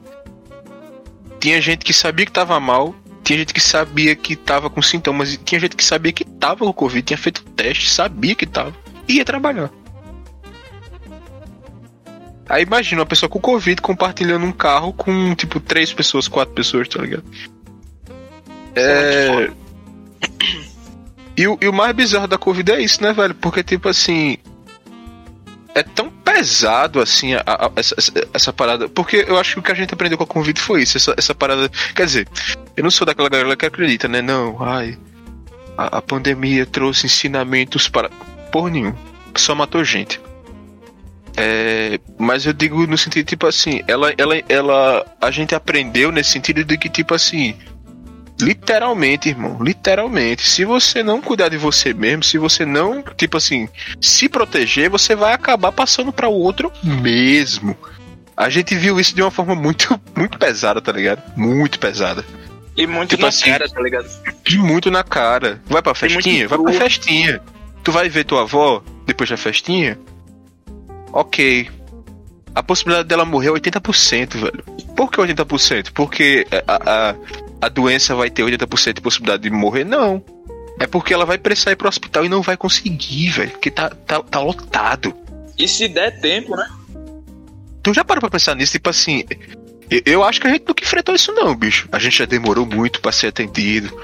Tinha 1.40 1.60
gente 1.60 1.84
que 1.84 1.92
sabia 1.92 2.26
que 2.26 2.30
tava 2.30 2.60
mal, 2.60 2.94
tinha 3.24 3.40
gente 3.40 3.52
que 3.52 3.60
sabia 3.60 4.14
que 4.14 4.36
tava 4.36 4.70
com 4.70 4.80
sintomas, 4.80 5.36
tinha 5.44 5.60
gente 5.60 5.74
que 5.74 5.82
sabia 5.82 6.12
que 6.12 6.24
tava 6.24 6.64
com 6.64 6.72
Covid, 6.72 7.02
tinha 7.02 7.18
feito 7.18 7.42
teste, 7.56 7.90
sabia 7.90 8.36
que 8.36 8.46
tava, 8.46 8.72
e 9.08 9.14
ia 9.14 9.24
trabalhar. 9.24 9.68
Aí 12.50 12.64
imagina 12.64 13.00
uma 13.00 13.06
pessoa 13.06 13.30
com 13.30 13.38
Covid 13.40 13.80
compartilhando 13.80 14.44
um 14.44 14.50
carro 14.52 14.92
com, 14.92 15.34
tipo, 15.36 15.60
três 15.60 15.92
pessoas, 15.92 16.26
quatro 16.28 16.52
pessoas, 16.52 16.88
tá 16.88 17.00
ligado? 17.00 17.24
É. 18.74 19.50
E 21.36 21.46
o, 21.46 21.56
e 21.60 21.68
o 21.68 21.72
mais 21.72 21.94
bizarro 21.94 22.26
da 22.26 22.36
Covid 22.36 22.72
é 22.72 22.82
isso, 22.82 23.02
né, 23.02 23.12
velho? 23.12 23.34
Porque, 23.34 23.62
tipo 23.62 23.88
assim. 23.88 24.36
É 25.74 25.82
tão 25.84 26.10
pesado, 26.10 27.00
assim, 27.00 27.34
a- 27.34 27.42
a- 27.46 27.70
essa, 27.76 27.94
essa- 28.34 28.52
parada. 28.52 28.88
Porque 28.88 29.24
eu 29.28 29.38
acho 29.38 29.54
que 29.54 29.58
o 29.60 29.62
que 29.62 29.70
a 29.70 29.74
gente 29.74 29.94
aprendeu 29.94 30.18
com 30.18 30.24
a 30.24 30.26
Covid 30.26 30.60
foi 30.60 30.82
isso. 30.82 30.96
Essa, 30.96 31.14
essa 31.16 31.34
parada. 31.34 31.68
Quer 31.94 32.04
dizer, 32.06 32.28
eu 32.76 32.82
não 32.82 32.90
sou 32.90 33.06
daquela 33.06 33.28
galera 33.28 33.56
que 33.56 33.64
acredita, 33.64 34.08
né? 34.08 34.20
Não, 34.20 34.60
ai. 34.60 34.98
a, 35.78 35.98
a 35.98 36.02
pandemia 36.02 36.66
trouxe 36.66 37.06
ensinamentos 37.06 37.88
para. 37.88 38.10
Porra 38.50 38.70
nenhum. 38.70 38.94
Só 39.36 39.54
matou 39.54 39.84
gente. 39.84 40.20
É, 41.42 41.98
mas 42.18 42.44
eu 42.44 42.52
digo 42.52 42.86
no 42.86 42.98
sentido, 42.98 43.24
tipo 43.24 43.46
assim, 43.46 43.80
ela, 43.88 44.12
ela, 44.18 44.34
ela. 44.46 45.06
A 45.18 45.30
gente 45.30 45.54
aprendeu 45.54 46.12
nesse 46.12 46.32
sentido 46.32 46.62
de 46.62 46.76
que, 46.76 46.90
tipo 46.90 47.14
assim. 47.14 47.56
Literalmente, 48.38 49.30
irmão, 49.30 49.58
literalmente. 49.62 50.46
Se 50.46 50.66
você 50.66 51.02
não 51.02 51.20
cuidar 51.20 51.48
de 51.48 51.56
você 51.56 51.94
mesmo, 51.94 52.22
se 52.22 52.36
você 52.36 52.64
não, 52.66 53.02
tipo 53.16 53.36
assim, 53.36 53.68
se 54.00 54.28
proteger, 54.28 54.88
você 54.88 55.14
vai 55.14 55.32
acabar 55.32 55.72
passando 55.72 56.12
para 56.12 56.28
o 56.28 56.32
outro 56.32 56.70
mesmo. 56.82 57.76
A 58.36 58.48
gente 58.48 58.74
viu 58.74 58.98
isso 58.98 59.14
de 59.14 59.22
uma 59.22 59.30
forma 59.30 59.54
muito, 59.54 59.98
muito 60.16 60.38
pesada, 60.38 60.80
tá 60.80 60.92
ligado? 60.92 61.22
Muito 61.36 61.78
pesada. 61.78 62.24
E 62.76 62.86
muito 62.86 63.10
Tipo 63.10 63.22
na 63.22 63.28
assim, 63.28 63.50
cara, 63.50 63.68
tá 63.68 63.80
ligado? 63.80 64.08
E 64.48 64.56
muito 64.56 64.90
na 64.90 65.02
cara. 65.02 65.60
Vai 65.66 65.82
pra 65.82 65.94
festinha? 65.94 66.48
Vai 66.48 66.58
pra 66.58 66.72
festinha. 66.72 67.40
Tu 67.82 67.92
vai 67.92 68.08
ver 68.08 68.24
tua 68.24 68.42
avó 68.42 68.82
depois 69.06 69.28
da 69.28 69.36
festinha? 69.36 69.98
Ok. 71.12 71.68
A 72.54 72.62
possibilidade 72.62 73.08
dela 73.08 73.24
morrer 73.24 73.48
é 73.48 73.52
80%, 73.52 74.36
velho. 74.36 74.64
Por 74.96 75.10
que 75.10 75.18
80%? 75.18 75.90
Porque 75.92 76.46
a, 76.66 77.10
a, 77.10 77.14
a 77.60 77.68
doença 77.68 78.14
vai 78.14 78.30
ter 78.30 78.42
80% 78.42 78.94
de 78.94 79.00
possibilidade 79.00 79.42
de 79.42 79.50
morrer? 79.50 79.84
Não. 79.84 80.22
É 80.78 80.86
porque 80.86 81.12
ela 81.12 81.26
vai 81.26 81.38
precisar 81.38 81.72
ir 81.72 81.76
pro 81.76 81.88
hospital 81.88 82.24
e 82.24 82.28
não 82.28 82.42
vai 82.42 82.56
conseguir, 82.56 83.30
velho. 83.30 83.50
Porque 83.50 83.70
tá, 83.70 83.90
tá, 83.90 84.22
tá 84.22 84.40
lotado. 84.40 85.14
E 85.58 85.68
se 85.68 85.86
der 85.88 86.20
tempo, 86.20 86.56
né? 86.56 86.66
Tu 87.82 87.94
já 87.94 88.04
parou 88.04 88.20
pra 88.20 88.30
pensar 88.30 88.56
nisso? 88.56 88.72
Tipo 88.72 88.90
assim, 88.90 89.24
eu, 90.06 90.22
acho 90.22 90.40
que 90.40 90.46
a 90.46 90.50
gente 90.50 90.64
nunca 90.66 90.84
enfrentou 90.84 91.14
isso, 91.14 91.32
não, 91.32 91.54
bicho. 91.54 91.88
A 91.90 91.98
gente 91.98 92.18
já 92.18 92.24
demorou 92.24 92.64
muito 92.64 93.00
pra 93.00 93.10
ser 93.10 93.26
atendido. 93.26 93.94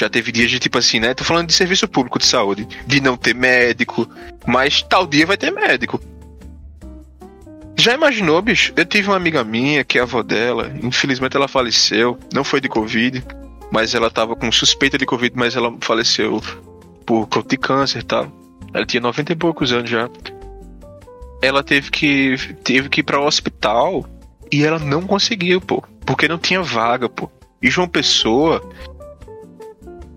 Já 0.00 0.08
teve 0.08 0.32
dias 0.32 0.50
de 0.50 0.58
tipo 0.58 0.78
assim, 0.78 0.98
né? 0.98 1.14
Tô 1.14 1.22
falando 1.22 1.46
de 1.46 1.52
serviço 1.52 1.86
público 1.86 2.18
de 2.18 2.26
saúde, 2.26 2.66
de 2.86 3.00
não 3.00 3.16
ter 3.16 3.34
médico, 3.34 4.08
mas 4.46 4.82
tal 4.82 5.06
dia 5.06 5.26
vai 5.26 5.36
ter 5.36 5.52
médico. 5.52 6.00
Já 7.84 7.92
imaginou, 7.92 8.40
bicho? 8.40 8.72
Eu 8.74 8.86
tive 8.86 9.08
uma 9.08 9.16
amiga 9.18 9.44
minha 9.44 9.84
que 9.84 9.98
é 9.98 10.00
a 10.00 10.04
avó 10.04 10.22
dela, 10.22 10.72
infelizmente 10.82 11.36
ela 11.36 11.46
faleceu, 11.46 12.18
não 12.32 12.42
foi 12.42 12.58
de 12.58 12.66
Covid, 12.66 13.22
mas 13.70 13.94
ela 13.94 14.10
tava 14.10 14.34
com 14.34 14.50
suspeita 14.50 14.96
de 14.96 15.04
Covid, 15.04 15.36
mas 15.36 15.54
ela 15.54 15.70
faleceu 15.82 16.42
por 17.04 17.26
conta 17.26 17.46
de 17.46 17.58
câncer 17.58 17.98
e 17.98 18.02
tal. 18.02 18.32
Ela 18.72 18.86
tinha 18.86 19.02
90 19.02 19.32
e 19.32 19.36
poucos 19.36 19.70
anos 19.70 19.90
já 19.90 20.08
ela 21.42 21.62
teve 21.62 21.90
que 21.90 22.38
teve 22.64 22.88
que 22.88 23.00
ir 23.00 23.04
para 23.04 23.20
o 23.20 23.26
hospital 23.26 24.08
e 24.50 24.64
ela 24.64 24.78
não 24.78 25.02
conseguiu, 25.02 25.60
pô, 25.60 25.84
porque 26.06 26.26
não 26.26 26.38
tinha 26.38 26.62
vaga, 26.62 27.06
pô. 27.06 27.30
E 27.60 27.68
João 27.68 27.86
Pessoa 27.86 28.66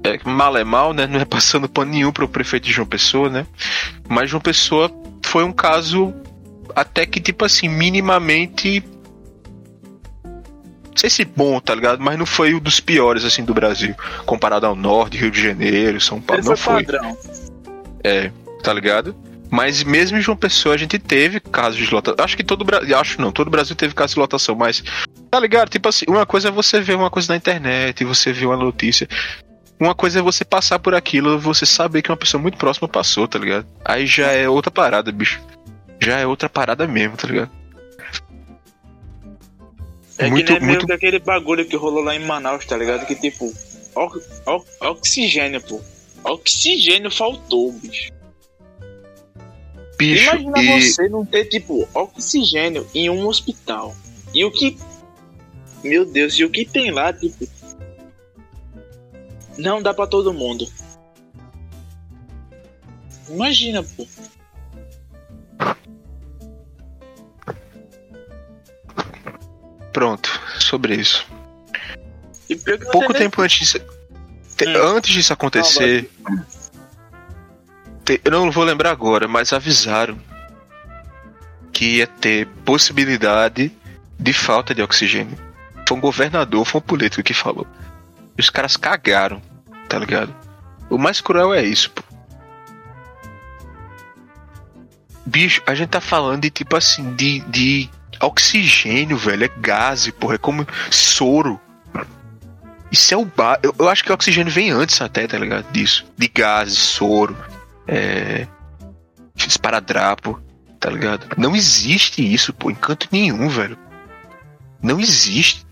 é, 0.06 0.18
mal 0.24 0.56
é 0.56 0.64
mal, 0.64 0.94
né? 0.94 1.06
Não 1.06 1.20
é 1.20 1.26
passando 1.26 1.68
pano 1.68 1.92
nenhum 1.92 2.14
pro 2.14 2.30
prefeito 2.30 2.64
de 2.64 2.72
João 2.72 2.88
Pessoa, 2.88 3.30
né? 3.30 3.46
Mas 4.08 4.30
João 4.30 4.40
Pessoa 4.40 4.90
foi 5.22 5.44
um 5.44 5.52
caso 5.52 6.14
até 6.78 7.08
que 7.08 7.20
tipo 7.20 7.44
assim, 7.44 7.68
minimamente 7.68 8.84
não 10.24 10.96
sei 10.96 11.10
se 11.10 11.26
bom, 11.26 11.60
tá 11.60 11.74
ligado? 11.74 12.00
Mas 12.00 12.20
não 12.20 12.26
foi 12.26 12.54
um 12.54 12.60
dos 12.60 12.80
piores 12.80 13.26
assim 13.26 13.44
do 13.44 13.52
Brasil, 13.52 13.96
comparado 14.28 14.68
ao 14.68 14.76
norte, 14.76 15.18
Rio 15.18 15.32
de 15.32 15.42
Janeiro, 15.42 16.00
São 16.00 16.22
Paulo, 16.22 16.42
Ele 16.42 16.50
não 16.50 16.56
foi 16.56 16.84
padrão. 16.84 17.18
tá 18.62 18.72
ligado? 18.74 19.16
Mas 19.50 19.84
mesmo 19.84 20.20
em 20.20 20.22
João 20.22 20.38
Pessoa 20.38 20.76
a 20.76 20.78
gente 20.78 21.00
teve 21.00 21.40
casos 21.40 21.80
de 21.80 21.92
lotação. 21.92 22.24
Acho 22.24 22.38
que 22.38 22.44
todo 22.44 22.62
o 22.62 22.66
Brasil. 22.66 22.96
Acho 22.96 23.22
não, 23.22 23.32
todo 23.32 23.48
o 23.48 23.52
Brasil 23.52 23.76
teve 23.76 23.96
casos 23.96 24.14
de 24.14 24.20
lotação, 24.20 24.54
mas. 24.54 24.84
Tá 25.32 25.40
ligado? 25.40 25.70
Tipo 25.70 25.90
assim, 25.90 26.06
uma 26.08 26.28
coisa 26.28 26.50
é 26.50 26.52
você 26.52 26.80
ver 26.80 26.96
uma 26.96 27.10
coisa 27.10 27.34
na 27.34 27.38
internet, 27.38 28.06
você 28.06 28.32
ver 28.32 28.46
uma 28.46 28.58
notícia. 28.58 29.08
Uma 29.80 29.96
coisa 29.96 30.20
é 30.20 30.22
você 30.22 30.46
passar 30.46 30.78
por 30.78 30.94
aquilo, 30.94 31.40
você 31.40 31.66
saber 31.66 32.04
que 32.04 32.12
uma 32.12 32.18
pessoa 32.18 32.42
muito 32.42 32.58
próxima 32.58 32.88
passou, 32.88 33.28
tá 33.28 33.40
ligado? 33.40 33.66
Aí 33.84 34.06
já 34.06 34.28
é 34.32 34.48
outra 34.48 34.70
parada, 34.70 35.12
bicho. 35.12 35.40
Já 36.08 36.20
é 36.20 36.26
outra 36.26 36.48
parada 36.48 36.88
mesmo, 36.88 37.18
tá 37.18 37.28
ligado? 37.28 37.52
É 40.18 40.30
Muito- 40.30 40.46
que 40.46 40.52
nem 40.54 40.60
meio 40.62 40.72
muito- 40.72 40.86
que 40.88 40.94
aquele 40.94 41.20
bagulho 41.20 41.66
que 41.66 41.76
rolou 41.76 42.02
lá 42.02 42.16
em 42.16 42.26
Manaus, 42.26 42.66
tá 42.66 42.78
ligado? 42.78 43.06
Que 43.06 43.14
tipo, 43.14 43.54
oxigênio, 44.80 45.62
pô. 45.62 45.82
Oxigênio 46.24 47.12
faltou, 47.12 47.74
bicho. 47.74 48.12
Bicho, 49.98 50.30
Imagina 50.36 50.78
e. 50.78 50.82
você 50.94 51.10
não 51.10 51.26
ter, 51.26 51.46
tipo, 51.46 51.88
oxigênio 51.94 52.88
em 52.96 53.10
um 53.10 53.28
hospital. 53.28 53.94
E 54.34 54.46
o 54.46 54.52
que. 54.52 54.78
Meu 55.84 56.06
Deus, 56.06 56.36
e 56.40 56.46
o 56.46 56.50
que 56.50 56.64
tem 56.64 56.90
lá, 56.90 57.12
tipo. 57.12 57.46
Não 59.58 59.82
dá 59.82 59.94
pra 59.94 60.08
todo 60.08 60.34
mundo. 60.34 60.66
Imagina, 63.30 63.84
pô. 63.84 64.08
Pronto, 69.98 70.30
sobre 70.60 70.94
isso. 70.94 71.26
Pouco 72.92 73.16
tempo 73.16 73.42
antes 73.42 73.58
disso, 73.62 73.80
te- 74.56 74.68
Hum. 74.68 74.96
antes 74.96 75.12
disso 75.12 75.34
acontecer, 75.34 76.08
te- 78.06 78.22
eu 78.24 78.30
não 78.30 78.52
vou 78.52 78.64
lembrar 78.64 78.92
agora, 78.92 79.28
mas 79.28 79.52
avisaram 79.54 80.16
que 81.74 81.96
ia 81.96 82.06
ter 82.06 82.46
possibilidade 82.64 83.72
de 84.20 84.34
falta 84.34 84.76
de 84.76 84.84
oxigênio. 84.84 85.36
Foi 85.88 85.98
um 85.98 86.02
governador, 86.02 86.64
foi 86.64 86.78
um 86.80 86.84
político 86.84 87.24
que 87.24 87.34
falou. 87.34 87.66
E 88.38 88.40
os 88.42 88.52
caras 88.52 88.78
cagaram, 88.78 89.42
tá 89.90 89.98
ligado? 89.98 90.32
O 90.92 91.00
mais 91.00 91.20
cruel 91.22 91.56
é 91.56 91.64
isso, 91.64 91.90
pô. 91.90 92.04
Bicho, 95.26 95.64
a 95.66 95.74
gente 95.74 95.90
tá 95.90 96.00
falando 96.00 96.44
de 96.44 96.52
tipo 96.52 96.76
assim, 96.76 97.16
de, 97.16 97.40
de 97.40 97.90
oxigênio, 98.22 99.18
velho. 99.18 99.46
É 99.46 99.50
gás, 99.60 100.10
porra. 100.12 100.36
É 100.36 100.38
como 100.38 100.68
soro. 100.90 101.60
Isso 102.92 103.14
é 103.14 103.18
o 103.18 103.26
ba... 103.26 103.60
eu, 103.62 103.76
eu 103.78 103.90
acho 103.90 104.04
que 104.04 104.12
o 104.12 104.14
oxigênio 104.14 104.52
vem 104.52 104.72
antes 104.72 105.02
até, 105.02 105.28
tá 105.28 105.38
ligado? 105.38 105.70
Disso. 105.72 106.06
De 106.18 106.28
gases, 106.28 106.78
soro, 106.78 107.38
é... 107.86 108.48
esparadrapo, 109.36 110.42
tá 110.80 110.90
ligado? 110.90 111.28
Não 111.38 111.56
existe 111.56 112.22
isso, 112.34 112.54
pô, 112.54 112.72
em 112.72 112.76
canto 112.76 113.08
nenhum, 113.12 113.50
velho. 113.50 113.78
Não 114.82 115.00
existe. 115.00 115.66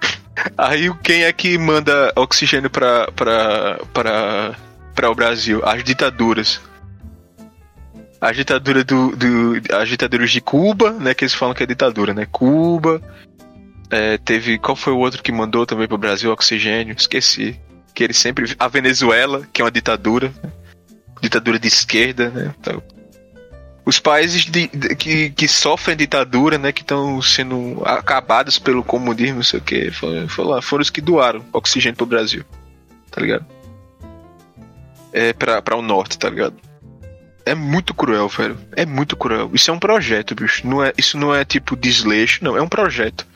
Aí 0.56 0.92
quem 1.02 1.24
é 1.24 1.32
que 1.32 1.58
manda 1.58 2.12
oxigênio 2.16 2.70
pra, 2.70 3.10
pra, 3.12 3.78
pra, 3.92 4.54
pra 4.94 5.10
o 5.10 5.14
Brasil? 5.14 5.60
As 5.64 5.84
ditaduras. 5.84 6.60
A 8.20 8.32
ditadura 8.32 8.82
do, 8.82 9.14
do. 9.14 9.54
As 9.76 9.88
ditaduras 9.88 10.30
de 10.30 10.40
Cuba, 10.40 10.90
né? 10.92 11.14
Que 11.14 11.24
eles 11.24 11.34
falam 11.34 11.54
que 11.54 11.62
é 11.62 11.66
ditadura, 11.66 12.12
né? 12.12 12.26
Cuba, 12.30 13.00
é, 13.90 14.18
teve. 14.18 14.58
Qual 14.58 14.74
foi 14.76 14.92
o 14.92 14.98
outro 14.98 15.22
que 15.22 15.30
mandou 15.30 15.64
também 15.64 15.86
pro 15.86 15.96
Brasil 15.96 16.32
oxigênio? 16.32 16.94
Esqueci. 16.98 17.58
Que 17.94 18.02
ele 18.04 18.12
sempre. 18.12 18.54
A 18.58 18.66
Venezuela, 18.68 19.42
que 19.52 19.60
é 19.62 19.64
uma 19.64 19.70
ditadura. 19.70 20.32
né? 20.42 20.50
Ditadura 21.22 21.58
de 21.58 21.68
esquerda, 21.68 22.30
né? 22.30 22.54
Então, 22.60 22.82
os 23.84 23.98
países 24.00 24.44
de- 24.44 24.66
de- 24.68 24.94
que, 24.96 25.30
que 25.30 25.46
sofrem 25.48 25.96
ditadura, 25.96 26.58
né? 26.58 26.72
Que 26.72 26.82
estão 26.82 27.22
sendo 27.22 27.82
acabados 27.84 28.58
pelo 28.58 28.82
comunismo, 28.82 29.36
não 29.36 29.42
sei 29.44 29.60
o 29.60 29.62
que. 29.62 29.90
Foram, 29.92 30.28
foram, 30.28 30.62
foram 30.62 30.82
os 30.82 30.90
que 30.90 31.00
doaram 31.00 31.44
oxigênio 31.52 31.96
pro 31.96 32.04
Brasil. 32.06 32.44
Tá 33.12 33.20
ligado? 33.20 33.46
É 35.12 35.32
pra, 35.32 35.62
pra 35.62 35.76
o 35.76 35.82
norte, 35.82 36.18
tá 36.18 36.28
ligado? 36.28 36.54
É 37.50 37.54
muito 37.54 37.94
cruel, 37.94 38.28
velho. 38.28 38.58
É 38.76 38.84
muito 38.84 39.16
cruel. 39.16 39.50
Isso 39.54 39.70
é 39.70 39.74
um 39.74 39.78
projeto, 39.78 40.34
bicho. 40.34 40.66
Não 40.66 40.82
é, 40.82 40.92
isso 40.96 41.16
não 41.16 41.34
é 41.34 41.44
tipo 41.44 41.76
desleixo, 41.76 42.44
não. 42.44 42.56
É 42.56 42.62
um 42.62 42.68
projeto 42.68 43.26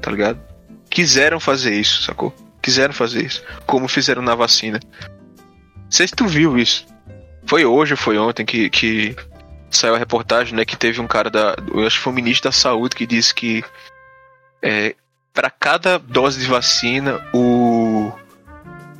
tá 0.00 0.10
ligado? 0.10 0.40
Quiseram 0.88 1.40
fazer 1.40 1.74
isso, 1.74 2.02
sacou? 2.02 2.34
Quiseram 2.62 2.94
fazer 2.94 3.24
isso. 3.24 3.42
Como 3.66 3.88
fizeram 3.88 4.22
na 4.22 4.34
vacina. 4.34 4.80
Não 5.74 5.90
sei 5.90 6.06
se 6.06 6.14
tu 6.14 6.26
viu 6.26 6.58
isso. 6.58 6.86
Foi 7.44 7.64
hoje 7.64 7.94
ou 7.94 7.96
foi 7.96 8.18
ontem 8.18 8.44
que, 8.44 8.70
que 8.70 9.16
saiu 9.70 9.94
a 9.94 9.98
reportagem, 9.98 10.54
né? 10.54 10.64
Que 10.64 10.76
teve 10.76 11.00
um 11.00 11.06
cara 11.06 11.30
da. 11.30 11.56
Eu 11.72 11.86
acho 11.86 11.98
que 11.98 12.04
foi 12.04 12.12
o 12.12 12.16
ministro 12.16 12.48
da 12.48 12.52
saúde 12.52 12.96
que 12.96 13.06
disse 13.06 13.34
que 13.34 13.64
é, 14.62 14.94
para 15.32 15.50
cada 15.50 15.98
dose 15.98 16.40
de 16.40 16.46
vacina, 16.46 17.20
o, 17.32 18.12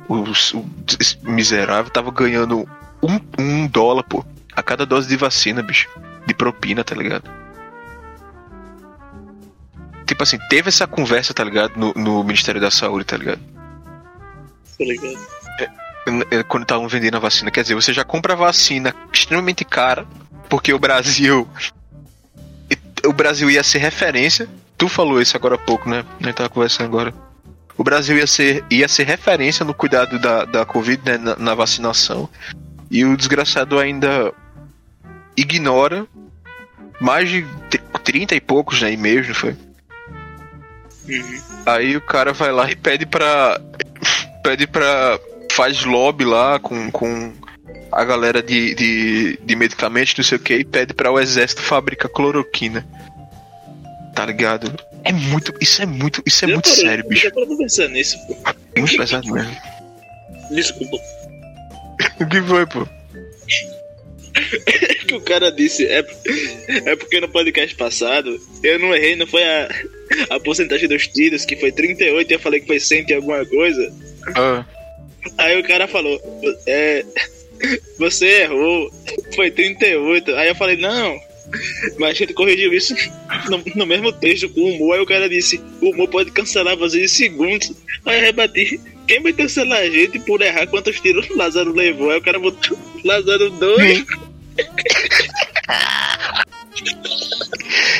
o, 0.07 0.23
o 0.23 1.31
miserável 1.31 1.91
tava 1.91 2.11
ganhando 2.11 2.67
um, 3.01 3.19
um 3.41 3.67
dólar, 3.67 4.03
pô. 4.03 4.25
A 4.57 4.63
cada 4.63 4.87
dose 4.87 5.07
de 5.07 5.15
vacina, 5.15 5.61
bicho. 5.61 5.87
De 6.25 6.33
propina, 6.33 6.83
tá 6.83 6.95
ligado? 6.95 7.31
Tipo 10.07 10.23
assim, 10.23 10.39
teve 10.49 10.69
essa 10.69 10.87
conversa, 10.87 11.31
tá 11.31 11.43
ligado? 11.43 11.73
No, 11.77 11.93
no 11.93 12.23
Ministério 12.23 12.59
da 12.59 12.71
Saúde, 12.71 13.05
tá 13.05 13.15
ligado? 13.17 13.39
Tá 13.39 14.83
ligado? 14.83 15.19
É, 16.31 16.43
Quando 16.43 16.63
estavam 16.63 16.87
vendendo 16.87 17.17
a 17.17 17.19
vacina. 17.19 17.51
Quer 17.51 17.61
dizer, 17.61 17.75
você 17.75 17.93
já 17.93 18.03
compra 18.03 18.33
a 18.33 18.35
vacina 18.35 18.95
extremamente 19.13 19.63
cara, 19.63 20.07
porque 20.49 20.73
o 20.73 20.79
Brasil. 20.79 21.47
O 23.05 23.13
Brasil 23.13 23.49
ia 23.51 23.63
ser 23.63 23.77
referência. 23.77 24.49
Tu 24.75 24.89
falou 24.89 25.21
isso 25.21 25.37
agora 25.37 25.55
há 25.55 25.59
pouco, 25.59 25.87
né? 25.87 26.03
A 26.19 26.23
gente 26.23 26.35
tava 26.35 26.49
conversando 26.49 26.87
agora. 26.87 27.13
o 27.77 27.83
Brasil 27.83 28.17
ia 28.17 28.27
ser, 28.27 28.65
ia 28.71 28.87
ser 28.87 29.03
referência 29.03 29.63
no 29.63 29.73
cuidado 29.73 30.17
da, 30.17 30.45
da 30.45 30.65
Covid, 30.65 31.01
né, 31.05 31.17
na, 31.17 31.35
na 31.35 31.53
vacinação. 31.53 32.27
E 32.89 33.05
o 33.05 33.15
desgraçado 33.15 33.77
ainda 33.77 34.33
ignora 35.37 36.05
mais 36.99 37.29
de 37.29 37.45
30 38.03 38.35
e 38.35 38.41
poucos 38.41 38.81
né, 38.81 38.91
e-mails, 38.91 39.27
não 39.27 39.35
foi? 39.35 39.55
Uhum. 41.07 41.41
Aí 41.65 41.95
o 41.95 42.01
cara 42.01 42.33
vai 42.33 42.51
lá 42.51 42.69
e 42.69 42.75
pede 42.75 43.05
pra. 43.05 43.59
pede 44.43 44.67
pra. 44.67 45.19
faz 45.51 45.83
lobby 45.85 46.25
lá 46.25 46.59
com, 46.59 46.91
com 46.91 47.33
a 47.91 48.03
galera 48.03 48.41
de, 48.43 48.75
de, 48.75 49.39
de 49.43 49.55
medicamentos, 49.55 50.13
não 50.17 50.23
sei 50.23 50.37
o 50.37 50.41
que, 50.41 50.55
e 50.55 50.65
pede 50.65 50.93
pra 50.93 51.11
o 51.11 51.19
exército 51.19 51.61
fabricar 51.61 52.09
cloroquina. 52.11 52.85
Tá 54.13 54.25
ligado? 54.25 54.73
É 55.03 55.11
muito. 55.13 55.53
Isso 55.61 55.81
é 55.81 55.85
muito. 55.85 56.21
Isso 56.25 56.43
é 56.43 56.47
Já 56.47 56.53
muito 56.55 56.69
parou- 56.69 56.81
sério, 56.83 57.07
bicho. 57.07 57.23
Já 57.23 57.31
parou 57.31 57.47
pra 57.47 57.57
pensar 57.57 57.87
nisso, 57.89 58.17
pô. 58.27 58.35
Muito 58.77 58.97
pesado 58.97 59.31
mesmo. 59.31 59.55
Desculpa. 60.51 60.97
O 62.19 62.25
que 62.27 62.41
foi, 62.41 62.65
pô? 62.65 62.87
que 65.07 65.15
o 65.15 65.21
cara 65.21 65.51
disse 65.51 65.85
é, 65.85 66.05
é 66.85 66.95
porque 66.95 67.19
no 67.19 67.29
podcast 67.29 67.75
passado 67.75 68.39
eu 68.63 68.79
não 68.79 68.95
errei, 68.95 69.15
não 69.15 69.27
foi 69.27 69.43
a, 69.43 69.69
a 70.31 70.39
porcentagem 70.39 70.87
dos 70.87 71.07
tiros, 71.07 71.45
que 71.45 71.55
foi 71.55 71.71
38 71.71 72.29
e 72.29 72.33
eu 72.33 72.39
falei 72.39 72.59
que 72.59 72.67
foi 72.67 72.79
100 72.79 73.05
e 73.09 73.13
alguma 73.13 73.45
coisa. 73.45 73.93
Ah, 74.35 74.65
Aí 75.37 75.59
o 75.59 75.63
cara 75.63 75.87
falou, 75.87 76.19
é, 76.67 77.03
você 77.97 78.43
errou, 78.43 78.91
foi 79.35 79.51
38. 79.51 80.35
Aí 80.35 80.49
eu 80.49 80.55
falei, 80.55 80.77
não, 80.77 81.19
mas 81.97 82.11
a 82.11 82.13
gente 82.13 82.33
corrigiu 82.33 82.73
isso 82.73 82.95
no, 83.49 83.61
no 83.75 83.85
mesmo 83.85 84.11
texto 84.11 84.49
com 84.49 84.61
o 84.61 84.75
humor. 84.75 84.95
Aí 84.95 85.01
o 85.01 85.05
cara 85.05 85.27
disse, 85.27 85.61
o 85.81 85.89
humor 85.89 86.07
pode 86.07 86.31
cancelar 86.31 86.77
você 86.77 87.03
em 87.03 87.07
segundos. 87.07 87.71
Aí 88.05 88.19
eu 88.19 88.25
rebati, 88.25 88.79
quem 89.07 89.21
vai 89.21 89.33
cancelar 89.33 89.79
a 89.79 89.89
gente 89.89 90.19
por 90.19 90.41
errar 90.41 90.67
quantos 90.67 90.99
tiros 90.99 91.29
o 91.29 91.37
Lázaro 91.37 91.73
levou? 91.73 92.11
Aí 92.11 92.17
o 92.17 92.23
cara 92.23 92.39
botou 92.39 92.77
Lázaro 93.03 93.49
2. 93.49 94.05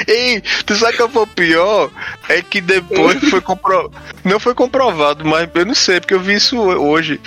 Ei, 0.07 0.41
tu 0.65 0.75
sabe 0.75 0.97
que 0.97 1.07
foi 1.09 1.25
pior? 1.27 1.91
É 2.29 2.41
que 2.41 2.61
depois 2.61 3.19
foi 3.29 3.41
comprovado. 3.41 3.93
Não 4.23 4.39
foi 4.39 4.53
comprovado, 4.53 5.25
mas 5.25 5.49
eu 5.53 5.65
não 5.65 5.75
sei, 5.75 5.99
porque 5.99 6.13
eu 6.13 6.19
vi 6.19 6.35
isso 6.35 6.57
hoje. 6.57 7.19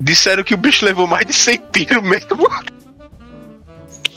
Disseram 0.00 0.44
que 0.44 0.54
o 0.54 0.58
bicho 0.58 0.84
levou 0.84 1.06
mais 1.06 1.26
de 1.26 1.32
100 1.32 1.62
tiros 1.72 2.02
mesmo. 2.02 2.28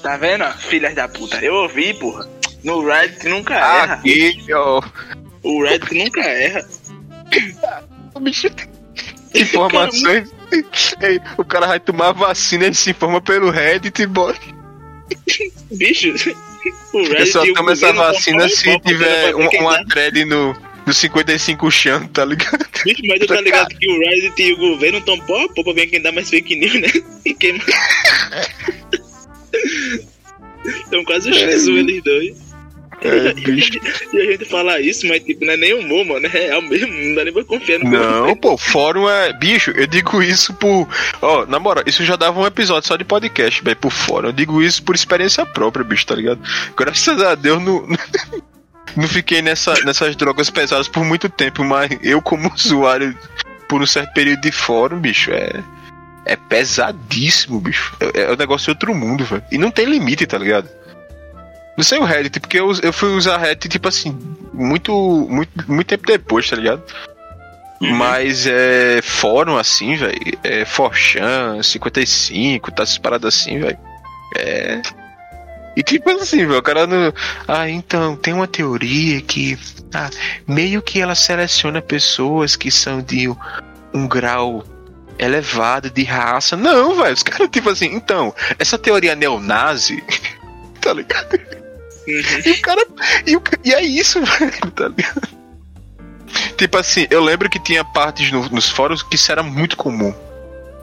Tá 0.02 0.18
vendo? 0.18 0.46
Filhas 0.58 0.96
da 0.96 1.08
puta. 1.08 1.38
Eu 1.44 1.54
ouvi, 1.54 1.94
porra. 1.94 2.28
No 2.64 2.86
Reddit 2.86 3.28
nunca 3.28 3.56
erra. 3.56 3.94
Aqui, 3.96 4.46
ó. 4.54 4.82
O 5.44 5.64
Reddit 5.64 5.94
nunca 5.96 6.22
erra. 6.22 6.68
O 8.14 8.20
bicho 8.20 8.50
tem 8.50 9.42
informações. 9.42 10.30
Ei, 11.02 11.20
o 11.38 11.44
cara 11.46 11.68
vai 11.68 11.80
tomar 11.80 12.12
vacina, 12.12 12.66
ele 12.66 12.76
se 12.76 12.92
informa 12.92 13.22
pelo 13.22 13.50
Reddit 13.50 14.02
e 14.02 14.06
bora. 14.08 14.38
Bicho, 15.72 16.10
o 16.94 17.02
Reddit 17.04 17.20
Eu 17.20 17.26
só 17.28 17.46
e 17.46 17.52
o 17.52 17.54
tomo 17.54 17.72
essa 17.72 17.92
vacina 17.94 18.48
se 18.50 18.80
tiver 18.82 19.36
um- 19.36 19.48
quem 19.48 19.62
uma 19.62 19.78
dá. 19.78 19.86
thread 19.86 20.26
no, 20.26 20.56
no 20.86 20.94
55 20.94 21.72
chão, 21.72 22.08
tá 22.08 22.26
ligado? 22.26 22.66
Bicho, 22.84 23.02
mas 23.08 23.20
tu 23.20 23.28
tá 23.28 23.40
ligado 23.42 23.70
que 23.78 23.90
o 23.90 24.00
Reddit 24.00 24.42
e 24.44 24.54
o 24.54 24.58
governo 24.58 24.98
estão 25.00 25.18
pau 25.22 25.40
a 25.46 25.50
pau 25.54 25.64
pra 25.64 25.74
ver 25.74 25.88
quem 25.88 26.02
dá 26.02 26.12
mais 26.12 26.30
fake 26.30 26.56
news, 26.56 26.74
né? 26.82 26.88
E 27.26 27.34
quem 27.34 27.54
mais. 27.54 27.66
São 30.90 31.04
quase 31.06 31.30
os 31.30 31.36
Jesus, 31.38 31.68
eles 31.78 32.04
dois. 32.04 32.51
É. 33.02 33.34
E 34.14 34.20
a 34.20 34.32
gente 34.32 34.46
fala 34.46 34.80
isso, 34.80 35.08
mas 35.08 35.24
tipo, 35.24 35.46
não 35.46 35.54
é 35.54 35.58
nem 35.58 35.74
humor, 35.74 36.06
mano. 36.06 36.26
É 36.26 36.30
real 36.30 36.62
mesmo. 36.62 36.88
Não 36.88 37.16
dá 37.16 37.24
nem 37.24 37.34
pra 37.34 37.44
confiar 37.44 37.80
no 37.80 37.90
Não, 37.90 38.36
pô, 38.36 38.58
fórum 38.58 39.10
é. 39.10 39.34
Bicho, 39.34 39.72
eu 39.72 39.88
digo 39.88 40.22
isso 40.22 40.54
por. 40.54 40.88
Ó, 41.22 41.46
na 41.46 41.60
moral, 41.60 41.84
isso 41.88 42.04
já 42.04 42.16
dava 42.16 42.40
um 42.40 42.46
episódio 42.46 42.88
só 42.88 42.96
de 42.96 43.04
podcast, 43.04 43.64
velho, 43.64 43.78
por 43.78 43.92
fórum. 43.92 44.28
Eu 44.28 44.34
digo 44.34 44.62
isso 44.62 44.84
por 44.84 44.96
experiência 44.96 45.46
própria, 45.46 45.84
bicho, 45.84 46.06
tá 46.06 46.16
ligado? 46.16 46.42
Graças 46.76 47.22
a 47.22 47.36
Deus 47.36 47.62
não. 47.62 47.88
Não 48.98 49.08
fiquei 49.08 49.42
nessa, 49.42 49.74
nessas 49.86 50.18
drogas 50.18 50.50
pesadas 50.50 50.90
por 50.90 51.06
muito 51.06 51.30
tempo, 51.30 51.64
mas 51.64 51.98
eu, 52.04 52.22
como 52.22 52.52
usuário, 52.54 53.18
por 53.70 53.82
um 53.82 53.86
certo 53.86 54.12
período 54.14 54.42
de 54.42 54.52
fórum, 54.52 55.00
bicho, 55.00 55.32
é. 55.32 55.64
É 56.26 56.36
pesadíssimo, 56.36 57.62
bicho. 57.62 57.96
É, 58.00 58.24
é 58.24 58.32
um 58.34 58.36
negócio 58.36 58.66
de 58.66 58.72
outro 58.72 58.94
mundo, 58.94 59.24
velho. 59.24 59.44
E 59.50 59.58
não 59.58 59.72
tem 59.72 59.86
limite, 59.86 60.28
tá 60.28 60.38
ligado? 60.38 60.70
Não 61.82 61.84
sei 61.84 61.98
o 61.98 62.04
Reddit, 62.04 62.40
porque 62.40 62.60
eu, 62.60 62.72
eu 62.84 62.94
fui 62.94 63.10
usar 63.10 63.38
Reddit, 63.38 63.68
tipo 63.68 63.88
assim, 63.88 64.16
muito, 64.54 64.94
muito, 65.28 65.50
muito 65.68 65.88
tempo 65.88 66.06
depois, 66.06 66.48
tá 66.48 66.56
ligado? 66.56 66.84
Mas 67.82 68.46
é 68.46 69.02
fórum 69.02 69.58
assim, 69.58 69.96
velho. 69.96 70.16
É 70.44 70.64
Forchan, 70.64 71.64
55, 71.64 72.72
tá 72.72 72.84
essas 72.84 73.00
paradas 73.00 73.34
assim, 73.34 73.58
velho. 73.58 73.80
É. 74.38 74.80
E 75.76 75.82
tipo 75.82 76.08
assim, 76.12 76.46
velho, 76.46 76.60
o 76.60 76.62
cara 76.62 76.86
não. 76.86 77.12
Ah, 77.48 77.68
então, 77.68 78.16
tem 78.16 78.32
uma 78.32 78.46
teoria 78.46 79.20
que. 79.20 79.58
Ah, 79.92 80.12
meio 80.48 80.84
que 80.84 81.02
ela 81.02 81.16
seleciona 81.16 81.82
pessoas 81.82 82.56
que 82.56 82.70
são 82.70 83.02
de 83.02 83.28
um, 83.28 83.36
um 83.92 84.08
grau 84.08 84.64
elevado 85.18 85.90
de 85.90 86.04
raça. 86.04 86.56
Não, 86.56 86.94
velho. 86.94 87.16
Os 87.16 87.24
caras, 87.24 87.50
tipo 87.52 87.72
assim, 87.72 87.88
então, 87.88 88.32
essa 88.60 88.78
teoria 88.78 89.16
neonazi. 89.16 90.04
tá 90.80 90.94
ligado? 90.94 91.61
E 92.46 92.52
o 92.52 92.62
cara. 92.62 92.88
E, 93.26 93.36
o 93.36 93.42
e 93.64 93.74
é 93.74 93.82
isso, 93.84 94.20
velho, 94.24 94.72
tá 94.72 94.88
ligado? 94.88 95.28
Tipo 96.58 96.78
assim, 96.78 97.08
eu 97.10 97.24
lembro 97.24 97.50
que 97.50 97.60
tinha 97.60 97.84
partes 97.84 98.32
no- 98.32 98.48
nos 98.50 98.70
fóruns 98.70 99.02
que 99.04 99.16
isso 99.16 99.32
era 99.32 99.42
muito 99.44 99.76
comum. 99.76 100.14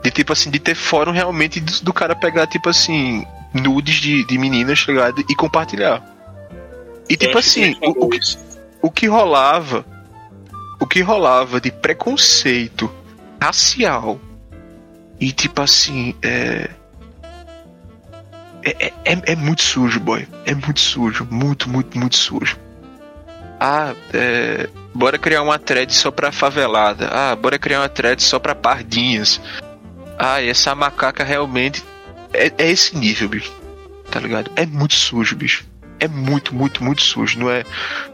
De 0.03 0.11
tipo 0.11 0.31
assim, 0.33 0.49
de 0.49 0.59
ter 0.59 0.75
fórum 0.75 1.11
realmente 1.11 1.59
do, 1.59 1.71
do 1.83 1.93
cara 1.93 2.15
pegar, 2.15 2.47
tipo 2.47 2.69
assim, 2.69 3.25
nudes 3.53 3.95
de, 3.95 4.25
de 4.25 4.37
meninas, 4.37 4.85
tá 4.85 4.91
ligado? 4.91 5.23
E 5.29 5.35
compartilhar. 5.35 6.03
E 7.09 7.17
tipo 7.17 7.37
assim, 7.37 7.75
o, 7.81 8.05
o, 8.05 8.09
que- 8.09 8.19
o 8.83 8.91
que 8.91 9.07
rolava. 9.07 9.85
O 10.79 10.85
que 10.87 11.01
rolava 11.01 11.59
de 11.59 11.71
preconceito 11.71 12.89
racial. 13.41 14.19
E 15.19 15.31
tipo 15.31 15.61
assim, 15.61 16.15
é. 16.21 16.69
É, 18.63 18.87
é, 18.87 18.93
é- 19.05 19.21
é 19.31 19.35
muito 19.35 19.61
sujo, 19.61 19.99
boy. 19.99 20.27
É 20.45 20.53
muito 20.53 20.79
sujo. 20.79 21.27
Muito, 21.29 21.69
muito, 21.69 21.97
muito 21.97 22.15
sujo. 22.15 22.57
Ah, 23.59 23.93
é. 24.13 24.69
Bora 24.93 25.17
criar 25.17 25.41
uma 25.43 25.59
thread 25.59 25.93
só 25.93 26.11
pra 26.11 26.31
favelada. 26.31 27.07
Ah, 27.11 27.35
bora 27.35 27.57
criar 27.59 27.81
uma 27.81 27.89
thread 27.89 28.21
só 28.21 28.39
pra 28.39 28.55
pardinhas. 28.55 29.39
Ah, 30.17 30.41
essa 30.41 30.73
macaca 30.75 31.23
realmente. 31.23 31.83
É, 32.33 32.51
é 32.57 32.69
esse 32.69 32.95
nível, 32.97 33.29
bicho. 33.29 33.51
Tá 34.11 34.19
ligado? 34.19 34.51
É 34.55 34.65
muito 34.65 34.95
sujo, 34.95 35.35
bicho. 35.35 35.65
É 35.99 36.07
muito, 36.07 36.55
muito, 36.55 36.83
muito 36.83 37.01
sujo. 37.01 37.39
Não 37.39 37.49
é. 37.49 37.63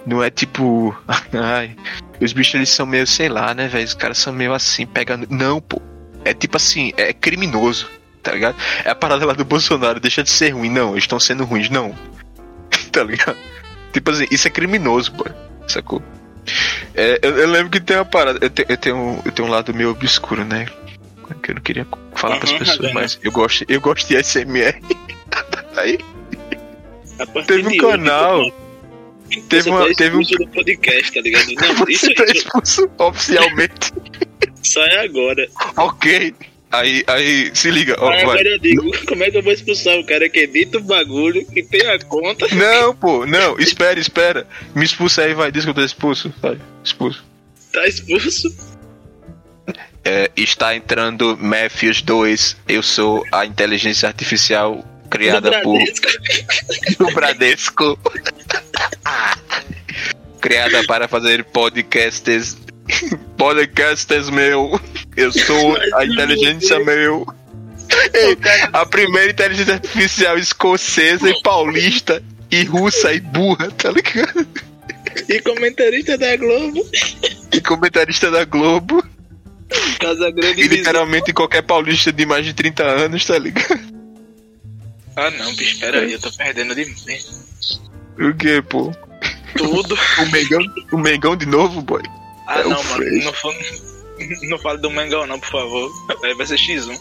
Não 0.06 0.24
é 0.24 0.30
tipo. 0.30 0.96
Ai. 1.34 1.76
Os 2.20 2.34
bichos 2.34 2.56
eles 2.56 2.70
são 2.70 2.86
meio, 2.86 3.06
sei 3.08 3.30
lá, 3.30 3.54
né, 3.54 3.68
velho? 3.68 3.86
Os 3.86 3.94
caras 3.94 4.18
são 4.18 4.34
meio 4.34 4.54
assim, 4.54 4.86
pegando. 4.86 5.28
Não, 5.30 5.60
pô. 5.62 5.82
É 6.24 6.34
tipo 6.34 6.58
assim, 6.58 6.92
é 6.98 7.14
criminoso, 7.14 7.88
tá 8.26 8.32
ligado? 8.34 8.56
É 8.84 8.90
a 8.90 8.96
parada 8.96 9.26
lá 9.26 9.34
do 9.34 9.46
Bolsonaro, 9.46 10.00
deixa 10.00 10.22
de 10.24 10.30
ser 10.30 10.50
ruim. 10.50 10.70
Não, 10.70 10.92
eles 10.92 11.04
estão 11.06 11.20
sendo 11.20 11.46
ruins, 11.46 11.70
não. 11.70 11.96
tá 12.92 13.04
ligado? 13.04 13.38
Tipo 13.94 14.12
assim, 14.12 14.28
isso 14.30 14.48
é 14.48 14.52
criminoso, 14.52 15.14
pô. 15.14 15.26
Sacou? 15.68 16.02
É, 16.94 17.20
eu, 17.22 17.38
eu 17.40 17.48
lembro 17.50 17.70
que 17.72 17.80
tem 17.80 17.96
uma 17.98 18.06
parada. 18.06 18.40
Eu, 18.42 18.50
te- 18.50 18.66
eu 18.68 18.78
tenho, 18.78 19.22
eu 19.26 19.32
tenho 19.32 19.48
um 19.48 19.52
lado 19.52 19.74
meio 19.74 19.92
obscuro, 19.92 20.44
né? 20.44 20.66
Que 21.42 21.52
eu 21.52 21.56
não 21.56 21.62
queria 21.62 21.88
falar 22.14 22.38
pras 22.38 22.52
Aham, 22.52 22.60
pessoas, 22.60 22.94
mas 22.94 23.20
eu 23.24 23.32
gosto, 23.32 23.66
eu 23.68 23.82
gosto 23.82 24.08
de 24.08 24.22
SMR. 24.24 24.80
Aí 25.78 25.98
A 27.20 27.26
partir 27.26 27.48
teve 27.48 27.64
um 27.64 27.68
hoje, 27.70 27.78
canal. 27.80 28.44
você 28.44 29.42
Teve, 29.50 29.70
uma, 29.72 29.88
tá 29.88 29.94
teve 29.96 30.18
um. 30.18 30.22
do 30.22 30.48
podcast, 30.50 31.12
tá 31.14 31.22
ligado? 31.22 31.48
Não, 31.56 31.86
isso, 31.90 32.06
Você 32.06 32.14
tá 32.14 32.24
isso 32.26 32.34
expulso 32.36 32.90
oficialmente. 33.00 33.92
sai 34.62 34.98
agora. 35.06 35.48
ok. 35.78 36.36
Aí, 36.72 37.04
aí, 37.08 37.52
se 37.54 37.72
liga, 37.72 37.96
ó, 38.00 38.10
Aí 38.10 38.26
vai. 38.26 38.40
agora 38.40 38.50
eu 38.50 38.60
digo, 38.60 38.92
como 39.08 39.24
é 39.24 39.32
que 39.32 39.38
eu 39.38 39.44
vou 39.44 39.54
expulsar 39.54 39.98
o 39.98 40.06
cara 40.06 40.28
que 40.30 40.40
edita 40.40 40.78
o 40.78 40.84
bagulho, 40.84 41.46
que 41.46 41.64
tem 41.64 41.88
a 41.88 42.00
conta? 42.00 42.48
Não, 42.54 42.96
pô, 42.96 43.26
não, 43.26 43.58
espera, 43.60 44.00
espera. 44.00 44.48
Me 44.74 44.84
expulsa 44.84 45.24
aí, 45.24 45.34
vai, 45.34 45.52
diz 45.52 45.64
que 45.64 45.70
eu 45.70 45.76
tô 45.76 45.84
expulso. 45.84 46.34
Vai, 46.42 46.60
expulso. 46.84 47.24
Tá 47.72 47.88
expulso? 47.88 48.56
É, 50.04 50.30
está 50.36 50.76
entrando 50.76 51.38
Matthews 51.38 52.02
2. 52.02 52.58
Eu 52.68 52.84
sou 52.84 53.24
a 53.32 53.46
inteligência 53.46 54.08
artificial 54.08 54.84
criada 55.10 55.50
Do 55.50 55.62
por 55.62 55.80
do 57.00 57.14
Bradesco. 57.14 57.98
criada 60.46 60.84
para 60.86 61.08
fazer 61.08 61.44
podcasts. 61.46 62.58
Podcasts 63.38 64.30
meu. 64.30 64.80
Eu 65.16 65.32
sou 65.32 65.78
a 65.96 66.06
inteligência 66.06 66.80
meu. 66.80 67.26
Ei, 68.14 68.38
a 68.74 68.86
primeira 68.86 69.32
inteligência 69.32 69.76
artificial 69.76 70.38
escocesa 70.38 71.30
e 71.30 71.42
paulista 71.42 72.22
e 72.52 72.64
russa 72.64 73.14
e 73.14 73.20
burra, 73.20 73.72
tá 73.72 73.92
ligado? 73.92 74.48
E 75.30 75.40
comentarista 75.42 76.18
da 76.18 76.36
Globo. 76.36 76.86
e 77.52 77.62
comentarista 77.62 78.30
da 78.30 78.44
Globo. 78.44 79.04
Casa 80.00 80.30
Grande 80.30 80.62
E 80.62 80.68
literalmente 80.68 81.34
qualquer 81.34 81.64
paulista 81.64 82.12
de 82.12 82.26
mais 82.26 82.46
de 82.46 82.54
30 82.54 82.84
anos, 82.84 83.26
tá 83.26 83.38
ligado? 83.38 83.80
Ah 85.16 85.32
não, 85.32 85.56
bicho, 85.56 85.80
pera 85.80 86.02
aí, 86.02 86.14
eu 86.14 86.20
tô 86.20 86.32
perdendo 86.32 86.76
de 86.76 86.86
mim. 86.86 86.96
O 88.20 88.34
que, 88.34 88.62
pô? 88.64 88.94
Tudo. 89.56 89.98
O 90.20 90.32
Mengão, 90.32 90.60
o 90.92 90.98
Mengão 90.98 91.36
de 91.38 91.46
novo, 91.46 91.82
boy? 91.82 92.04
Ah 92.48 92.60
É 92.60 92.64
não, 92.64 92.84
mano, 92.84 93.06
não, 93.24 93.34
não 94.50 94.60
fale 94.60 94.78
do 94.80 94.90
Mengão 94.90 95.26
não, 95.26 95.40
por 95.40 95.50
favor. 95.50 95.92
Aí 96.24 96.34
vai 96.36 96.46
ser 96.46 96.56
X1. 96.58 96.98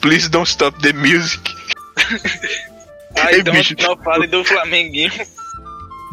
Please 0.00 0.28
don't 0.28 0.48
stop 0.48 0.78
the 0.82 0.92
music. 0.92 1.40
Ah, 3.16 3.32
Ei, 3.32 3.38
então 3.40 3.54
bicho. 3.54 3.76
não 3.80 3.96
fale 3.98 4.26
do 4.26 4.44
Flamenguinho. 4.44 5.12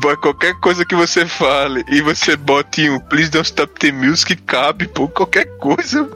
Boy, 0.02 0.16
qualquer 0.18 0.54
coisa 0.60 0.86
que 0.86 0.94
você 0.94 1.26
fale 1.26 1.84
e 1.90 2.00
você 2.00 2.36
bote 2.36 2.88
um 2.92 3.00
Please 3.00 3.28
don't 3.32 3.48
stop 3.48 3.74
the 3.80 3.92
music, 3.92 4.36
cabe, 4.44 4.88
pô, 4.88 5.08
qualquer 5.08 5.46
coisa. 5.58 6.08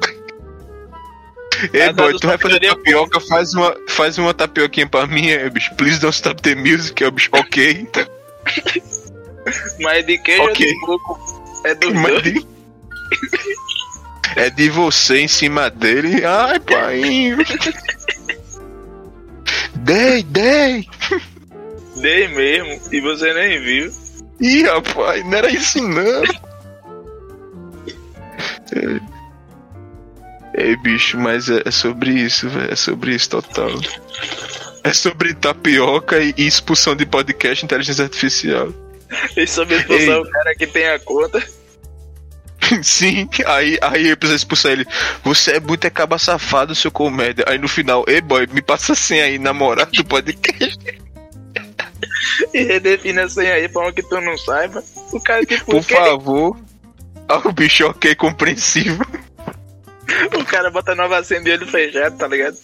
Ei, 1.73 1.81
Ah, 1.87 1.93
boy, 1.93 2.19
tu 2.19 2.27
vai 2.27 2.37
fazer 2.37 2.59
tapioca. 2.59 3.19
faz 3.21 3.55
uma, 3.55 3.75
faz 3.89 4.17
uma 4.19 4.31
tapioquinha 4.31 4.87
pra 4.87 5.07
mim, 5.07 5.27
é, 5.29 5.49
bicho. 5.49 5.73
Please 5.73 5.99
don't 5.99 6.13
stop 6.15 6.39
the 6.43 6.53
music, 6.53 7.03
é 7.03 7.07
o 7.07 7.11
bicho, 7.11 7.31
ok, 7.33 7.71
então. 7.81 8.05
Mas 9.81 9.97
é 9.97 10.01
de 10.03 10.17
queijo 10.19 10.43
Ok. 10.43 10.67
ou 10.67 10.73
de 10.73 10.79
coco? 10.81 11.44
É 11.65 11.73
do 11.75 11.91
de- 12.21 12.45
É 14.37 14.49
de 14.49 14.69
você 14.69 15.19
em 15.21 15.27
cima 15.27 15.69
dele. 15.69 16.23
Ai, 16.25 16.59
pai. 16.59 17.01
Dei, 19.75 20.23
dei. 20.23 20.87
Dei 21.97 22.27
mesmo, 22.29 22.81
e 22.91 22.99
você 23.01 23.33
nem 23.33 23.61
viu. 23.61 23.91
Ih, 24.41 24.63
rapaz, 24.63 25.23
não 25.25 25.33
era 25.37 25.49
isso 25.51 25.79
não. 25.87 26.23
Ei, 30.57 30.75
bicho, 30.77 31.17
mas 31.19 31.49
é 31.49 31.69
sobre 31.71 32.11
isso, 32.11 32.49
velho. 32.49 32.71
É 32.71 32.75
sobre 32.75 33.13
isso 33.15 33.29
total. 33.29 33.69
É 34.83 34.93
sobre 34.93 35.33
tapioca 35.33 36.19
e 36.19 36.33
e 36.37 36.47
expulsão 36.47 36.95
de 36.95 37.05
podcast 37.05 37.63
e 37.63 37.65
inteligência 37.65 38.03
artificial. 38.03 38.69
E 39.35 39.47
sobre 39.47 39.75
expulsar 39.77 40.15
Ei. 40.15 40.21
o 40.21 40.29
cara 40.29 40.55
que 40.55 40.67
tem 40.67 40.87
a 40.87 40.99
conta. 40.99 41.43
Sim, 42.81 43.29
aí, 43.45 43.77
aí 43.81 44.09
eu 44.09 44.17
preciso 44.17 44.37
expulsar 44.37 44.71
ele. 44.71 44.85
Você 45.23 45.51
é 45.51 45.59
muito 45.59 45.85
é 45.85 45.89
caba 45.89 46.17
safado, 46.17 46.73
seu 46.73 46.91
comédia. 46.91 47.45
Aí 47.47 47.57
no 47.57 47.67
final, 47.67 48.03
ei 48.07 48.21
boy, 48.21 48.47
me 48.51 48.61
passa 48.61 48.93
a 48.93 48.95
senha 48.95 49.25
aí, 49.25 49.37
namorado 49.37 49.91
do 49.91 50.05
podcast. 50.05 50.79
E 52.53 52.63
redefine 52.63 53.19
a 53.19 53.29
senha 53.29 53.53
aí 53.53 53.69
pra 53.69 53.87
um 53.87 53.91
que 53.93 54.01
tu 54.03 54.19
não 54.19 54.37
saiba. 54.37 54.83
O 55.11 55.19
cara, 55.21 55.45
tipo, 55.45 55.65
Por 55.65 55.85
que- 55.85 55.95
favor. 55.95 56.57
Ah, 57.27 57.41
o 57.47 57.51
bicho 57.51 57.85
ok, 57.87 58.13
compreensivo. 58.15 59.03
o 60.37 60.45
cara 60.45 60.69
bota 60.69 60.95
nova 60.95 61.23
senha 61.23 61.41
de 61.41 61.51
olho 61.51 61.67
fechado, 61.67 62.17
tá 62.17 62.27
ligado? 62.27 62.57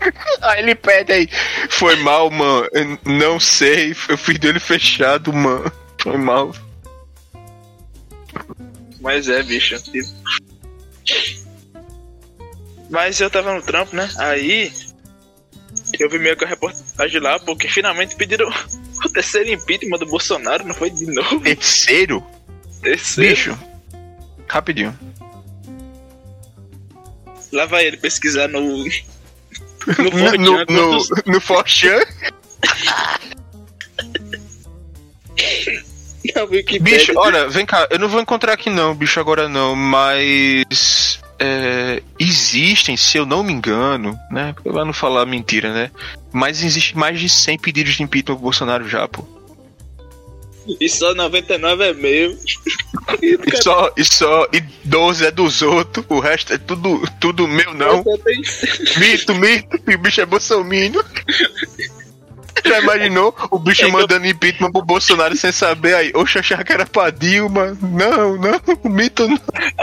Aí 0.42 0.62
ele 0.62 0.74
pede 0.74 1.12
aí. 1.12 1.28
Foi 1.70 1.96
mal, 1.96 2.30
mano. 2.30 2.68
Eu 2.72 2.98
não 3.04 3.40
sei. 3.40 3.94
Eu 4.08 4.18
fiz 4.18 4.38
dele 4.38 4.60
fechado, 4.60 5.32
mano. 5.32 5.70
Foi 6.00 6.16
mal. 6.16 6.54
Mas 9.00 9.28
é, 9.28 9.42
bicho. 9.42 9.80
tipo. 9.82 10.08
Mas 12.90 13.20
eu 13.20 13.30
tava 13.30 13.54
no 13.54 13.62
trampo, 13.62 13.94
né? 13.96 14.08
Aí 14.18 14.72
eu 15.98 16.08
vi 16.10 16.18
meio 16.18 16.36
que 16.36 16.44
a 16.44 16.48
reportagem 16.48 17.20
lá, 17.20 17.38
porque 17.38 17.68
finalmente 17.68 18.16
pediram 18.16 18.48
o 19.04 19.08
terceiro 19.10 19.50
impeachment 19.50 19.98
do 19.98 20.06
Bolsonaro, 20.06 20.64
não 20.64 20.74
foi 20.74 20.90
de 20.90 21.06
novo? 21.06 21.40
Terceiro? 21.40 22.24
Terceiro. 22.82 23.34
Bicho. 23.34 23.58
Rapidinho. 24.48 24.96
Lá 27.52 27.66
vai 27.66 27.86
ele 27.86 27.96
pesquisar 27.96 28.48
no. 28.48 28.84
No 29.86 30.10
No, 30.10 30.32
no, 30.38 30.66
quantos- 30.66 31.08
no 31.26 31.40
Forchan. 31.40 32.00
Bicho, 36.80 37.12
olha, 37.16 37.48
vem 37.48 37.64
cá. 37.64 37.86
Eu 37.90 37.98
não 37.98 38.08
vou 38.08 38.20
encontrar 38.20 38.52
aqui 38.52 38.68
não, 38.70 38.94
bicho, 38.94 39.20
agora 39.20 39.48
não. 39.48 39.74
Mas. 39.76 41.20
é, 41.38 42.02
existem, 42.18 42.96
se 42.96 43.16
eu 43.18 43.24
não 43.26 43.42
me 43.42 43.52
engano, 43.52 44.18
né? 44.30 44.54
Pra 44.62 44.84
não 44.84 44.92
falar 44.92 45.24
mentira, 45.26 45.72
né? 45.72 45.90
Mas 46.32 46.62
existe 46.62 46.96
mais 46.96 47.20
de 47.20 47.28
100 47.28 47.58
pedidos 47.58 47.94
de 47.94 48.02
impeachment 48.02 48.34
pro 48.34 48.42
Bolsonaro 48.42 48.88
já, 48.88 49.06
pô. 49.06 49.24
E 50.80 50.88
só 50.88 51.14
99 51.14 51.84
é 51.84 51.92
meu. 51.94 52.36
E 53.22 53.62
só, 53.62 53.92
e 53.96 54.04
só, 54.04 54.46
e 54.52 54.60
12 54.84 55.26
é 55.26 55.30
dos 55.30 55.62
outros, 55.62 56.04
o 56.08 56.18
resto 56.18 56.52
é 56.52 56.58
tudo, 56.58 57.02
tudo 57.20 57.46
meu, 57.46 57.72
não. 57.74 58.02
Mito, 58.98 59.34
mito, 59.34 59.78
e 59.88 59.94
o 59.94 59.98
bicho 59.98 60.20
é 60.20 60.26
bolsominion. 60.26 61.02
Já 62.64 62.80
imaginou 62.80 63.34
o 63.50 63.58
bicho 63.58 63.82
É 63.82 63.84
que 63.84 63.90
eu- 63.90 63.92
mandando 64.00 64.26
impeachment 64.26 64.72
pro 64.72 64.82
Bolsonaro 64.82 65.36
sem 65.36 65.52
saber 65.52 65.94
aí? 65.94 66.10
Oxe, 66.14 66.38
achava 66.38 66.64
que 66.64 66.72
era 66.72 66.86
pra 66.86 67.10
Dilma. 67.10 67.76
Não, 67.80 68.36
não, 68.36 68.60
o 68.82 68.88
mito 68.88 69.28
não. 69.28 69.38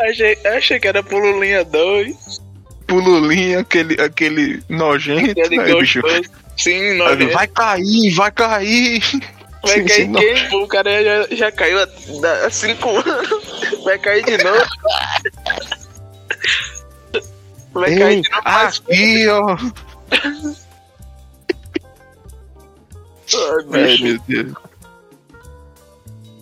Achei, 0.10 0.38
achei 0.46 0.80
que 0.80 0.88
era 0.88 1.02
pulo 1.04 1.42
linha 1.42 1.64
2. 1.64 2.42
Pro 2.86 2.98
Lulinha, 2.98 3.60
aquele, 3.60 4.02
aquele 4.02 4.62
nojento. 4.68 5.40
Ele 5.40 5.60
Aí, 5.62 5.80
bicho. 5.80 6.02
Sim, 6.58 6.98
não 6.98 7.06
vai 7.32 7.48
cair, 7.48 8.14
vai 8.16 8.32
cair. 8.32 9.02
Vai 9.64 9.80
Sim, 9.80 9.86
cair 9.86 10.02
sim, 10.04 10.08
não. 10.08 10.20
quem? 10.20 10.62
O 10.62 10.68
cara 10.68 11.04
já, 11.04 11.36
já 11.36 11.52
caiu 11.52 11.80
há, 11.80 11.88
há 12.46 12.50
cinco 12.50 12.90
anos. 12.90 13.84
Vai 13.84 13.98
cair 14.00 14.24
de 14.26 14.38
novo. 14.44 14.66
Vai 17.74 17.96
cair 17.96 18.18
Ei, 18.18 18.22
de 18.22 18.30
novo 18.30 18.42
aqui, 18.46 19.28
ó. 19.30 19.58
Ai, 23.72 23.82
É, 23.82 23.98
bicho. 23.98 24.04
meu 24.04 24.20
Deus. 24.28 24.54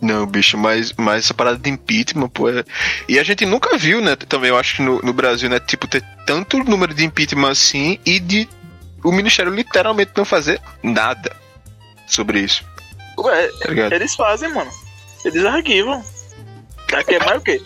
Não, 0.01 0.25
bicho, 0.25 0.57
mas, 0.57 0.91
mas 0.97 1.25
essa 1.25 1.33
parada 1.33 1.59
de 1.59 1.69
impeachment, 1.69 2.29
pô. 2.29 2.49
É... 2.49 2.63
E 3.07 3.19
a 3.19 3.23
gente 3.23 3.45
nunca 3.45 3.77
viu, 3.77 4.01
né? 4.01 4.15
Também, 4.15 4.49
eu 4.49 4.57
acho 4.57 4.77
que 4.77 4.81
no, 4.81 4.99
no 5.01 5.13
Brasil, 5.13 5.47
né? 5.47 5.59
Tipo, 5.59 5.87
ter 5.87 6.03
tanto 6.25 6.57
número 6.63 6.93
de 6.93 7.05
impeachment 7.05 7.51
assim 7.51 7.99
e 8.05 8.19
de 8.19 8.49
o 9.03 9.11
Ministério 9.11 9.53
literalmente 9.53 10.11
não 10.15 10.25
fazer 10.25 10.59
nada 10.83 11.35
sobre 12.07 12.39
isso, 12.41 12.63
Ué, 13.23 13.47
tá 13.47 13.95
eles 13.95 14.15
fazem, 14.15 14.53
mano. 14.53 14.71
Eles 15.23 15.45
arquivam. 15.45 16.03
Pra 16.87 17.03
queimar 17.03 17.37
o 17.37 17.41
quê? 17.41 17.61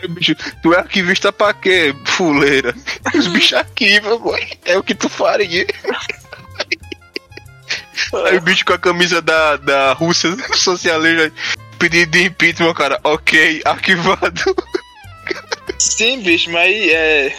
Aí, 0.00 0.08
bicho, 0.08 0.34
tu 0.62 0.74
é 0.74 0.78
arquivista 0.78 1.32
pra 1.32 1.54
quê, 1.54 1.94
fuleira? 2.04 2.74
Os 3.14 3.28
bichos 3.28 3.54
arquivam. 3.54 4.20
É 4.64 4.76
o 4.76 4.82
que 4.82 4.94
tu 4.94 5.08
faria. 5.08 5.66
Aí 8.26 8.36
o 8.36 8.40
bicho 8.40 8.64
com 8.64 8.72
a 8.74 8.78
camisa 8.78 9.22
da, 9.22 9.56
da 9.56 9.92
Rússia 9.92 10.36
socialista 10.54 11.32
pedido 11.78 12.12
de 12.12 12.24
impeachment, 12.24 12.74
cara. 12.74 13.00
Ok, 13.02 13.62
arquivado. 13.64 14.56
Sim, 15.78 16.20
bicho, 16.20 16.50
mas 16.50 16.74
é. 16.74 17.34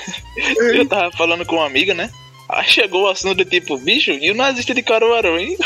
Eu 0.58 0.88
tava 0.88 1.12
falando 1.16 1.46
com 1.46 1.56
uma 1.56 1.66
amiga, 1.66 1.94
né? 1.94 2.10
Aí 2.54 2.66
chegou 2.70 3.04
o 3.04 3.10
assunto 3.10 3.44
tipo, 3.46 3.78
bicho, 3.78 4.12
e 4.12 4.32
o 4.32 4.36
nazista 4.36 4.74
de 4.74 4.84
Caruaru, 4.84 5.38
hein? 5.40 5.58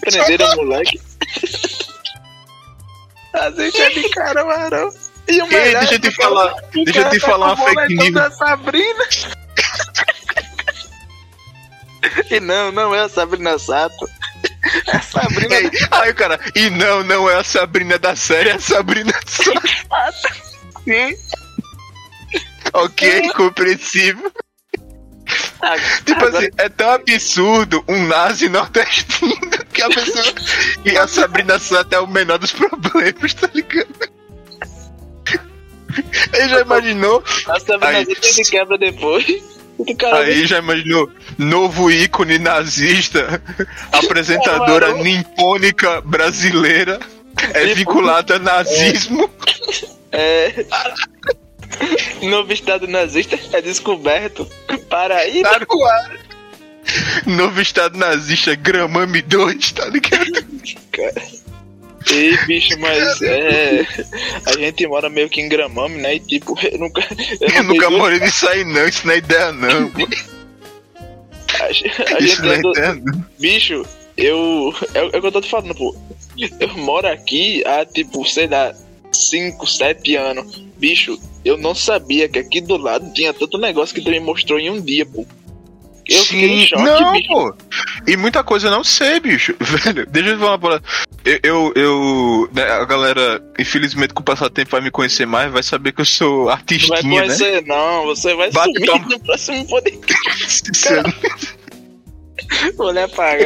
Prenderam 0.00 0.52
o 0.52 0.56
moleque. 0.56 1.00
Nazista 3.32 3.90
de 3.90 4.08
Caruaru. 4.10 4.92
E 5.28 5.40
o 5.42 5.44
Ei, 5.44 5.50
melhor 5.50 5.80
deixa 5.80 5.94
é 5.94 5.96
eu 5.96 6.00
te 6.00 6.10
que 6.10 6.16
falar, 6.16 6.52
o 6.52 6.84
deixa 6.84 7.00
eu 7.00 7.10
te 7.10 7.20
tá 7.20 7.26
falar 7.26 7.56
com 7.56 7.62
uma 7.62 7.82
fake 7.82 7.94
news. 7.94 8.14
da 8.14 8.30
Sabrina. 8.30 9.04
E 12.30 12.40
não, 12.40 12.72
não 12.72 12.94
é 12.94 13.00
a 13.00 13.08
Sabrina 13.10 13.58
Sato. 13.58 14.08
É 14.88 14.96
a 14.96 15.02
Sabrina 15.02 15.54
Ei, 15.54 15.70
aí 15.90 16.10
o 16.10 16.14
cara, 16.14 16.40
e 16.56 16.70
não, 16.70 17.04
não 17.04 17.28
é 17.28 17.36
a 17.36 17.44
Sabrina 17.44 17.98
da 17.98 18.16
série, 18.16 18.48
é 18.48 18.54
a 18.54 18.58
Sabrina 18.58 19.12
só. 19.26 19.52
Sim. 20.84 21.14
Ok, 22.72 23.30
compreensível. 23.34 24.32
Tipo 26.04 26.24
assim, 26.26 26.48
é 26.56 26.68
tão 26.68 26.90
absurdo 26.90 27.84
um 27.88 28.06
nazi 28.06 28.48
nordestino 28.48 29.36
que 29.72 29.82
a 29.82 29.88
pessoa. 29.88 30.34
E 30.84 30.96
a 30.96 31.06
Sabrina 31.06 31.58
Sato 31.58 31.94
é 31.94 32.00
o 32.00 32.06
menor 32.06 32.38
dos 32.38 32.52
problemas, 32.52 33.34
tá 33.34 33.48
ligado? 33.54 34.10
Ele 36.32 36.48
já 36.48 36.60
imaginou? 36.60 37.22
a 37.48 37.60
Sabrina 37.60 37.98
Aí. 37.98 38.06
Sato 38.06 38.26
se 38.26 38.50
quebra 38.50 38.78
depois. 38.78 39.26
Aí 40.12 40.46
já 40.46 40.58
imaginou? 40.58 41.10
Novo 41.38 41.90
ícone 41.90 42.38
nazista, 42.38 43.42
apresentadora 43.92 44.88
Claro. 44.88 45.02
nimpônica 45.02 46.00
brasileira, 46.02 47.00
é 47.54 47.66
vinculada 47.74 48.36
a 48.36 48.38
nazismo. 48.38 49.30
É. 50.12 50.66
Novo 52.22 52.52
estado 52.52 52.86
nazista 52.86 53.38
é 53.52 53.60
descoberto. 53.62 54.46
Paraíba. 54.88 55.48
Tá 55.58 55.66
no 55.68 55.84
ar. 55.84 56.18
Novo 57.26 57.60
estado 57.60 57.96
nazista, 57.98 58.54
Gramame 58.54 59.22
2, 59.22 59.72
tá 59.72 59.86
ligado? 59.86 60.44
Cara. 60.92 61.22
Ei, 62.10 62.36
bicho, 62.46 62.78
mas 62.80 63.20
é. 63.22 63.86
A 64.46 64.52
gente 64.58 64.86
mora 64.86 65.08
meio 65.10 65.28
que 65.28 65.40
em 65.40 65.48
Gramame, 65.48 65.96
né? 65.96 66.14
E 66.16 66.20
tipo, 66.20 66.58
eu 66.60 66.78
nunca. 66.78 67.02
Eu, 67.40 67.48
Eu 67.48 67.62
nunca 67.64 67.90
morei 67.90 68.18
nisso 68.18 68.48
aí, 68.48 68.64
não. 68.64 68.86
Isso 68.88 69.06
não 69.06 69.14
é 69.14 69.18
ideia, 69.18 69.52
não. 69.52 69.92
A, 71.60 71.72
gente- 71.72 72.02
a 72.02 72.18
Isso 72.18 72.26
gente 72.28 72.42
não 72.42 72.52
é 72.52 72.56
andou- 72.56 72.72
ideia, 72.72 72.94
não. 72.94 73.24
Bicho, 73.38 73.86
eu. 74.16 74.74
É, 74.94 74.98
é 74.98 75.04
o 75.04 75.20
que 75.20 75.26
eu 75.26 75.32
tô 75.32 75.40
te 75.42 75.50
falando, 75.50 75.74
pô. 75.74 75.94
Eu 76.58 76.68
moro 76.78 77.06
aqui 77.06 77.62
há, 77.66 77.84
tipo, 77.84 78.26
sei 78.26 78.46
lá, 78.46 78.72
5, 79.12 79.66
7 79.66 80.16
anos. 80.16 80.64
Bicho, 80.78 81.20
eu 81.44 81.56
não 81.58 81.74
sabia 81.74 82.28
que 82.28 82.38
aqui 82.38 82.60
do 82.60 82.76
lado 82.76 83.12
tinha 83.12 83.32
tanto 83.32 83.58
negócio 83.58 83.94
que 83.94 84.00
tu 84.02 84.10
me 84.10 84.20
mostrou 84.20 84.58
em 84.58 84.70
um 84.70 84.80
dia, 84.80 85.04
pô. 85.06 85.26
Eu 86.08 86.24
fiquei 86.24 86.48
em 86.62 86.66
choque, 86.66 86.82
não, 86.82 87.12
bicho. 87.12 87.28
pô. 87.28 87.54
E 88.08 88.16
muita 88.16 88.42
coisa 88.42 88.66
eu 88.66 88.72
não 88.72 88.82
sei, 88.82 89.20
bicho. 89.20 89.54
Velho, 89.60 90.04
deixa 90.06 90.30
eu 90.30 90.38
falar 90.40 90.58
pra. 90.58 90.82
Eu, 91.24 91.38
eu, 91.44 91.72
eu- 91.76 92.48
né, 92.52 92.64
a 92.64 92.84
galera, 92.84 93.40
infelizmente, 93.58 94.12
com 94.12 94.20
o 94.20 94.24
passar 94.24 94.48
do 94.48 94.50
tempo 94.54 94.72
vai 94.72 94.80
me 94.80 94.90
conhecer 94.90 95.24
mais, 95.26 95.52
vai 95.52 95.62
saber 95.62 95.92
que 95.92 96.00
eu 96.00 96.04
sou 96.04 96.46
Não 96.46 96.56
vai 96.88 97.02
né? 97.04 97.10
conhecer, 97.26 97.64
não. 97.64 98.06
Você 98.06 98.34
vai 98.34 98.50
Bate 98.50 98.72
sumir 98.84 99.06
no 99.06 99.20
próximo 99.20 99.66
podcast. 99.68 100.70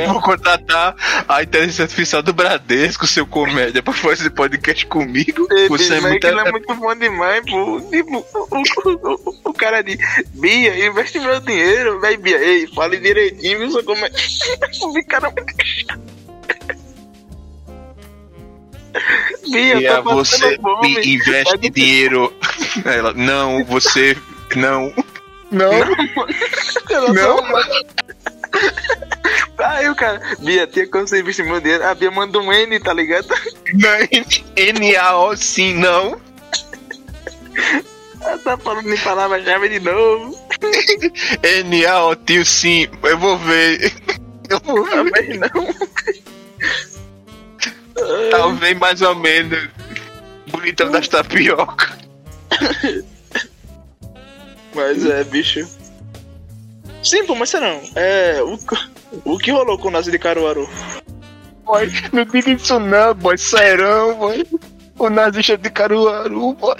Vou 0.08 0.20
contratar 0.22 0.96
a 1.28 1.42
inteligência 1.42 1.82
artificial 1.84 2.22
do 2.22 2.32
Bradesco, 2.32 3.06
seu 3.06 3.26
comédia, 3.26 3.82
pra 3.82 3.92
fazer 3.92 4.30
podcast 4.30 4.86
comigo. 4.86 5.46
Você 5.68 5.94
é 5.94 6.00
muito. 6.00 6.26
é 6.26 6.50
muito 6.50 6.74
bom 6.74 6.94
demais, 6.96 7.42
pô. 7.48 7.80
Tipo, 7.90 8.24
o, 8.34 8.62
o, 8.90 9.50
o, 9.50 9.52
cara 9.52 9.82
diz, 9.82 9.98
Bia, 10.34 10.86
investe 10.86 11.18
meu 11.20 11.38
dinheiro, 11.40 12.00
vai, 12.00 12.16
Bia, 12.16 12.38
ei, 12.38 12.66
fale 12.68 12.96
direitinho, 12.98 13.58
viu? 13.58 13.70
Só 13.70 13.82
como 13.82 14.04
é. 14.04 14.10
O 14.82 15.06
cara 15.06 15.28
é. 15.28 16.04
Bia, 19.50 19.74
E 19.80 19.86
a 19.86 19.94
tá 19.94 20.00
você 20.02 20.56
fome. 20.58 20.94
me 20.94 21.14
investe 21.16 21.50
Pode- 21.52 21.70
dinheiro. 21.70 22.32
Ela, 22.84 23.12
não, 23.12 23.64
você. 23.64 24.16
Não. 24.56 24.92
Não. 25.50 25.72
Ela 26.90 27.12
Não. 27.12 27.38
só- 27.38 27.70
Aí 29.58 29.88
o 29.88 29.94
cara, 29.94 30.20
Bia, 30.40 30.66
tinha 30.66 30.86
como 30.88 31.06
você 31.06 31.20
investir 31.20 31.44
meu 31.44 31.60
dinheiro? 31.60 31.84
A 31.84 31.94
Bia 31.94 32.10
manda 32.10 32.38
um 32.38 32.52
N, 32.52 32.78
tá 32.80 32.92
ligado? 32.92 33.28
Não. 33.72 33.98
N-A-O 34.56 35.36
sim, 35.36 35.74
não. 35.74 36.20
Ela 38.20 38.38
tá 38.38 38.56
falando 38.56 38.92
em 38.92 38.98
palavra-chave 38.98 39.68
de 39.68 39.80
novo. 39.80 40.38
N-A-O 41.42 42.16
tio 42.16 42.44
sim. 42.44 42.88
Eu 43.02 43.18
vou 43.18 43.38
ver. 43.38 43.92
Eu 44.48 44.60
vou 44.60 44.84
ver. 44.84 45.38
Não. 45.38 45.74
Talvez 48.30 48.78
mais 48.78 49.02
ou 49.02 49.14
menos. 49.14 49.68
Bonitão 50.48 50.90
das 50.90 51.08
tapioca. 51.08 51.98
Mas 54.74 55.04
é, 55.04 55.22
bicho. 55.24 55.68
Sim, 57.04 57.24
pô, 57.26 57.34
mas 57.34 57.52
não. 57.52 57.80
É. 57.94 58.42
O, 58.42 58.58
o 59.34 59.38
que 59.38 59.50
rolou 59.50 59.78
com 59.78 59.88
o 59.88 59.90
Nazi 59.90 60.10
de 60.10 60.18
Caruaru? 60.18 60.68
Boy, 61.64 61.90
não 62.12 62.24
diga 62.24 62.50
isso 62.50 62.78
não, 62.78 63.14
boy. 63.14 63.38
Serão, 63.38 64.14
boy. 64.16 64.46
O 64.98 65.10
nazista 65.10 65.56
de 65.56 65.70
Caruaru, 65.70 66.52
boy. 66.54 66.76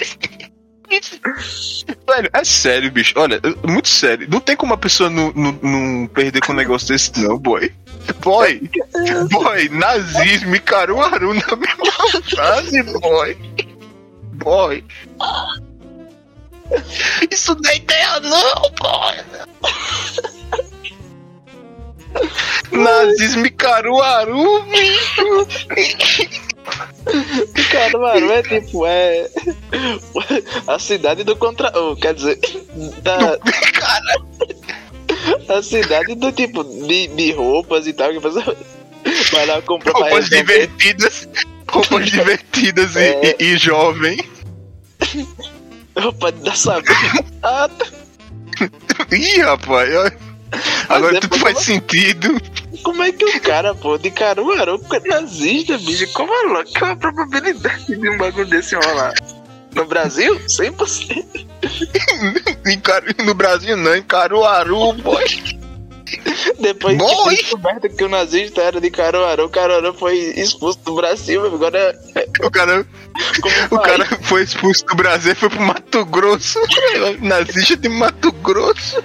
Velho, 2.06 2.30
é 2.32 2.44
sério, 2.44 2.92
bicho. 2.92 3.14
Olha, 3.16 3.40
é 3.42 3.66
muito 3.66 3.88
sério. 3.88 4.28
Não 4.30 4.40
tem 4.40 4.54
como 4.54 4.74
a 4.74 4.78
pessoa 4.78 5.10
não, 5.10 5.32
não, 5.32 5.52
não 5.62 6.06
perder 6.06 6.40
com 6.40 6.52
um 6.52 6.56
negócio 6.56 6.88
desse, 6.88 7.18
não, 7.20 7.38
boy. 7.38 7.72
Boy, 8.20 8.70
boy, 9.30 9.68
nazismo 9.70 10.54
e 10.54 10.60
Caruaru 10.60 11.32
na 11.32 11.56
mesma 11.56 12.22
frase, 12.30 12.82
boy. 12.82 13.36
Boy. 14.34 14.84
Isso 17.30 17.54
não 17.62 17.70
é 17.70 17.76
ideia, 17.76 18.20
não, 18.20 18.70
boy. 18.80 19.14
Nazismo 22.72 23.46
e 23.46 23.50
Caruaru, 23.50 24.62
bicho. 24.62 25.46
Caruaru 27.70 28.30
é 28.32 28.42
tipo, 28.42 28.86
é. 28.86 29.28
A 30.66 30.78
cidade 30.78 31.24
do 31.24 31.36
contra. 31.36 31.72
oh, 31.78 31.96
quer 31.96 32.14
dizer, 32.14 32.38
da. 33.02 33.38
A 35.48 35.62
cidade 35.62 36.14
do 36.14 36.30
tipo 36.32 36.62
de, 36.64 37.08
de 37.08 37.32
roupas 37.32 37.86
e 37.86 37.92
tal, 37.92 38.10
que 38.12 38.20
pessoa 38.20 38.56
vai 39.32 39.46
lá 39.46 39.60
comprar 39.62 39.92
pra 39.92 40.02
Roupas 40.02 40.28
divertidas. 40.28 41.28
Roupas 41.68 42.10
divertidas 42.10 42.96
e, 42.96 43.00
É. 43.00 43.36
e, 43.38 43.44
e 43.44 43.56
jovem. 43.56 44.16
Roupa 45.96 46.32
da 46.32 46.54
Sabrina. 46.54 47.24
Ah, 47.42 47.68
tá. 47.68 47.86
Ih, 49.12 49.40
rapaz. 49.42 49.90
Agora 50.88 51.16
é, 51.16 51.20
tudo 51.20 51.38
faz 51.38 51.54
como- 51.54 51.64
sentido. 51.66 52.40
Como 52.82 53.02
é 53.02 53.12
que 53.12 53.24
o 53.24 53.40
cara, 53.40 53.74
pô, 53.74 53.96
de 53.98 54.10
Caruaru 54.10 54.80
é 54.92 55.08
nazista, 55.08 55.78
bicho? 55.78 56.06
Como 56.12 56.32
é 56.32 56.42
louco? 56.52 56.70
Qual 56.78 56.90
a 56.92 56.96
probabilidade 56.96 57.86
de 57.86 58.08
um 58.10 58.18
bagulho 58.18 58.46
desse 58.46 58.74
rolar? 58.74 59.12
No 59.74 59.84
Brasil? 59.86 60.38
100%. 60.46 61.24
Em 62.66 62.78
Caru... 62.78 63.06
No 63.24 63.34
Brasil 63.34 63.76
não, 63.76 63.94
em 63.96 64.02
Caruaru, 64.02 64.92
boy. 64.94 65.24
Depois 66.60 66.96
Boy. 66.96 67.08
que 67.08 67.22
foi 67.22 67.36
descoberto 67.36 67.88
que 67.88 68.04
o 68.04 68.08
nazista 68.08 68.62
era 68.62 68.80
de 68.80 68.90
Caruaru, 68.90 69.46
o 69.46 69.48
Caruaru 69.48 69.94
foi 69.94 70.16
expulso 70.36 70.78
do 70.84 70.94
Brasil, 70.94 71.44
agora 71.46 71.98
é 72.14 72.46
O 72.46 72.50
cara, 72.50 72.86
o 73.70 73.78
cara 73.78 74.04
foi 74.22 74.42
expulso 74.42 74.84
do 74.86 74.94
Brasil 74.94 75.32
e 75.32 75.34
foi 75.34 75.48
pro 75.48 75.60
Mato 75.62 76.04
Grosso. 76.04 76.58
Nazista 77.20 77.76
de 77.76 77.88
Mato 77.88 78.30
Grosso. 78.32 79.02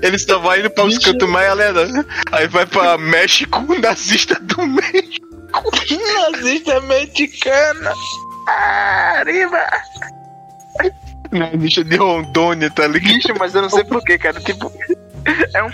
Ele 0.00 0.18
só 0.18 0.38
vai 0.38 0.60
indo 0.60 0.70
para 0.70 0.84
os 0.84 0.96
Bicho. 0.96 1.12
cantos 1.12 1.28
mais 1.28 1.50
aleatórios. 1.50 2.06
Aí 2.32 2.46
vai 2.48 2.64
pra 2.64 2.96
México, 2.96 3.60
nazista 3.78 4.34
do 4.40 4.66
México. 4.66 5.26
nazista 6.32 6.80
mexicana. 6.82 7.92
Arriba! 8.46 9.66
Nazista 11.30 11.84
de 11.84 11.96
Rondônia, 11.96 12.70
tá 12.70 12.86
ligado? 12.86 13.12
Bicho, 13.12 13.34
mas 13.38 13.54
eu 13.54 13.62
não 13.62 13.68
sei 13.68 13.84
porquê, 13.84 14.16
cara. 14.16 14.40
Tipo, 14.40 14.72
é 15.54 15.62
um, 15.62 15.68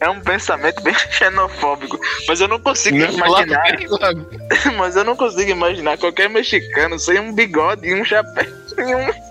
é 0.00 0.08
um 0.10 0.20
pensamento 0.20 0.82
bem 0.82 0.94
xenofóbico. 1.10 1.98
Mas 2.28 2.40
eu 2.40 2.48
não 2.48 2.58
consigo 2.60 2.96
Não, 2.98 3.06
imaginar. 3.10 3.62
claro, 3.62 3.88
claro. 3.98 4.30
Mas 4.76 4.96
eu 4.96 5.04
não 5.04 5.16
consigo 5.16 5.50
imaginar 5.50 5.98
qualquer 5.98 6.28
mexicano 6.28 6.98
sem 6.98 7.18
um 7.20 7.32
bigode 7.34 7.86
e 7.88 7.94
um 7.94 8.04
chapéu. 8.04 8.46
e 8.78 8.94
um- 8.94 9.30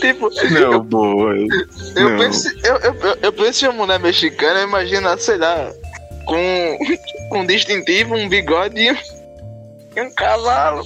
tipo, 0.00 0.28
Não, 0.50 0.80
boy. 0.82 1.46
eu, 1.94 2.08
não. 2.10 2.18
penso, 2.18 2.48
eu, 2.64 2.76
eu, 2.78 2.94
eu- 2.94 3.18
eu 3.22 3.32
penso 3.32 3.64
em 3.64 3.68
uma 3.68 3.84
mulher 3.86 4.00
mexicana, 4.00 4.60
eu 4.60 4.66
imagino, 4.68 5.16
sei 5.18 5.36
lá, 5.36 5.70
com, 6.26 6.78
com 7.28 7.40
um 7.40 7.46
distintivo, 7.46 8.14
um 8.16 8.28
bigode 8.28 8.80
e 8.80 8.90
um, 8.90 8.96
e 9.96 10.00
um 10.02 10.12
cavalo. 10.14 10.82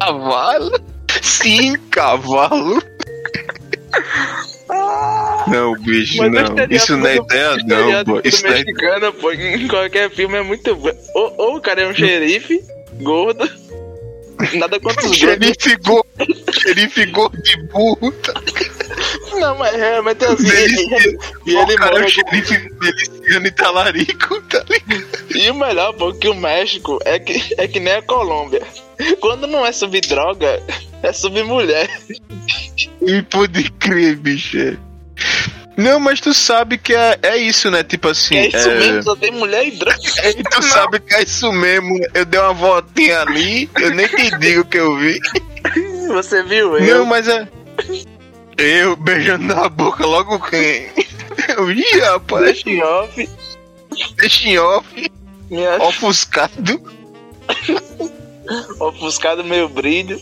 Cavalo? 0.00 0.72
Sim, 1.22 1.78
cavalo. 1.90 2.82
Não, 5.46 5.74
bicho, 5.80 6.18
Mas 6.18 6.28
o 6.28 6.30
não. 6.30 6.66
Isso 6.70 6.96
não 6.96 7.06
é 7.06 7.16
ideia, 7.16 7.52
o 7.52 7.56
não, 7.66 8.04
do 8.04 8.28
Isso 8.28 8.42
não 8.42 8.52
é 8.52 9.12
pô, 9.12 9.32
em 9.32 9.68
qualquer 9.68 10.10
filme 10.10 10.36
é 10.36 10.42
muito 10.42 10.74
bom. 10.74 10.90
Ou, 11.14 11.34
ou 11.38 11.56
o 11.56 11.60
cara 11.60 11.82
é 11.82 11.88
um 11.88 11.94
xerife, 11.94 12.60
gordo. 13.00 13.48
Nada 14.54 14.78
contra 14.80 15.06
os. 15.06 15.16
Xerife 15.16 15.76
gordo, 15.76 16.06
xerife 16.52 17.06
gordo 17.06 17.40
de 17.42 17.56
burro? 17.68 18.12
Não, 19.38 19.56
mas 19.56 19.74
realmente 19.74 20.24
é 20.24 20.28
assim. 20.28 20.48
Delícia. 20.48 21.18
E 21.46 21.54
o 21.54 21.62
ele 21.62 21.76
cara 21.76 21.94
é 21.94 21.98
o 21.98 22.00
morre 22.00 22.10
xerife 22.10 22.68
deliciano 22.80 23.46
e 23.46 23.50
talarico, 23.52 24.42
tá 24.42 24.64
ligado? 24.68 25.15
E 25.36 25.50
o 25.50 25.54
melhor, 25.54 25.92
pô, 25.94 26.12
que 26.12 26.28
o 26.28 26.34
México 26.34 26.98
é 27.04 27.18
que, 27.18 27.54
é 27.58 27.68
que 27.68 27.80
nem 27.80 27.94
a 27.94 28.02
Colômbia. 28.02 28.62
Quando 29.20 29.46
não 29.46 29.64
é 29.64 29.72
subir 29.72 30.00
droga, 30.06 30.62
é 31.02 31.12
subir 31.12 31.44
mulher. 31.44 31.88
E 33.02 33.22
pode 33.22 33.70
crer, 33.72 34.16
bicho. 34.16 34.78
Não, 35.76 36.00
mas 36.00 36.20
tu 36.20 36.32
sabe 36.32 36.78
que 36.78 36.94
é, 36.94 37.18
é 37.22 37.36
isso, 37.36 37.70
né? 37.70 37.84
Tipo 37.84 38.08
assim. 38.08 38.34
Que 38.34 38.56
é 38.56 38.60
isso 38.60 38.70
é- 38.70 38.78
mesmo, 38.78 39.02
só 39.02 39.14
tem 39.16 39.30
mulher 39.30 39.66
e 39.66 39.72
droga. 39.72 39.98
é, 40.22 40.32
tu 40.32 40.62
sabe 40.62 41.00
que 41.00 41.14
é 41.14 41.22
isso 41.22 41.52
mesmo. 41.52 41.98
Eu 42.14 42.24
dei 42.24 42.40
uma 42.40 42.54
voltinha 42.54 43.20
ali, 43.20 43.68
eu 43.78 43.94
nem 43.94 44.08
te 44.08 44.30
digo 44.38 44.62
o 44.62 44.64
que 44.64 44.78
eu 44.78 44.96
vi. 44.96 45.20
Você 46.08 46.42
viu? 46.42 46.72
Não, 46.72 46.78
Eu, 46.78 47.04
mas 47.04 47.28
é. 47.28 47.46
Eu 48.56 48.96
beijando 48.96 49.54
na 49.54 49.68
boca 49.68 50.06
logo 50.06 50.40
quem? 50.40 50.88
Eu 51.48 51.70
ih, 51.70 51.84
rapaz, 52.00 52.44
deixa 52.44 52.70
em 52.70 52.82
off. 52.82 53.28
deixa 54.16 54.48
em 54.48 54.58
off, 54.58 55.10
Minha 55.50 55.76
ofuscado. 55.82 56.80
ofuscado 58.80 59.44
meio 59.44 59.68
brilho. 59.68 60.20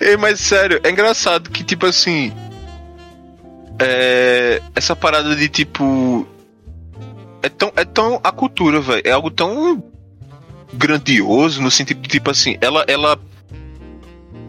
Ei, 0.00 0.16
mas 0.16 0.40
sério, 0.40 0.80
é 0.84 0.90
engraçado 0.90 1.50
que, 1.50 1.64
tipo 1.64 1.86
assim. 1.86 2.32
É, 3.80 4.62
essa 4.74 4.94
parada 4.94 5.34
de 5.34 5.48
tipo. 5.48 6.26
é 7.42 7.48
tão, 7.48 7.72
é 7.76 7.84
tão 7.84 8.20
a 8.22 8.32
cultura, 8.32 8.80
velho, 8.80 9.02
é 9.04 9.10
algo 9.10 9.30
tão 9.30 9.82
grandioso 10.72 11.62
no 11.62 11.70
sentido 11.70 12.00
de, 12.00 12.08
tipo 12.08 12.30
assim, 12.30 12.56
ela, 12.60 12.84
ela 12.86 13.18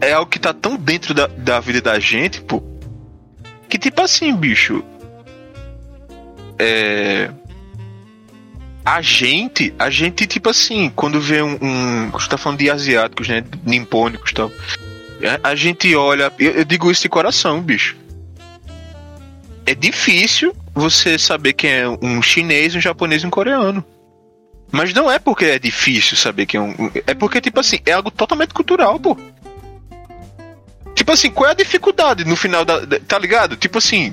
é 0.00 0.12
algo 0.12 0.30
que 0.30 0.38
tá 0.38 0.52
tão 0.52 0.76
dentro 0.76 1.14
da, 1.14 1.26
da 1.26 1.60
vida 1.60 1.80
da 1.80 1.98
gente, 1.98 2.40
pô, 2.42 2.62
que 3.68 3.78
tipo 3.78 4.02
assim, 4.02 4.34
bicho, 4.34 4.84
é 6.58 7.30
a 8.90 9.00
gente, 9.00 9.72
a 9.78 9.88
gente, 9.88 10.26
tipo 10.26 10.50
assim, 10.50 10.90
quando 10.96 11.20
vê 11.20 11.40
um. 11.40 11.56
um 11.62 12.10
você 12.10 12.28
tá 12.28 12.36
falando 12.36 12.58
de 12.58 12.68
asiáticos, 12.68 13.28
né? 13.28 13.44
Nimpônicos 13.64 14.32
e 14.32 14.34
tal. 14.34 14.50
A, 15.44 15.50
a 15.50 15.54
gente 15.54 15.94
olha. 15.94 16.32
Eu, 16.36 16.50
eu, 16.50 16.64
digo 16.64 16.90
isso 16.90 17.02
de 17.02 17.08
coração, 17.08 17.60
bicho. 17.60 17.96
É 19.64 19.76
difícil 19.76 20.52
você 20.74 21.16
saber 21.20 21.52
quem 21.52 21.70
é 21.70 21.88
um 21.88 22.20
chinês, 22.20 22.74
um 22.74 22.80
japonês 22.80 23.22
e 23.22 23.26
um 23.26 23.30
coreano. 23.30 23.84
Mas 24.72 24.92
não 24.92 25.08
é 25.08 25.20
porque 25.20 25.44
é 25.44 25.58
difícil 25.58 26.16
saber 26.16 26.46
quem 26.46 26.58
é 26.58 26.62
um. 26.62 26.90
É 27.06 27.14
porque, 27.14 27.40
tipo 27.40 27.60
assim, 27.60 27.78
é 27.86 27.92
algo 27.92 28.10
totalmente 28.10 28.52
cultural, 28.52 28.98
pô. 28.98 29.16
Tipo 30.96 31.12
assim, 31.12 31.30
qual 31.30 31.48
é 31.48 31.52
a 31.52 31.54
dificuldade 31.54 32.24
no 32.24 32.34
final 32.34 32.64
da. 32.64 32.84
Tá 33.06 33.20
ligado? 33.20 33.56
Tipo 33.56 33.78
assim, 33.78 34.12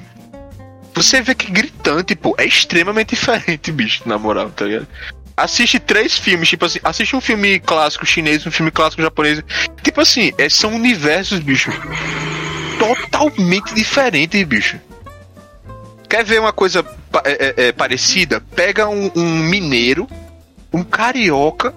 você 0.97 1.21
vê 1.21 1.35
que 1.35 1.51
gritante, 1.51 2.15
pô, 2.15 2.35
é 2.37 2.45
extremamente 2.45 3.09
diferente, 3.15 3.71
bicho, 3.71 4.01
na 4.05 4.17
moral, 4.17 4.49
tá 4.49 4.65
ligado? 4.65 4.87
Assiste 5.35 5.79
três 5.79 6.17
filmes, 6.17 6.49
tipo 6.49 6.65
assim, 6.65 6.79
assiste 6.83 7.15
um 7.15 7.21
filme 7.21 7.59
clássico 7.59 8.05
chinês, 8.05 8.45
um 8.47 8.51
filme 8.51 8.71
clássico 8.71 9.03
japonês. 9.03 9.43
Tipo 9.83 10.01
assim, 10.01 10.31
é, 10.35 10.49
são 10.49 10.73
universos, 10.73 11.39
bicho, 11.39 11.71
totalmente 12.79 13.73
diferentes, 13.75 14.43
bicho. 14.43 14.79
Quer 16.09 16.23
ver 16.23 16.39
uma 16.39 16.51
coisa 16.51 16.83
é, 17.23 17.31
é, 17.31 17.67
é, 17.67 17.71
parecida? 17.71 18.41
Pega 18.55 18.89
um, 18.89 19.11
um, 19.15 19.37
mineiro, 19.43 20.07
um 20.73 20.83
carioca 20.83 21.71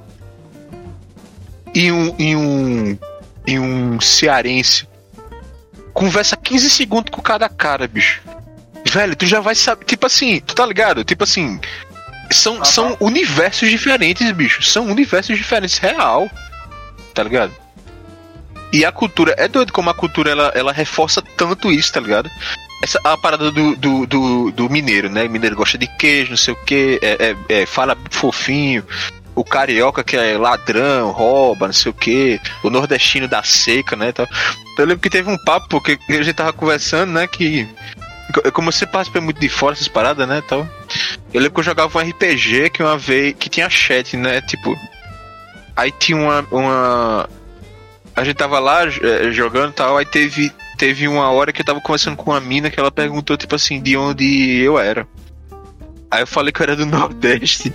e 1.75 1.93
um, 1.93 2.15
e 2.19 2.35
um, 2.35 2.99
e 3.47 3.59
um 3.59 4.01
cearense. 4.01 4.89
Conversa 5.93 6.35
15 6.35 6.71
segundos 6.71 7.11
com 7.11 7.21
cada 7.21 7.49
cara, 7.51 7.87
bicho. 7.87 8.23
Velho, 8.91 9.15
tu 9.15 9.25
já 9.25 9.41
vai 9.41 9.55
saber. 9.55 9.85
Tipo 9.85 10.07
assim, 10.07 10.41
tu 10.41 10.55
tá 10.55 10.67
ligado? 10.67 11.05
Tipo 11.05 11.23
assim. 11.23 11.61
São, 12.33 12.65
são 12.65 12.97
universos 13.01 13.69
diferentes, 13.71 14.31
bicho. 14.33 14.63
São 14.63 14.87
universos 14.87 15.37
diferentes, 15.37 15.79
real. 15.79 16.29
Tá 17.15 17.23
ligado? 17.23 17.53
E 18.73 18.85
a 18.85 18.91
cultura. 18.91 19.35
É 19.39 19.47
doido 19.47 19.73
como 19.73 19.91
a 19.91 19.95
cultura 19.95 20.31
ela, 20.31 20.53
ela 20.55 20.73
reforça 20.73 21.23
tanto 21.37 21.71
isso, 21.71 21.93
tá 21.93 22.01
ligado? 22.01 22.29
Essa 22.83 22.99
a 23.05 23.17
parada 23.17 23.51
do, 23.53 23.77
do, 23.77 24.07
do, 24.07 24.51
do 24.51 24.71
mineiro, 24.71 25.09
né? 25.09 25.25
O 25.25 25.31
mineiro 25.31 25.55
gosta 25.55 25.79
de 25.79 25.87
queijo, 25.87 26.31
não 26.31 26.37
sei 26.37 26.55
o 26.55 26.65
que, 26.65 26.99
é, 27.03 27.37
é, 27.49 27.61
é, 27.61 27.67
fala 27.67 27.97
fofinho. 28.11 28.85
O 29.35 29.45
carioca 29.45 30.03
que 30.03 30.17
é 30.17 30.37
ladrão, 30.37 31.13
rouba, 31.13 31.67
não 31.67 31.73
sei 31.73 31.91
o 31.91 31.95
que. 31.95 32.41
O 32.65 32.71
nordestino 32.71 33.29
da 33.29 33.43
seca, 33.45 33.95
né? 33.95 34.13
Eu 34.79 34.85
lembro 34.85 34.99
que 34.99 35.11
teve 35.11 35.31
um 35.31 35.39
papo, 35.45 35.69
porque 35.69 35.99
a 36.09 36.23
gente 36.23 36.35
tava 36.35 36.53
conversando, 36.53 37.13
né? 37.13 37.27
Que 37.27 37.69
como 38.53 38.73
você 38.73 38.87
participa 38.87 39.21
muito 39.21 39.41
de 39.41 39.49
fora 39.49 39.73
essas 39.73 39.89
paradas, 39.89 40.27
né, 40.29 40.43
tal. 40.47 40.69
Eu 41.33 41.41
lembro 41.41 41.55
que 41.55 41.61
eu 41.61 41.65
jogava 41.65 41.99
um 41.99 42.03
RPG 42.03 42.71
que 42.71 42.83
uma 42.83 42.99
vez 42.99 43.35
que 43.39 43.49
tinha 43.49 43.69
chat, 43.71 44.17
né, 44.17 44.41
tipo 44.41 44.77
aí 45.77 45.93
tinha 45.93 46.19
uma 46.19 46.47
uma 46.51 47.29
a 48.15 48.25
gente 48.25 48.37
tava 48.37 48.59
lá 48.59 48.85
é, 48.85 49.31
jogando 49.31 49.73
tal, 49.73 49.97
aí 49.97 50.05
teve 50.05 50.53
teve 50.77 51.07
uma 51.07 51.31
hora 51.31 51.53
que 51.53 51.61
eu 51.61 51.65
tava 51.65 51.81
conversando 51.81 52.17
com 52.17 52.31
uma 52.31 52.41
mina 52.41 52.71
que 52.71 52.81
ela 52.81 52.91
perguntou 52.91 53.37
tipo 53.37 53.55
assim 53.55 53.81
de 53.81 53.97
onde 53.97 54.61
eu 54.61 54.79
era. 54.79 55.07
Aí 56.11 56.23
eu 56.23 56.27
falei 56.27 56.53
que 56.53 56.61
eu 56.61 56.65
era 56.65 56.77
do 56.77 56.85
Nordeste. 56.87 57.73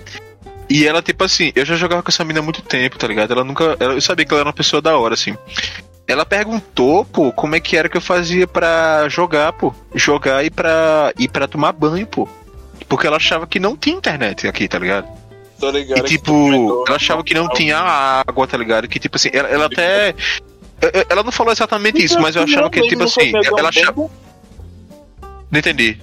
E 0.69 0.85
ela, 0.85 1.01
tipo 1.01 1.23
assim, 1.23 1.51
eu 1.55 1.63
já 1.63 1.75
jogava 1.75 2.01
com 2.01 2.09
essa 2.09 2.23
mina 2.23 2.39
há 2.39 2.43
muito 2.43 2.61
tempo, 2.61 2.97
tá 2.97 3.07
ligado? 3.07 3.31
Ela 3.31 3.43
nunca. 3.43 3.77
Ela, 3.79 3.93
eu 3.93 4.01
sabia 4.01 4.25
que 4.25 4.33
ela 4.33 4.41
era 4.41 4.49
uma 4.49 4.53
pessoa 4.53 4.81
da 4.81 4.97
hora, 4.97 5.13
assim. 5.13 5.35
Ela 6.07 6.25
perguntou, 6.25 7.03
pô, 7.05 7.31
como 7.31 7.55
é 7.55 7.59
que 7.59 7.75
era 7.75 7.89
que 7.89 7.97
eu 7.97 8.01
fazia 8.01 8.45
pra 8.45 9.09
jogar, 9.09 9.53
pô. 9.53 9.73
Jogar 9.93 10.45
e 10.45 10.51
pra, 10.51 11.11
e 11.17 11.27
pra 11.27 11.47
tomar 11.47 11.71
banho, 11.71 12.05
pô. 12.05 12.27
Porque 12.87 13.07
ela 13.07 13.17
achava 13.17 13.47
que 13.47 13.59
não 13.59 13.75
tinha 13.75 13.95
internet 13.95 14.47
aqui, 14.47 14.67
tá 14.67 14.77
ligado? 14.77 15.07
Tô 15.59 15.71
ligado. 15.71 15.99
E 15.99 16.03
tipo, 16.03 16.85
ela 16.87 16.95
achava 16.95 17.23
que 17.23 17.33
não 17.33 17.49
tinha 17.49 17.77
água, 17.77 18.47
tá 18.47 18.57
ligado? 18.57 18.87
Que 18.87 18.99
tipo 18.99 19.15
assim, 19.15 19.29
ela, 19.33 19.49
ela 19.49 19.65
até. 19.65 20.13
Ela 21.09 21.23
não 21.23 21.31
falou 21.31 21.51
exatamente 21.51 22.03
isso, 22.03 22.19
mas 22.19 22.35
eu 22.35 22.43
achava 22.43 22.69
que, 22.69 22.81
tipo 22.81 23.03
assim, 23.03 23.31
ela 23.57 23.69
achava. 23.69 24.09
Não 25.49 25.59
entendi. 25.59 25.97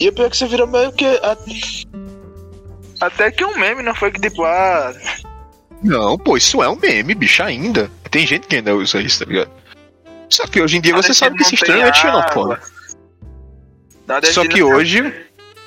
E 0.00 0.08
é 0.08 0.12
pior 0.12 0.30
que 0.30 0.36
você 0.36 0.46
virou 0.46 0.66
meio 0.66 0.92
que. 0.92 1.06
Até 3.00 3.30
que 3.30 3.44
um 3.44 3.58
meme, 3.58 3.82
não 3.82 3.94
foi 3.94 4.10
que 4.10 4.20
tipo, 4.20 4.44
ah. 4.44 4.94
Não, 5.84 6.16
pô, 6.16 6.36
isso 6.38 6.62
é 6.62 6.68
um 6.68 6.76
meme, 6.76 7.14
bicho, 7.14 7.42
ainda. 7.42 7.90
Tem 8.10 8.26
gente 8.26 8.46
que 8.46 8.56
ainda 8.56 8.74
usa 8.74 9.02
isso, 9.02 9.18
tá 9.18 9.26
ligado? 9.26 9.50
Só 10.30 10.46
que 10.46 10.60
hoje 10.60 10.78
em 10.78 10.80
dia 10.80 10.94
você 10.94 11.12
sabe 11.12 11.36
que 11.36 11.42
isso 11.42 11.52
é 11.52 11.56
extremamente 11.56 11.98
xenofóbico. 11.98 12.66
Só 14.32 14.48
que 14.48 14.62
hoje. 14.62 15.14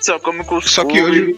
Só 0.01 0.19
come 0.19 0.43
cuscuz. 0.43 0.71
Só 0.71 0.83
que 0.85 1.01
hoje. 1.01 1.37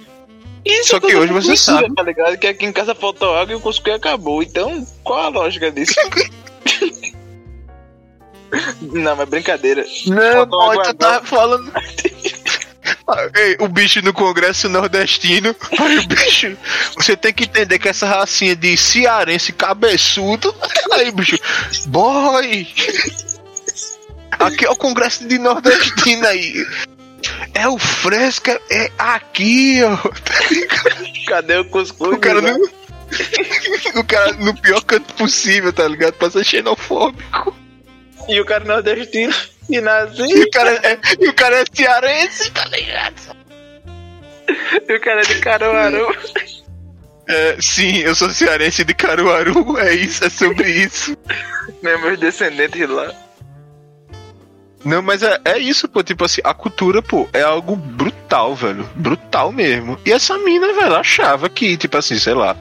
Isso 0.65 0.89
Só 0.89 0.99
que 0.99 1.13
hoje 1.15 1.33
você 1.33 1.57
sabe. 1.57 1.93
Tá 1.93 2.03
ligado? 2.03 2.37
Que 2.37 2.47
aqui 2.47 2.65
em 2.65 2.71
casa 2.71 2.95
faltou 2.95 3.35
água 3.35 3.51
e 3.51 3.55
o 3.55 3.59
cuscuz 3.59 3.95
acabou. 3.95 4.41
Então, 4.41 4.87
qual 5.03 5.25
a 5.25 5.27
lógica 5.27 5.69
disso? 5.71 5.93
Não, 8.81 9.15
mas 9.15 9.29
brincadeira. 9.29 9.85
Não, 10.07 10.47
pode, 10.47 10.89
tu 10.89 10.93
tá 10.95 11.21
falando. 11.21 11.71
o 13.59 13.67
bicho 13.67 14.01
no 14.01 14.13
Congresso 14.13 14.69
Nordestino. 14.69 15.55
Aí 15.79 15.97
o 15.97 16.07
bicho. 16.07 16.57
Você 16.95 17.15
tem 17.15 17.33
que 17.33 17.43
entender 17.45 17.79
que 17.79 17.89
essa 17.89 18.07
racinha 18.07 18.55
de 18.55 18.75
cearense 18.77 19.51
cabeçudo. 19.51 20.53
Aí, 20.91 21.11
bicho. 21.11 21.37
Boy! 21.87 22.67
Aqui 24.31 24.65
é 24.65 24.69
o 24.69 24.75
Congresso 24.75 25.27
de 25.27 25.37
Nordestino 25.37 26.25
aí. 26.25 26.65
É 27.53 27.67
o 27.67 27.77
fresco, 27.77 28.49
é 28.69 28.91
aqui, 28.97 29.81
ó. 29.83 29.97
Cadê 31.27 31.57
o 31.57 31.65
cuscuz? 31.65 32.13
O 32.13 32.17
cara, 32.17 32.41
no, 32.41 32.69
o 33.95 34.03
cara 34.03 34.33
no 34.33 34.55
pior 34.55 34.81
canto 34.83 35.13
possível, 35.15 35.73
tá 35.73 35.87
ligado? 35.87 36.13
Pra 36.13 36.29
ser 36.29 36.45
xenofóbico. 36.45 37.55
E 38.27 38.39
o 38.39 38.45
cara 38.45 38.63
nordestino. 38.63 39.33
E 39.69 39.79
nasci. 39.81 40.21
E 40.21 40.43
o 40.43 40.49
cara 40.49 40.71
é, 40.71 40.99
e 41.19 41.29
o 41.29 41.33
cara 41.33 41.61
é 41.61 41.63
cearense, 41.71 42.51
tá 42.51 42.65
ligado? 42.65 43.37
E 44.87 44.93
o 44.93 45.01
cara 45.01 45.21
é 45.21 45.23
de 45.23 45.39
Caruaru. 45.39 46.15
É, 47.27 47.57
sim, 47.61 47.97
eu 47.97 48.15
sou 48.15 48.29
cearense 48.29 48.83
de 48.83 48.93
Caruaru, 48.95 49.77
é 49.77 49.93
isso, 49.93 50.25
é 50.25 50.29
sobre 50.29 50.67
isso. 50.67 51.15
Meus 51.83 52.19
descendentes 52.19 52.89
lá. 52.89 53.13
Não, 54.83 55.01
mas 55.01 55.21
é, 55.23 55.39
é 55.45 55.57
isso, 55.59 55.87
pô. 55.87 56.01
Tipo 56.01 56.25
assim, 56.25 56.41
a 56.43 56.53
cultura, 56.53 57.01
pô, 57.01 57.27
é 57.33 57.41
algo 57.41 57.75
brutal, 57.75 58.55
velho. 58.55 58.89
Brutal 58.95 59.51
mesmo. 59.51 59.99
E 60.05 60.11
essa 60.11 60.37
mina, 60.37 60.73
velho, 60.73 60.95
achava 60.95 61.49
que, 61.49 61.77
tipo 61.77 61.97
assim, 61.97 62.17
sei 62.17 62.33
lá. 62.33 62.55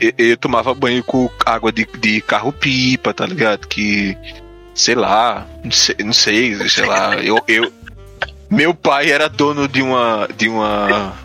Eu, 0.00 0.12
eu 0.18 0.36
tomava 0.36 0.74
banho 0.74 1.02
com 1.04 1.30
água 1.44 1.70
de, 1.70 1.86
de 1.98 2.20
carro-pipa, 2.22 3.12
tá 3.12 3.26
ligado? 3.26 3.66
Que. 3.68 4.16
Sei 4.76 4.94
lá. 4.94 5.46
Não 5.64 5.70
sei, 5.70 5.96
não 6.04 6.12
sei, 6.12 6.68
sei 6.68 6.84
lá. 6.84 7.16
Eu, 7.16 7.42
eu. 7.48 7.72
Meu 8.50 8.74
pai 8.74 9.10
era 9.10 9.26
dono 9.26 9.66
de 9.66 9.80
uma. 9.80 10.28
De 10.36 10.48
uma. 10.48 11.16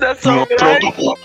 Da 0.00 0.14
de 0.14 0.28
uma. 0.28 1.16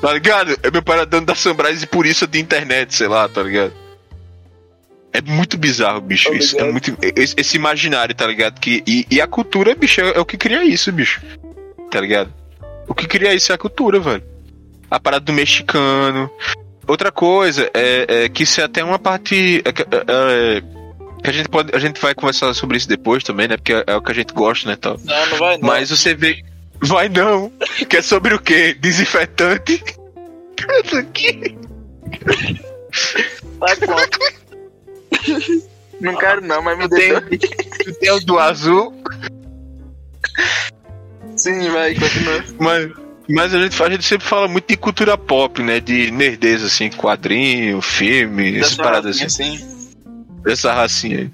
Tá 0.00 0.14
ligado? 0.14 0.56
Meu 0.72 0.82
pai 0.82 0.96
era 0.96 1.06
dono 1.06 1.26
da 1.26 1.34
Sunrise 1.34 1.84
e 1.84 1.86
por 1.86 2.06
isso 2.06 2.26
de 2.26 2.40
internet, 2.40 2.94
sei 2.94 3.06
lá, 3.06 3.28
tá 3.28 3.42
ligado? 3.42 3.74
É 5.12 5.20
muito 5.20 5.58
bizarro, 5.58 6.00
bicho. 6.00 6.32
isso 6.32 6.58
é 6.58 6.72
muito. 6.72 6.96
Esse, 7.14 7.34
esse, 7.36 7.56
imaginário, 7.56 8.14
tá 8.14 8.26
ligado? 8.26 8.58
Que, 8.58 8.82
e, 8.86 9.06
e, 9.10 9.20
a 9.20 9.26
cultura, 9.26 9.74
bicho, 9.74 10.00
é, 10.00 10.16
é, 10.16 10.20
o 10.20 10.24
que 10.24 10.38
cria 10.38 10.64
isso, 10.64 10.90
bicho. 10.90 11.20
Tá 11.90 12.00
ligado? 12.00 12.32
O 12.88 12.94
que 12.94 13.06
cria 13.06 13.34
isso 13.34 13.52
é 13.52 13.54
a 13.54 13.58
cultura, 13.58 14.00
velho. 14.00 14.22
A 14.90 14.98
parada 14.98 15.24
do 15.24 15.32
mexicano. 15.32 16.30
Outra 16.90 17.12
coisa 17.12 17.70
é, 17.72 18.24
é 18.24 18.28
que 18.28 18.42
isso 18.42 18.60
é 18.60 18.64
até 18.64 18.82
uma 18.82 18.98
parte. 18.98 19.62
É, 19.64 19.68
é, 19.68 20.58
é, 20.58 20.62
que 21.22 21.30
a 21.30 21.32
gente 21.32 21.48
pode. 21.48 21.72
A 21.72 21.78
gente 21.78 22.00
vai 22.00 22.16
conversar 22.16 22.52
sobre 22.52 22.78
isso 22.78 22.88
depois 22.88 23.22
também, 23.22 23.46
né? 23.46 23.56
Porque 23.56 23.72
é, 23.72 23.84
é 23.86 23.94
o 23.94 24.02
que 24.02 24.10
a 24.10 24.14
gente 24.14 24.34
gosta, 24.34 24.68
né? 24.68 24.74
Tal. 24.74 24.98
Não, 25.04 25.26
não 25.26 25.38
vai 25.38 25.56
não. 25.56 25.68
Mas 25.68 25.90
você 25.90 26.14
vê. 26.14 26.42
Vai 26.82 27.08
não! 27.08 27.52
Que 27.88 27.98
é 27.98 28.02
sobre 28.02 28.34
o 28.34 28.40
quê? 28.40 28.74
Desinfetante? 28.74 29.84
Isso 30.84 30.96
aqui. 30.96 31.56
Vai 33.60 33.76
quanto? 33.76 34.18
Não 36.00 36.16
quero 36.16 36.40
não, 36.40 36.60
mas 36.60 36.76
me 36.76 36.88
deu. 36.88 37.20
Tu 37.20 37.94
tem 38.00 38.10
o 38.10 38.18
do 38.20 38.36
azul? 38.36 38.92
Sim, 41.36 41.70
vai, 41.70 41.94
continua. 41.94 42.44
Mas, 42.58 42.90
mas 43.32 43.54
a 43.54 43.58
gente, 43.62 43.82
a 43.82 43.90
gente 43.90 44.04
sempre 44.04 44.26
fala 44.26 44.48
muito 44.48 44.68
de 44.68 44.76
cultura 44.76 45.16
pop, 45.16 45.62
né? 45.62 45.80
De 45.80 46.10
nerdeza, 46.10 46.66
assim, 46.66 46.90
quadrinho, 46.90 47.80
filme, 47.80 48.58
essas 48.58 48.76
paradas 48.76 49.20
assim. 49.20 49.54
assim. 49.54 49.90
Essa 50.46 50.72
racinha 50.72 51.18
aí. 51.18 51.30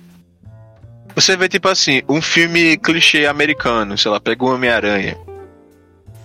Você 1.15 1.37
vê, 1.37 1.49
tipo 1.49 1.69
assim, 1.69 2.03
um 2.09 2.21
filme 2.21 2.77
clichê 2.77 3.27
americano, 3.27 3.97
sei 3.97 4.11
lá, 4.11 4.21
pega 4.21 4.45
o 4.45 4.53
Homem-Aranha. 4.55 5.17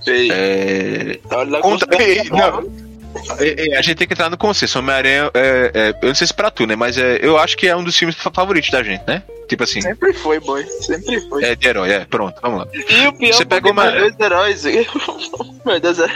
Sei. 0.01 0.29
É. 0.31 1.19
Lá 1.47 1.61
Conta- 1.61 1.87
Ei, 2.01 2.23
não. 2.29 2.90
É, 3.39 3.69
é, 3.73 3.77
a 3.77 3.81
gente 3.81 3.95
tem 3.97 4.07
que 4.07 4.13
entrar 4.13 4.29
no 4.29 4.37
consenso. 4.37 4.79
Homem-Aranha, 4.79 5.29
é, 5.33 5.71
é, 5.73 5.89
eu 6.01 6.07
não 6.09 6.15
sei 6.15 6.27
se 6.27 6.33
pra 6.33 6.49
tu, 6.51 6.65
né? 6.65 6.75
Mas 6.75 6.97
é, 6.97 7.19
eu 7.21 7.37
acho 7.37 7.57
que 7.57 7.67
é 7.67 7.75
um 7.75 7.83
dos 7.83 7.95
filmes 7.97 8.15
fa- 8.15 8.31
favoritos 8.33 8.69
da 8.69 8.81
gente, 8.83 9.03
né? 9.07 9.23
Tipo 9.47 9.63
assim, 9.63 9.81
Sempre 9.81 10.13
foi, 10.13 10.39
boy. 10.39 10.63
Sempre 10.65 11.19
foi. 11.27 11.43
é 11.43 11.55
de 11.55 11.67
herói, 11.67 11.91
é. 11.91 12.05
Pronto, 12.05 12.39
vamos 12.41 12.59
lá. 12.59 12.67
E 12.73 13.07
o 13.07 13.13
pior 13.13 13.33
Você 13.33 13.37
Você 13.39 13.45
pegou 13.45 13.71
uma- 13.71 13.91
dois 13.91 14.17
heróis. 14.19 14.63
Meu 15.65 15.79
Deus, 15.79 15.99
é 15.99 16.07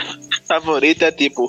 favorito 0.48 1.02
é 1.02 1.12
tipo 1.12 1.46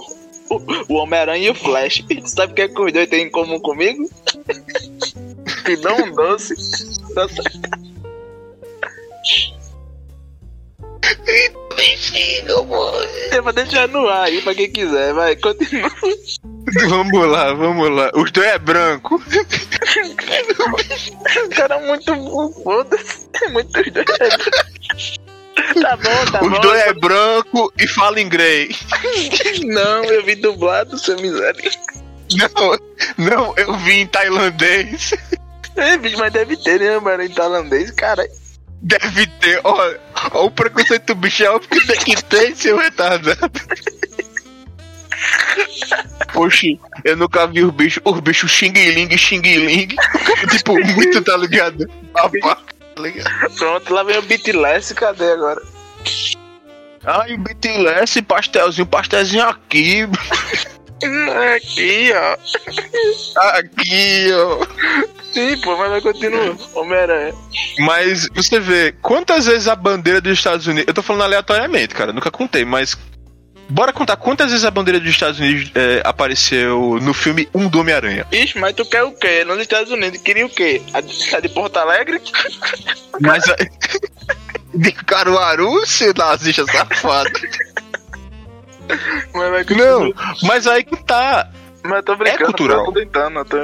o, 0.49 0.93
Homem-Aranha 0.93 1.47
e 1.47 1.49
o 1.49 1.55
Flash. 1.55 2.03
Sabe 2.25 2.51
o 2.51 2.55
que, 2.55 2.61
é 2.63 2.67
que 2.67 2.81
os 2.81 2.91
dois 2.91 3.07
têm 3.09 3.25
em 3.25 3.31
comum 3.31 3.59
comigo? 3.59 4.09
Que 5.65 5.75
dão 5.77 5.97
um 5.97 6.11
doce. 6.13 6.53
Nossa, 7.13 7.41
Eu 13.31 13.43
vou 13.43 13.53
deixar 13.53 13.87
no 13.87 14.07
ar 14.07 14.23
aí 14.25 14.41
pra 14.41 14.55
quem 14.55 14.71
quiser, 14.71 15.13
vai, 15.13 15.35
continua. 15.35 15.91
vamos 16.89 17.27
lá, 17.27 17.53
vamos 17.53 17.89
lá. 17.89 18.11
Os 18.15 18.31
dois 18.31 18.47
é 18.47 18.57
branco. 18.57 19.15
O 21.45 21.49
cara 21.55 21.75
é 21.75 21.87
muito 21.87 22.53
foda-se. 22.63 23.27
É 23.43 23.49
muito 23.49 23.79
os 23.79 23.91
dois. 23.91 25.17
Tá 25.81 25.97
bom, 25.97 26.31
tá 26.31 26.41
Os 26.43 26.49
bom. 26.49 26.59
dois 26.61 26.81
é 26.81 26.93
branco 26.93 27.73
e 27.79 27.87
fala 27.87 28.21
inglês. 28.21 28.79
Não, 29.63 30.03
eu 30.05 30.23
vi 30.23 30.35
dublado, 30.35 30.97
seu 30.97 31.19
miséria. 31.19 31.71
Não, 32.35 32.77
não, 33.17 33.53
eu 33.57 33.73
vi 33.77 34.01
em 34.01 34.07
tailandês. 34.07 35.13
É, 35.75 35.97
bicho, 35.97 36.17
mas 36.17 36.33
deve 36.33 36.57
ter, 36.57 36.79
né, 36.79 36.99
mano, 36.99 37.23
em 37.23 37.29
tailandês, 37.29 37.91
cara. 37.91 38.27
Deve 38.87 39.27
ter, 39.41 39.59
ó, 39.65 39.93
ó 40.31 40.45
o 40.45 40.51
preconceito 40.51 41.07
do 41.07 41.15
bicho 41.15 41.43
é 41.43 41.49
óbvio 41.49 41.69
que 41.69 41.87
tem 41.87 41.99
que 41.99 42.23
ter, 42.23 42.55
seu 42.55 42.77
retardado. 42.77 43.37
Poxa, 46.31 46.67
eu 47.03 47.17
nunca 47.17 47.47
vi 47.47 47.63
os 47.63 47.73
bichos, 47.73 48.01
os 48.05 48.19
bichos 48.21 48.49
xing-ling, 48.49 49.09
xing-ling. 49.17 49.89
tipo, 50.51 50.73
muito, 50.73 51.21
tá 51.21 51.35
ligado? 51.35 51.85
Tá 52.13 52.29
ligado? 53.01 53.55
Pronto, 53.57 53.93
lá 53.93 54.03
vem 54.03 54.17
o 54.17 54.21
Beatless, 54.21 54.93
cadê 54.93 55.31
agora? 55.31 55.61
Ai, 57.03 57.33
o 57.33 57.37
BTS, 57.37 58.21
pastelzinho, 58.21 58.87
pastelzinho 58.87 59.43
aqui, 59.43 60.07
Aqui, 61.55 62.11
ó. 62.13 62.37
aqui, 63.49 64.27
ó. 64.33 65.16
Sim, 65.37 65.57
pô, 65.61 65.77
mas 65.77 65.89
vai 65.91 66.01
continuar. 66.01 66.55
Homem-Aranha. 66.73 67.33
Mas 67.79 68.27
você 68.33 68.59
vê, 68.59 68.91
quantas 69.03 69.45
vezes 69.45 69.67
a 69.67 69.75
bandeira 69.75 70.19
dos 70.19 70.33
Estados 70.33 70.65
Unidos. 70.65 70.85
Eu 70.87 70.93
tô 70.95 71.03
falando 71.03 71.21
aleatoriamente, 71.23 71.93
cara, 71.93 72.11
nunca 72.11 72.31
contei, 72.31 72.65
mas. 72.65 72.97
Bora 73.69 73.91
contar 73.93 74.15
quantas 74.15 74.49
vezes 74.49 74.63
a 74.65 74.71
bandeira 74.71 74.97
dos 74.99 75.09
Estados 75.09 75.39
Unidos 75.39 75.69
é, 75.75 76.01
apareceu 76.05 76.97
no 77.01 77.13
filme 77.13 77.49
Um 77.53 77.67
do 77.67 77.81
Homem-Aranha. 77.81 78.25
Ixi, 78.31 78.57
mas 78.57 78.73
tu 78.73 78.83
quer 78.85 79.03
o 79.03 79.11
quê? 79.11 79.43
Nos 79.43 79.59
Estados 79.59 79.91
Unidos, 79.91 80.21
queria 80.21 80.45
o 80.45 80.49
quê? 80.49 80.81
A 80.93 81.01
de, 81.01 81.49
Porto 81.49 81.77
Alegre? 81.77 82.19
Mas. 83.21 83.47
a- 83.49 83.55
De 84.73 84.91
Caruaru, 84.91 85.85
seu 85.87 86.13
nazista 86.13 86.65
safado. 86.65 87.31
Mas 89.33 89.49
vai 89.49 89.63
Não, 89.75 90.13
mas 90.43 90.67
aí 90.67 90.83
que 90.83 90.95
tá. 91.03 91.49
Mas 91.83 91.97
eu 91.97 92.03
tô 92.03 92.15
brincando, 92.15 92.43
É 92.43 92.45
cultural. 92.45 92.79
eu 92.79 92.85
tô 92.85 92.91
tentando, 92.93 93.39
eu 93.39 93.45
tô... 93.45 93.57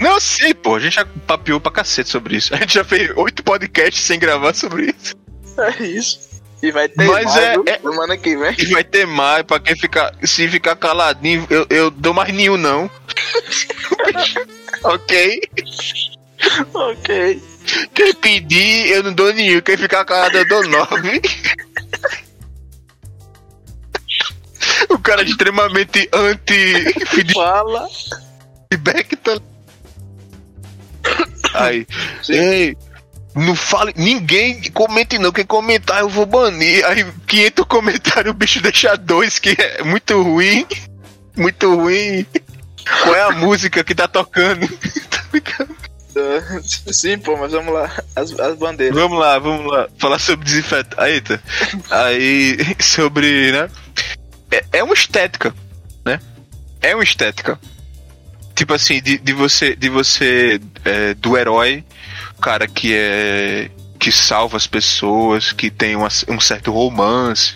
Não, 0.00 0.18
sim, 0.20 0.54
pô, 0.54 0.76
a 0.76 0.80
gente 0.80 0.94
já 0.94 1.06
papeou 1.26 1.60
pra 1.60 1.70
cacete 1.72 2.08
sobre 2.08 2.36
isso. 2.36 2.54
A 2.54 2.58
gente 2.58 2.74
já 2.74 2.84
fez 2.84 3.10
oito 3.16 3.42
podcasts 3.42 4.02
sem 4.04 4.18
gravar 4.18 4.54
sobre 4.54 4.94
isso. 4.98 5.14
É 5.58 5.82
isso. 5.82 6.26
E 6.62 6.72
vai 6.72 6.88
ter 6.88 7.04
Mas 7.06 7.24
mais, 7.24 7.36
é- 7.36 7.56
é- 7.66 7.78
semana 7.78 8.16
que 8.16 8.34
vem. 8.36 8.54
E 8.58 8.66
vai 8.66 8.82
ter 8.82 9.06
mais, 9.06 9.42
pra 9.42 9.60
quem 9.60 9.76
ficar. 9.76 10.14
Se 10.22 10.48
ficar 10.48 10.74
caladinho, 10.76 11.46
eu, 11.50 11.66
eu 11.68 11.90
dou 11.90 12.14
mais 12.14 12.32
nenhum, 12.32 12.56
não. 12.56 12.90
ok? 14.84 15.40
Ok. 16.72 17.42
Quem 17.94 18.14
pedir, 18.14 18.90
eu 18.90 19.02
não 19.02 19.12
dou 19.12 19.32
nenhum. 19.34 19.60
Quem 19.60 19.76
ficar 19.76 20.04
calado, 20.04 20.38
eu 20.38 20.48
dou 20.48 20.66
nove. 20.68 21.20
o 24.90 24.98
cara 24.98 25.22
é 25.22 25.24
extremamente 25.24 26.08
Fala. 27.32 27.88
anti-feedback, 28.70 29.16
tá? 29.16 29.38
Aí, 31.54 31.86
ei, 32.28 32.76
não 33.34 33.54
fale, 33.54 33.92
ninguém 33.96 34.62
comente 34.72 35.18
não, 35.18 35.32
quem 35.32 35.44
comentar 35.44 36.00
eu 36.00 36.08
vou 36.08 36.26
banir. 36.26 36.84
Aí, 36.86 37.06
500 37.26 37.64
comentários, 37.66 38.30
o 38.32 38.36
bicho 38.36 38.60
deixa 38.60 38.96
dois, 38.96 39.38
que 39.38 39.50
é 39.58 39.82
muito 39.82 40.20
ruim, 40.22 40.66
muito 41.36 41.74
ruim. 41.74 42.26
Qual 43.02 43.14
é 43.14 43.22
a 43.22 43.30
música 43.32 43.82
que 43.84 43.94
tá 43.94 44.08
tocando? 44.08 44.66
Tá 45.16 45.22
ligado? 45.32 45.76
Ah, 46.16 46.60
Sim, 46.92 47.18
pô, 47.18 47.36
mas 47.36 47.52
vamos 47.52 47.74
lá. 47.74 47.90
As, 48.14 48.32
as 48.38 48.56
bandeiras. 48.56 48.96
Vamos 48.96 49.18
lá, 49.18 49.38
vamos 49.38 49.70
lá. 49.70 49.88
Falar 49.98 50.18
sobre 50.18 50.46
desinfetar. 50.46 51.04
Aí, 51.04 51.20
tá. 51.20 51.38
Aí, 51.90 52.56
sobre, 52.80 53.52
né? 53.52 53.68
É, 54.50 54.64
é 54.78 54.82
uma 54.84 54.94
estética, 54.94 55.54
né? 56.04 56.20
É 56.80 56.94
uma 56.94 57.04
estética. 57.04 57.58
Tipo 58.54 58.72
assim, 58.74 59.02
de, 59.02 59.18
de 59.18 59.32
você, 59.32 59.76
de 59.76 59.88
você, 59.88 60.60
é, 60.84 61.14
do 61.14 61.36
herói, 61.36 61.84
cara 62.40 62.66
que 62.66 62.94
é, 62.94 63.70
que 63.98 64.10
salva 64.10 64.56
as 64.56 64.66
pessoas, 64.66 65.52
que 65.52 65.70
tem 65.70 65.94
uma- 65.96 66.08
um 66.28 66.40
certo 66.40 66.70
romance. 66.72 67.54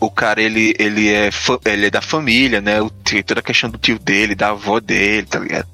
O 0.00 0.10
cara, 0.10 0.42
ele, 0.42 0.74
ele, 0.78 1.08
é, 1.12 1.30
ele 1.64 1.86
é 1.86 1.90
da 1.90 2.02
família, 2.02 2.60
né? 2.60 2.80
O 2.80 2.90
toda 2.90 3.40
a 3.40 3.42
questão 3.42 3.70
do 3.70 3.78
tio 3.78 3.98
dele, 3.98 4.34
da 4.34 4.50
avó 4.50 4.80
dele, 4.80 5.26
tá 5.26 5.38
ligado? 5.38 5.68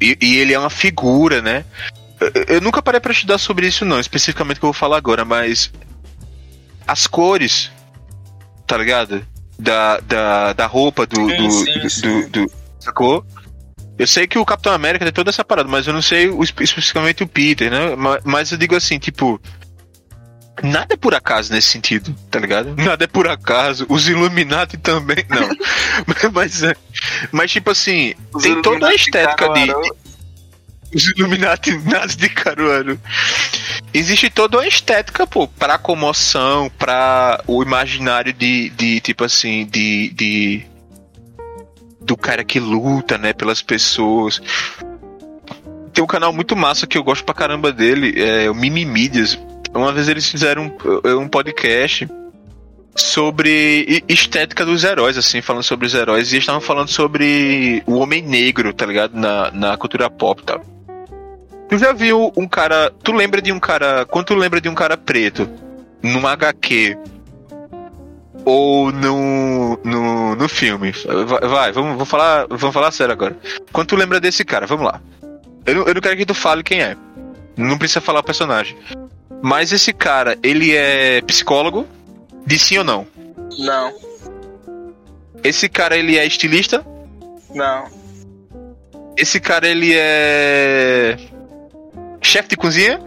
E, 0.00 0.16
e 0.20 0.36
ele 0.36 0.52
é 0.52 0.58
uma 0.58 0.70
figura, 0.70 1.40
né? 1.40 1.64
Eu- 2.20 2.56
Eu 2.56 2.60
nunca 2.60 2.82
parei 2.82 3.00
pra 3.00 3.12
estudar 3.12 3.38
sobre 3.38 3.66
isso, 3.68 3.84
não, 3.84 4.00
especificamente 4.00 4.56
o 4.56 4.60
que 4.60 4.64
eu 4.66 4.72
vou 4.72 4.74
falar 4.74 4.96
agora, 4.96 5.24
mas. 5.24 5.70
As 6.86 7.06
cores, 7.06 7.70
tá 8.68 8.76
ligado? 8.76 9.26
Da, 9.58 9.98
da, 10.00 10.52
da 10.52 10.66
roupa 10.66 11.04
do. 11.04 11.16
Sim, 11.16 11.36
do, 11.36 11.50
sim, 11.50 11.88
sim. 11.88 12.00
do- 12.28 12.28
do- 12.46 12.52
Sacou? 12.78 13.24
Eu 13.98 14.06
sei 14.06 14.28
que 14.28 14.38
o 14.38 14.44
Capitão 14.46 14.72
América 14.72 15.04
tem 15.04 15.12
toda 15.12 15.30
essa 15.30 15.44
parada, 15.44 15.68
mas 15.68 15.84
eu 15.88 15.92
não 15.92 16.00
sei 16.02 16.28
o- 16.28 16.44
especificamente 16.44 17.24
o 17.24 17.26
Peter, 17.26 17.68
né? 17.68 17.96
Ma- 17.96 18.20
Mas 18.24 18.52
eu 18.52 18.58
digo 18.58 18.76
assim, 18.76 18.98
tipo. 19.00 19.40
Nada 20.62 20.94
é 20.94 20.96
por 20.96 21.14
acaso 21.14 21.52
nesse 21.52 21.68
sentido, 21.68 22.14
tá 22.30 22.38
ligado? 22.40 22.74
Nada 22.78 23.04
é 23.04 23.06
por 23.08 23.26
acaso. 23.28 23.86
Os 23.88 24.08
Illuminati 24.08 24.76
também. 24.76 25.24
Não. 25.28 25.48
mas, 26.32 26.62
é- 26.62 26.76
mas, 27.32 27.50
tipo 27.50 27.70
assim, 27.70 28.14
Os 28.32 28.42
tem 28.44 28.60
toda 28.62 28.88
a 28.88 28.94
estética 28.94 29.48
de. 29.50 29.72
Os 30.94 31.08
Illuminati 31.16 31.76
nazis 31.84 32.16
de 32.16 32.28
Caruaru. 32.28 32.98
Existe 33.92 34.30
toda 34.30 34.58
uma 34.58 34.66
estética, 34.66 35.26
pô, 35.26 35.48
pra 35.48 35.78
comoção, 35.78 36.70
pra 36.78 37.42
o 37.46 37.62
imaginário 37.62 38.32
de, 38.32 38.70
de 38.70 39.00
tipo 39.00 39.24
assim, 39.24 39.66
de, 39.66 40.10
de. 40.10 40.66
Do 42.00 42.16
cara 42.16 42.44
que 42.44 42.58
luta, 42.58 43.18
né, 43.18 43.32
pelas 43.32 43.62
pessoas. 43.62 44.40
Tem 45.92 46.02
um 46.02 46.06
canal 46.06 46.32
muito 46.32 46.54
massa 46.54 46.86
que 46.86 46.96
eu 46.96 47.04
gosto 47.04 47.24
pra 47.24 47.34
caramba 47.34 47.72
dele, 47.72 48.14
é 48.22 48.50
o 48.50 48.54
Mimimídias. 48.54 49.38
Uma 49.74 49.92
vez 49.92 50.08
eles 50.08 50.28
fizeram 50.28 50.72
um, 51.04 51.22
um 51.22 51.28
podcast 51.28 52.08
sobre 52.94 54.02
estética 54.08 54.64
dos 54.64 54.84
heróis, 54.84 55.16
assim, 55.16 55.40
falando 55.40 55.62
sobre 55.62 55.86
os 55.86 55.94
heróis, 55.94 56.32
e 56.32 56.38
estavam 56.38 56.60
falando 56.60 56.88
sobre 56.88 57.82
o 57.86 57.94
homem 57.98 58.22
negro, 58.22 58.72
tá 58.72 58.86
ligado? 58.86 59.14
Na, 59.14 59.50
na 59.50 59.76
cultura 59.76 60.10
pop 60.10 60.42
e 60.42 60.44
tal. 60.44 60.77
Tu 61.68 61.78
já 61.78 61.92
viu 61.92 62.32
um 62.36 62.46
cara. 62.48 62.92
Tu 63.02 63.12
lembra 63.12 63.40
de 63.42 63.52
um 63.52 63.60
cara. 63.60 64.04
Quando 64.06 64.26
tu 64.26 64.34
lembra 64.34 64.60
de 64.60 64.68
um 64.68 64.74
cara 64.74 64.96
preto 64.96 65.48
num 66.02 66.26
HQ 66.26 66.96
ou 68.44 68.90
no, 68.92 69.78
no, 69.84 70.34
no 70.36 70.48
filme? 70.48 70.92
Vai, 71.26 71.40
vai, 71.48 71.72
vamos, 71.72 71.92
vamos, 71.92 72.08
falar, 72.08 72.46
vamos 72.48 72.72
falar 72.74 72.90
sério 72.90 73.12
agora. 73.12 73.36
Quando 73.72 73.88
tu 73.88 73.96
lembra 73.96 74.20
desse 74.20 74.44
cara, 74.44 74.66
vamos 74.66 74.86
lá. 74.86 75.00
Eu, 75.66 75.74
não- 75.74 75.86
eu 75.86 75.94
não 75.94 76.00
quero 76.00 76.16
que 76.16 76.24
tu 76.26 76.34
fale 76.34 76.62
quem 76.62 76.80
é. 76.82 76.96
Não 77.56 77.76
precisa 77.76 78.00
falar 78.00 78.20
o 78.20 78.24
personagem. 78.24 78.76
Mas 79.42 79.70
esse 79.72 79.92
cara, 79.92 80.38
ele 80.42 80.74
é 80.74 81.20
psicólogo? 81.22 81.86
De 82.46 82.58
sim 82.58 82.78
ou 82.78 82.84
não? 82.84 83.06
Não, 83.58 83.92
Esse 85.44 85.68
cara, 85.68 85.96
ele 85.96 86.16
é 86.16 86.24
estilista? 86.24 86.84
não, 87.54 87.84
Esse 89.16 89.38
cara, 89.40 89.68
ele 89.68 89.92
é. 89.94 91.16
Chefe 92.20 92.48
de 92.48 92.56
cozinha? 92.56 93.00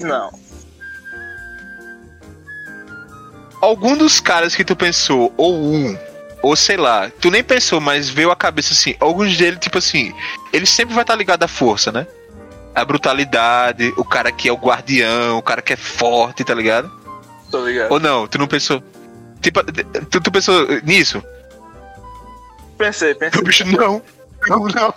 não. 0.00 0.30
Algum 3.60 3.96
dos 3.96 4.20
caras 4.20 4.54
que 4.54 4.62
tu 4.62 4.76
pensou, 4.76 5.32
ou 5.38 5.54
um, 5.54 5.96
ou 6.42 6.54
sei 6.54 6.76
lá, 6.76 7.10
tu 7.18 7.30
nem 7.30 7.42
pensou, 7.42 7.80
mas 7.80 8.10
veio 8.10 8.30
à 8.30 8.36
cabeça 8.36 8.74
assim, 8.74 8.94
alguns 9.00 9.34
deles, 9.38 9.58
tipo 9.58 9.78
assim, 9.78 10.12
ele 10.52 10.66
sempre 10.66 10.94
vai 10.94 11.02
estar 11.02 11.14
ligado 11.14 11.44
à 11.44 11.48
força, 11.48 11.90
né? 11.90 12.06
a 12.74 12.84
brutalidade, 12.84 13.94
o 13.96 14.04
cara 14.04 14.32
que 14.32 14.48
é 14.48 14.52
o 14.52 14.56
guardião, 14.56 15.38
o 15.38 15.42
cara 15.42 15.62
que 15.62 15.72
é 15.72 15.76
forte, 15.76 16.42
tá 16.42 16.52
ligado? 16.52 16.90
Tô 17.50 17.64
ligado. 17.64 17.92
Ou 17.92 18.00
não, 18.00 18.26
tu 18.26 18.36
não 18.36 18.48
pensou. 18.48 18.82
Tipo, 19.40 19.62
tu, 20.10 20.20
tu 20.20 20.32
pensou 20.32 20.66
nisso? 20.82 21.22
Pensei, 22.76 23.14
pensei. 23.14 23.40
O 23.40 23.44
bicho, 23.44 23.64
não, 23.66 24.02
não, 24.48 24.66
não. 24.66 24.94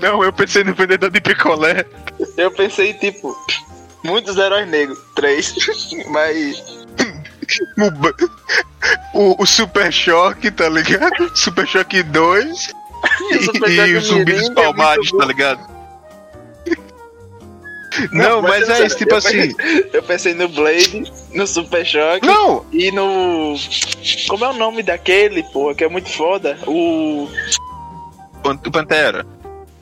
Não, 0.00 0.22
eu 0.22 0.32
pensei 0.32 0.62
no 0.64 0.74
vendedor 0.74 1.10
de 1.10 1.20
picolé. 1.20 1.84
Eu 2.36 2.50
pensei, 2.50 2.92
tipo, 2.94 3.34
muitos 4.04 4.36
heróis 4.36 4.68
negros. 4.68 4.98
Três. 5.14 5.54
Mas. 6.10 6.62
O, 9.14 9.18
o, 9.20 9.42
o 9.42 9.46
Super 9.46 9.92
Choque, 9.92 10.50
tá 10.50 10.68
ligado? 10.68 11.30
Super 11.36 11.66
Choque 11.66 12.02
2 12.02 12.50
o 13.30 13.42
Super 13.44 13.70
e, 13.70 13.76
Choque 13.76 13.90
e 13.90 13.96
o 13.96 14.00
Zumbi 14.00 14.32
dos 14.32 14.50
é 14.50 14.54
Palmares, 14.54 15.10
tá 15.12 15.24
ligado? 15.24 15.76
Não, 18.12 18.42
mas 18.42 18.68
eu 18.68 18.74
é 18.74 18.86
isso, 18.86 18.96
tipo 18.98 19.12
eu 19.14 19.16
assim. 19.16 19.54
pensei- 19.54 19.90
Eu 19.92 20.02
pensei 20.02 20.34
no 20.34 20.48
Blade, 20.48 21.10
no 21.32 21.46
Super 21.46 21.84
Choque 21.86 22.26
Não, 22.26 22.66
e 22.70 22.90
no. 22.92 23.54
Como 24.28 24.44
é 24.44 24.50
o 24.50 24.52
nome 24.52 24.82
daquele, 24.82 25.42
porra, 25.44 25.74
que 25.74 25.82
é 25.84 25.88
muito 25.88 26.10
foda? 26.10 26.58
O. 26.66 27.26
Pan- 28.42 28.58
Pantera. 28.58 29.26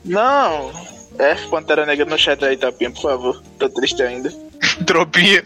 Não! 0.05 0.71
F 1.17 1.47
Pantera 1.49 1.85
Negra 1.85 2.05
no 2.05 2.17
chat 2.17 2.43
aí, 2.43 2.57
Tapinha, 2.57 2.91
por 2.91 3.01
favor. 3.01 3.41
Tô 3.57 3.69
triste 3.69 4.01
ainda. 4.03 4.31
Tropinha. 4.85 5.43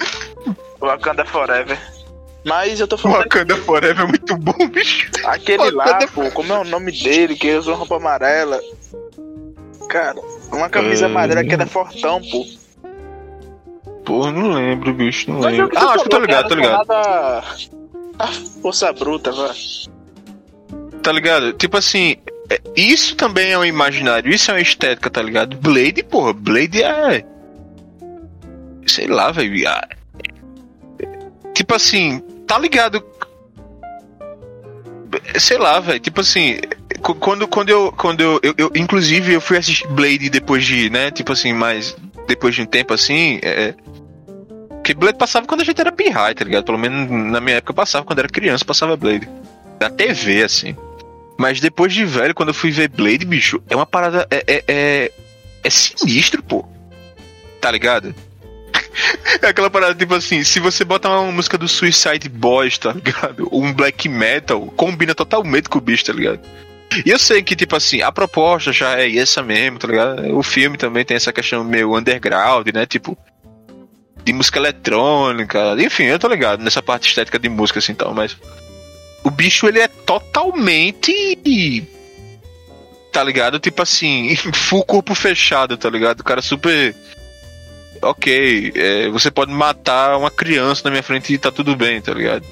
Wakanda 0.79 1.23
Forever. 1.25 1.77
Mas 2.45 2.79
eu 2.79 2.87
tô 2.87 2.97
falando 2.97 3.17
Wakanda 3.23 3.55
Forever 3.57 4.03
é 4.05 4.07
muito 4.07 4.37
bom, 4.37 4.67
bicho. 4.69 5.09
aquele 5.25 5.69
lá, 5.71 5.85
Wakanda 5.85 6.07
pô, 6.07 6.31
como 6.31 6.53
é 6.53 6.59
o 6.59 6.63
nome 6.63 6.91
dele, 6.91 7.35
que 7.35 7.53
usa 7.55 7.71
uma 7.71 7.77
roupa 7.77 7.97
amarela. 7.97 8.59
Cara, 9.89 10.19
uma 10.51 10.69
camisa 10.69 11.05
Ah. 11.05 11.09
amarela 11.09 11.43
que 11.43 11.53
era 11.53 11.65
fortão, 11.67 12.21
pô. 12.21 12.45
Pô, 14.05 14.31
não 14.31 14.49
lembro, 14.53 14.93
bicho, 14.93 15.29
não 15.29 15.39
Mas 15.39 15.53
é 15.53 15.57
lembro. 15.57 15.77
Ah, 15.77 15.93
acho 15.93 16.03
que 16.03 16.09
tô 16.09 16.15
falou, 16.15 16.25
ligado, 16.25 16.43
tô 16.49 16.55
cara, 16.55 16.61
ligado. 16.61 16.87
nada- 16.87 17.43
Ah, 18.17 18.27
força 18.61 18.91
bruta, 18.93 19.31
vai. 19.31 19.55
Tá 21.03 21.11
ligado? 21.11 21.53
Tipo 21.53 21.77
assim, 21.77 22.15
é- 22.25 22.33
isso 22.75 23.15
também 23.15 23.51
é 23.51 23.57
um 23.57 23.65
imaginário, 23.65 24.31
isso 24.33 24.49
é 24.51 24.55
uma 24.55 24.61
estética, 24.61 25.09
tá 25.09 25.21
ligado? 25.21 25.55
Blade, 25.57 26.03
porra, 26.03 26.33
Blade 26.33 26.81
é. 26.83 27.23
Sei 28.87 29.07
lá, 29.07 29.31
velho. 29.31 29.67
ah, 29.69 29.87
Tipo 31.53 31.75
assim, 31.75 32.19
tá 32.47 32.57
ligado? 32.57 33.03
Sei 35.37 35.57
lá, 35.57 35.79
velho. 35.79 35.99
Tipo 35.99 36.21
assim, 36.21 36.57
qu- 37.01 37.15
quando, 37.15 37.47
quando 37.47 37.69
eu. 37.69 37.91
Quando 37.91 38.21
eu, 38.21 38.39
eu, 38.43 38.53
eu- 38.57 38.71
Inclusive, 38.75 39.33
eu 39.33 39.41
fui 39.41 39.57
assistir 39.57 39.87
Blade 39.87 40.29
depois 40.29 40.63
de, 40.65 40.89
né? 40.89 41.11
Tipo 41.11 41.33
assim, 41.33 41.53
mais. 41.53 41.95
Depois 42.27 42.55
de 42.55 42.61
um 42.61 42.65
tempo 42.65 42.93
assim. 42.93 43.39
É, 43.41 43.73
porque 44.75 44.93
Blade 44.93 45.17
passava 45.17 45.45
quando 45.45 45.61
a 45.61 45.63
gente 45.63 45.79
era 45.79 45.91
pirraia, 45.91 46.33
tá 46.33 46.43
ligado? 46.45 46.63
Pelo 46.65 46.77
menos 46.77 47.09
na 47.09 47.39
minha 47.41 47.57
época 47.57 47.73
passava, 47.73 48.05
quando 48.05 48.19
era 48.19 48.27
criança, 48.29 48.63
passava 48.65 48.95
Blade. 48.95 49.27
Na 49.79 49.89
TV, 49.89 50.43
assim. 50.43 50.75
Mas 51.39 51.61
depois 51.61 51.93
de 51.93 52.03
velho, 52.03 52.35
quando 52.35 52.49
eu 52.49 52.53
fui 52.53 52.69
ver 52.69 52.89
Blade, 52.89 53.25
bicho, 53.25 53.63
é 53.69 53.73
uma 53.73 53.85
parada. 53.85 54.27
É, 54.29 54.43
é, 54.45 54.63
é, 54.67 55.11
é 55.63 55.69
sinistro, 55.69 56.43
pô. 56.43 56.67
Tá 57.61 57.71
ligado? 57.71 58.13
É 59.41 59.47
aquela 59.47 59.69
parada, 59.69 59.95
tipo 59.95 60.13
assim, 60.13 60.43
se 60.43 60.59
você 60.59 60.83
botar 60.83 61.21
uma 61.21 61.31
música 61.31 61.57
do 61.57 61.67
Suicide 61.67 62.27
Boys, 62.27 62.77
tá 62.77 62.91
ligado? 62.91 63.47
Ou 63.49 63.63
um 63.63 63.71
black 63.71 64.09
metal, 64.09 64.65
combina 64.75 65.15
totalmente 65.15 65.69
com 65.69 65.77
o 65.77 65.81
bicho, 65.81 66.03
tá 66.03 66.11
ligado? 66.11 66.41
E 67.05 67.09
eu 67.09 67.17
sei 67.17 67.41
que, 67.41 67.55
tipo 67.55 67.73
assim, 67.75 68.01
a 68.01 68.11
proposta 68.11 68.73
já 68.73 68.99
é 68.99 69.15
essa 69.15 69.41
mesmo, 69.41 69.79
tá 69.79 69.87
ligado? 69.87 70.37
O 70.37 70.43
filme 70.43 70.75
também 70.75 71.05
tem 71.05 71.15
essa 71.15 71.31
questão 71.31 71.63
meio 71.63 71.95
underground, 71.95 72.67
né? 72.73 72.85
Tipo, 72.85 73.17
de 74.25 74.33
música 74.33 74.59
eletrônica, 74.59 75.77
enfim, 75.79 76.03
eu 76.03 76.19
tô 76.19 76.27
ligado 76.27 76.61
nessa 76.61 76.81
parte 76.81 77.07
estética 77.07 77.39
de 77.39 77.47
música, 77.47 77.79
assim, 77.79 77.93
tal, 77.93 78.13
mas 78.13 78.35
o 79.23 79.29
bicho, 79.29 79.67
ele 79.67 79.79
é 79.79 79.87
totalmente. 79.87 81.87
Tá 83.11 83.23
ligado? 83.23 83.59
Tipo 83.59 83.81
assim, 83.81 84.35
full 84.53 84.83
corpo 84.83 85.15
fechado, 85.15 85.77
tá 85.77 85.89
ligado? 85.89 86.21
O 86.21 86.23
cara 86.23 86.41
super. 86.41 86.95
Ok, 88.01 88.71
é, 88.75 89.09
você 89.09 89.29
pode 89.29 89.51
matar 89.51 90.17
uma 90.17 90.31
criança 90.31 90.83
na 90.85 90.91
minha 90.91 91.03
frente 91.03 91.33
e 91.33 91.37
tá 91.37 91.51
tudo 91.51 91.75
bem, 91.75 91.99
tá 91.99 92.13
ligado? 92.13 92.45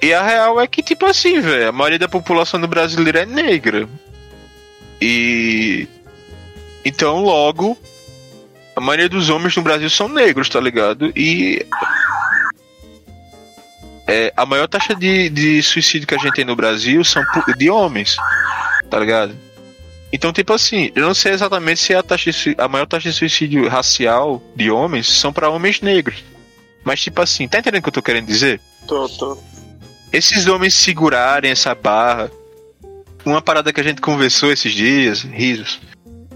E 0.00 0.12
a 0.12 0.22
real 0.22 0.60
é 0.60 0.66
que, 0.66 0.82
tipo 0.82 1.06
assim, 1.06 1.40
velho, 1.40 1.68
a 1.68 1.72
maioria 1.72 1.98
da 1.98 2.08
população 2.08 2.60
do 2.60 2.68
brasileiro 2.68 3.18
é 3.18 3.26
negra. 3.26 3.88
E. 5.00 5.88
Então, 6.84 7.22
logo, 7.22 7.76
a 8.74 8.80
maioria 8.80 9.08
dos 9.08 9.30
homens 9.30 9.56
no 9.56 9.62
Brasil 9.62 9.90
são 9.90 10.08
negros, 10.08 10.48
tá 10.48 10.60
ligado? 10.60 11.12
E 11.16 11.64
é, 14.12 14.30
a 14.36 14.44
maior 14.44 14.68
taxa 14.68 14.94
de, 14.94 15.30
de 15.30 15.62
suicídio 15.62 16.06
que 16.06 16.14
a 16.14 16.18
gente 16.18 16.34
tem 16.34 16.44
no 16.44 16.54
Brasil 16.54 17.02
são 17.02 17.24
de 17.56 17.70
homens, 17.70 18.16
tá 18.90 18.98
ligado? 18.98 19.34
Então, 20.12 20.30
tipo 20.34 20.52
assim, 20.52 20.92
eu 20.94 21.06
não 21.06 21.14
sei 21.14 21.32
exatamente 21.32 21.80
se 21.80 21.94
a, 21.94 22.02
taxa 22.02 22.30
de 22.30 22.54
a 22.58 22.68
maior 22.68 22.84
taxa 22.84 23.08
de 23.08 23.16
suicídio 23.16 23.66
racial 23.68 24.42
de 24.54 24.70
homens 24.70 25.08
são 25.08 25.32
pra 25.32 25.48
homens 25.48 25.80
negros. 25.80 26.22
Mas, 26.84 27.00
tipo 27.00 27.22
assim, 27.22 27.48
tá 27.48 27.58
entendendo 27.58 27.80
o 27.80 27.82
que 27.84 27.88
eu 27.88 27.92
tô 27.92 28.02
querendo 28.02 28.26
dizer? 28.26 28.60
Tô, 28.86 29.08
tô. 29.08 29.38
Esses 30.12 30.46
homens 30.46 30.74
segurarem 30.74 31.50
essa 31.50 31.74
barra. 31.74 32.30
Uma 33.24 33.40
parada 33.40 33.72
que 33.72 33.80
a 33.80 33.84
gente 33.84 34.02
conversou 34.02 34.52
esses 34.52 34.74
dias, 34.74 35.22
risos, 35.22 35.80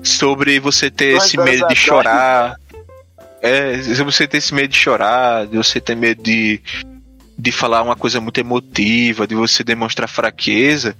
sobre 0.02 0.58
você 0.60 0.90
ter 0.90 1.10
Duas 1.10 1.26
esse 1.26 1.36
medo 1.36 1.58
de 1.58 1.64
atrás. 1.64 1.78
chorar. 1.78 2.56
É, 3.42 3.76
você 3.76 4.26
ter 4.26 4.38
esse 4.38 4.54
medo 4.54 4.68
de 4.68 4.78
chorar, 4.78 5.46
de 5.46 5.58
você 5.58 5.78
ter 5.78 5.94
medo 5.94 6.22
de, 6.22 6.62
de 7.38 7.52
falar 7.52 7.82
uma 7.82 7.96
coisa 7.96 8.20
muito 8.20 8.38
emotiva, 8.38 9.26
de 9.26 9.34
você 9.34 9.62
demonstrar 9.62 10.08
fraqueza. 10.08 10.96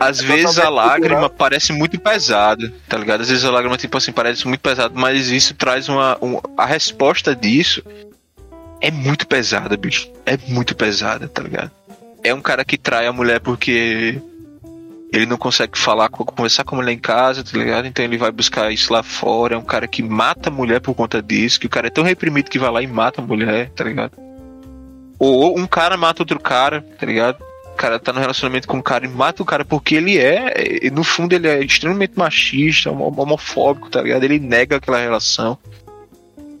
Às 0.00 0.20
É 0.22 0.26
vezes 0.26 0.58
a 0.58 0.68
lágrima 0.68 1.08
cultural. 1.20 1.30
parece 1.30 1.72
muito 1.72 1.98
pesada, 1.98 2.72
tá 2.88 2.96
ligado? 2.96 3.22
Às 3.22 3.28
vezes 3.30 3.44
a 3.44 3.50
lágrima, 3.50 3.76
tipo 3.76 3.96
assim, 3.96 4.12
parece 4.12 4.46
muito 4.46 4.60
pesada, 4.60 4.94
mas 4.94 5.28
isso 5.28 5.54
traz 5.54 5.88
uma. 5.88 6.16
um- 6.22 6.40
a 6.56 6.64
resposta 6.66 7.34
disso 7.34 7.82
é 8.80 8.90
muito 8.92 9.26
pesada, 9.26 9.76
bicho. 9.76 10.08
É 10.24 10.38
muito 10.46 10.76
pesada, 10.76 11.26
tá 11.26 11.42
ligado? 11.42 11.70
É 12.22 12.32
um 12.32 12.40
cara 12.40 12.64
que 12.64 12.78
trai 12.78 13.06
a 13.08 13.12
mulher 13.12 13.40
porque 13.40 14.20
ele 15.18 15.26
não 15.26 15.36
consegue 15.36 15.76
falar, 15.78 16.08
conversar 16.08 16.64
com 16.64 16.76
a 16.76 16.78
mulher 16.78 16.92
em 16.92 16.98
casa, 16.98 17.42
tá 17.42 17.58
ligado? 17.58 17.86
Então 17.86 18.04
ele 18.04 18.16
vai 18.16 18.30
buscar 18.30 18.72
isso 18.72 18.92
lá 18.92 19.02
fora. 19.02 19.54
É 19.54 19.58
um 19.58 19.64
cara 19.64 19.86
que 19.88 20.02
mata 20.02 20.48
a 20.48 20.52
mulher 20.52 20.80
por 20.80 20.94
conta 20.94 21.20
disso, 21.20 21.58
que 21.58 21.66
o 21.66 21.70
cara 21.70 21.88
é 21.88 21.90
tão 21.90 22.04
reprimido 22.04 22.48
que 22.48 22.58
vai 22.58 22.70
lá 22.70 22.82
e 22.82 22.86
mata 22.86 23.20
a 23.20 23.24
mulher, 23.24 23.70
tá 23.70 23.84
ligado? 23.84 24.12
Ou 25.18 25.58
um 25.58 25.66
cara 25.66 25.96
mata 25.96 26.22
outro 26.22 26.38
cara, 26.38 26.84
tá 26.98 27.04
ligado? 27.04 27.42
O 27.72 27.76
cara 27.76 27.98
tá 27.98 28.12
no 28.12 28.20
relacionamento 28.20 28.68
com 28.68 28.76
um 28.76 28.82
cara 28.82 29.04
e 29.04 29.08
mata 29.08 29.42
o 29.42 29.46
cara 29.46 29.64
porque 29.64 29.96
ele 29.96 30.18
é, 30.18 30.90
no 30.92 31.02
fundo 31.02 31.32
ele 31.32 31.48
é 31.48 31.64
extremamente 31.64 32.12
machista, 32.16 32.90
homo- 32.90 33.12
homofóbico, 33.20 33.90
tá 33.90 34.00
ligado? 34.02 34.22
Ele 34.24 34.38
nega 34.38 34.76
aquela 34.76 34.98
relação. 34.98 35.58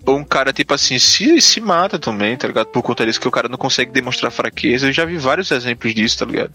Ou 0.06 0.16
um 0.16 0.24
cara, 0.24 0.52
tipo 0.52 0.72
assim, 0.72 0.98
se, 0.98 1.40
se 1.40 1.60
mata 1.60 1.98
também, 1.98 2.36
tá 2.36 2.48
ligado? 2.48 2.68
Por 2.68 2.82
conta 2.82 3.04
disso 3.04 3.20
que 3.20 3.28
o 3.28 3.30
cara 3.32 3.48
não 3.48 3.58
consegue 3.58 3.92
demonstrar 3.92 4.32
fraqueza. 4.32 4.86
Eu 4.86 4.92
já 4.92 5.04
vi 5.04 5.18
vários 5.18 5.50
exemplos 5.50 5.94
disso, 5.94 6.18
tá 6.18 6.24
ligado? 6.24 6.52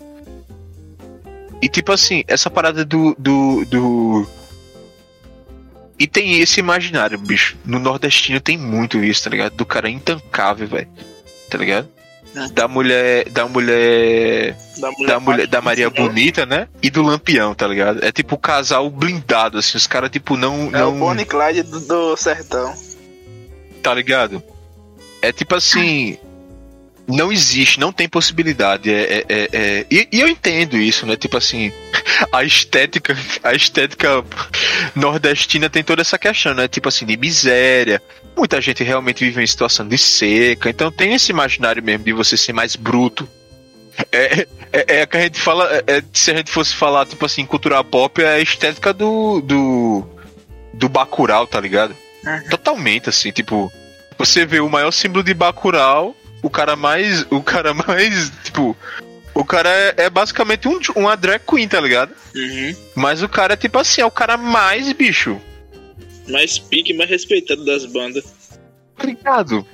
E 1.63 1.69
tipo 1.69 1.93
assim, 1.93 2.25
essa 2.27 2.49
parada 2.49 2.83
do. 2.83 3.15
do, 3.17 3.63
do... 3.63 4.27
E 5.97 6.05
tem 6.05 6.41
esse 6.41 6.59
imaginário, 6.59 7.17
bicho. 7.17 7.55
No 7.63 7.79
nordestino 7.79 8.41
tem 8.41 8.57
muito 8.57 9.01
isso, 9.01 9.23
tá 9.23 9.29
ligado? 9.29 9.55
Do 9.55 9.65
cara 9.65 9.89
intancável, 9.89 10.67
velho. 10.67 10.89
Tá 11.49 11.57
ligado? 11.57 11.87
É. 12.35 12.49
Da 12.49 12.67
mulher. 12.67 13.29
Da 13.29 13.47
mulher. 13.47 14.57
Da 14.77 14.91
mulher, 14.91 15.07
Da 15.07 15.19
mulher. 15.21 15.47
Da 15.47 15.61
Maria 15.61 15.89
Bonita. 15.89 16.09
Bonita, 16.09 16.45
né? 16.45 16.67
E 16.81 16.89
do 16.89 17.01
Lampião, 17.01 17.55
tá 17.55 17.65
ligado? 17.65 18.03
É 18.03 18.11
tipo 18.11 18.35
o 18.35 18.39
casal 18.39 18.89
blindado, 18.89 19.57
assim. 19.57 19.77
Os 19.77 19.87
caras, 19.87 20.09
tipo, 20.09 20.35
não. 20.35 20.69
É 20.73 20.83
o 20.83 20.91
não 20.91 20.99
Bonnie 20.99 21.23
e 21.23 21.25
Clyde 21.25 21.63
do, 21.63 21.79
do 21.79 22.17
sertão. 22.17 22.75
tá 23.81 23.93
ligado? 23.93 24.43
É 25.21 25.31
tipo 25.31 25.55
assim. 25.55 26.17
Não 27.07 27.31
existe, 27.33 27.79
não 27.79 27.91
tem 27.91 28.07
possibilidade. 28.07 28.89
É, 28.93 29.01
é, 29.03 29.25
é- 29.27 29.49
é- 29.53 29.85
E, 29.91 30.07
e 30.11 30.21
eu 30.21 30.27
entendo 30.27 30.77
isso, 30.77 31.05
né? 31.05 31.15
Tipo 31.17 31.37
assim, 31.37 31.71
a 32.31 32.43
estética, 32.43 33.15
a 33.43 33.53
estética 33.53 34.23
nordestina 34.95 35.69
tem 35.69 35.83
toda 35.83 36.01
essa 36.01 36.17
questão, 36.17 36.53
né? 36.53 36.67
Tipo 36.67 36.89
assim, 36.89 37.05
de 37.05 37.17
miséria. 37.17 38.01
Muita 38.37 38.59
gente 38.61 38.83
realmente 38.83 39.23
vive 39.23 39.43
em 39.43 39.47
situação 39.47 39.87
de 39.87 39.97
seca. 39.97 40.69
Então 40.69 40.91
tem 40.91 41.13
esse 41.13 41.31
imaginário 41.31 41.83
mesmo 41.83 42.05
de 42.05 42.13
você 42.13 42.37
ser 42.37 42.53
mais 42.53 42.75
bruto. 42.75 43.27
É, 44.11 44.47
é, 44.71 45.01
é 45.01 45.05
que 45.05 45.17
a 45.17 45.21
gente 45.21 45.39
fala. 45.39 45.69
é- 45.85 45.97
é- 45.97 46.03
se 46.13 46.31
a 46.31 46.35
gente 46.37 46.49
fosse 46.51 46.73
falar, 46.73 47.05
tipo 47.05 47.25
assim, 47.25 47.45
cultura 47.45 47.83
pop, 47.83 48.21
é 48.21 48.35
a 48.35 48.39
estética 48.39 48.93
do. 48.93 49.41
do. 49.41 50.03
do 50.73 50.89
Bacurau, 50.89 51.45
tá 51.45 51.59
ligado? 51.59 51.95
Totalmente, 52.49 53.09
assim, 53.09 53.31
tipo. 53.31 53.71
Você 54.17 54.45
vê 54.45 54.59
o 54.61 54.69
maior 54.69 54.91
símbolo 54.91 55.23
de 55.23 55.33
Bacurau, 55.33 56.15
o 56.43 56.49
cara 56.49 56.75
mais. 56.75 57.25
O 57.31 57.41
cara 57.41 57.73
mais, 57.73 58.31
tipo. 58.43 58.77
O 59.33 59.43
cara 59.43 59.69
é, 59.69 59.95
é 59.97 60.09
basicamente 60.11 60.67
um, 60.67 60.79
uma 60.95 61.17
drag 61.17 61.41
queen, 61.43 61.67
tá 61.67 61.81
ligado? 61.81 62.13
Uhum. 62.35 62.75
Mas 62.93 63.23
o 63.23 63.29
cara 63.29 63.53
é 63.53 63.57
tipo 63.57 63.79
assim, 63.79 64.01
é 64.01 64.05
o 64.05 64.11
cara 64.11 64.37
mais 64.37 64.91
bicho. 64.93 65.41
Mais 66.29 66.59
pique, 66.59 66.93
mais 66.93 67.09
respeitado 67.09 67.65
das 67.65 67.83
bandas. 67.85 68.23
Tá 68.95 69.07
ligado? 69.07 69.65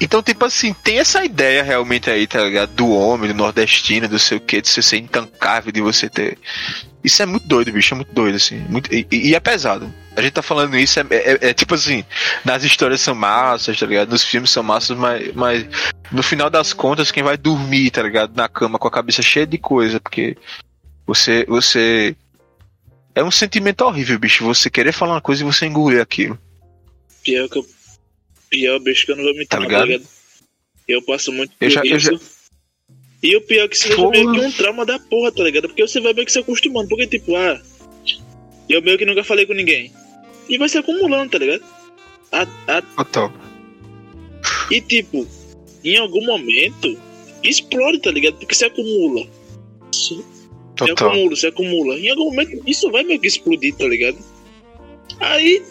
Então, 0.00 0.22
tipo 0.22 0.44
assim, 0.44 0.74
tem 0.74 0.98
essa 0.98 1.24
ideia 1.24 1.62
realmente 1.62 2.10
aí, 2.10 2.26
tá 2.26 2.44
ligado? 2.44 2.70
Do 2.74 2.90
homem, 2.90 3.28
do 3.28 3.34
nordestino, 3.34 4.06
do 4.06 4.18
sei 4.18 4.36
o 4.36 4.40
que, 4.40 4.60
de 4.60 4.68
você 4.68 4.82
ser 4.82 4.98
intancável, 4.98 5.72
de 5.72 5.80
você 5.80 6.08
ter. 6.08 6.38
Isso 7.08 7.22
é 7.22 7.26
muito 7.26 7.48
doido, 7.48 7.72
bicho, 7.72 7.94
é 7.94 7.96
muito 7.96 8.12
doido, 8.12 8.34
assim. 8.36 8.58
Muito... 8.68 8.94
E, 8.94 9.06
e 9.10 9.34
é 9.34 9.40
pesado. 9.40 9.90
A 10.14 10.20
gente 10.20 10.32
tá 10.32 10.42
falando 10.42 10.76
isso, 10.76 11.00
é, 11.00 11.06
é, 11.10 11.38
é, 11.48 11.54
tipo 11.54 11.74
assim, 11.74 12.04
nas 12.44 12.62
histórias 12.64 13.00
são 13.00 13.14
massas, 13.14 13.78
tá 13.78 13.86
ligado? 13.86 14.10
Nos 14.10 14.22
filmes 14.22 14.50
são 14.50 14.62
massas, 14.62 14.94
mas, 14.94 15.32
mas 15.34 15.66
no 16.12 16.22
final 16.22 16.50
das 16.50 16.74
contas, 16.74 17.10
quem 17.10 17.22
vai 17.22 17.38
dormir, 17.38 17.90
tá 17.90 18.02
ligado? 18.02 18.36
Na 18.36 18.46
cama 18.46 18.78
com 18.78 18.86
a 18.86 18.90
cabeça 18.90 19.22
cheia 19.22 19.46
de 19.46 19.56
coisa, 19.56 19.98
porque 19.98 20.36
você. 21.06 21.46
você. 21.48 22.14
É 23.14 23.24
um 23.24 23.30
sentimento 23.30 23.80
horrível, 23.86 24.18
bicho. 24.18 24.44
Você 24.44 24.68
querer 24.68 24.92
falar 24.92 25.14
uma 25.14 25.20
coisa 25.22 25.42
e 25.42 25.46
você 25.46 25.64
engolir 25.64 26.02
aquilo. 26.02 26.38
Pior 27.24 27.48
que 27.48 27.58
eu. 27.58 27.66
Pior, 28.50 28.78
bicho, 28.80 29.06
que 29.06 29.12
eu 29.12 29.16
não 29.16 29.24
vou 29.24 29.34
me 29.34 29.46
Tá 29.46 29.56
tá 29.56 29.62
ligado? 29.62 29.86
ligado? 29.86 30.06
Eu 30.86 31.00
passo 31.02 31.32
muito 31.32 31.52
Eu 31.58 31.70
já- 31.70 31.82
eu 31.84 31.98
já- 31.98 32.10
E 33.22 33.36
o 33.36 33.40
pior 33.40 33.64
é 33.64 33.68
que 33.68 33.76
isso 33.76 33.94
Porra. 33.96 34.10
meio 34.10 34.32
que 34.32 34.40
um 34.40 34.52
trauma 34.52 34.86
da 34.86 34.98
porra, 34.98 35.32
tá 35.32 35.42
ligado? 35.42 35.68
Porque 35.68 35.86
você 35.86 36.00
vai 36.00 36.12
meio 36.12 36.26
que 36.26 36.32
se 36.32 36.38
acostumando. 36.38 36.88
Porque, 36.88 37.06
tipo, 37.06 37.34
ah. 37.36 37.60
Eu 38.68 38.82
meio 38.82 38.98
que 38.98 39.04
nunca 39.06 39.24
falei 39.24 39.46
com 39.46 39.54
ninguém. 39.54 39.92
E 40.48 40.56
vai 40.58 40.68
se 40.68 40.78
acumulando, 40.78 41.30
tá 41.30 41.38
ligado? 41.38 41.64
A, 42.30 42.46
a, 42.66 42.82
Total. 42.82 43.32
e, 44.70 44.80
tipo, 44.80 45.26
em 45.82 45.96
algum 45.96 46.24
momento, 46.24 46.96
explode, 47.42 48.00
tá 48.00 48.10
ligado? 48.10 48.36
Porque 48.36 48.54
se 48.54 48.64
acumula. 48.64 49.26
Se 49.92 50.22
Total. 50.76 51.08
acumula, 51.08 51.36
se 51.36 51.46
acumula. 51.46 51.98
Em 51.98 52.10
algum 52.10 52.24
momento, 52.26 52.62
isso 52.66 52.90
vai 52.90 53.02
meio 53.02 53.20
que 53.20 53.26
explodir, 53.26 53.74
tá 53.74 53.86
ligado? 53.86 54.18
Aí, 55.20 55.62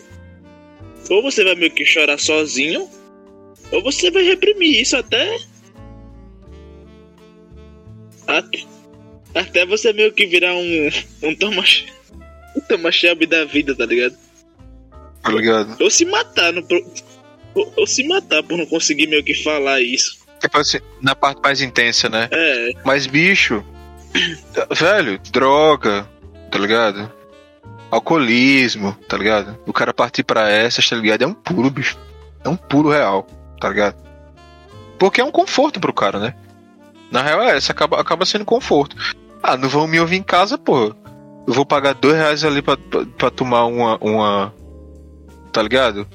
ou 1.10 1.22
você 1.22 1.44
vai 1.44 1.56
meio 1.56 1.72
que 1.72 1.86
chorar 1.86 2.20
sozinho, 2.20 2.90
ou 3.72 3.82
você 3.82 4.12
vai 4.12 4.24
reprimir 4.24 4.82
isso 4.82 4.98
até. 4.98 5.40
Até, 8.28 8.64
até 9.34 9.66
você 9.66 9.94
meio 9.94 10.12
que 10.12 10.26
virar 10.26 10.54
um. 10.54 10.90
Um 11.24 11.36
Thomas. 11.36 11.86
Um 12.56 12.62
Thomas 12.62 12.96
Shelby 12.96 13.26
da 13.26 13.46
vida, 13.46 13.76
tá 13.76 13.86
ligado? 13.86 14.16
Tá 15.24 15.32
ligado? 15.32 15.78
Ou 15.80 15.90
se 15.90 16.06
matar 16.06 16.54
no. 16.54 16.66
Ou, 17.56 17.74
ou 17.78 17.88
se 17.88 18.08
matar 18.08 18.44
por 18.44 18.58
não 18.58 18.66
conseguir 18.66 19.08
meio 19.08 19.24
que 19.24 19.34
falar 19.34 19.82
isso. 19.82 20.18
Tipo 20.40 20.58
assim, 20.58 20.80
na 21.02 21.16
parte 21.16 21.42
mais 21.42 21.62
intensa, 21.62 22.10
né? 22.10 22.30
É, 22.32 22.72
Mas, 22.86 23.08
bicho, 23.08 23.64
velho, 24.72 25.20
droga, 25.32 26.08
tá 26.52 26.60
ligado? 26.60 27.12
Alcoolismo, 27.90 28.96
tá 29.08 29.18
ligado? 29.18 29.58
O 29.66 29.74
cara 29.74 29.94
partir 29.94 30.24
pra 30.24 30.50
essas, 30.50 30.88
tá 30.88 30.96
ligado? 30.96 31.24
É 31.24 31.28
um 31.28 31.34
puro, 31.34 31.70
bicho. 31.70 31.98
É 32.44 32.50
um 32.50 32.56
puro 32.56 32.90
real, 32.90 33.26
tá 33.60 33.70
ligado? 33.70 33.96
Porque 35.00 35.22
é 35.22 35.24
um 35.24 35.32
conforto 35.32 35.80
pro 35.80 35.94
cara, 35.94 36.20
né? 36.20 36.36
Na 37.12 37.22
real 37.22 37.42
é 37.42 37.56
essa, 37.58 37.72
acaba, 37.72 38.00
acaba 38.00 38.26
sendo 38.26 38.46
conforto. 38.46 38.96
Ah, 39.42 39.56
não 39.56 39.70
vão 39.70 39.88
me 39.88 40.00
ouvir 40.00 40.18
em 40.18 40.24
casa, 40.24 40.58
pô. 40.58 40.94
Eu 41.48 41.54
vou 41.54 41.66
pagar 41.66 41.94
dois 41.94 42.16
reais 42.16 42.44
ali 42.44 42.62
pra, 42.62 42.76
pra, 42.76 43.06
pra 43.18 43.30
tomar 43.30 43.66
uma, 43.66 43.98
uma. 44.02 44.54
Tá 45.54 45.62
ligado? 45.64 46.06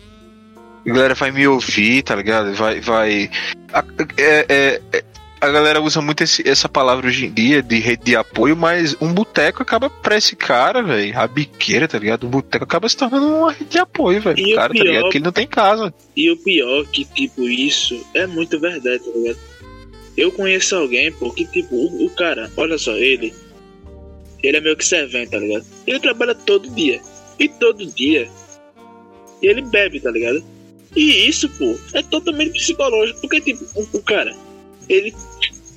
A 0.87 0.91
galera 0.93 1.15
vai 1.15 1.31
me 1.31 1.47
ouvir, 1.49 2.03
tá 2.03 2.15
ligado? 2.15 2.53
Vai. 2.55 2.81
vai 2.81 3.31
a, 3.73 3.85
é- 4.19 4.47
é- 4.49 4.83
é- 4.93 5.05
a 5.41 5.49
galera 5.51 5.81
usa 5.81 6.01
muito 6.01 6.23
esse- 6.23 6.47
essa 6.49 6.69
palavra 6.69 7.07
hoje 7.09 7.27
em 7.27 7.33
dia 7.33 7.63
de 7.63 7.79
rede 7.81 8.05
de 8.05 8.15
apoio, 8.17 8.57
mas 8.57 8.95
um 9.01 9.13
boteco 9.13 9.61
acaba 9.63 9.91
pra 9.91 10.17
esse 10.17 10.37
cara, 10.37 10.83
velho. 10.83 11.19
A 11.19 11.27
biqueira, 11.27 11.89
tá 11.89 11.99
ligado? 11.99 12.27
Um 12.27 12.31
boteco 12.31 12.65
acaba 12.65 12.89
se 12.89 12.97
tornando 12.97 13.27
uma 13.27 13.51
rede 13.53 13.71
de 13.71 13.79
apoio, 13.79 14.21
velho. 14.21 14.45
O 14.45 14.51
o 14.53 14.55
cara, 14.55 14.69
tá 14.69 14.73
pior- 14.75 14.85
ligado? 14.85 15.03
Porque 15.03 15.19
ele 15.19 15.25
não 15.25 15.33
tem 15.33 15.47
casa. 15.47 15.93
E 16.17 16.31
o 16.31 16.37
pior 16.37 16.85
que, 16.87 17.05
tipo, 17.05 17.43
isso 17.49 18.01
é 18.15 18.25
muito 18.27 18.61
verdade, 18.61 18.99
tá 19.01 19.11
ligado? 19.19 19.39
Eu 20.17 20.31
conheço 20.31 20.77
alguém, 20.77 21.11
pô, 21.13 21.31
que, 21.31 21.47
tipo, 21.47 21.75
o, 21.75 22.07
o 22.07 22.11
cara, 22.11 22.51
olha 22.57 22.77
só, 22.77 22.97
ele. 22.97 23.33
Ele 24.43 24.57
é 24.57 24.61
meio 24.61 24.77
que 24.77 24.85
servente, 24.85 25.31
tá 25.31 25.39
ligado? 25.39 25.65
Ele 25.87 26.01
trabalha 26.01 26.35
todo 26.35 26.69
dia. 26.71 27.01
E 27.39 27.49
todo 27.49 27.87
dia. 27.87 28.29
ele 29.41 29.63
bebe, 29.63 30.01
tá 30.01 30.11
ligado? 30.11 30.45
E 30.95 31.27
isso, 31.29 31.49
pô, 31.51 31.77
é 31.95 32.03
totalmente 32.03 32.53
psicológico. 32.53 33.21
Porque, 33.21 33.41
tipo, 33.41 33.65
o, 33.75 33.89
o 33.97 34.03
cara, 34.03 34.37
ele, 34.89 35.15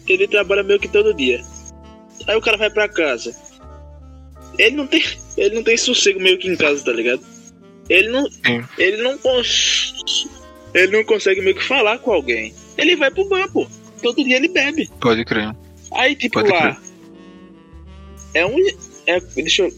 ele 0.08 0.28
trabalha 0.28 0.64
meio 0.64 0.80
que 0.80 0.88
todo 0.88 1.14
dia. 1.14 1.42
Aí 2.28 2.36
o 2.36 2.42
cara 2.42 2.58
vai 2.58 2.70
pra 2.70 2.90
casa. 2.90 3.36
Ele 4.58 4.76
não 4.76 4.88
tem. 4.88 5.04
Ele 5.38 5.56
não 5.56 5.64
tem 5.64 5.78
sossego 5.78 6.20
meio 6.20 6.38
que 6.38 6.48
em 6.48 6.56
casa, 6.56 6.84
tá 6.84 6.92
ligado? 6.92 7.22
Ele 7.90 8.10
não. 8.10 8.30
Sim. 8.30 8.64
Ele 8.78 8.98
não 9.04 9.18
cons... 9.18 9.94
Ele 10.74 10.98
não 10.98 11.04
consegue 11.04 11.42
meio 11.42 11.56
que 11.56 11.64
falar 11.64 12.00
com 12.00 12.12
alguém. 12.12 12.54
Ele 12.78 12.96
vai 12.96 13.12
pro 13.12 13.28
bar, 13.28 13.50
pô. 13.52 13.68
Todo 14.06 14.24
dia 14.24 14.36
ele 14.36 14.50
bebe. 14.50 14.88
Pode 15.02 15.26
crer. 15.26 15.52
Aí, 15.92 16.16
tipo, 16.16 16.40
Pode 16.40 16.52
lá. 16.52 16.80
É 18.36 18.46
um. 18.46 18.56
É, 19.08 19.20
deixa 19.20 19.64
eu. 19.64 19.74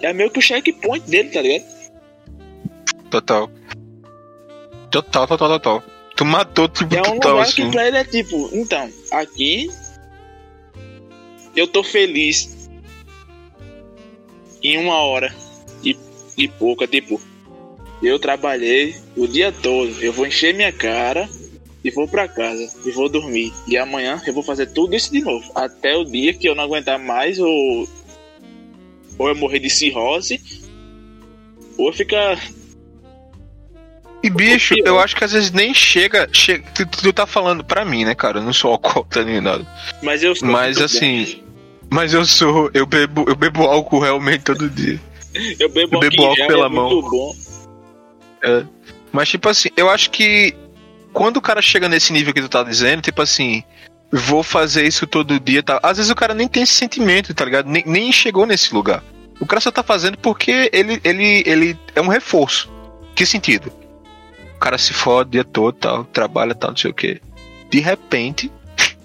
É 0.00 0.12
meio 0.12 0.30
que 0.30 0.38
o 0.38 0.42
checkpoint 0.42 1.04
dele, 1.10 1.30
tá 1.30 1.42
ligado? 1.42 1.64
Total. 3.10 3.50
Total, 4.92 5.26
total, 5.26 5.48
total. 5.48 5.82
Tu 6.14 6.24
matou, 6.24 6.68
tipo, 6.68 6.94
É 6.94 7.00
um 7.00 7.02
total, 7.02 7.32
lugar 7.32 7.42
assim. 7.42 7.64
que 7.64 7.70
pra 7.72 7.88
ele 7.88 7.96
é 7.96 8.04
tipo, 8.04 8.48
então, 8.52 8.88
aqui 9.10 9.68
eu 11.56 11.66
tô 11.66 11.82
feliz 11.82 12.70
em 14.62 14.78
uma 14.78 14.94
hora 14.94 15.34
e, 15.82 15.98
e 16.38 16.46
pouca, 16.46 16.86
tipo, 16.86 17.20
eu 18.00 18.20
trabalhei 18.20 18.94
o 19.16 19.26
dia 19.26 19.50
todo, 19.50 19.90
eu 20.00 20.12
vou 20.12 20.28
encher 20.28 20.54
minha 20.54 20.70
cara 20.70 21.28
e 21.84 21.90
vou 21.90 22.08
pra 22.08 22.26
casa 22.26 22.66
e 22.84 22.90
vou 22.90 23.10
dormir. 23.10 23.52
E 23.68 23.76
amanhã 23.76 24.20
eu 24.26 24.32
vou 24.32 24.42
fazer 24.42 24.66
tudo 24.66 24.96
isso 24.96 25.12
de 25.12 25.20
novo, 25.20 25.52
até 25.54 25.94
o 25.94 26.04
dia 26.04 26.32
que 26.32 26.48
eu 26.48 26.54
não 26.54 26.64
aguentar 26.64 26.98
mais 26.98 27.38
ou 27.38 27.86
ou 29.18 29.28
eu 29.28 29.36
morrer 29.36 29.60
de 29.60 29.70
cirrose 29.70 30.40
ou 31.76 31.88
eu 31.88 31.92
ficar 31.92 32.40
E 34.22 34.30
bicho, 34.30 34.74
eu 34.84 34.98
acho 34.98 35.14
que 35.14 35.22
às 35.22 35.32
vezes 35.32 35.50
nem 35.50 35.74
chega. 35.74 36.26
chega 36.32 36.64
tu, 36.74 36.86
tu 36.86 37.12
tá 37.12 37.26
falando 37.26 37.62
pra 37.62 37.84
mim, 37.84 38.04
né, 38.04 38.14
cara? 38.14 38.38
Eu 38.38 38.42
não 38.42 38.52
sou 38.52 38.72
alcoólatra 38.72 39.22
nem 39.24 39.40
nada. 39.40 39.66
mas 40.02 40.22
eu 40.22 40.34
sou 40.34 40.48
Mas 40.48 40.80
assim. 40.80 41.42
Mas 41.90 42.14
eu 42.14 42.24
sou. 42.24 42.70
Eu 42.72 42.86
bebo, 42.86 43.24
eu 43.28 43.36
bebo 43.36 43.64
álcool 43.64 44.00
realmente 44.00 44.44
todo 44.44 44.70
dia. 44.70 44.98
eu 45.60 45.68
bebo, 45.68 45.96
eu 45.96 46.00
bebo 46.00 46.24
álcool 46.24 46.46
pela 46.46 46.66
é 46.66 46.68
muito 46.70 47.10
bom. 47.10 47.36
Mas, 49.12 49.28
tipo 49.28 49.48
assim, 49.48 49.68
eu 49.76 49.88
acho 49.88 50.10
que 50.10 50.54
quando 51.14 51.36
o 51.36 51.40
cara 51.40 51.62
chega 51.62 51.88
nesse 51.88 52.12
nível 52.12 52.34
que 52.34 52.42
tu 52.42 52.48
tá 52.48 52.62
dizendo, 52.64 53.00
tipo 53.00 53.22
assim, 53.22 53.62
vou 54.10 54.42
fazer 54.42 54.84
isso 54.84 55.06
todo 55.06 55.38
dia, 55.38 55.62
tá? 55.62 55.78
Às 55.82 55.96
vezes 55.96 56.10
o 56.10 56.14
cara 56.14 56.34
nem 56.34 56.48
tem 56.48 56.64
esse 56.64 56.74
sentimento, 56.74 57.32
tá 57.32 57.44
ligado? 57.44 57.70
Nem, 57.70 57.84
nem 57.86 58.12
chegou 58.12 58.44
nesse 58.44 58.74
lugar. 58.74 59.02
O 59.40 59.46
cara 59.46 59.60
só 59.60 59.70
tá 59.70 59.82
fazendo 59.82 60.18
porque 60.18 60.68
ele, 60.72 61.00
ele, 61.04 61.42
ele 61.46 61.78
é 61.94 62.00
um 62.00 62.08
reforço. 62.08 62.70
Que 63.14 63.24
sentido? 63.24 63.72
O 64.56 64.58
cara 64.58 64.76
se 64.76 64.92
fode 64.92 65.28
o 65.28 65.32
dia 65.32 65.44
todo, 65.44 65.72
tal, 65.74 66.04
trabalha, 66.04 66.54
tal, 66.54 66.70
não 66.70 66.76
sei 66.76 66.90
o 66.90 66.94
quê. 66.94 67.20
De 67.70 67.78
repente, 67.78 68.50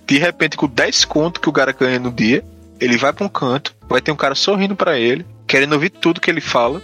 de 0.05 0.17
repente, 0.17 0.57
com 0.57 0.67
10 0.67 1.05
conto 1.05 1.39
que 1.39 1.49
o 1.49 1.53
cara 1.53 1.71
ganha 1.71 1.99
no 1.99 2.11
dia, 2.11 2.43
ele 2.79 2.97
vai 2.97 3.13
pra 3.13 3.25
um 3.25 3.29
canto, 3.29 3.75
vai 3.87 4.01
ter 4.01 4.11
um 4.11 4.15
cara 4.15 4.33
sorrindo 4.33 4.75
pra 4.75 4.97
ele, 4.97 5.25
querendo 5.45 5.73
ouvir 5.73 5.91
tudo 5.91 6.19
que 6.19 6.31
ele 6.31 6.41
fala. 6.41 6.81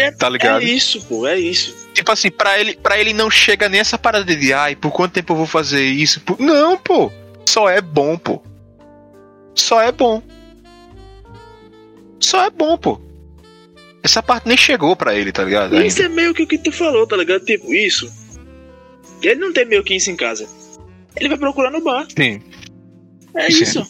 É- 0.00 0.12
Tá 0.12 0.28
ligado? 0.28 0.60
É 0.62 0.64
isso, 0.64 1.04
pô, 1.06 1.26
é 1.26 1.38
isso. 1.38 1.88
Tipo 1.92 2.12
assim, 2.12 2.30
pra 2.30 2.58
ele, 2.58 2.74
pra 2.76 2.98
ele 2.98 3.12
não 3.12 3.30
chega 3.30 3.68
nem 3.68 3.80
essa 3.80 3.98
parada 3.98 4.34
de, 4.34 4.52
ai, 4.52 4.74
por 4.76 4.90
quanto 4.92 5.12
tempo 5.12 5.32
eu 5.32 5.36
vou 5.38 5.46
fazer 5.46 5.84
isso? 5.84 6.20
Por- 6.20 6.38
Não, 6.40 6.76
pô. 6.78 7.10
Só 7.48 7.68
é 7.68 7.80
bom, 7.80 8.16
pô. 8.16 8.40
Só 9.54 9.80
é 9.82 9.90
bom. 9.90 10.22
Só 12.20 12.44
é 12.44 12.50
bom, 12.50 12.76
pô. 12.76 13.00
Essa 14.02 14.22
parte 14.22 14.46
nem 14.48 14.56
chegou 14.56 14.94
pra 14.96 15.14
ele, 15.14 15.32
tá 15.32 15.44
ligado? 15.44 15.76
E 15.76 15.86
Isso 15.86 16.00
Ainda. 16.02 16.12
é 16.12 16.16
meio 16.16 16.34
que 16.34 16.42
o 16.42 16.46
que 16.46 16.58
tu 16.58 16.72
falou, 16.72 17.06
tá 17.06 17.16
ligado? 17.16 17.44
Tipo, 17.44 17.72
isso. 17.74 18.10
Ele 19.22 19.40
não 19.40 19.52
tem 19.52 19.64
meio 19.66 19.84
que 19.84 19.94
isso 19.94 20.10
em 20.10 20.16
casa. 20.16 20.48
Ele 21.16 21.28
vai 21.28 21.38
procurar 21.38 21.70
no 21.70 21.82
bar. 21.82 22.06
Sim. 22.16 22.40
É 23.34 23.50
Sim. 23.50 23.62
isso. 23.62 23.86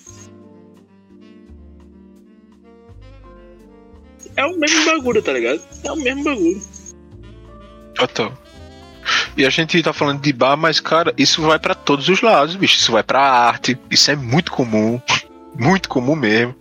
É 4.40 4.46
o 4.46 4.58
mesmo 4.58 4.86
bagulho, 4.86 5.20
tá 5.20 5.34
ligado? 5.34 5.60
É 5.84 5.92
o 5.92 5.96
mesmo 5.96 6.24
bagulho. 6.24 6.62
Total. 7.94 8.32
E 9.36 9.44
a 9.44 9.50
gente 9.50 9.82
tá 9.82 9.92
falando 9.92 10.22
de 10.22 10.32
bar, 10.32 10.56
mas, 10.56 10.80
cara, 10.80 11.12
isso 11.18 11.42
vai 11.42 11.58
pra 11.58 11.74
todos 11.74 12.08
os 12.08 12.22
lados, 12.22 12.56
bicho. 12.56 12.78
Isso 12.78 12.90
vai 12.90 13.02
pra 13.02 13.20
arte. 13.20 13.78
Isso 13.90 14.10
é 14.10 14.16
muito 14.16 14.50
comum. 14.50 14.98
Muito 15.52 15.88
comum 15.88 16.14
mesmo. 16.14 16.54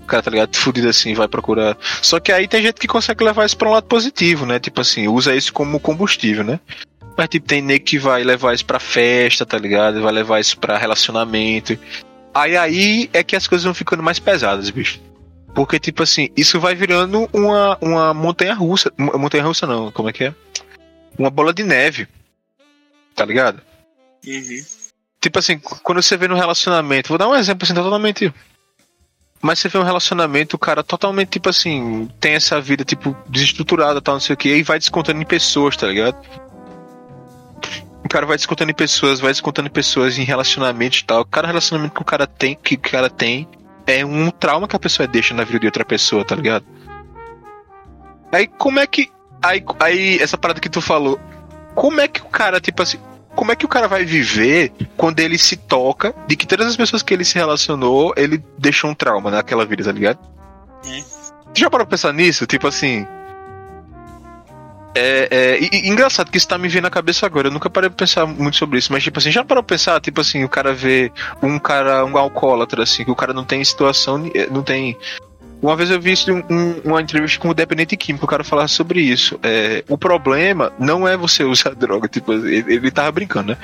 O 0.00 0.06
cara, 0.06 0.22
tá 0.22 0.30
ligado? 0.30 0.56
Fudido 0.56 0.88
assim, 0.88 1.12
vai 1.12 1.26
procurar. 1.28 1.76
Só 2.00 2.18
que 2.20 2.32
aí 2.32 2.46
tem 2.46 2.62
gente 2.62 2.80
que 2.80 2.86
consegue 2.86 3.22
levar 3.22 3.44
isso 3.44 3.56
pra 3.56 3.68
um 3.68 3.72
lado 3.72 3.86
positivo, 3.86 4.46
né? 4.46 4.58
Tipo 4.60 4.80
assim, 4.80 5.08
usa 5.08 5.34
isso 5.34 5.52
como 5.52 5.80
combustível, 5.80 6.44
né? 6.44 6.60
Mas, 7.18 7.28
tipo, 7.28 7.46
tem 7.46 7.60
nego 7.60 7.84
que 7.84 7.98
vai 7.98 8.22
levar 8.22 8.54
isso 8.54 8.64
pra 8.64 8.78
festa, 8.78 9.44
tá 9.44 9.58
ligado? 9.58 10.00
Vai 10.00 10.12
levar 10.12 10.40
isso 10.40 10.56
pra 10.58 10.78
relacionamento. 10.78 11.76
Aí 12.32 12.56
aí 12.56 13.10
é 13.12 13.22
que 13.24 13.34
as 13.34 13.48
coisas 13.48 13.64
vão 13.64 13.74
ficando 13.74 14.02
mais 14.02 14.20
pesadas, 14.20 14.70
bicho. 14.70 15.00
Porque, 15.56 15.80
tipo 15.80 16.02
assim, 16.02 16.28
isso 16.36 16.60
vai 16.60 16.74
virando 16.74 17.30
uma, 17.32 17.78
uma 17.80 18.12
montanha 18.12 18.52
russa. 18.52 18.92
Montanha 18.98 19.42
russa 19.42 19.66
não, 19.66 19.90
como 19.90 20.10
é 20.10 20.12
que 20.12 20.24
é? 20.24 20.34
Uma 21.18 21.30
bola 21.30 21.50
de 21.50 21.62
neve. 21.62 22.06
Tá 23.14 23.24
ligado? 23.24 23.62
Uhum. 24.26 24.64
Tipo 25.18 25.38
assim, 25.38 25.58
quando 25.58 26.02
você 26.02 26.14
vê 26.14 26.28
no 26.28 26.34
relacionamento, 26.34 27.08
vou 27.08 27.16
dar 27.16 27.26
um 27.26 27.34
exemplo 27.34 27.64
assim, 27.64 27.72
totalmente. 27.72 28.30
Mas 29.40 29.58
você 29.58 29.70
vê 29.70 29.78
um 29.78 29.82
relacionamento, 29.82 30.56
o 30.56 30.58
cara 30.58 30.82
totalmente, 30.82 31.30
tipo 31.30 31.48
assim, 31.48 32.06
tem 32.20 32.34
essa 32.34 32.60
vida, 32.60 32.84
tipo, 32.84 33.16
desestruturada, 33.26 34.02
tal, 34.02 34.16
não 34.16 34.20
sei 34.20 34.34
o 34.34 34.36
que, 34.36 34.54
e 34.54 34.62
vai 34.62 34.78
descontando 34.78 35.22
em 35.22 35.24
pessoas, 35.24 35.74
tá 35.74 35.86
ligado? 35.86 36.18
O 38.04 38.08
cara 38.10 38.26
vai 38.26 38.36
descontando 38.36 38.72
em 38.72 38.74
pessoas, 38.74 39.20
vai 39.20 39.32
descontando 39.32 39.68
em 39.68 39.72
pessoas, 39.72 40.18
em 40.18 40.22
relacionamentos 40.22 40.98
e 40.98 41.04
tal. 41.04 41.24
Cada 41.24 41.46
relacionamento 41.46 41.94
que 41.94 42.02
o 42.02 42.04
cara 42.04 42.26
tem, 42.26 42.54
que 42.54 42.74
o 42.74 42.78
cara 42.78 43.08
tem, 43.08 43.48
é 43.86 44.04
um 44.04 44.30
trauma 44.30 44.66
que 44.66 44.76
a 44.76 44.78
pessoa 44.78 45.06
deixa 45.06 45.34
na 45.34 45.44
vida 45.44 45.60
de 45.60 45.66
outra 45.66 45.84
pessoa, 45.84 46.24
tá 46.24 46.34
ligado? 46.34 46.64
Aí 48.32 48.46
como 48.46 48.80
é 48.80 48.86
que. 48.86 49.10
Aí, 49.42 49.64
aí 49.80 50.18
essa 50.20 50.36
parada 50.36 50.60
que 50.60 50.68
tu 50.68 50.80
falou, 50.80 51.20
como 51.74 52.00
é 52.00 52.08
que 52.08 52.20
o 52.20 52.26
cara, 52.26 52.60
tipo 52.60 52.82
assim, 52.82 52.98
como 53.34 53.52
é 53.52 53.56
que 53.56 53.64
o 53.64 53.68
cara 53.68 53.86
vai 53.86 54.04
viver 54.04 54.72
quando 54.96 55.20
ele 55.20 55.38
se 55.38 55.56
toca 55.56 56.14
de 56.26 56.34
que 56.34 56.46
todas 56.46 56.66
as 56.66 56.76
pessoas 56.76 57.02
que 57.02 57.12
ele 57.12 57.24
se 57.24 57.34
relacionou, 57.34 58.14
ele 58.16 58.42
deixou 58.58 58.90
um 58.90 58.94
trauma 58.94 59.30
naquela 59.30 59.64
vida, 59.64 59.84
tá 59.84 59.92
ligado? 59.92 60.18
Tu 61.54 61.60
já 61.60 61.70
parou 61.70 61.86
pra 61.86 61.96
pensar 61.96 62.12
nisso? 62.12 62.46
Tipo 62.46 62.66
assim. 62.66 63.06
É, 64.96 65.28
é, 65.30 65.60
e, 65.60 65.68
e 65.72 65.88
engraçado 65.90 66.30
que 66.30 66.38
isso 66.38 66.48
tá 66.48 66.56
me 66.56 66.68
vindo 66.68 66.84
na 66.84 66.90
cabeça 66.90 67.26
agora. 67.26 67.48
Eu 67.48 67.52
nunca 67.52 67.68
parei 67.68 67.90
pra 67.90 67.98
pensar 67.98 68.24
muito 68.24 68.56
sobre 68.56 68.78
isso, 68.78 68.90
mas 68.90 69.02
tipo 69.02 69.18
assim, 69.18 69.30
já 69.30 69.44
parou 69.44 69.62
pra 69.62 69.76
pensar, 69.76 70.00
tipo 70.00 70.22
assim, 70.22 70.42
o 70.42 70.48
cara 70.48 70.72
vê 70.72 71.12
um 71.42 71.58
cara, 71.58 72.04
um 72.04 72.16
alcoólatra, 72.16 72.82
assim, 72.82 73.04
que 73.04 73.10
o 73.10 73.14
cara 73.14 73.34
não 73.34 73.44
tem 73.44 73.62
situação, 73.62 74.18
não 74.50 74.62
tem. 74.62 74.96
Uma 75.60 75.76
vez 75.76 75.90
eu 75.90 76.00
vi 76.00 76.12
isso 76.12 76.30
em 76.30 76.42
um, 76.50 76.80
uma 76.84 77.02
entrevista 77.02 77.38
com 77.38 77.50
o 77.50 77.54
dependente 77.54 77.96
químico, 77.96 78.24
o 78.24 78.28
cara 78.28 78.42
falava 78.42 78.68
sobre 78.68 79.00
isso. 79.00 79.38
É, 79.42 79.84
o 79.86 79.98
problema 79.98 80.72
não 80.78 81.06
é 81.06 81.14
você 81.14 81.44
usar 81.44 81.74
droga, 81.76 82.08
tipo, 82.08 82.32
ele, 82.32 82.74
ele 82.74 82.90
tava 82.90 83.12
brincando, 83.12 83.52
né? 83.52 83.58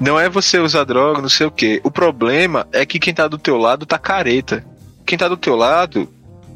Não 0.00 0.18
é 0.18 0.28
você 0.28 0.58
usar 0.58 0.84
droga, 0.84 1.20
não 1.20 1.28
sei 1.28 1.46
o 1.46 1.50
que. 1.50 1.80
O 1.84 1.90
problema 1.90 2.66
é 2.72 2.84
que 2.84 2.98
quem 2.98 3.12
tá 3.14 3.28
do 3.28 3.38
teu 3.38 3.56
lado 3.56 3.86
tá 3.86 3.98
careta. 3.98 4.64
Quem 5.06 5.16
tá 5.16 5.28
do 5.28 5.36
teu 5.36 5.56
lado, 5.56 6.08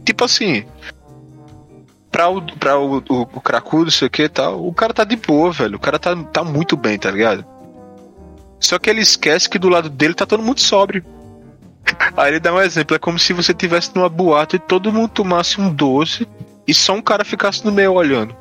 tipo 0.05 0.25
assim, 0.25 0.65
pra 2.11 2.29
o, 2.29 2.43
pra 2.43 2.79
o, 2.79 2.99
o, 2.99 3.23
o 3.23 3.41
cracudo, 3.41 3.91
sei 3.91 4.09
o 4.09 4.11
que 4.11 4.25
e 4.25 4.29
tal, 4.29 4.67
o 4.67 4.73
cara 4.73 4.93
tá 4.93 5.05
de 5.05 5.17
boa, 5.17 5.53
velho. 5.53 5.77
O 5.77 5.81
cara 5.81 5.99
tá, 5.99 6.15
tá 6.17 6.45
muito 6.45 6.77
bem, 6.77 6.99
tá 6.99 7.11
ligado? 7.11 7.45
Só 8.59 8.79
que 8.79 8.91
ele 8.91 9.01
esquece 9.01 9.49
que 9.49 9.59
do 9.59 9.69
lado 9.69 9.89
dele 9.89 10.15
tá 10.15 10.27
todo 10.27 10.43
mundo 10.43 10.61
sóbrio. 10.61 11.05
Aí 12.17 12.33
ele 12.33 12.41
dá 12.41 12.53
um 12.53 12.61
exemplo, 12.61 12.95
é 12.95 12.99
como 12.99 13.19
se 13.19 13.33
você 13.33 13.55
tivesse 13.55 13.95
numa 13.95 14.09
boate 14.09 14.57
e 14.57 14.59
todo 14.59 14.93
mundo 14.93 15.09
tomasse 15.09 15.61
um 15.61 15.73
doce 15.73 16.29
e 16.67 16.75
só 16.75 16.93
um 16.93 17.03
cara 17.03 17.25
ficasse 17.25 17.65
no 17.65 17.73
meio 17.73 17.95
olhando. 17.95 18.37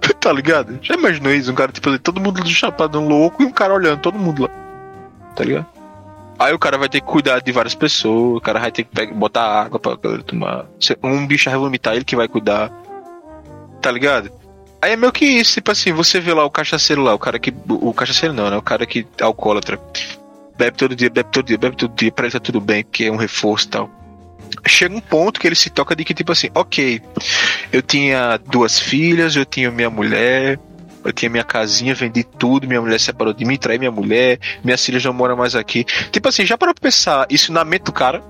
tá 0.20 0.32
ligado? 0.32 0.78
Já 0.80 0.94
imaginou 0.94 1.32
isso? 1.32 1.50
Um 1.50 1.54
cara, 1.54 1.72
tipo, 1.72 1.98
todo 1.98 2.20
mundo 2.20 2.46
chapado 2.46 3.00
um 3.00 3.08
louco 3.08 3.42
e 3.42 3.46
um 3.46 3.52
cara 3.52 3.74
olhando, 3.74 4.00
todo 4.00 4.18
mundo 4.18 4.42
lá. 4.42 4.50
Tá 5.34 5.44
ligado? 5.44 5.73
Aí 6.38 6.52
o 6.52 6.58
cara 6.58 6.76
vai 6.76 6.88
ter 6.88 7.00
que 7.00 7.06
cuidar 7.06 7.40
de 7.40 7.52
várias 7.52 7.74
pessoas, 7.74 8.38
o 8.38 8.40
cara 8.40 8.58
vai 8.58 8.72
ter 8.72 8.84
que 8.84 8.90
pegar, 8.90 9.14
botar 9.14 9.42
água 9.42 9.78
pra 9.78 9.96
galera 9.96 10.22
tomar. 10.22 10.66
Um 11.02 11.26
bicho 11.26 11.48
vai 11.48 11.58
vomitar, 11.58 11.94
ele 11.94 12.04
que 12.04 12.16
vai 12.16 12.26
cuidar. 12.26 12.70
Tá 13.80 13.90
ligado? 13.90 14.32
Aí 14.82 14.92
é 14.92 14.96
meio 14.96 15.12
que 15.12 15.24
isso, 15.24 15.54
tipo 15.54 15.70
assim, 15.70 15.92
você 15.92 16.20
vê 16.20 16.34
lá 16.34 16.44
o 16.44 16.50
cachaceiro 16.50 17.02
lá, 17.02 17.14
o 17.14 17.18
cara 17.18 17.38
que. 17.38 17.54
O 17.68 17.92
cachaceiro 17.94 18.34
não, 18.34 18.50
né? 18.50 18.56
O 18.56 18.62
cara 18.62 18.84
que 18.84 19.06
é 19.18 19.24
alcoólatra. 19.24 19.80
Bebe 20.58 20.76
todo 20.76 20.94
dia, 20.94 21.08
bebe 21.08 21.30
todo 21.32 21.46
dia, 21.46 21.58
bebe 21.58 21.76
todo 21.76 21.94
dia, 21.94 22.12
pra 22.12 22.26
ele 22.26 22.32
tá 22.32 22.40
tudo 22.40 22.60
bem, 22.60 22.84
porque 22.84 23.04
é 23.04 23.10
um 23.10 23.16
reforço 23.16 23.66
e 23.66 23.70
tal. 23.70 23.90
Chega 24.66 24.94
um 24.94 25.00
ponto 25.00 25.40
que 25.40 25.46
ele 25.46 25.54
se 25.54 25.70
toca 25.70 25.96
de 25.96 26.04
que, 26.04 26.14
tipo 26.14 26.30
assim, 26.32 26.48
ok, 26.54 27.00
eu 27.72 27.82
tinha 27.82 28.38
duas 28.38 28.78
filhas, 28.78 29.34
eu 29.34 29.44
tinha 29.44 29.70
minha 29.70 29.90
mulher, 29.90 30.58
eu 31.04 31.12
tinha 31.12 31.30
minha 31.30 31.44
casinha, 31.44 31.94
vendi 31.94 32.24
tudo, 32.24 32.66
minha 32.66 32.80
mulher 32.80 32.98
separou 32.98 33.32
de 33.32 33.44
mim, 33.44 33.56
traí 33.56 33.78
minha 33.78 33.90
mulher, 33.90 34.38
minhas 34.62 34.84
filhas 34.84 35.04
não 35.04 35.12
moram 35.12 35.36
mais 35.36 35.54
aqui. 35.54 35.84
Tipo 36.10 36.28
assim, 36.28 36.46
já 36.46 36.56
para 36.56 36.74
pensar 36.74 37.26
isso 37.28 37.52
na 37.52 37.64
mente 37.64 37.84
do 37.84 37.92
cara? 37.92 38.22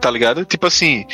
Tá 0.00 0.10
ligado? 0.10 0.44
Tipo 0.44 0.66
assim, 0.66 1.06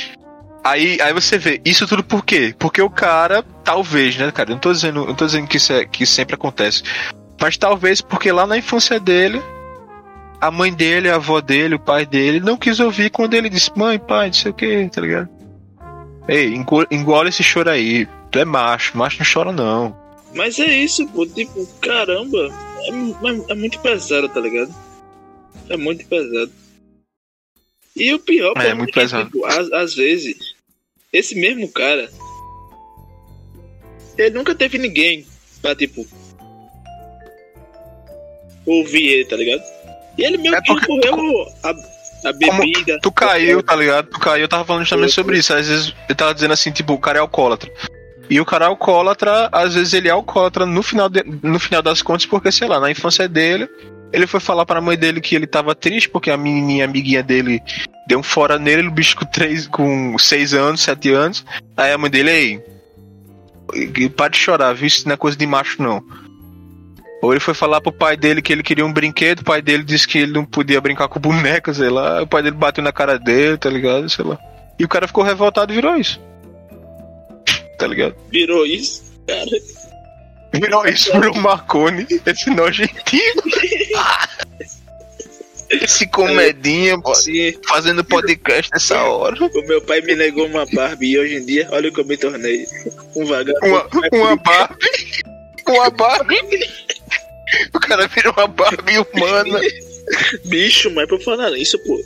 aí, 0.64 0.98
aí 1.00 1.12
você 1.12 1.38
vê, 1.38 1.60
isso 1.64 1.86
tudo 1.86 2.02
por 2.02 2.24
quê? 2.24 2.54
Porque 2.58 2.80
o 2.80 2.90
cara, 2.90 3.44
talvez, 3.62 4.16
né, 4.16 4.32
cara? 4.32 4.50
Eu 4.50 4.54
não 4.54 4.60
tô 4.60 4.72
dizendo, 4.72 5.06
não 5.06 5.14
tô 5.14 5.26
dizendo 5.26 5.46
que 5.46 5.58
isso, 5.58 5.72
é, 5.72 5.84
que 5.84 6.06
sempre 6.06 6.34
acontece. 6.34 6.82
Mas 7.40 7.56
talvez 7.56 8.00
porque 8.00 8.32
lá 8.32 8.46
na 8.46 8.58
infância 8.58 8.98
dele, 8.98 9.42
a 10.40 10.50
mãe 10.50 10.72
dele, 10.72 11.10
a 11.10 11.16
avó 11.16 11.40
dele, 11.40 11.74
o 11.74 11.78
pai 11.78 12.06
dele, 12.06 12.40
não 12.40 12.56
quis 12.56 12.80
ouvir 12.80 13.10
quando 13.10 13.34
ele 13.34 13.48
disse, 13.48 13.70
mãe, 13.76 13.98
pai, 13.98 14.28
não 14.28 14.32
sei 14.32 14.50
o 14.50 14.54
que, 14.54 14.88
tá 14.88 15.00
ligado? 15.00 15.28
Ei, 16.28 16.54
engole 16.90 17.28
esse 17.28 17.42
choro 17.42 17.70
aí. 17.70 18.08
Tu 18.30 18.38
é 18.38 18.44
macho, 18.44 18.96
macho 18.96 19.18
não 19.18 19.26
chora 19.32 19.52
não. 19.52 19.96
Mas 20.34 20.58
é 20.60 20.66
isso, 20.72 21.06
pô, 21.08 21.26
tipo, 21.26 21.66
caramba, 21.80 22.48
é, 22.82 22.88
é- 22.90 23.52
é 23.52 23.54
muito 23.54 23.78
pesado, 23.80 24.28
tá 24.28 24.40
ligado? 24.40 24.72
É 25.68 25.76
muito 25.76 26.06
pesado. 26.06 26.52
E 27.96 28.14
o 28.14 28.18
pior, 28.20 28.54
pô, 28.54 28.60
É, 28.60 28.72
muito 28.72 28.92
pesado. 28.92 29.24
tipo, 29.24 29.44
às, 29.44 29.70
às 29.72 29.94
vezes, 29.94 30.36
esse 31.12 31.34
mesmo 31.34 31.68
cara, 31.72 32.08
ele 34.16 34.30
nunca 34.30 34.54
teve 34.54 34.78
ninguém 34.78 35.26
pra, 35.60 35.74
tipo, 35.74 36.06
ouvir 38.66 39.06
ele, 39.08 39.24
tá 39.24 39.36
ligado? 39.36 39.62
E 40.16 40.22
ele 40.24 40.38
meio 40.38 40.54
É 40.54 40.60
que 40.60 40.86
correu 40.86 41.46
a, 41.64 41.70
a 42.28 42.32
bebida. 42.32 42.98
Tu 43.02 43.10
caiu, 43.12 43.62
tá 43.62 43.74
ligado? 43.74 44.08
Tu 44.10 44.20
caiu, 44.20 44.42
eu 44.42 44.48
tava 44.48 44.64
falando 44.64 44.82
justamente 44.82 45.12
sobre 45.12 45.38
isso. 45.38 45.52
Às 45.54 45.66
vezes 45.68 45.94
eu 46.08 46.14
tava 46.14 46.34
dizendo 46.34 46.52
assim, 46.52 46.70
tipo, 46.70 46.92
o 46.92 46.98
cara 46.98 47.18
é 47.18 47.20
alcoólatra. 47.20 47.72
E 48.30 48.40
o 48.40 48.44
cara 48.44 48.64
é 48.66 48.68
alcoólatra, 48.68 49.48
às 49.50 49.74
vezes 49.74 49.92
ele 49.92 50.06
é 50.06 50.12
alcoólatra 50.12 50.64
no 50.64 50.82
final, 50.82 51.08
de- 51.08 51.24
no 51.42 51.58
final 51.58 51.82
das 51.82 52.00
contas, 52.00 52.24
porque, 52.26 52.52
sei 52.52 52.68
lá, 52.68 52.78
na 52.78 52.88
infância 52.90 53.28
dele, 53.28 53.68
ele 54.12 54.26
foi 54.26 54.38
falar 54.38 54.64
pra 54.64 54.80
mãe 54.80 54.96
dele 54.96 55.20
que 55.20 55.34
ele 55.34 55.48
tava 55.48 55.74
triste, 55.74 56.08
porque 56.08 56.30
a 56.30 56.36
menininha 56.36 56.84
amiguinha 56.84 57.22
dele 57.24 57.60
deu 58.06 58.20
um 58.20 58.22
fora 58.22 58.56
nele, 58.58 58.86
o 58.86 58.90
bicho 58.90 59.16
com, 59.16 59.24
três, 59.24 59.66
com 59.66 60.16
seis 60.16 60.54
anos, 60.54 60.80
sete 60.80 61.10
anos. 61.12 61.44
Aí 61.76 61.92
a 61.92 61.98
mãe 61.98 62.08
dele, 62.10 62.62
e- 63.74 64.08
para 64.08 64.28
de 64.28 64.36
chorar, 64.38 64.72
viu? 64.74 64.86
Isso 64.86 65.06
não 65.08 65.14
é 65.14 65.16
coisa 65.16 65.36
de 65.36 65.46
macho, 65.46 65.82
não. 65.82 66.00
Ou 67.22 67.32
ele 67.32 67.40
foi 67.40 67.52
falar 67.52 67.80
pro 67.80 67.92
pai 67.92 68.16
dele 68.16 68.40
que 68.40 68.52
ele 68.52 68.62
queria 68.62 68.86
um 68.86 68.92
brinquedo, 68.92 69.40
o 69.40 69.44
pai 69.44 69.60
dele 69.60 69.82
disse 69.82 70.06
que 70.08 70.18
ele 70.18 70.32
não 70.32 70.44
podia 70.44 70.80
brincar 70.80 71.08
com 71.08 71.20
boneca, 71.20 71.74
sei 71.74 71.90
lá. 71.90 72.22
O 72.22 72.26
pai 72.26 72.42
dele 72.42 72.56
bateu 72.56 72.82
na 72.82 72.92
cara 72.92 73.18
dele, 73.18 73.58
tá 73.58 73.68
ligado? 73.68 74.08
Sei 74.08 74.24
lá. 74.24 74.38
E 74.78 74.84
o 74.84 74.88
cara 74.88 75.06
ficou 75.06 75.22
revoltado 75.22 75.72
e 75.72 75.74
virou 75.76 75.96
isso. 75.96 76.18
Tá 77.80 77.86
ligado? 77.86 78.14
Virou 78.30 78.66
isso, 78.66 79.02
cara. 79.26 79.50
Virou 80.52 80.86
isso, 80.86 81.10
virou 81.12 81.34
Marconi, 81.36 82.06
esse 82.26 82.50
nojentinho. 82.50 83.34
esse 85.70 86.06
comedinha, 86.08 87.00
pô, 87.00 87.14
Sim, 87.14 87.54
fazendo 87.66 88.04
podcast 88.04 88.70
nessa 88.70 89.02
hora. 89.02 89.34
o 89.42 89.62
meu 89.66 89.80
pai 89.80 90.02
me 90.02 90.14
negou 90.14 90.44
uma 90.46 90.66
Barbie 90.66 91.12
e 91.12 91.18
hoje 91.18 91.36
em 91.36 91.46
dia, 91.46 91.68
olha 91.70 91.88
o 91.88 91.92
que 91.92 92.00
eu 92.00 92.04
me 92.04 92.18
tornei. 92.18 92.66
Um 93.16 93.24
vagabundo. 93.24 93.66
Uma, 93.66 93.88
uma 94.12 94.36
Barbie. 94.36 95.22
Uma 95.66 95.88
Barbie. 95.88 96.68
O 97.72 97.80
cara 97.80 98.06
virou 98.08 98.34
uma 98.36 98.46
Barbie 98.46 98.98
humana. 98.98 99.58
Bicho, 100.44 100.90
mas 100.90 101.08
por 101.08 101.22
falar 101.22 101.50
nisso, 101.52 101.78
pô, 101.78 101.98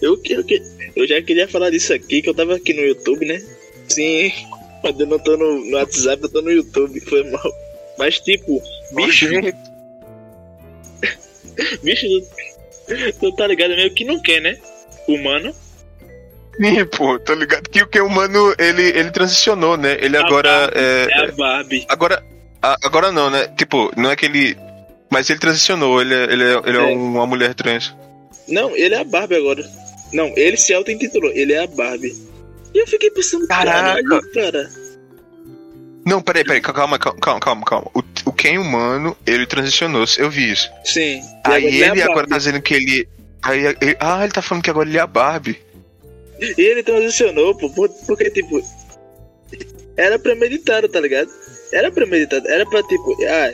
eu, 0.00 0.18
eu, 0.24 0.42
eu, 0.48 0.62
eu 0.96 1.06
já 1.06 1.20
queria 1.20 1.46
falar 1.46 1.68
disso 1.68 1.92
aqui, 1.92 2.22
que 2.22 2.30
eu 2.30 2.34
tava 2.34 2.56
aqui 2.56 2.72
no 2.72 2.80
YouTube, 2.80 3.26
né? 3.26 3.42
Sim, 3.88 4.32
mas 4.82 4.98
eu 4.98 5.06
não 5.06 5.18
tô 5.18 5.36
no, 5.36 5.64
no 5.64 5.76
WhatsApp, 5.76 6.22
eu 6.22 6.28
tô 6.28 6.42
no 6.42 6.50
YouTube, 6.50 7.00
foi 7.00 7.22
mal. 7.30 7.52
Mas 7.98 8.18
tipo, 8.20 8.60
bicho, 8.94 9.26
bicho, 11.82 12.06
tu, 13.20 13.32
tá 13.36 13.46
ligado 13.46 13.70
meio 13.76 13.92
que 13.92 14.04
não 14.04 14.20
quer, 14.20 14.40
né? 14.40 14.58
Humano. 15.08 15.54
Sim, 16.60 16.84
pô, 16.86 17.18
tá 17.18 17.34
ligado? 17.34 17.68
Que 17.68 17.82
o 17.82 17.86
que 17.86 18.00
humano, 18.00 18.54
ele, 18.58 18.82
ele 18.82 19.10
transicionou, 19.10 19.76
né? 19.76 19.96
Ele 20.00 20.16
agora 20.16 20.70
é, 20.74 21.08
É 21.10 21.28
a 21.28 21.32
Barbie. 21.32 21.84
Agora, 21.88 22.22
a- 22.62 22.76
agora 22.84 23.10
não, 23.10 23.30
né? 23.30 23.48
Tipo, 23.56 23.90
não 23.96 24.10
é 24.10 24.16
que 24.16 24.26
ele. 24.26 24.56
Mas 25.10 25.28
ele 25.28 25.38
transicionou, 25.40 26.00
ele 26.00 26.14
é, 26.14 26.22
ele 26.24 26.44
é, 26.44 26.60
ele 26.66 26.78
é 26.78 26.92
É. 26.92 26.94
uma 26.94 27.26
mulher 27.26 27.54
trans. 27.54 27.94
Não, 28.48 28.74
ele 28.76 28.94
é 28.94 28.98
a 28.98 29.04
Barbie 29.04 29.36
agora. 29.36 29.64
Não, 30.12 30.26
ele 30.36 30.56
se 30.56 30.74
auto-intitulou, 30.74 31.30
ele 31.32 31.52
é 31.54 31.62
a 31.62 31.66
Barbie. 31.66 32.14
E 32.74 32.78
eu 32.78 32.86
fiquei 32.86 33.10
pensando, 33.10 33.46
Caraca. 33.46 34.02
caralho, 34.02 34.32
cara. 34.32 34.70
Não, 36.04 36.20
peraí, 36.20 36.42
peraí, 36.44 36.60
calma, 36.60 36.98
calma, 36.98 37.40
calma, 37.40 37.64
calma. 37.64 37.90
O, 37.94 38.02
o 38.26 38.32
Ken 38.32 38.58
humano, 38.58 39.16
ele 39.26 39.46
transicionou, 39.46 40.04
eu 40.18 40.30
vi 40.30 40.50
isso. 40.52 40.68
Sim. 40.84 41.20
Aí 41.44 41.64
agora 41.64 41.64
é 41.64 41.66
a 41.66 41.92
ele 41.92 42.02
agora 42.02 42.14
Barbie. 42.14 42.28
tá 42.30 42.38
dizendo 42.38 42.62
que 42.62 42.74
ele. 42.74 43.08
Aí, 43.42 43.66
ele- 43.66 43.96
ah, 44.00 44.22
ele 44.24 44.32
tá 44.32 44.42
falando 44.42 44.64
que 44.64 44.70
agora 44.70 44.88
ele 44.88 44.98
é 44.98 45.00
a 45.00 45.06
Barbie. 45.06 45.60
E 46.40 46.60
ele 46.60 46.82
transicionou, 46.82 47.54
pô, 47.56 47.70
por- 47.70 47.88
porque, 48.06 48.30
tipo, 48.30 48.60
era 49.96 50.18
premeditado, 50.18 50.88
tá 50.88 50.98
ligado? 50.98 51.30
Era 51.72 51.90
premeditado, 51.92 52.48
era 52.48 52.66
pra 52.68 52.82
tipo. 52.82 53.16
Ah, 53.28 53.52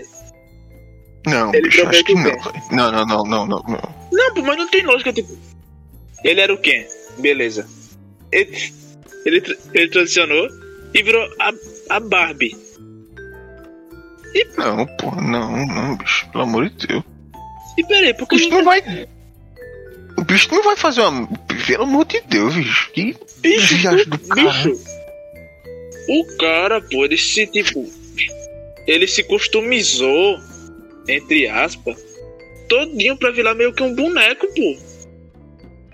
Não, 1.26 1.52
Ele 1.52 1.62
bicho, 1.68 1.86
acho 1.86 2.04
que 2.04 2.14
não. 2.14 2.32
Não, 2.72 2.90
não, 2.92 3.04
não, 3.04 3.22
não, 3.24 3.46
não, 3.46 3.62
não. 3.68 3.94
Não, 4.10 4.34
pô, 4.34 4.40
mas 4.42 4.56
não 4.56 4.68
tem 4.68 4.82
lógica, 4.86 5.12
tipo. 5.12 5.36
Ele 6.24 6.40
era 6.40 6.52
o 6.54 6.58
quê? 6.58 6.88
Beleza. 7.18 7.68
Ele, 8.32 8.72
ele, 9.24 9.42
ele 9.74 9.88
transicionou 9.88 10.48
e 10.94 11.02
virou 11.02 11.22
a, 11.38 11.52
a 11.90 12.00
Barbie. 12.00 12.56
Não, 14.56 14.86
pô, 14.96 15.10
não, 15.16 15.66
não, 15.66 15.96
bicho, 15.96 16.28
pelo 16.30 16.44
amor 16.44 16.68
de 16.70 16.86
Deus. 16.86 17.04
E 17.78 17.84
peraí, 17.84 18.14
por 18.14 18.24
O 18.24 18.26
bicho 18.28 18.50
não 18.50 18.64
vai. 18.64 19.08
O 20.16 20.24
bicho 20.24 20.48
não 20.50 20.62
vai 20.62 20.76
fazer 20.76 21.00
uma. 21.02 21.28
Pelo 21.66 21.84
amor 21.84 22.04
de 22.06 22.20
Deus, 22.22 22.54
bicho. 22.54 22.90
Que 22.92 23.16
bicho, 23.38 23.76
viagem 23.76 24.06
do 24.06 24.18
cara. 24.18 24.42
bicho? 24.42 24.72
O 26.08 26.36
cara, 26.38 26.80
pô, 26.80 27.04
ele 27.04 27.16
se, 27.16 27.46
tipo. 27.46 27.86
Ele 28.86 29.06
se 29.06 29.22
customizou, 29.22 30.38
entre 31.06 31.46
aspas, 31.46 31.96
todinho 32.68 33.16
pra 33.16 33.30
virar 33.30 33.54
meio 33.54 33.72
que 33.72 33.82
um 33.82 33.94
boneco, 33.94 34.46
pô. 34.48 34.87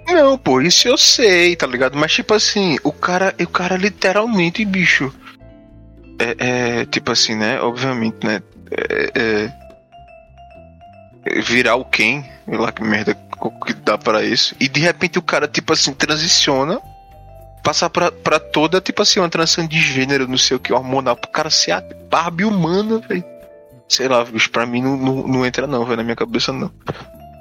Não, 0.07 0.37
pô, 0.37 0.61
isso 0.61 0.87
eu 0.87 0.97
sei, 0.99 1.57
tá 1.57 1.67
ligado? 1.67 1.97
Mas 1.97 2.13
tipo 2.13 2.35
assim, 2.35 2.77
o 2.85 2.93
cara, 2.93 3.35
o 3.41 3.47
cara 3.47 3.77
literalmente, 3.77 4.65
bicho. 4.65 5.13
É, 6.19 6.81
é, 6.81 6.87
tipo 6.87 7.11
assim, 7.11 7.35
né? 7.35 7.61
Obviamente, 7.61 8.25
né? 8.25 8.43
É, 8.71 9.51
é, 11.27 11.41
virar 11.41 11.77
o 11.77 11.85
sei 12.45 12.59
lá 12.59 12.71
que 12.71 12.83
merda 12.83 13.15
que 13.67 13.75
dá 13.75 13.99
pra 13.99 14.23
isso. 14.23 14.55
E 14.61 14.69
de 14.69 14.81
repente 14.81 15.19
o 15.19 15.23
cara, 15.23 15.49
tipo 15.49 15.73
assim, 15.73 15.93
transiciona. 15.93 16.81
Passar 17.63 17.89
pra, 17.89 18.13
pra 18.13 18.39
toda, 18.39 18.79
tipo 18.79 19.01
assim, 19.01 19.21
uma 19.21 19.29
transição 19.31 19.67
de 19.67 19.81
gênero, 19.81 20.29
não 20.29 20.37
sei 20.37 20.55
o 20.55 20.61
que, 20.61 20.71
hormonal, 20.71 21.17
pro 21.17 21.31
cara 21.31 21.49
ser 21.49 21.71
a 21.73 21.83
Barbie 22.11 22.45
humana, 22.45 22.99
velho. 23.09 23.25
Sei 23.89 24.07
lá, 24.07 24.23
bicho, 24.23 24.51
pra 24.51 24.67
mim 24.67 24.83
não, 24.83 24.97
não, 24.99 25.27
não 25.27 25.47
entra 25.47 25.67
não, 25.67 25.83
velho, 25.85 25.97
na 25.97 26.03
minha 26.03 26.17
cabeça 26.17 26.53
não. 26.53 26.71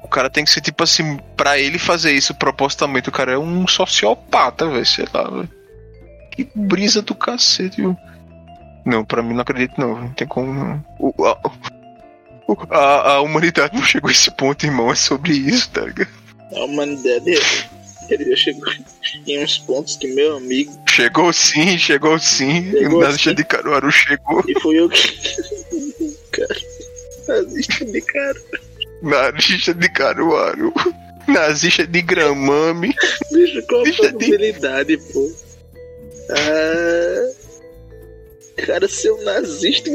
O 0.03 0.07
cara 0.07 0.30
tem 0.30 0.43
que 0.45 0.51
ser 0.51 0.61
tipo 0.61 0.84
assim, 0.84 1.17
pra 1.35 1.57
ele 1.57 1.80
fazer 1.80 2.11
isso 2.11 2.35
propositalmente, 2.35 3.09
o 3.09 3.11
cara 3.11 3.31
é 3.31 3.38
um 3.38 3.65
sociopata, 3.67 4.67
velho, 4.69 4.85
sei 4.85 5.05
lá, 5.13 5.23
velho. 5.30 5.49
Que 6.31 6.47
brisa 6.53 7.01
do 7.01 7.15
cacete, 7.15 7.77
viu? 7.77 7.97
Não, 8.85 9.03
pra 9.05 9.23
mim 9.23 9.34
não 9.34 9.41
acredito 9.41 9.80
não, 9.80 9.99
não 10.01 10.09
tem 10.09 10.27
como 10.27 10.53
não. 10.53 10.85
O- 10.99 11.25
a, 11.25 11.39
o- 12.47 12.57
a, 12.69 13.11
a 13.13 13.21
humanidade 13.21 13.75
não 13.75 13.84
chegou 13.84 14.09
a 14.09 14.11
esse 14.11 14.30
ponto, 14.35 14.65
irmão, 14.65 14.91
é 14.91 14.95
sobre 14.95 15.34
isso, 15.34 15.69
tá 15.71 15.81
ligado? 15.81 16.09
A 16.55 16.65
humanidade, 16.65 17.31
ele 18.09 18.25
já 18.31 18.35
chegou 18.35 18.71
em 19.25 19.43
uns 19.43 19.57
pontos 19.59 19.95
que, 19.95 20.07
meu 20.13 20.35
amigo, 20.38 20.71
Chegou 20.89 21.31
sim, 21.34 21.77
chegou 21.77 22.19
sim. 22.19 22.69
Chegou 22.71 23.01
Na 23.01 23.09
lista 23.09 23.34
de 23.34 23.43
Caruaru 23.43 23.91
chegou. 23.91 24.43
e 24.47 24.59
fui 24.59 24.80
eu 24.80 24.89
que. 24.89 25.07
cara, 26.31 26.55
nazista 27.27 27.85
de 27.85 28.01
cara. 28.01 28.41
Na 29.03 29.30
lista 29.31 29.73
de 29.73 29.89
Caruaru. 29.89 30.73
Nazista 31.27 31.85
de 31.85 32.01
Gramame. 32.01 32.95
Bicho, 33.31 33.61
qual 33.67 33.81
a 33.81 33.84
Deixa 33.84 34.01
de- 34.03 34.09
probabilidade, 34.17 34.97
pô? 35.13 35.31
Ah. 36.31 37.30
Cara, 38.65 38.88
ser 38.88 39.11
um 39.11 39.23
nazista 39.23 39.89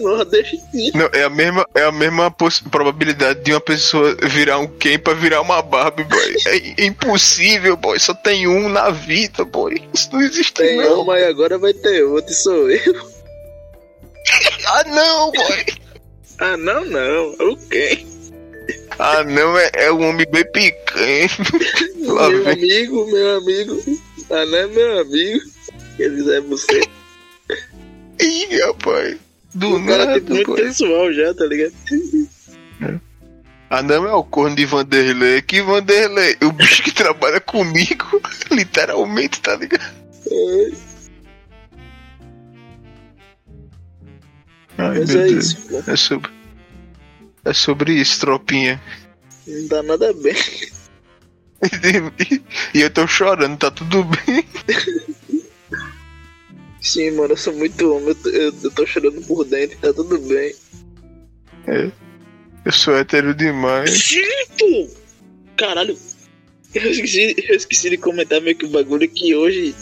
nordestino. 0.00 0.92
Não, 0.94 1.10
é 1.12 1.24
a 1.24 1.28
mesma, 1.30 1.66
é 1.74 1.82
a 1.82 1.90
mesma 1.92 2.30
probabilidade 2.70 3.40
de 3.42 3.52
uma 3.52 3.60
pessoa 3.60 4.16
virar 4.22 4.58
um 4.58 4.66
Ken 4.68 4.98
pra 4.98 5.14
virar 5.14 5.40
uma 5.40 5.60
Barbie, 5.60 6.04
boy. 6.04 6.36
É, 6.46 6.84
impossível, 6.84 7.76
boy. 7.76 7.98
Só 7.98 8.14
tem 8.14 8.46
um 8.46 8.68
na 8.68 8.90
vida, 8.90 9.44
boy. 9.44 9.82
Isso 9.92 10.08
não 10.12 10.20
existe, 10.22 10.52
Tem 10.54 10.76
não. 10.76 11.00
um, 11.02 11.04
mas 11.04 11.24
agora 11.24 11.58
vai 11.58 11.72
ter 11.74 12.04
outro, 12.04 12.32
e 12.32 12.34
sou 12.36 12.70
eu. 12.70 12.94
Ah, 14.66 14.84
não, 14.84 15.32
boy. 15.32 15.64
Ah, 16.38 16.56
não, 16.56 16.84
não. 16.84 17.30
O 17.50 17.56
quê? 17.68 18.04
Ah, 18.98 19.22
não, 19.24 19.56
é, 19.56 19.70
é 19.74 19.92
um 19.92 20.08
homem 20.08 20.26
bem 20.30 20.44
picanha. 20.52 21.28
Meu 21.96 22.18
amigo, 22.48 23.06
meu 23.10 23.36
amigo. 23.36 23.82
Ah, 24.30 24.44
não 24.46 24.58
é 24.58 24.66
meu 24.66 25.00
amigo. 25.00 25.40
Dizer, 25.96 26.38
é 26.38 26.40
você. 26.40 26.80
Ih, 28.20 28.58
rapaz. 28.60 29.16
Do 29.54 29.76
O 29.76 29.86
cara 29.86 30.02
é 30.02 30.06
nada, 30.06 30.20
tipo, 30.20 30.34
muito 30.34 30.46
boy. 30.50 30.62
pessoal 30.62 31.12
já, 31.12 31.32
tá 31.34 31.44
ligado? 31.46 31.72
Ah, 33.70 33.82
não, 33.82 34.06
é 34.06 34.12
o 34.14 34.24
corno 34.24 34.56
de 34.56 34.64
Vanderlei. 34.64 35.42
Que 35.42 35.60
Vanderlei? 35.62 36.36
O 36.42 36.50
bicho 36.52 36.82
que 36.82 36.90
trabalha 36.90 37.40
comigo, 37.40 38.20
literalmente, 38.50 39.40
tá 39.40 39.54
ligado? 39.56 39.94
É, 40.30 40.70
Ai, 44.78 44.98
mas 45.00 45.10
meu 45.10 45.20
é 45.20 45.26
Deus. 45.26 45.44
isso, 45.44 45.68
pô. 45.68 45.82
É 45.90 45.96
sobre, 45.96 46.30
é 47.48 47.52
sobre 47.54 47.94
isso, 47.94 48.20
tropinha. 48.20 48.80
Não 49.46 49.66
dá 49.68 49.82
nada 49.82 50.12
bem. 50.12 50.34
E, 52.72 52.82
eu 52.82 52.88
tô 52.88 53.04
chorando, 53.08 53.58
tá 53.58 53.68
tudo 53.68 54.04
bem. 54.04 54.46
Sim, 56.80 57.10
mano, 57.12 57.32
eu 57.32 57.36
sou 57.36 57.52
muito 57.52 57.92
homem. 57.92 58.10
Eu 58.10 58.14
tô, 58.14 58.28
eu, 58.28 58.70
tô 58.70 58.86
chorando 58.86 59.20
por 59.26 59.44
dentro, 59.44 59.76
tá 59.78 59.92
tudo 59.92 60.20
bem. 60.20 60.54
É. 61.66 61.90
Eu 62.64 62.72
sou 62.72 62.96
hétero 62.96 63.34
demais. 63.34 63.90
Sim! 63.90 64.88
Caralho. 65.56 65.98
Eu 66.72 66.90
esqueci, 66.90 67.34
eu 67.48 67.56
esqueci 67.56 67.90
de 67.90 67.96
comentar 67.96 68.40
meio 68.40 68.56
que 68.56 68.66
o 68.66 68.70
bagulho 68.70 69.08
que 69.08 69.34
hoje. 69.34 69.74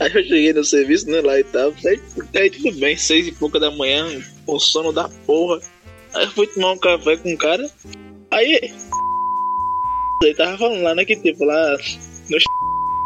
Aí 0.00 0.12
eu 0.14 0.22
cheguei 0.24 0.52
no 0.52 0.64
serviço, 0.64 1.08
né, 1.08 1.20
lá 1.20 1.38
e 1.38 1.44
tal. 1.44 1.72
Aí, 1.86 2.00
aí 2.34 2.50
tudo 2.50 2.72
bem, 2.72 2.96
seis 2.96 3.26
e 3.26 3.32
pouca 3.32 3.58
da 3.58 3.70
manhã, 3.70 4.06
com 4.46 4.58
sono 4.58 4.92
da 4.92 5.08
porra. 5.26 5.60
Aí 6.14 6.24
eu 6.24 6.30
fui 6.32 6.46
tomar 6.46 6.72
um 6.72 6.78
café 6.78 7.16
com 7.16 7.30
um 7.30 7.36
cara. 7.36 7.70
Aí. 8.30 8.72
Ele 10.22 10.34
tava 10.34 10.56
falando 10.56 10.82
lá, 10.82 10.94
né, 10.94 11.04
que 11.04 11.16
tipo, 11.16 11.44
lá 11.44 11.76
no 12.30 12.38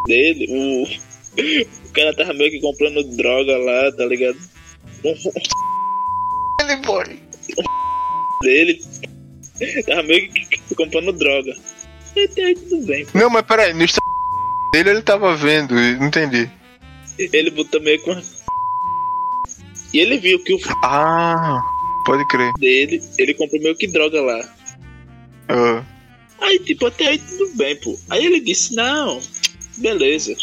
dele, 0.07 0.47
o. 0.49 1.07
O 1.37 1.93
cara 1.93 2.15
tava 2.15 2.33
meio 2.33 2.49
que 2.49 2.59
comprando 2.59 3.03
droga 3.15 3.57
lá, 3.57 3.91
tá 3.91 4.05
ligado? 4.05 4.37
Ele, 6.61 6.75
boy. 6.83 7.05
dele. 8.41 8.81
Tava 9.85 10.03
meio 10.03 10.31
que 10.31 10.75
comprando 10.75 11.11
droga. 11.13 11.55
Aí 12.15 12.55
tudo 12.55 12.85
bem. 12.85 13.05
Não, 13.13 13.29
mas 13.29 13.43
peraí, 13.43 13.73
no 13.73 13.83
Instagram 13.83 14.06
dele 14.71 14.89
ele 14.91 15.01
tava 15.01 15.35
vendo, 15.35 15.73
não 15.75 16.07
entendi. 16.07 16.49
Ele 17.17 17.49
botou 17.51 17.81
meio 17.81 18.01
com. 18.01 18.13
E 19.93 19.99
ele 19.99 20.17
viu 20.17 20.37
que 20.43 20.53
o 20.53 20.59
Ah, 20.83 21.61
pode 22.05 22.27
crer. 22.27 22.51
dele, 22.59 23.01
ele 23.17 23.33
comprou 23.33 23.61
meio 23.61 23.75
que 23.75 23.87
droga 23.87 24.21
lá. 24.21 24.41
Ah, 25.47 25.81
Aí, 26.41 26.59
tipo, 26.59 26.85
até 26.87 27.07
aí 27.07 27.17
tudo 27.17 27.55
bem, 27.55 27.75
pô. 27.77 27.97
Aí 28.09 28.25
ele 28.25 28.41
disse, 28.41 28.75
não, 28.75 29.19
beleza. 29.77 30.35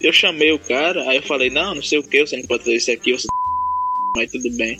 Eu 0.00 0.12
chamei 0.12 0.50
o 0.52 0.58
cara, 0.58 1.08
aí 1.08 1.18
eu 1.18 1.22
falei, 1.22 1.48
não, 1.48 1.76
não 1.76 1.82
sei 1.82 2.00
o 2.00 2.02
que, 2.02 2.26
você 2.26 2.36
não 2.38 2.44
pode 2.46 2.64
fazer 2.64 2.76
isso 2.76 2.90
aqui, 2.90 3.12
você 3.12 3.28
mas 4.16 4.30
tudo 4.32 4.50
bem. 4.56 4.78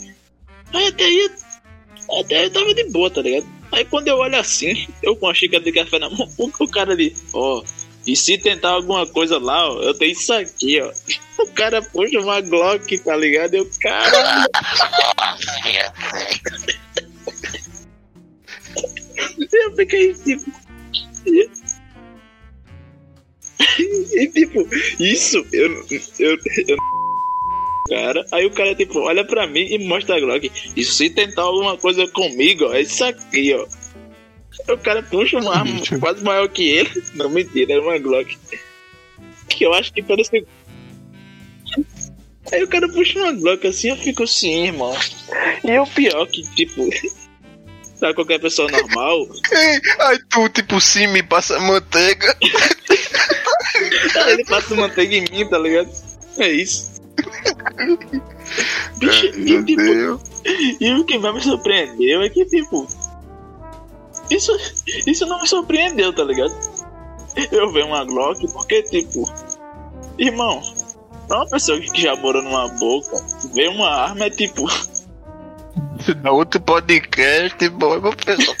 Aí 0.73 0.87
até 0.87 1.05
aí, 1.05 1.31
até 2.19 2.37
aí 2.39 2.43
eu 2.43 2.51
tava 2.51 2.73
de 2.75 2.83
boa, 2.91 3.09
tá 3.09 3.21
ligado? 3.21 3.47
Aí 3.71 3.85
quando 3.85 4.09
eu 4.09 4.17
olho 4.17 4.35
assim, 4.37 4.85
eu 5.01 5.15
com 5.15 5.27
a 5.29 5.33
xícara 5.33 5.63
de 5.63 5.71
café 5.71 5.97
na 5.97 6.09
mão, 6.09 6.29
o, 6.37 6.51
o 6.59 6.67
cara 6.67 6.91
ali, 6.91 7.15
ó, 7.33 7.63
e 8.05 8.15
se 8.15 8.37
tentar 8.37 8.69
alguma 8.69 9.05
coisa 9.05 9.37
lá, 9.37 9.71
ó, 9.71 9.81
eu 9.81 9.93
tenho 9.93 10.11
isso 10.11 10.33
aqui, 10.33 10.81
ó. 10.81 10.91
O 11.39 11.47
cara 11.53 11.81
puxa 11.81 12.19
uma 12.19 12.41
Glock, 12.41 12.97
tá 12.99 13.15
ligado? 13.15 13.55
Eu, 13.55 13.69
cara. 13.79 14.45
Eu 19.51 19.75
fiquei 19.75 20.13
tipo. 20.13 20.51
E 24.13 24.27
tipo, 24.27 24.67
isso, 24.99 25.45
eu. 25.53 25.85
eu, 26.19 26.37
eu 26.67 26.77
cara, 27.89 28.25
aí 28.31 28.45
o 28.45 28.51
cara 28.51 28.73
tipo, 28.73 28.99
olha 28.99 29.25
pra 29.25 29.45
mim 29.45 29.65
e 29.69 29.77
mostra 29.87 30.15
a 30.15 30.19
Glock. 30.19 30.51
E 30.75 30.83
se 30.83 31.09
tentar 31.09 31.43
alguma 31.43 31.77
coisa 31.77 32.07
comigo, 32.07 32.65
ó, 32.65 32.73
é 32.73 32.81
isso 32.81 33.03
aqui, 33.03 33.53
ó. 33.53 33.67
O 34.69 34.77
cara 34.77 35.03
puxa 35.03 35.39
uma 35.39 35.55
arma 35.55 35.81
quase 35.99 36.23
maior 36.23 36.47
que 36.49 36.69
ele. 36.69 37.03
Não, 37.15 37.29
mentira, 37.29 37.73
era 37.73 37.81
uma 37.81 37.97
Glock. 37.97 38.37
Que 39.49 39.65
eu 39.65 39.73
acho 39.73 39.91
que 39.93 40.01
parece. 40.01 40.45
Aí 42.51 42.63
o 42.63 42.67
cara 42.67 42.87
puxa 42.89 43.19
uma 43.19 43.31
Glock 43.33 43.67
assim, 43.67 43.89
eu 43.89 43.97
fico 43.97 44.23
assim, 44.23 44.65
irmão. 44.65 44.95
E 45.63 45.77
o 45.79 45.87
pior 45.87 46.25
que, 46.27 46.41
tipo, 46.55 46.89
pra 47.99 48.13
qualquer 48.13 48.39
pessoa 48.39 48.69
normal, 48.69 49.27
Aí 49.99 50.19
tu, 50.29 50.49
tipo, 50.49 50.81
sim, 50.81 51.07
me 51.07 51.23
passa 51.23 51.59
manteiga. 51.59 52.35
ele 54.27 54.45
passa 54.45 54.75
manteiga 54.75 55.15
em 55.15 55.25
mim, 55.31 55.47
tá 55.47 55.57
ligado? 55.57 55.89
É 56.37 56.51
isso. 56.51 56.91
Bicho, 58.97 59.25
e, 59.27 59.63
tipo, 59.63 59.81
e 60.79 60.93
o 60.93 61.05
que 61.05 61.17
mais 61.19 61.35
me 61.35 61.41
surpreendeu 61.41 62.21
é 62.21 62.29
que, 62.29 62.45
tipo. 62.45 62.87
Isso, 64.31 64.51
isso 65.05 65.25
não 65.25 65.41
me 65.41 65.47
surpreendeu, 65.47 66.13
tá 66.13 66.23
ligado? 66.23 66.53
Eu 67.51 67.71
ver 67.71 67.85
uma 67.85 68.03
Glock 68.03 68.45
porque, 68.51 68.83
tipo. 68.83 69.31
Irmão, 70.17 70.61
Pra 71.31 71.37
uma 71.37 71.47
pessoa 71.47 71.79
que 71.79 72.01
já 72.01 72.13
morou 72.17 72.41
numa 72.41 72.67
boca, 72.67 73.25
ver 73.53 73.69
uma 73.69 73.89
arma 73.89 74.25
é 74.25 74.29
tipo. 74.29 74.67
Na 76.21 76.31
outro 76.31 76.59
podcast, 76.59 77.69
boy, 77.69 77.99
uma 77.99 78.11
pessoa. 78.13 78.57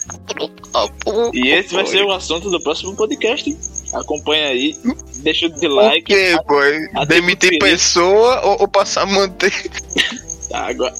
E 1.33 1.49
esse 1.49 1.73
vai 1.73 1.85
ser 1.85 2.05
o 2.05 2.11
assunto 2.13 2.49
do 2.49 2.63
próximo 2.63 2.95
podcast. 2.95 3.57
Acompanha 3.93 4.47
aí, 4.47 4.79
deixa 5.17 5.47
o 5.47 5.67
like. 5.67 6.13
O 6.13 6.15
que, 6.15 6.43
boy? 6.47 7.05
Demitir 7.07 7.49
porque- 7.49 7.71
pessoa 7.71 8.39
ou, 8.45 8.61
ou 8.61 8.67
passar 8.69 9.05
manteiga? 9.05 9.69
Tá, 10.49 10.67
agora. 10.67 10.95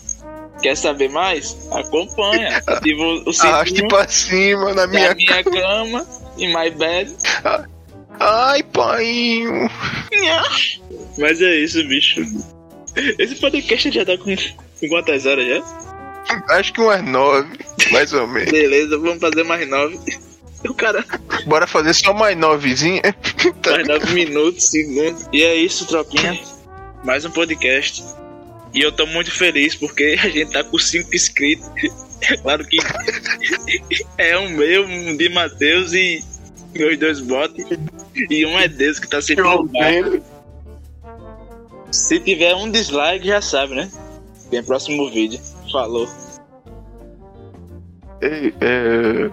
Quer 0.61 0.77
saber 0.77 1.09
mais? 1.09 1.57
Acompanha. 1.71 2.61
Ativa 2.67 3.01
o 3.01 3.23
o 3.29 3.33
Arraste 3.41 3.87
pra 3.87 4.07
cima 4.07 4.73
na 4.73 4.87
minha. 4.87 5.13
minha 5.15 5.43
cama, 5.43 6.05
em 6.37 6.53
my 6.53 6.69
bed. 6.71 7.15
Ai, 8.19 8.61
painho. 8.63 9.69
Mas 11.17 11.41
é 11.41 11.55
isso, 11.55 11.83
bicho. 11.87 12.21
Esse 13.17 13.35
podcast 13.35 13.91
já 13.91 14.05
tá 14.05 14.17
com, 14.17 14.35
com 14.35 14.87
quantas 14.89 15.25
horas 15.25 15.47
já? 15.47 15.63
Acho 16.49 16.73
que 16.73 16.81
umas 16.81 17.03
nove, 17.03 17.57
mais 17.91 18.13
ou 18.13 18.27
menos. 18.27 18.51
Beleza, 18.51 18.97
vamos 18.97 19.19
fazer 19.19 19.43
mais 19.43 19.67
nove. 19.67 19.99
O 20.63 20.73
cara, 20.75 21.03
Bora 21.47 21.65
fazer 21.65 21.93
só 21.93 22.13
mais 22.13 22.37
novezinha. 22.37 23.01
Mais 23.65 23.87
nove 23.87 24.13
minutos, 24.13 24.69
segundos. 24.69 25.25
E 25.33 25.41
é 25.41 25.55
isso, 25.55 25.87
tropinha. 25.87 26.39
Mais 27.03 27.25
um 27.25 27.31
podcast. 27.31 28.03
E 28.73 28.81
eu 28.81 28.91
tô 28.91 29.05
muito 29.05 29.31
feliz 29.31 29.75
porque 29.75 30.15
a 30.21 30.29
gente 30.29 30.51
tá 30.51 30.63
com 30.63 30.77
cinco 30.77 31.15
inscritos. 31.15 31.69
É 32.21 32.37
claro 32.37 32.63
que 32.65 32.77
é 34.17 34.37
um 34.37 34.49
meu, 34.49 34.85
um 34.85 35.17
de 35.17 35.27
Matheus 35.29 35.91
e 35.91 36.23
meus 36.73 36.97
dois 36.99 37.19
bots. 37.19 37.65
E 38.29 38.45
um 38.45 38.59
é 38.59 38.67
Deus 38.67 38.99
que 38.99 39.09
tá 39.09 39.21
sempre 39.21 39.43
no 39.43 39.63
bar. 39.63 40.21
Se 41.91 42.19
tiver 42.19 42.53
um 42.55 42.69
dislike, 42.69 43.25
já 43.25 43.41
sabe, 43.41 43.73
né? 43.75 43.91
Tem 44.49 44.63
próximo 44.63 45.09
vídeo. 45.09 45.39
Falou. 45.71 46.07
Ei, 48.21 48.53
é... 48.61 49.31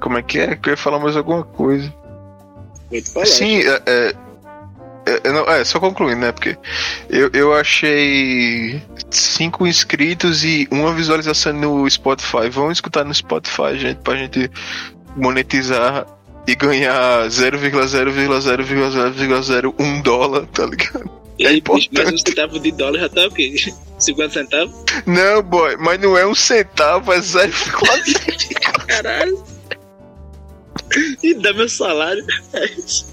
Como 0.00 0.18
é 0.18 0.22
que 0.22 0.40
é? 0.40 0.56
Que 0.56 0.70
eu 0.70 0.72
ia 0.72 0.76
falar 0.76 0.98
mais 0.98 1.16
alguma 1.16 1.44
coisa. 1.44 1.94
Sim, 3.24 3.60
é, 3.60 3.82
é, 3.86 4.14
não, 5.24 5.44
é, 5.44 5.64
só 5.64 5.80
concluindo, 5.80 6.20
né? 6.20 6.32
Porque 6.32 6.56
eu, 7.08 7.30
eu 7.32 7.54
achei 7.54 8.82
cinco 9.10 9.66
inscritos 9.66 10.44
e 10.44 10.68
uma 10.70 10.94
visualização 10.94 11.52
no 11.52 11.90
Spotify. 11.90 12.48
Vamos 12.50 12.78
escutar 12.78 13.04
no 13.04 13.14
Spotify, 13.14 13.78
gente, 13.78 13.98
pra 13.98 14.16
gente 14.16 14.50
monetizar 15.16 16.06
e 16.46 16.54
ganhar 16.54 17.26
0,0,0,001 17.28 20.02
dólar, 20.02 20.46
tá 20.46 20.66
ligado? 20.66 21.10
E 21.38 21.46
é 21.46 21.48
aí, 21.48 21.60
bicho, 21.60 21.70
mas 21.70 21.78
um 21.78 21.80
importante. 21.80 22.28
centavo 22.28 22.60
de 22.60 22.70
dólar 22.72 23.00
já 23.00 23.08
tá 23.08 23.26
o 23.26 23.30
quê? 23.30 23.54
50 23.98 24.32
centavos? 24.32 24.74
Não, 25.06 25.42
boy, 25.42 25.76
mas 25.76 26.00
não 26.00 26.16
é 26.16 26.26
um 26.26 26.34
centavo, 26.34 27.12
é 27.12 27.18
0,0. 27.18 28.56
Caralho. 28.86 29.44
E 31.22 31.34
dá 31.34 31.52
meu 31.52 31.68
salário. 31.68 32.24
É 32.52 32.64
isso. 32.64 33.09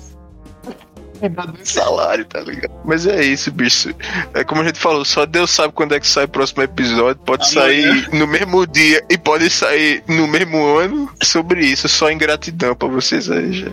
Do 1.20 1.66
salário, 1.66 2.26
tá 2.26 2.40
ligado? 2.42 2.72
Mas 2.86 3.06
é 3.08 3.24
isso, 3.24 3.52
bicho. 3.52 3.94
É 4.34 4.44
como 4.44 4.62
a 4.62 4.66
gente 4.66 4.80
falou, 4.80 5.04
só 5.04 5.26
Deus 5.26 5.52
sabe 5.52 5.74
quando 5.74 5.94
é 5.96 6.00
que 6.00 6.08
sai 6.08 6.26
o 6.26 6.30
próximo 6.30 6.64
episódio. 6.64 7.22
Pode 7.24 7.44
Amanhã. 7.58 7.94
sair 8.06 8.10
no 8.14 8.28
mesmo 8.28 8.66
dia 8.68 9.04
e 9.10 9.18
pode 9.18 9.50
sair 9.50 10.04
no 10.08 10.28
mesmo 10.28 10.64
ano. 10.78 11.12
Sobre 11.24 11.66
isso, 11.66 11.88
só 11.90 12.12
ingratidão 12.12 12.76
pra 12.76 12.88
vocês 12.88 13.30
aí, 13.30 13.52
já. 13.54 13.72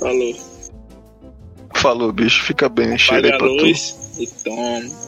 Falou. 0.00 0.34
Falou, 1.74 2.12
bicho. 2.12 2.42
Fica 2.44 2.68
bem, 2.68 2.92
aí 2.92 2.98
Paga 3.06 3.28
pra 3.28 3.36
a 3.36 3.38
tu. 3.40 3.46
luz 3.46 3.96
e 4.18 4.26
toma. 4.44 5.04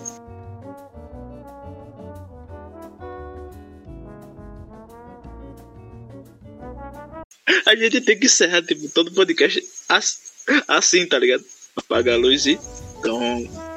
A 7.67 7.75
gente 7.77 8.01
tem 8.01 8.19
que 8.19 8.27
encerrar, 8.27 8.63
tipo, 8.63 8.89
todo 8.89 9.13
podcast 9.13 9.63
as- 9.89 10.26
assim, 10.69 11.07
tá 11.07 11.19
ligado? 11.19 11.45
Apaga 11.77 12.15
a 12.15 12.17
luz 12.17 12.47
e 12.47 12.59
toma. 13.03 13.76